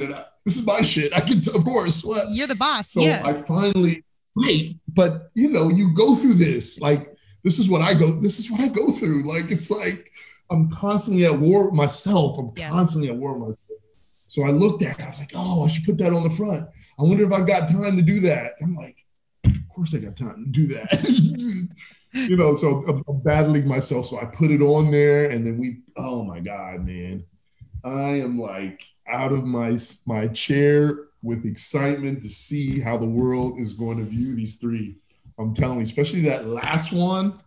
minute 0.00 0.26
this 0.44 0.56
is 0.56 0.66
my 0.66 0.80
shit. 0.80 1.14
I 1.14 1.20
can, 1.20 1.40
t- 1.40 1.52
of 1.54 1.64
course. 1.64 2.02
What? 2.04 2.30
You're 2.30 2.46
the 2.46 2.54
boss. 2.54 2.92
So 2.92 3.00
yeah. 3.00 3.22
I 3.24 3.34
finally, 3.34 4.04
right. 4.36 4.74
But 4.88 5.30
you 5.34 5.48
know, 5.48 5.68
you 5.68 5.94
go 5.94 6.16
through 6.16 6.34
this. 6.34 6.80
Like, 6.80 7.14
this 7.44 7.58
is 7.58 7.68
what 7.68 7.82
I 7.82 7.94
go. 7.94 8.12
This 8.20 8.38
is 8.38 8.50
what 8.50 8.60
I 8.60 8.68
go 8.68 8.92
through. 8.92 9.22
Like, 9.24 9.50
it's 9.50 9.70
like 9.70 10.10
I'm 10.50 10.70
constantly 10.70 11.24
at 11.24 11.38
war 11.38 11.66
with 11.66 11.74
myself. 11.74 12.38
I'm 12.38 12.52
yeah. 12.56 12.70
constantly 12.70 13.08
at 13.08 13.16
war 13.16 13.32
with 13.32 13.40
myself. 13.40 13.58
So 14.28 14.44
I 14.44 14.50
looked 14.50 14.82
at 14.82 14.98
it. 14.98 15.04
I 15.04 15.08
was 15.08 15.20
like, 15.20 15.32
oh, 15.34 15.64
I 15.64 15.68
should 15.68 15.84
put 15.84 15.98
that 15.98 16.12
on 16.12 16.24
the 16.24 16.30
front. 16.30 16.66
I 16.98 17.02
wonder 17.02 17.24
if 17.24 17.32
I 17.32 17.42
got 17.42 17.68
time 17.68 17.96
to 17.96 18.02
do 18.02 18.20
that. 18.20 18.52
I'm 18.62 18.74
like, 18.74 18.96
of 19.44 19.68
course 19.74 19.94
I 19.94 19.98
got 19.98 20.16
time 20.16 20.44
to 20.44 20.50
do 20.50 20.66
that. 20.68 21.68
you 22.12 22.36
know, 22.36 22.54
so 22.54 22.84
I'm, 22.88 23.02
I'm 23.08 23.20
battling 23.22 23.66
myself. 23.66 24.06
So 24.06 24.20
I 24.20 24.26
put 24.26 24.50
it 24.50 24.62
on 24.62 24.90
there, 24.90 25.30
and 25.30 25.46
then 25.46 25.58
we. 25.58 25.80
Oh 25.96 26.24
my 26.24 26.40
god, 26.40 26.84
man! 26.86 27.24
I 27.84 28.20
am 28.20 28.38
like 28.38 28.84
out 29.12 29.32
of 29.32 29.44
my 29.44 29.78
my 30.06 30.28
chair 30.28 31.06
with 31.22 31.44
excitement 31.44 32.22
to 32.22 32.28
see 32.28 32.80
how 32.80 32.96
the 32.96 33.06
world 33.06 33.60
is 33.60 33.72
going 33.72 33.98
to 33.98 34.04
view 34.04 34.34
these 34.34 34.56
three. 34.56 34.96
I'm 35.38 35.54
telling 35.54 35.78
you, 35.78 35.84
especially 35.84 36.22
that 36.22 36.46
last 36.46 36.92
one. 36.92 37.40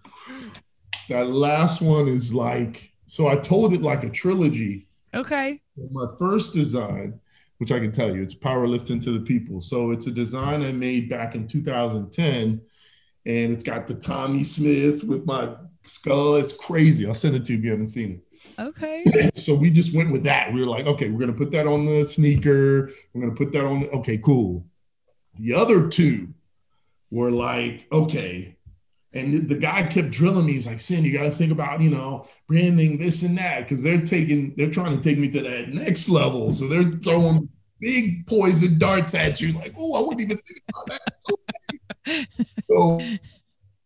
That 1.10 1.28
last 1.28 1.82
one 1.82 2.08
is 2.08 2.34
like 2.34 2.92
so. 3.06 3.28
I 3.28 3.36
told 3.36 3.74
it 3.74 3.82
like 3.82 4.04
a 4.04 4.10
trilogy. 4.10 4.88
Okay. 5.14 5.62
My 5.92 6.08
first 6.18 6.54
design, 6.54 7.20
which 7.60 7.72
I 7.72 7.80
can 7.80 7.92
tell 7.92 8.14
you, 8.14 8.24
it's 8.24 8.34
powerlifting 8.34 9.04
to 9.04 9.12
the 9.12 9.24
people. 9.24 9.62
So 9.62 9.92
it's 9.92 10.08
a 10.08 10.12
design 10.12 10.64
I 10.64 10.72
made 10.72 11.10
back 11.10 11.36
in 11.36 11.48
2010, 11.48 12.62
and 13.26 13.54
it's 13.54 13.64
got 13.64 13.88
the 13.88 13.96
Tommie 13.96 14.44
Smith 14.44 15.04
with 15.04 15.26
my 15.26 15.56
skull. 15.88 16.36
It's 16.36 16.54
crazy. 16.54 17.06
I'll 17.06 17.14
send 17.14 17.36
it 17.36 17.46
to 17.46 17.54
you 17.54 17.60
if 17.60 17.66
you 17.66 17.72
haven't 17.72 17.88
seen 17.88 18.12
it. 18.12 18.62
Okay. 18.62 19.32
so 19.36 19.56
we 19.56 19.70
just 19.70 19.94
went 19.94 20.12
with 20.12 20.24
that. 20.24 20.54
We 20.54 20.62
were 20.62 20.68
like, 20.68 20.86
okay, 20.86 21.10
we're 21.10 21.20
gonna 21.20 21.34
put 21.34 21.52
that 21.52 21.68
on 21.68 21.86
the 21.86 22.06
sneaker. 22.06 22.90
We're 23.14 23.22
gonna 23.22 23.36
put 23.36 23.52
that 23.54 23.66
on. 23.66 23.82
The, 23.82 23.90
okay, 23.92 24.18
cool. 24.18 24.66
The 25.40 25.54
other 25.54 25.88
two 25.88 26.34
were 27.12 27.32
like, 27.32 27.88
okay. 27.92 28.58
And 29.14 29.48
the 29.48 29.56
guy 29.56 29.84
kept 29.84 30.12
drilling 30.12 30.46
me. 30.46 30.54
He's 30.54 30.68
like, 30.68 30.82
Syn, 30.82 31.06
you 31.06 31.14
got 31.14 31.24
to 31.24 31.32
think 31.32 31.54
about, 31.54 31.82
you 31.82 31.90
know, 31.90 32.28
branding 32.50 32.98
this 32.98 33.24
and 33.24 33.38
that 33.38 33.62
because 33.62 33.82
they're 33.82 34.02
taking, 34.02 34.54
they're 34.58 34.70
trying 34.70 34.98
to 34.98 35.02
take 35.02 35.18
me 35.18 35.30
to 35.30 35.42
that 35.42 35.70
next 35.70 36.10
level. 36.10 36.52
So 36.52 36.68
they're 36.68 36.92
throwing 36.92 37.48
big 37.80 38.28
poison 38.28 38.78
darts 38.78 39.16
at 39.16 39.40
you, 39.40 39.54
like, 39.54 39.74
oh, 39.78 39.96
I 39.96 40.02
wouldn't 40.02 40.22
even 40.22 40.38
think 40.38 40.62
about 40.68 41.00
that. 42.06 42.28
so, 42.70 43.00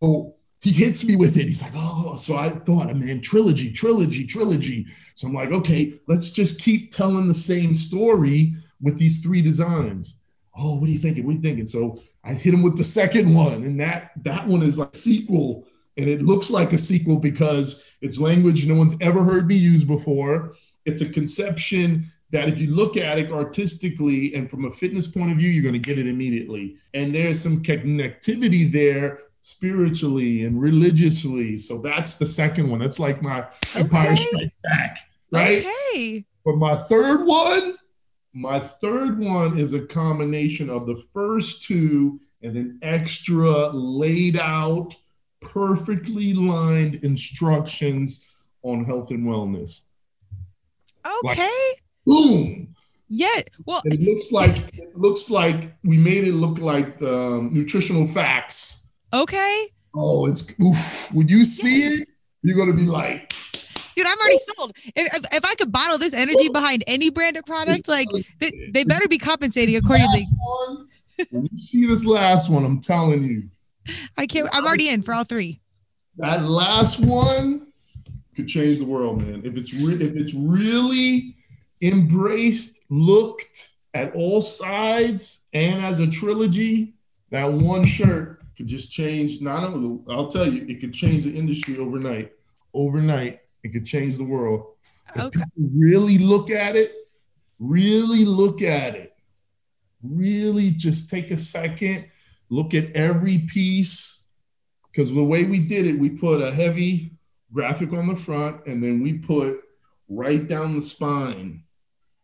so 0.01 0.35
he 0.61 0.71
hits 0.71 1.03
me 1.03 1.15
with 1.15 1.37
it. 1.37 1.47
He's 1.47 1.61
like, 1.61 1.71
oh, 1.75 2.15
so 2.15 2.35
I 2.35 2.49
thought, 2.49 2.89
a 2.89 2.95
man, 2.95 3.21
trilogy, 3.21 3.71
trilogy, 3.71 4.25
trilogy. 4.25 4.87
So 5.15 5.27
I'm 5.27 5.33
like, 5.33 5.51
okay, 5.51 5.99
let's 6.07 6.31
just 6.31 6.59
keep 6.59 6.93
telling 6.93 7.27
the 7.27 7.33
same 7.33 7.73
story 7.73 8.55
with 8.81 8.97
these 8.97 9.21
three 9.21 9.41
designs. 9.41 10.17
Oh, 10.57 10.77
what 10.77 10.89
are 10.89 10.91
you 10.91 10.99
thinking? 10.99 11.25
What 11.25 11.31
are 11.31 11.35
you 11.35 11.41
thinking? 11.41 11.67
So 11.67 12.01
I 12.23 12.33
hit 12.33 12.53
him 12.53 12.63
with 12.63 12.77
the 12.77 12.83
second 12.83 13.33
one, 13.33 13.63
and 13.63 13.79
that 13.79 14.11
that 14.23 14.45
one 14.45 14.61
is 14.61 14.77
like 14.77 14.95
sequel 14.95 15.65
and 15.99 16.07
it 16.07 16.21
looks 16.21 16.49
like 16.49 16.71
a 16.71 16.77
sequel 16.77 17.17
because 17.17 17.83
it's 17.99 18.19
language 18.19 18.65
no 18.65 18.75
one's 18.75 18.95
ever 19.01 19.21
heard 19.21 19.47
me 19.47 19.55
use 19.55 19.83
before. 19.83 20.53
It's 20.85 21.01
a 21.01 21.09
conception 21.09 22.09
that 22.31 22.47
if 22.47 22.57
you 22.57 22.73
look 22.73 22.95
at 22.95 23.19
it 23.19 23.31
artistically 23.33 24.33
and 24.33 24.49
from 24.49 24.63
a 24.63 24.71
fitness 24.71 25.07
point 25.07 25.31
of 25.31 25.37
view, 25.37 25.49
you're 25.49 25.63
going 25.63 25.73
to 25.73 25.79
get 25.79 25.99
it 25.99 26.07
immediately. 26.07 26.77
And 26.93 27.13
there's 27.13 27.41
some 27.41 27.61
connectivity 27.61 28.71
there 28.71 29.19
spiritually 29.41 30.43
and 30.43 30.61
religiously. 30.61 31.57
So 31.57 31.79
that's 31.79 32.15
the 32.15 32.25
second 32.25 32.69
one. 32.69 32.79
That's 32.79 32.99
like 32.99 33.21
my 33.21 33.41
okay. 33.43 33.79
Empire 33.81 34.15
Strikes 34.15 34.53
Back, 34.63 34.99
right? 35.31 35.65
Okay. 35.65 36.25
But 36.45 36.55
my 36.55 36.75
third 36.75 37.25
one, 37.25 37.75
my 38.33 38.59
third 38.59 39.19
one 39.19 39.57
is 39.57 39.73
a 39.73 39.85
combination 39.85 40.69
of 40.69 40.85
the 40.85 41.01
first 41.13 41.63
two 41.63 42.19
and 42.41 42.55
then 42.55 42.79
extra 42.81 43.67
laid 43.69 44.37
out, 44.37 44.95
perfectly 45.41 46.33
lined 46.33 46.95
instructions 46.95 48.25
on 48.61 48.85
health 48.85 49.11
and 49.11 49.25
wellness. 49.25 49.81
Okay. 51.05 51.43
Like, 51.43 51.83
boom. 52.05 52.75
Yeah. 53.09 53.41
Well, 53.65 53.81
it 53.85 53.99
looks 53.99 54.31
like 54.31 54.73
it 54.77 54.95
looks 54.95 55.29
like 55.29 55.73
we 55.83 55.97
made 55.97 56.25
it 56.25 56.33
look 56.33 56.59
like 56.59 57.01
um, 57.01 57.49
nutritional 57.51 58.07
facts. 58.07 58.85
Okay. 59.13 59.67
Oh, 59.95 60.27
it's 60.27 60.53
oof. 60.61 61.13
when 61.13 61.27
you 61.27 61.43
see 61.43 61.81
yes. 61.81 62.01
it, 62.01 62.09
you're 62.43 62.57
gonna 62.57 62.77
be 62.77 62.85
like, 62.85 63.33
dude, 63.95 64.05
I'm 64.05 64.17
already 64.19 64.37
oh. 64.49 64.53
sold. 64.55 64.73
If, 64.95 65.25
if, 65.33 65.45
I 65.45 65.55
could 65.55 65.71
bottle 65.71 65.97
this 65.97 66.13
energy 66.13 66.47
oh. 66.49 66.53
behind 66.53 66.83
any 66.85 67.09
brand 67.09 67.33
branded 67.33 67.45
product, 67.45 67.87
like 67.87 68.07
they, 68.39 68.69
they 68.73 68.83
better 68.83 69.07
be 69.07 69.17
compensating 69.17 69.75
accordingly. 69.75 70.25
One, 70.37 70.87
when 71.31 71.49
you 71.51 71.57
see 71.57 71.85
this 71.85 72.05
last 72.05 72.49
one, 72.49 72.65
I'm 72.65 72.81
telling 72.81 73.23
you. 73.23 73.49
I 74.17 74.27
can't. 74.27 74.47
I'm 74.53 74.65
already 74.65 74.89
in 74.89 75.01
for 75.01 75.13
all 75.13 75.23
three. 75.23 75.59
That 76.17 76.43
last 76.43 76.99
one 76.99 77.71
could 78.35 78.47
change 78.47 78.77
the 78.77 78.85
world, 78.85 79.21
man. 79.21 79.41
If 79.43 79.57
it's 79.57 79.73
re- 79.73 79.95
if 79.95 80.15
it's 80.15 80.35
really 80.35 81.35
embraced, 81.81 82.81
looked 82.89 83.69
at 83.95 84.13
all 84.13 84.41
sides, 84.41 85.45
and 85.53 85.83
as 85.83 85.99
a 85.99 86.07
trilogy, 86.07 86.93
that 87.31 87.51
one 87.51 87.85
shirt 87.85 88.38
could 88.59 88.67
just 88.67 88.91
change. 88.91 89.39
Not 89.39 89.63
only, 89.63 90.01
I'll 90.13 90.27
tell 90.27 90.45
you, 90.45 90.65
it 90.67 90.81
could 90.81 90.93
change 90.93 91.23
the 91.23 91.33
industry 91.33 91.77
overnight. 91.77 92.33
Overnight, 92.73 93.39
it 93.63 93.69
could 93.69 93.85
change 93.85 94.17
the 94.17 94.25
world. 94.25 94.73
If 95.15 95.21
okay. 95.21 95.39
people 95.39 95.71
really 95.73 96.17
look 96.17 96.51
at 96.51 96.75
it, 96.75 96.93
really 97.57 98.25
look 98.25 98.61
at 98.61 98.95
it, 98.95 99.13
really 100.03 100.71
just 100.71 101.09
take 101.09 101.31
a 101.31 101.37
second, 101.37 102.07
look 102.49 102.73
at 102.73 102.91
every 102.97 103.37
piece. 103.37 104.23
Because 104.91 105.13
the 105.13 105.23
way 105.23 105.45
we 105.45 105.59
did 105.59 105.87
it, 105.87 105.97
we 105.97 106.09
put 106.09 106.41
a 106.41 106.51
heavy 106.51 107.13
graphic 107.53 107.93
on 107.93 108.07
the 108.07 108.15
front, 108.15 108.65
and 108.67 108.83
then 108.83 109.01
we 109.01 109.13
put 109.13 109.61
right 110.09 110.49
down 110.49 110.75
the 110.75 110.81
spine 110.81 111.63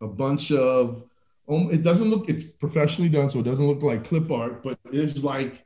a 0.02 0.08
bunch 0.08 0.52
of 0.52 1.06
um, 1.48 1.70
it 1.72 1.84
doesn't 1.84 2.10
look 2.10 2.28
it's 2.28 2.44
professionally 2.44 3.10
done 3.10 3.30
so 3.30 3.40
it 3.40 3.44
doesn't 3.44 3.68
look 3.68 3.84
like 3.84 4.04
clip 4.04 4.30
art 4.32 4.64
but 4.64 4.78
it's 4.92 5.24
like 5.24 5.66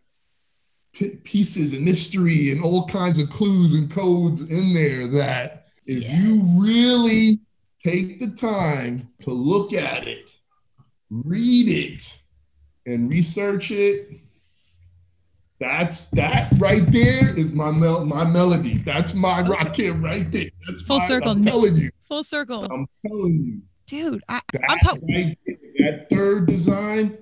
pieces 1.24 1.74
and 1.74 1.86
mystery 1.86 2.52
and 2.52 2.64
all 2.64 2.88
kinds 2.88 3.18
of 3.18 3.30
clues 3.30 3.74
and 3.74 3.90
codes 3.90 4.42
in 4.42 4.74
there 4.74 5.08
that 5.08 5.68
if 5.86 6.04
yes. 6.04 6.20
you 6.20 6.42
really 6.62 7.40
take 7.84 8.20
the 8.20 8.28
time 8.28 9.08
to 9.20 9.32
look 9.32 9.74
at 9.74 10.08
it 10.08 10.32
read 11.10 11.70
it 11.70 12.22
and 12.86 13.10
research 13.10 13.72
it 13.72 14.20
that's 15.60 16.10
that 16.12 16.54
right 16.58 16.90
there 16.92 17.36
is 17.38 17.52
my 17.52 17.70
mel- 17.70 18.06
my 18.06 18.24
melody. 18.24 18.78
That's 18.78 19.14
my 19.14 19.42
okay. 19.42 19.50
rock 19.50 19.76
hit 19.76 19.94
right 19.98 20.32
there. 20.32 20.50
That's 20.66 20.82
full 20.84 21.00
my, 21.00 21.08
circle. 21.10 21.32
I'm 21.32 21.44
telling 21.44 21.76
you. 21.76 21.92
Full 22.08 22.24
circle. 22.24 22.64
I'm 22.64 22.88
telling 23.06 23.44
you 23.44 23.62
dude. 23.90 24.24
I, 24.30 24.40
that, 24.54 24.62
I'm 24.70 24.80
po- 24.80 25.00
right, 25.08 25.38
that 25.80 26.08
third 26.10 26.46
design 26.46 27.18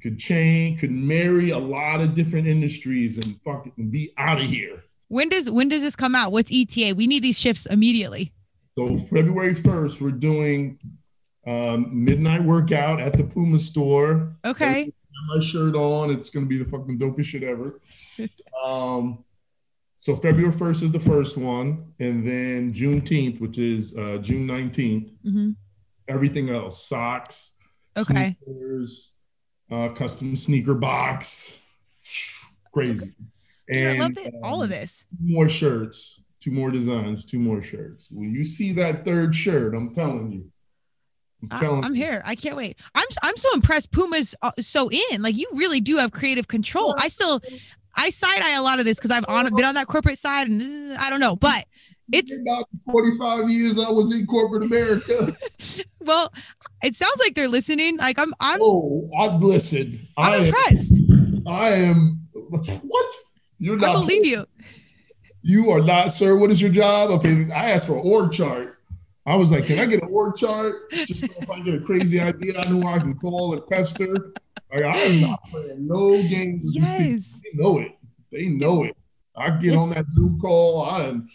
could 0.00 0.18
change, 0.18 0.80
could 0.80 0.90
marry 0.90 1.50
a 1.50 1.58
lot 1.58 2.00
of 2.00 2.14
different 2.14 2.46
industries 2.46 3.18
and 3.18 3.40
fucking 3.42 3.90
be 3.90 4.12
out 4.18 4.40
of 4.40 4.48
here. 4.48 4.84
When 5.08 5.28
does 5.28 5.50
when 5.50 5.68
does 5.68 5.82
this 5.82 5.96
come 5.96 6.14
out? 6.14 6.32
What's 6.32 6.50
ETA? 6.52 6.94
We 6.94 7.06
need 7.06 7.22
these 7.22 7.38
shifts 7.38 7.66
immediately. 7.66 8.32
So 8.76 8.96
February 8.96 9.54
first, 9.54 10.00
we're 10.00 10.10
doing 10.10 10.78
um, 11.46 12.04
midnight 12.04 12.42
workout 12.42 13.00
at 13.00 13.16
the 13.16 13.24
Puma 13.24 13.58
store. 13.58 14.36
Okay. 14.44 14.92
my 15.28 15.40
shirt 15.40 15.74
on. 15.74 16.10
It's 16.10 16.30
gonna 16.30 16.46
be 16.46 16.58
the 16.58 16.66
fucking 16.66 16.98
dopest 16.98 17.24
shit 17.24 17.42
ever. 17.42 17.80
um, 18.64 19.24
so 19.98 20.14
February 20.14 20.52
first 20.52 20.82
is 20.82 20.92
the 20.92 21.00
first 21.00 21.36
one, 21.36 21.92
and 21.98 22.26
then 22.26 22.72
Juneteenth, 22.72 23.40
which 23.40 23.58
is 23.58 23.94
uh, 23.96 24.18
June 24.18 24.46
19th 24.46 25.10
mm-hmm 25.26 25.50
everything 26.08 26.50
else 26.50 26.86
socks, 26.86 27.52
okay, 27.96 28.36
sneakers, 28.42 29.12
uh, 29.70 29.88
custom 29.90 30.36
sneaker 30.36 30.74
box. 30.74 31.58
Crazy. 32.72 33.12
And 33.70 34.02
I 34.02 34.04
love 34.04 34.18
it. 34.18 34.34
all 34.42 34.62
of 34.62 34.70
um, 34.70 34.76
this. 34.76 35.04
More 35.22 35.48
shirts, 35.48 36.22
two 36.40 36.50
more 36.50 36.70
designs, 36.70 37.24
two 37.24 37.38
more 37.38 37.60
shirts. 37.60 38.08
When 38.10 38.34
you 38.34 38.44
see 38.44 38.72
that 38.74 39.04
third 39.04 39.34
shirt, 39.34 39.74
I'm 39.74 39.94
telling 39.94 40.32
you. 40.32 40.50
I'm, 41.50 41.84
I'm 41.84 41.94
here. 41.94 42.20
I 42.24 42.34
can't 42.34 42.56
wait. 42.56 42.78
I'm 42.96 43.06
I'm 43.22 43.36
so 43.36 43.52
impressed. 43.54 43.92
Puma's 43.92 44.34
uh, 44.42 44.50
so 44.58 44.90
in. 44.90 45.22
Like 45.22 45.36
you 45.36 45.48
really 45.52 45.80
do 45.80 45.96
have 45.98 46.10
creative 46.10 46.48
control. 46.48 46.96
I 46.98 47.06
still 47.06 47.40
I 47.94 48.10
side 48.10 48.40
eye 48.42 48.56
a 48.56 48.62
lot 48.62 48.80
of 48.80 48.84
this 48.84 48.98
because 48.98 49.12
I've 49.12 49.24
on 49.28 49.54
been 49.54 49.64
on 49.64 49.74
that 49.74 49.86
corporate 49.86 50.18
side 50.18 50.48
and 50.48 50.92
uh, 50.92 50.96
I 50.98 51.10
don't 51.10 51.20
know, 51.20 51.36
but 51.36 51.64
it's 52.12 52.38
about 52.38 52.66
45 52.90 53.50
years 53.50 53.78
I 53.78 53.90
was 53.90 54.12
in 54.14 54.26
corporate 54.26 54.62
America. 54.62 55.36
well, 56.00 56.32
it 56.82 56.94
sounds 56.94 57.18
like 57.18 57.34
they're 57.34 57.48
listening. 57.48 57.96
Like 57.96 58.18
I'm 58.18 58.34
I'm 58.40 58.60
Oh, 58.62 59.08
I've 59.18 59.42
listened. 59.42 59.98
I'm 60.16 60.32
I 60.32 60.36
impressed. 60.46 60.92
Am, 60.92 61.44
I 61.46 61.68
am 61.70 62.28
what? 62.32 63.12
You're 63.58 63.76
not 63.76 63.96
I 63.96 64.00
believe 64.00 64.26
you. 64.26 64.46
You 65.42 65.70
are 65.70 65.80
not, 65.80 66.08
sir. 66.08 66.36
What 66.36 66.50
is 66.50 66.60
your 66.60 66.70
job? 66.70 67.10
Okay, 67.10 67.50
I 67.52 67.70
asked 67.70 67.86
for 67.86 67.94
an 67.94 68.02
org 68.04 68.32
chart. 68.32 68.78
I 69.26 69.36
was 69.36 69.52
like, 69.52 69.66
can 69.66 69.78
I 69.78 69.86
get 69.86 70.02
an 70.02 70.08
org 70.10 70.36
chart? 70.36 70.90
Just 70.90 71.20
so 71.20 71.26
if 71.38 71.50
I 71.50 71.60
get 71.60 71.74
a 71.74 71.80
crazy 71.80 72.18
idea, 72.18 72.58
I 72.58 72.68
know 72.70 72.86
I 72.86 72.98
can 72.98 73.14
call 73.14 73.52
and 73.52 73.66
pester. 73.66 74.32
Like, 74.72 74.84
I 74.84 74.96
am 74.96 75.20
not 75.20 75.44
playing 75.50 75.86
no 75.86 76.22
games. 76.22 76.62
Yes. 76.64 77.40
They 77.44 77.62
know 77.62 77.78
it. 77.78 77.92
They 78.32 78.46
know 78.46 78.84
it. 78.84 78.96
I 79.36 79.50
get 79.50 79.72
yes. 79.72 79.78
on 79.78 79.90
that 79.90 80.06
Zoom 80.14 80.40
call. 80.40 80.82
I 80.82 81.04
am 81.04 81.28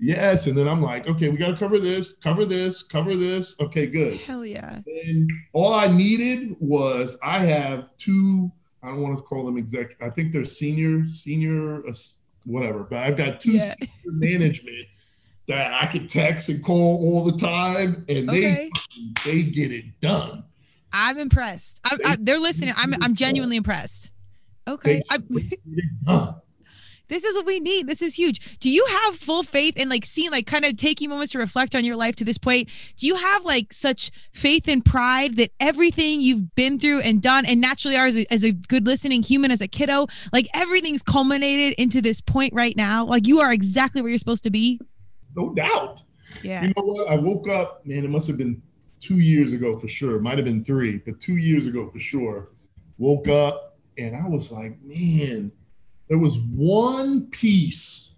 Yes. 0.00 0.46
And 0.46 0.56
then 0.56 0.68
I'm 0.68 0.82
like, 0.82 1.06
okay, 1.06 1.28
we 1.28 1.36
got 1.36 1.48
to 1.48 1.56
cover 1.56 1.78
this, 1.78 2.14
cover 2.14 2.44
this, 2.44 2.82
cover 2.82 3.14
this. 3.14 3.58
Okay, 3.60 3.86
good. 3.86 4.18
Hell 4.18 4.44
yeah. 4.44 4.80
And 4.86 5.30
all 5.52 5.74
I 5.74 5.86
needed 5.86 6.56
was 6.58 7.18
I 7.22 7.40
have 7.40 7.94
two, 7.96 8.50
I 8.82 8.88
don't 8.88 9.02
want 9.02 9.16
to 9.16 9.22
call 9.22 9.44
them 9.44 9.58
exec, 9.58 9.96
I 10.00 10.10
think 10.10 10.32
they're 10.32 10.44
senior, 10.44 11.06
senior, 11.06 11.86
uh, 11.86 11.92
whatever, 12.46 12.84
but 12.84 13.02
I've 13.02 13.16
got 13.16 13.40
two 13.40 13.52
yeah. 13.52 13.74
senior 13.78 13.90
management 14.06 14.86
that 15.46 15.72
I 15.82 15.86
can 15.86 16.06
text 16.06 16.48
and 16.48 16.62
call 16.64 16.96
all 17.04 17.24
the 17.24 17.36
time 17.36 18.04
and 18.08 18.30
okay. 18.30 18.70
they 19.24 19.32
they 19.32 19.42
get 19.42 19.72
it 19.72 19.84
done. 20.00 20.44
I'm 20.92 21.18
impressed. 21.18 21.80
I, 21.84 21.96
I, 22.04 22.16
they're 22.20 22.38
listening. 22.38 22.74
I'm 22.76 22.94
I'm 23.02 23.14
genuinely 23.14 23.56
impressed. 23.56 24.10
Okay. 24.68 25.02
This 27.10 27.24
is 27.24 27.36
what 27.36 27.44
we 27.44 27.60
need. 27.60 27.86
This 27.86 28.00
is 28.00 28.14
huge. 28.14 28.58
Do 28.60 28.70
you 28.70 28.86
have 28.88 29.16
full 29.16 29.42
faith 29.42 29.76
in 29.76 29.90
like 29.90 30.06
seeing, 30.06 30.30
like, 30.30 30.46
kind 30.46 30.64
of 30.64 30.76
taking 30.76 31.10
moments 31.10 31.32
to 31.32 31.38
reflect 31.38 31.74
on 31.74 31.84
your 31.84 31.96
life 31.96 32.16
to 32.16 32.24
this 32.24 32.38
point? 32.38 32.70
Do 32.96 33.06
you 33.06 33.16
have 33.16 33.44
like 33.44 33.74
such 33.74 34.10
faith 34.32 34.68
and 34.68 34.82
pride 34.82 35.36
that 35.36 35.50
everything 35.60 36.22
you've 36.22 36.54
been 36.54 36.78
through 36.78 37.00
and 37.00 37.20
done, 37.20 37.44
and 37.44 37.60
naturally 37.60 37.96
are 37.96 38.06
as 38.06 38.16
a, 38.16 38.32
as 38.32 38.44
a 38.44 38.52
good 38.52 38.86
listening 38.86 39.22
human, 39.22 39.50
as 39.50 39.60
a 39.60 39.68
kiddo, 39.68 40.06
like 40.32 40.48
everything's 40.54 41.02
culminated 41.02 41.78
into 41.78 42.00
this 42.00 42.20
point 42.20 42.54
right 42.54 42.76
now? 42.76 43.04
Like 43.04 43.26
you 43.26 43.40
are 43.40 43.52
exactly 43.52 44.00
where 44.00 44.08
you're 44.08 44.18
supposed 44.18 44.44
to 44.44 44.50
be? 44.50 44.80
No 45.36 45.52
doubt. 45.52 46.02
Yeah. 46.42 46.62
You 46.62 46.68
know 46.68 46.84
what? 46.84 47.08
I 47.08 47.16
woke 47.16 47.48
up, 47.48 47.84
man, 47.84 48.04
it 48.04 48.10
must 48.10 48.28
have 48.28 48.38
been 48.38 48.62
two 49.00 49.18
years 49.18 49.52
ago 49.52 49.72
for 49.74 49.88
sure. 49.88 50.16
It 50.16 50.22
might 50.22 50.38
have 50.38 50.44
been 50.44 50.64
three, 50.64 50.98
but 50.98 51.18
two 51.18 51.36
years 51.36 51.66
ago 51.66 51.90
for 51.90 51.98
sure. 51.98 52.50
Woke 52.98 53.28
up 53.28 53.78
and 53.98 54.14
I 54.14 54.28
was 54.28 54.52
like, 54.52 54.80
man, 54.82 55.50
there 56.10 56.18
was 56.18 56.38
one 56.40 57.28
piece. 57.28 58.14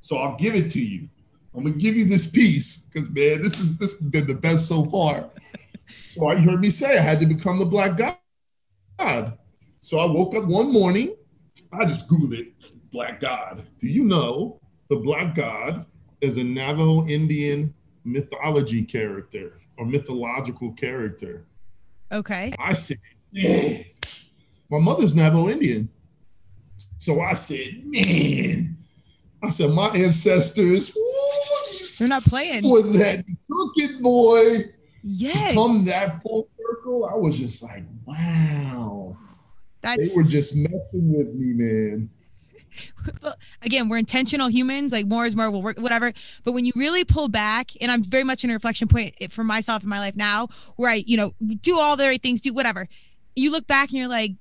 So 0.00 0.16
I'll 0.16 0.36
give 0.36 0.54
it 0.54 0.70
to 0.70 0.80
you. 0.80 1.08
I'm 1.54 1.64
gonna 1.64 1.74
give 1.74 1.96
you 1.96 2.04
this 2.04 2.26
piece 2.26 2.82
because 2.82 3.10
man, 3.10 3.42
this 3.42 3.58
is 3.58 3.76
this 3.76 3.98
has 3.98 4.08
been 4.08 4.26
the 4.26 4.34
best 4.34 4.68
so 4.68 4.84
far. 4.84 5.28
so 6.08 6.30
you 6.32 6.48
heard 6.48 6.60
me 6.60 6.70
say 6.70 6.96
I 6.96 7.02
had 7.02 7.18
to 7.20 7.26
become 7.26 7.58
the 7.58 7.66
black 7.66 7.98
god. 8.98 9.38
So 9.80 9.98
I 9.98 10.04
woke 10.04 10.34
up 10.36 10.44
one 10.44 10.72
morning, 10.72 11.16
I 11.72 11.84
just 11.84 12.08
Googled 12.08 12.38
it, 12.38 12.52
black 12.92 13.20
god. 13.20 13.64
Do 13.80 13.88
you 13.88 14.04
know 14.04 14.60
the 14.88 14.96
black 14.96 15.34
god 15.34 15.84
is 16.20 16.36
a 16.36 16.44
Navajo 16.44 17.06
Indian 17.08 17.74
mythology 18.04 18.84
character 18.84 19.60
or 19.78 19.84
mythological 19.84 20.72
character? 20.72 21.46
Okay. 22.12 22.52
I 22.60 22.72
said, 22.72 22.98
yeah. 23.32 23.82
My 24.70 24.78
mother's 24.78 25.14
Navajo 25.14 25.48
Indian. 25.48 25.88
So 26.98 27.20
I 27.20 27.34
said, 27.34 27.82
man, 27.84 28.76
I 29.42 29.50
said, 29.50 29.70
my 29.70 29.88
ancestors, 29.90 30.96
they're 31.98 32.08
not 32.08 32.24
playing. 32.24 32.68
Was 32.68 32.92
that 32.94 33.24
cooking 33.50 34.02
boy? 34.02 34.60
Yes. 35.02 35.54
come 35.54 35.84
that 35.84 36.20
full 36.22 36.48
circle, 36.58 37.06
I 37.06 37.14
was 37.14 37.38
just 37.38 37.62
like, 37.62 37.84
wow. 38.06 39.16
That's, 39.80 40.08
they 40.08 40.16
were 40.16 40.24
just 40.24 40.56
messing 40.56 41.16
with 41.16 41.32
me, 41.34 41.52
man. 41.52 42.10
again, 43.62 43.88
we're 43.88 43.98
intentional 43.98 44.48
humans. 44.48 44.92
Like 44.92 45.06
more 45.06 45.26
is 45.26 45.36
more 45.36 45.50
We'll 45.50 45.62
work, 45.62 45.78
whatever. 45.78 46.12
But 46.44 46.52
when 46.52 46.64
you 46.64 46.72
really 46.74 47.04
pull 47.04 47.28
back, 47.28 47.70
and 47.80 47.90
I'm 47.90 48.02
very 48.02 48.24
much 48.24 48.44
in 48.44 48.50
a 48.50 48.52
reflection 48.52 48.88
point 48.88 49.14
eh, 49.20 49.28
for 49.30 49.44
myself 49.44 49.82
in 49.82 49.88
my 49.88 49.98
life 49.98 50.16
now, 50.16 50.48
where 50.76 50.90
I, 50.90 51.04
you 51.06 51.16
know, 51.16 51.34
do 51.60 51.78
all 51.78 51.96
the 51.96 52.06
right 52.06 52.20
things, 52.20 52.40
do 52.40 52.52
whatever. 52.52 52.88
You 53.34 53.52
look 53.52 53.66
back 53.66 53.90
and 53.90 53.98
you're 53.98 54.08
like, 54.08 54.32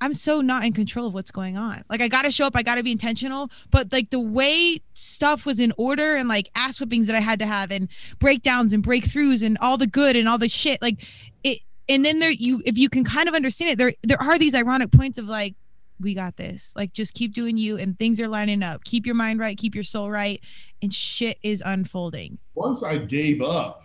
I'm 0.00 0.12
so 0.12 0.40
not 0.40 0.64
in 0.64 0.72
control 0.72 1.06
of 1.06 1.14
what's 1.14 1.30
going 1.30 1.56
on. 1.56 1.82
Like 1.88 2.00
I 2.00 2.08
gotta 2.08 2.30
show 2.30 2.46
up, 2.46 2.56
I 2.56 2.62
gotta 2.62 2.82
be 2.82 2.92
intentional. 2.92 3.50
But 3.70 3.92
like 3.92 4.10
the 4.10 4.20
way 4.20 4.78
stuff 4.94 5.46
was 5.46 5.58
in 5.58 5.72
order 5.76 6.16
and 6.16 6.28
like 6.28 6.50
ass 6.54 6.78
whippings 6.78 7.06
that 7.06 7.16
I 7.16 7.20
had 7.20 7.38
to 7.38 7.46
have 7.46 7.70
and 7.70 7.88
breakdowns 8.18 8.72
and 8.72 8.84
breakthroughs 8.84 9.44
and 9.44 9.56
all 9.60 9.78
the 9.78 9.86
good 9.86 10.16
and 10.16 10.28
all 10.28 10.38
the 10.38 10.48
shit, 10.48 10.82
like 10.82 11.04
it 11.44 11.60
and 11.88 12.04
then 12.04 12.18
there 12.18 12.30
you 12.30 12.62
if 12.66 12.76
you 12.76 12.88
can 12.88 13.04
kind 13.04 13.28
of 13.28 13.34
understand 13.34 13.70
it, 13.72 13.78
there 13.78 13.92
there 14.02 14.20
are 14.20 14.38
these 14.38 14.54
ironic 14.54 14.92
points 14.92 15.18
of 15.18 15.26
like, 15.26 15.54
we 15.98 16.14
got 16.14 16.36
this. 16.36 16.74
Like 16.76 16.92
just 16.92 17.14
keep 17.14 17.32
doing 17.32 17.56
you 17.56 17.78
and 17.78 17.98
things 17.98 18.20
are 18.20 18.28
lining 18.28 18.62
up. 18.62 18.84
Keep 18.84 19.06
your 19.06 19.14
mind 19.14 19.40
right, 19.40 19.56
keep 19.56 19.74
your 19.74 19.84
soul 19.84 20.10
right, 20.10 20.40
and 20.82 20.92
shit 20.92 21.38
is 21.42 21.62
unfolding. 21.64 22.38
Once 22.54 22.82
I 22.82 22.98
gave 22.98 23.40
up, 23.40 23.82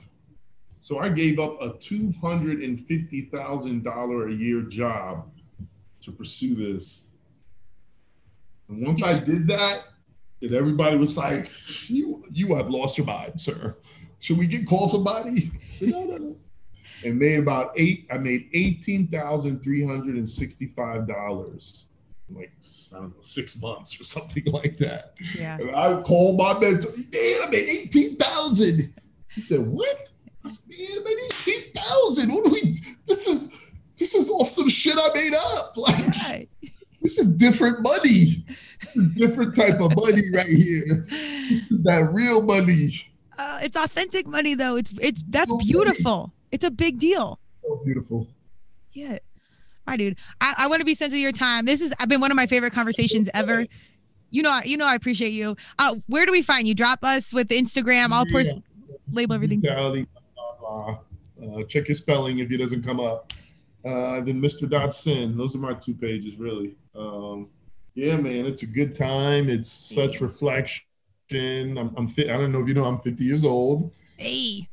so 0.82 1.00
I 1.00 1.10
gave 1.10 1.40
up 1.40 1.62
a 1.62 1.78
two 1.78 2.14
hundred 2.20 2.62
and 2.64 2.80
fifty 2.80 3.30
thousand 3.32 3.84
dollar 3.84 4.28
a 4.28 4.34
year 4.34 4.64
job 4.64 5.32
to 6.02 6.12
pursue 6.12 6.56
this. 6.56 7.08
And 8.68 8.86
once 8.86 9.04
I 9.04 9.20
did 9.20 9.48
that, 9.48 9.84
and 10.42 10.54
everybody 10.54 10.98
was 10.98 11.18
like, 11.18 11.50
"You, 11.90 12.26
you 12.32 12.56
have 12.56 12.70
lost 12.70 12.98
your 12.98 13.06
mind, 13.06 13.40
sir. 13.40 13.78
Should 14.20 14.38
we 14.38 14.48
get 14.48 14.68
call 14.68 14.88
somebody?" 14.88 15.52
I 15.54 15.74
said, 15.74 15.90
"No, 15.90 16.04
no, 16.04 16.18
no." 16.18 16.38
And 17.04 17.18
made 17.18 17.40
about 17.40 17.72
eight. 17.78 18.08
I 18.12 18.18
made 18.18 18.50
eighteen 18.54 19.08
thousand 19.08 19.64
three 19.64 19.86
hundred 19.86 20.16
and 20.16 20.28
sixty-five 20.28 21.08
dollars, 21.08 21.88
like 22.30 22.52
I 22.94 23.00
don't 23.00 23.16
know, 23.16 23.22
six 23.22 23.60
months 23.62 24.00
or 24.00 24.04
something 24.04 24.44
like 24.48 24.78
that. 24.78 25.14
Yeah. 25.38 25.58
And 25.58 25.76
I 25.76 26.02
called 26.02 26.38
my 26.38 26.58
mentor. 26.58 26.92
Man, 27.12 27.36
I 27.44 27.48
made 27.50 27.70
eighteen 27.70 28.16
thousand. 28.18 28.94
He 29.36 29.42
said, 29.42 29.66
"What?" 29.68 30.08
I 30.44 30.50
said, 30.50 30.70
"Man, 30.70 30.88
I 30.92 31.04
made 31.04 31.18
eighteen 31.26 31.74
thousand. 31.76 32.34
What 32.34 32.46
do 32.46 32.52
we? 32.52 32.62
This 33.06 33.28
is." 33.28 33.61
This 34.02 34.16
is 34.16 34.30
all 34.30 34.46
some 34.46 34.68
shit 34.68 34.96
I 34.98 35.10
made 35.14 35.34
up. 35.36 35.74
Like 35.78 36.08
right. 36.28 36.50
this 37.02 37.18
is 37.18 37.38
different 37.38 37.82
money. 37.82 38.46
This 38.84 38.96
is 38.96 39.08
different 39.14 39.56
type 39.56 39.80
of 39.80 39.96
money 39.96 40.24
right 40.34 40.48
here. 40.48 41.06
This 41.10 41.70
is 41.70 41.84
that 41.84 42.10
real 42.12 42.42
money. 42.42 42.92
Uh, 43.38 43.60
it's 43.62 43.78
authentic 43.78 44.28
money 44.28 44.56
though. 44.56 44.76
It's 44.76 44.92
it's 45.00 45.24
that's 45.30 45.56
beautiful. 45.58 46.34
It's 46.52 46.64
a 46.64 46.72
big 46.72 47.00
deal. 47.00 47.40
So 47.62 47.82
beautiful. 47.86 48.28
Yeah. 48.94 49.20
My 49.88 49.98
dude. 49.98 50.18
I, 50.42 50.54
I 50.58 50.68
want 50.68 50.80
to 50.80 50.86
be 50.86 50.96
sensitive 50.96 51.18
to 51.18 51.22
your 51.22 51.32
time. 51.32 51.66
This 51.66 51.80
has 51.82 51.94
been 52.08 52.22
one 52.22 52.32
of 52.32 52.38
my 52.38 52.48
favorite 52.48 52.74
conversations 52.74 53.30
ever. 53.34 53.66
You 54.32 54.44
know, 54.44 54.60
you 54.64 54.78
know, 54.78 54.86
I 54.86 54.96
appreciate 54.96 55.32
you. 55.32 55.56
Uh, 55.80 55.96
where 56.08 56.26
do 56.26 56.32
we 56.32 56.42
find 56.42 56.68
you? 56.68 56.74
Drop 56.74 57.04
us 57.04 57.34
with 57.34 57.50
Instagram. 57.50 58.12
I'll 58.12 58.28
yeah. 58.28 58.34
post 58.34 58.56
label 59.12 59.36
everything. 59.36 59.64
Uh, 59.68 60.96
check 61.68 61.88
your 61.88 61.96
spelling 61.96 62.40
if 62.40 62.52
it 62.52 62.58
doesn't 62.58 62.84
come 62.84 63.00
up 63.00 63.34
uh, 63.86 64.22
then 64.22 64.42
Mr. 64.42 64.70
Dot 64.70 64.94
Syn. 64.94 65.38
Those 65.38 65.56
are 65.56 65.60
my 65.60 65.74
two 65.74 65.94
pages, 65.94 66.36
really. 66.38 66.76
Um, 66.96 67.50
yeah, 67.94 68.16
man, 68.18 68.46
it's 68.46 68.64
a 68.64 68.68
good 68.68 68.96
time. 68.96 69.50
It's 69.50 69.70
such 69.70 70.22
reflection. 70.22 70.86
I'm, 71.32 71.94
I'm 71.98 72.08
fit. 72.08 72.30
I 72.30 72.38
don't 72.38 72.52
know 72.52 72.62
if 72.62 72.68
you 72.68 72.74
know, 72.74 72.86
I'm 72.86 72.98
50 72.98 73.24
years 73.24 73.44
old. 73.44 73.92
Hey, 74.18 74.30
you, 74.30 74.68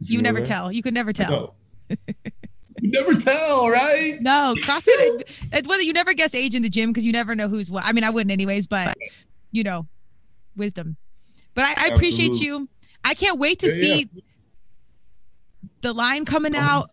you 0.00 0.22
never 0.22 0.40
that? 0.40 0.46
tell. 0.46 0.72
You 0.72 0.82
could 0.82 0.94
never 0.94 1.12
tell. 1.12 1.54
you 1.88 1.96
never 2.82 3.14
tell, 3.14 3.68
right? 3.68 4.14
No, 4.20 4.54
CrossFit. 4.58 5.22
it's 5.52 5.68
whether 5.68 5.82
you 5.82 5.92
never 5.92 6.14
guess 6.14 6.34
age 6.34 6.54
in 6.54 6.62
the 6.62 6.68
gym 6.68 6.90
because 6.90 7.04
you 7.04 7.12
never 7.12 7.34
know 7.34 7.48
who's 7.48 7.70
what. 7.70 7.84
I 7.84 7.92
mean, 7.92 8.04
I 8.04 8.10
wouldn't 8.10 8.32
anyways, 8.32 8.66
but 8.66 8.96
you 9.52 9.62
know, 9.62 9.86
wisdom. 10.56 10.96
But 11.54 11.64
I, 11.64 11.86
I 11.86 11.94
appreciate 11.94 12.34
you. 12.34 12.68
I 13.04 13.14
can't 13.14 13.38
wait 13.38 13.60
to 13.60 13.68
yeah, 13.68 13.72
see 13.72 14.10
yeah. 14.12 14.20
the 15.82 15.92
line 15.92 16.24
coming 16.24 16.56
out 16.56 16.90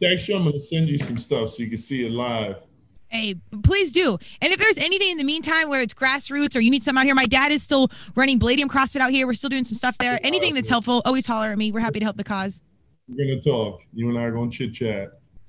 text 0.00 0.28
you. 0.28 0.36
I'm 0.36 0.44
gonna 0.44 0.58
send 0.58 0.88
you 0.88 0.98
some 0.98 1.18
stuff 1.18 1.50
so 1.50 1.62
you 1.62 1.68
can 1.68 1.78
see 1.78 2.06
it 2.06 2.12
live. 2.12 2.62
Hey, 3.08 3.36
please 3.62 3.92
do. 3.92 4.18
And 4.42 4.52
if 4.52 4.58
there's 4.58 4.76
anything 4.76 5.12
in 5.12 5.18
the 5.18 5.24
meantime 5.24 5.70
where 5.70 5.80
it's 5.80 5.94
grassroots 5.94 6.54
or 6.54 6.60
you 6.60 6.70
need 6.70 6.82
some 6.82 6.98
out 6.98 7.04
here, 7.04 7.14
my 7.14 7.24
dad 7.24 7.50
is 7.50 7.62
still 7.62 7.90
running 8.14 8.38
Bladium 8.38 8.68
CrossFit 8.68 9.00
out 9.00 9.10
here. 9.10 9.26
We're 9.26 9.32
still 9.32 9.48
doing 9.48 9.64
some 9.64 9.76
stuff 9.76 9.96
there. 9.98 10.18
Anything 10.22 10.54
that's 10.54 10.68
helpful, 10.68 11.00
always 11.06 11.26
holler 11.26 11.46
at 11.46 11.58
me. 11.58 11.72
We're 11.72 11.80
happy 11.80 12.00
to 12.00 12.04
help 12.04 12.18
the 12.18 12.24
cause. 12.24 12.62
We're 13.08 13.26
gonna 13.26 13.40
talk. 13.40 13.82
You 13.94 14.10
and 14.10 14.18
I 14.18 14.24
are 14.24 14.32
gonna 14.32 14.50
chit 14.50 14.74
chat. 14.74 15.08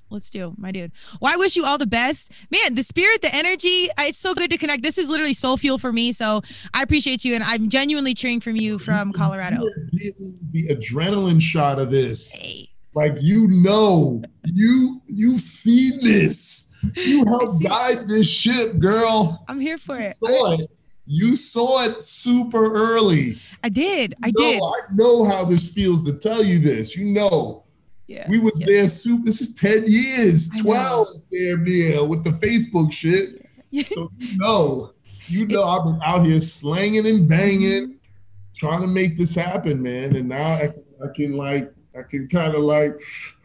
Let's 0.10 0.30
do, 0.30 0.56
my 0.57 0.72
dude. 0.72 0.91
Well, 1.22 1.32
I 1.32 1.38
wish 1.38 1.56
you 1.56 1.66
all 1.66 1.78
the 1.78 1.86
best, 1.86 2.32
man. 2.49 2.74
The 2.74 2.82
spirit, 2.82 3.22
the 3.22 3.36
energy. 3.36 3.91
Uh, 3.91 4.06
it's 4.07 4.18
so 4.18 4.34
good 4.34 4.49
to 4.49 4.57
connect. 4.57 4.82
This 4.82 4.98
is 4.98 5.07
literally 5.07 5.34
soul 5.34 5.57
fuel 5.57 5.78
for 5.78 5.91
me. 5.91 6.14
So 6.14 6.41
I 6.74 6.82
appreciate 6.82 7.26
you, 7.26 7.36
and 7.36 7.44
I'm 7.44 7.70
genuinely 7.70 8.14
cheering 8.14 8.40
from 8.40 8.56
you 8.56 8.80
from 8.80 9.11
Colorado. 9.11 9.70
The 9.91 10.68
adrenaline 10.70 11.41
shot 11.41 11.78
of 11.78 11.91
this. 11.91 12.32
Hey 12.32 12.69
like 13.00 13.22
you 13.22 13.48
know, 13.48 14.22
you 14.44 15.02
you've 15.08 15.40
seen 15.40 16.00
this. 16.02 16.70
You 16.98 17.24
helped 17.28 17.64
guide 17.64 18.10
this 18.10 18.28
ship, 18.28 18.78
girl. 18.80 19.46
I'm 19.48 19.62
here 19.62 19.78
for 19.78 19.98
it. 19.98 20.18
You 20.22 20.28
saw 20.28 20.54
it. 20.54 20.72
You 21.06 21.36
saw 21.38 21.84
it 21.86 22.02
super 22.02 22.74
early. 22.74 23.38
I 23.64 23.70
did. 23.70 24.16
I 24.22 24.32
did. 24.32 24.62
I 24.62 24.80
know 24.94 25.24
how 25.24 25.46
this 25.46 25.66
feels 25.70 26.04
to 26.04 26.14
tell 26.14 26.44
you 26.44 26.60
this. 26.60 26.98
You 26.98 27.06
know. 27.06 27.64
Yeah. 28.08 28.28
We 28.28 28.40
was 28.40 28.60
yeah. 28.60 28.66
there 28.68 28.88
super 28.90 29.24
this 29.24 29.40
is 29.40 29.54
10 29.54 29.84
years, 29.86 30.50
12 30.50 31.08
there 31.32 31.58
near 31.58 32.04
with 32.04 32.24
the 32.24 32.32
Facebook 32.32 32.92
shit. 32.92 33.46
Yeah. 33.70 33.84
So 33.94 34.12
you 34.18 34.38
know, 34.40 34.92
you 35.28 35.48
know 35.48 35.60
it's, 35.60 35.68
I've 35.68 35.86
been 35.86 36.02
out 36.04 36.26
here 36.26 36.42
slanging 36.42 37.06
and 37.08 37.30
banging, 37.30 37.84
mm-hmm. 37.84 38.58
trying 38.58 38.82
to 38.82 38.88
make 38.88 39.16
this 39.16 39.36
happen, 39.36 39.82
man. 39.82 40.18
And 40.18 40.28
now 40.28 40.54
I, 40.54 40.74
I 41.04 41.08
can 41.16 41.38
like 41.38 41.72
I 42.00 42.04
can 42.04 42.28
kind 42.28 42.56
of 42.56 42.62
like, 42.62 43.00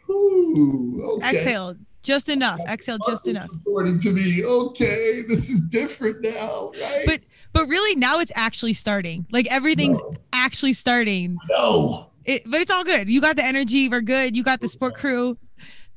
ooh, 0.09 1.17
okay. 1.17 1.37
exhale 1.37 1.77
just 2.03 2.29
enough. 2.29 2.61
Exhale 2.69 2.99
just 3.07 3.27
enough. 3.27 3.49
According 3.53 3.99
to 4.01 4.13
me, 4.13 4.45
okay, 4.45 5.23
this 5.27 5.49
is 5.49 5.61
different 5.61 6.23
now, 6.23 6.71
right? 6.81 7.03
But 7.07 7.21
but 7.53 7.67
really 7.67 7.99
now 7.99 8.21
it's 8.21 8.33
actually 8.35 8.75
starting. 8.75 9.27
Like 9.33 9.51
everything's 9.51 9.99
no. 9.99 10.13
actually 10.33 10.75
starting. 10.75 11.39
No. 11.51 12.11
It, 12.25 12.43
but 12.47 12.61
it's 12.61 12.71
all 12.71 12.85
good. 12.85 13.09
You 13.09 13.21
got 13.21 13.37
the 13.37 13.45
energy. 13.45 13.89
We're 13.89 14.01
good. 14.01 14.37
You 14.37 14.43
got 14.43 14.61
the 14.61 14.69
sport 14.69 14.95
crew. 14.95 15.37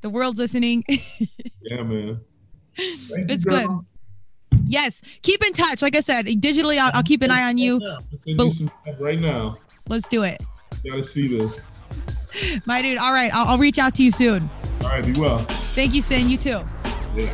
The 0.02 0.10
world's 0.10 0.40
listening. 0.40 0.84
yeah, 1.62 1.84
man. 1.84 2.22
Thank 2.76 3.32
it's 3.32 3.46
good. 3.46 3.68
Yes, 4.66 5.02
keep 5.22 5.44
in 5.46 5.54
touch. 5.54 5.82
Like 5.82 5.96
I 5.96 6.02
said, 6.02 6.26
digitally, 6.26 6.78
I'll, 6.78 6.92
I'll 6.94 7.04
keep 7.04 7.22
an 7.22 7.32
eye 7.32 7.44
on 7.44 7.58
you. 7.58 7.80
But, 8.36 8.54
right 9.00 9.20
now. 9.20 9.56
Let's 9.88 10.08
do 10.10 10.24
it. 10.24 10.42
Got 10.86 10.98
to 10.98 11.04
see 11.04 11.28
this. 11.28 11.66
My 12.66 12.82
dude. 12.82 12.98
All 12.98 13.14
right. 13.14 13.34
I'll, 13.34 13.50
I'll 13.50 13.58
reach 13.58 13.80
out 13.80 13.96
to 13.96 14.04
you 14.04 14.12
soon. 14.12 14.50
All 14.84 14.90
right. 14.90 15.06
Be 15.06 15.14
well. 15.20 15.40
Thank 15.40 15.94
you, 15.94 16.02
Syn. 16.02 16.30
You 16.30 16.38
too. 16.38 16.62
Yeah. 17.16 17.34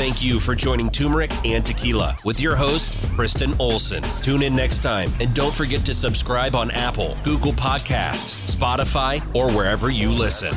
Thank 0.00 0.22
you 0.22 0.40
for 0.40 0.54
joining 0.54 0.88
Turmeric 0.88 1.30
and 1.44 1.64
Tequila 1.64 2.16
with 2.24 2.40
your 2.40 2.56
host, 2.56 2.96
Kristen 3.10 3.54
Olson. 3.58 4.02
Tune 4.22 4.42
in 4.42 4.56
next 4.56 4.78
time 4.78 5.12
and 5.20 5.34
don't 5.34 5.52
forget 5.52 5.84
to 5.84 5.92
subscribe 5.92 6.54
on 6.54 6.70
Apple, 6.70 7.18
Google 7.22 7.52
Podcasts, 7.52 8.56
Spotify, 8.56 9.22
or 9.34 9.52
wherever 9.52 9.90
you 9.90 10.10
listen. 10.10 10.54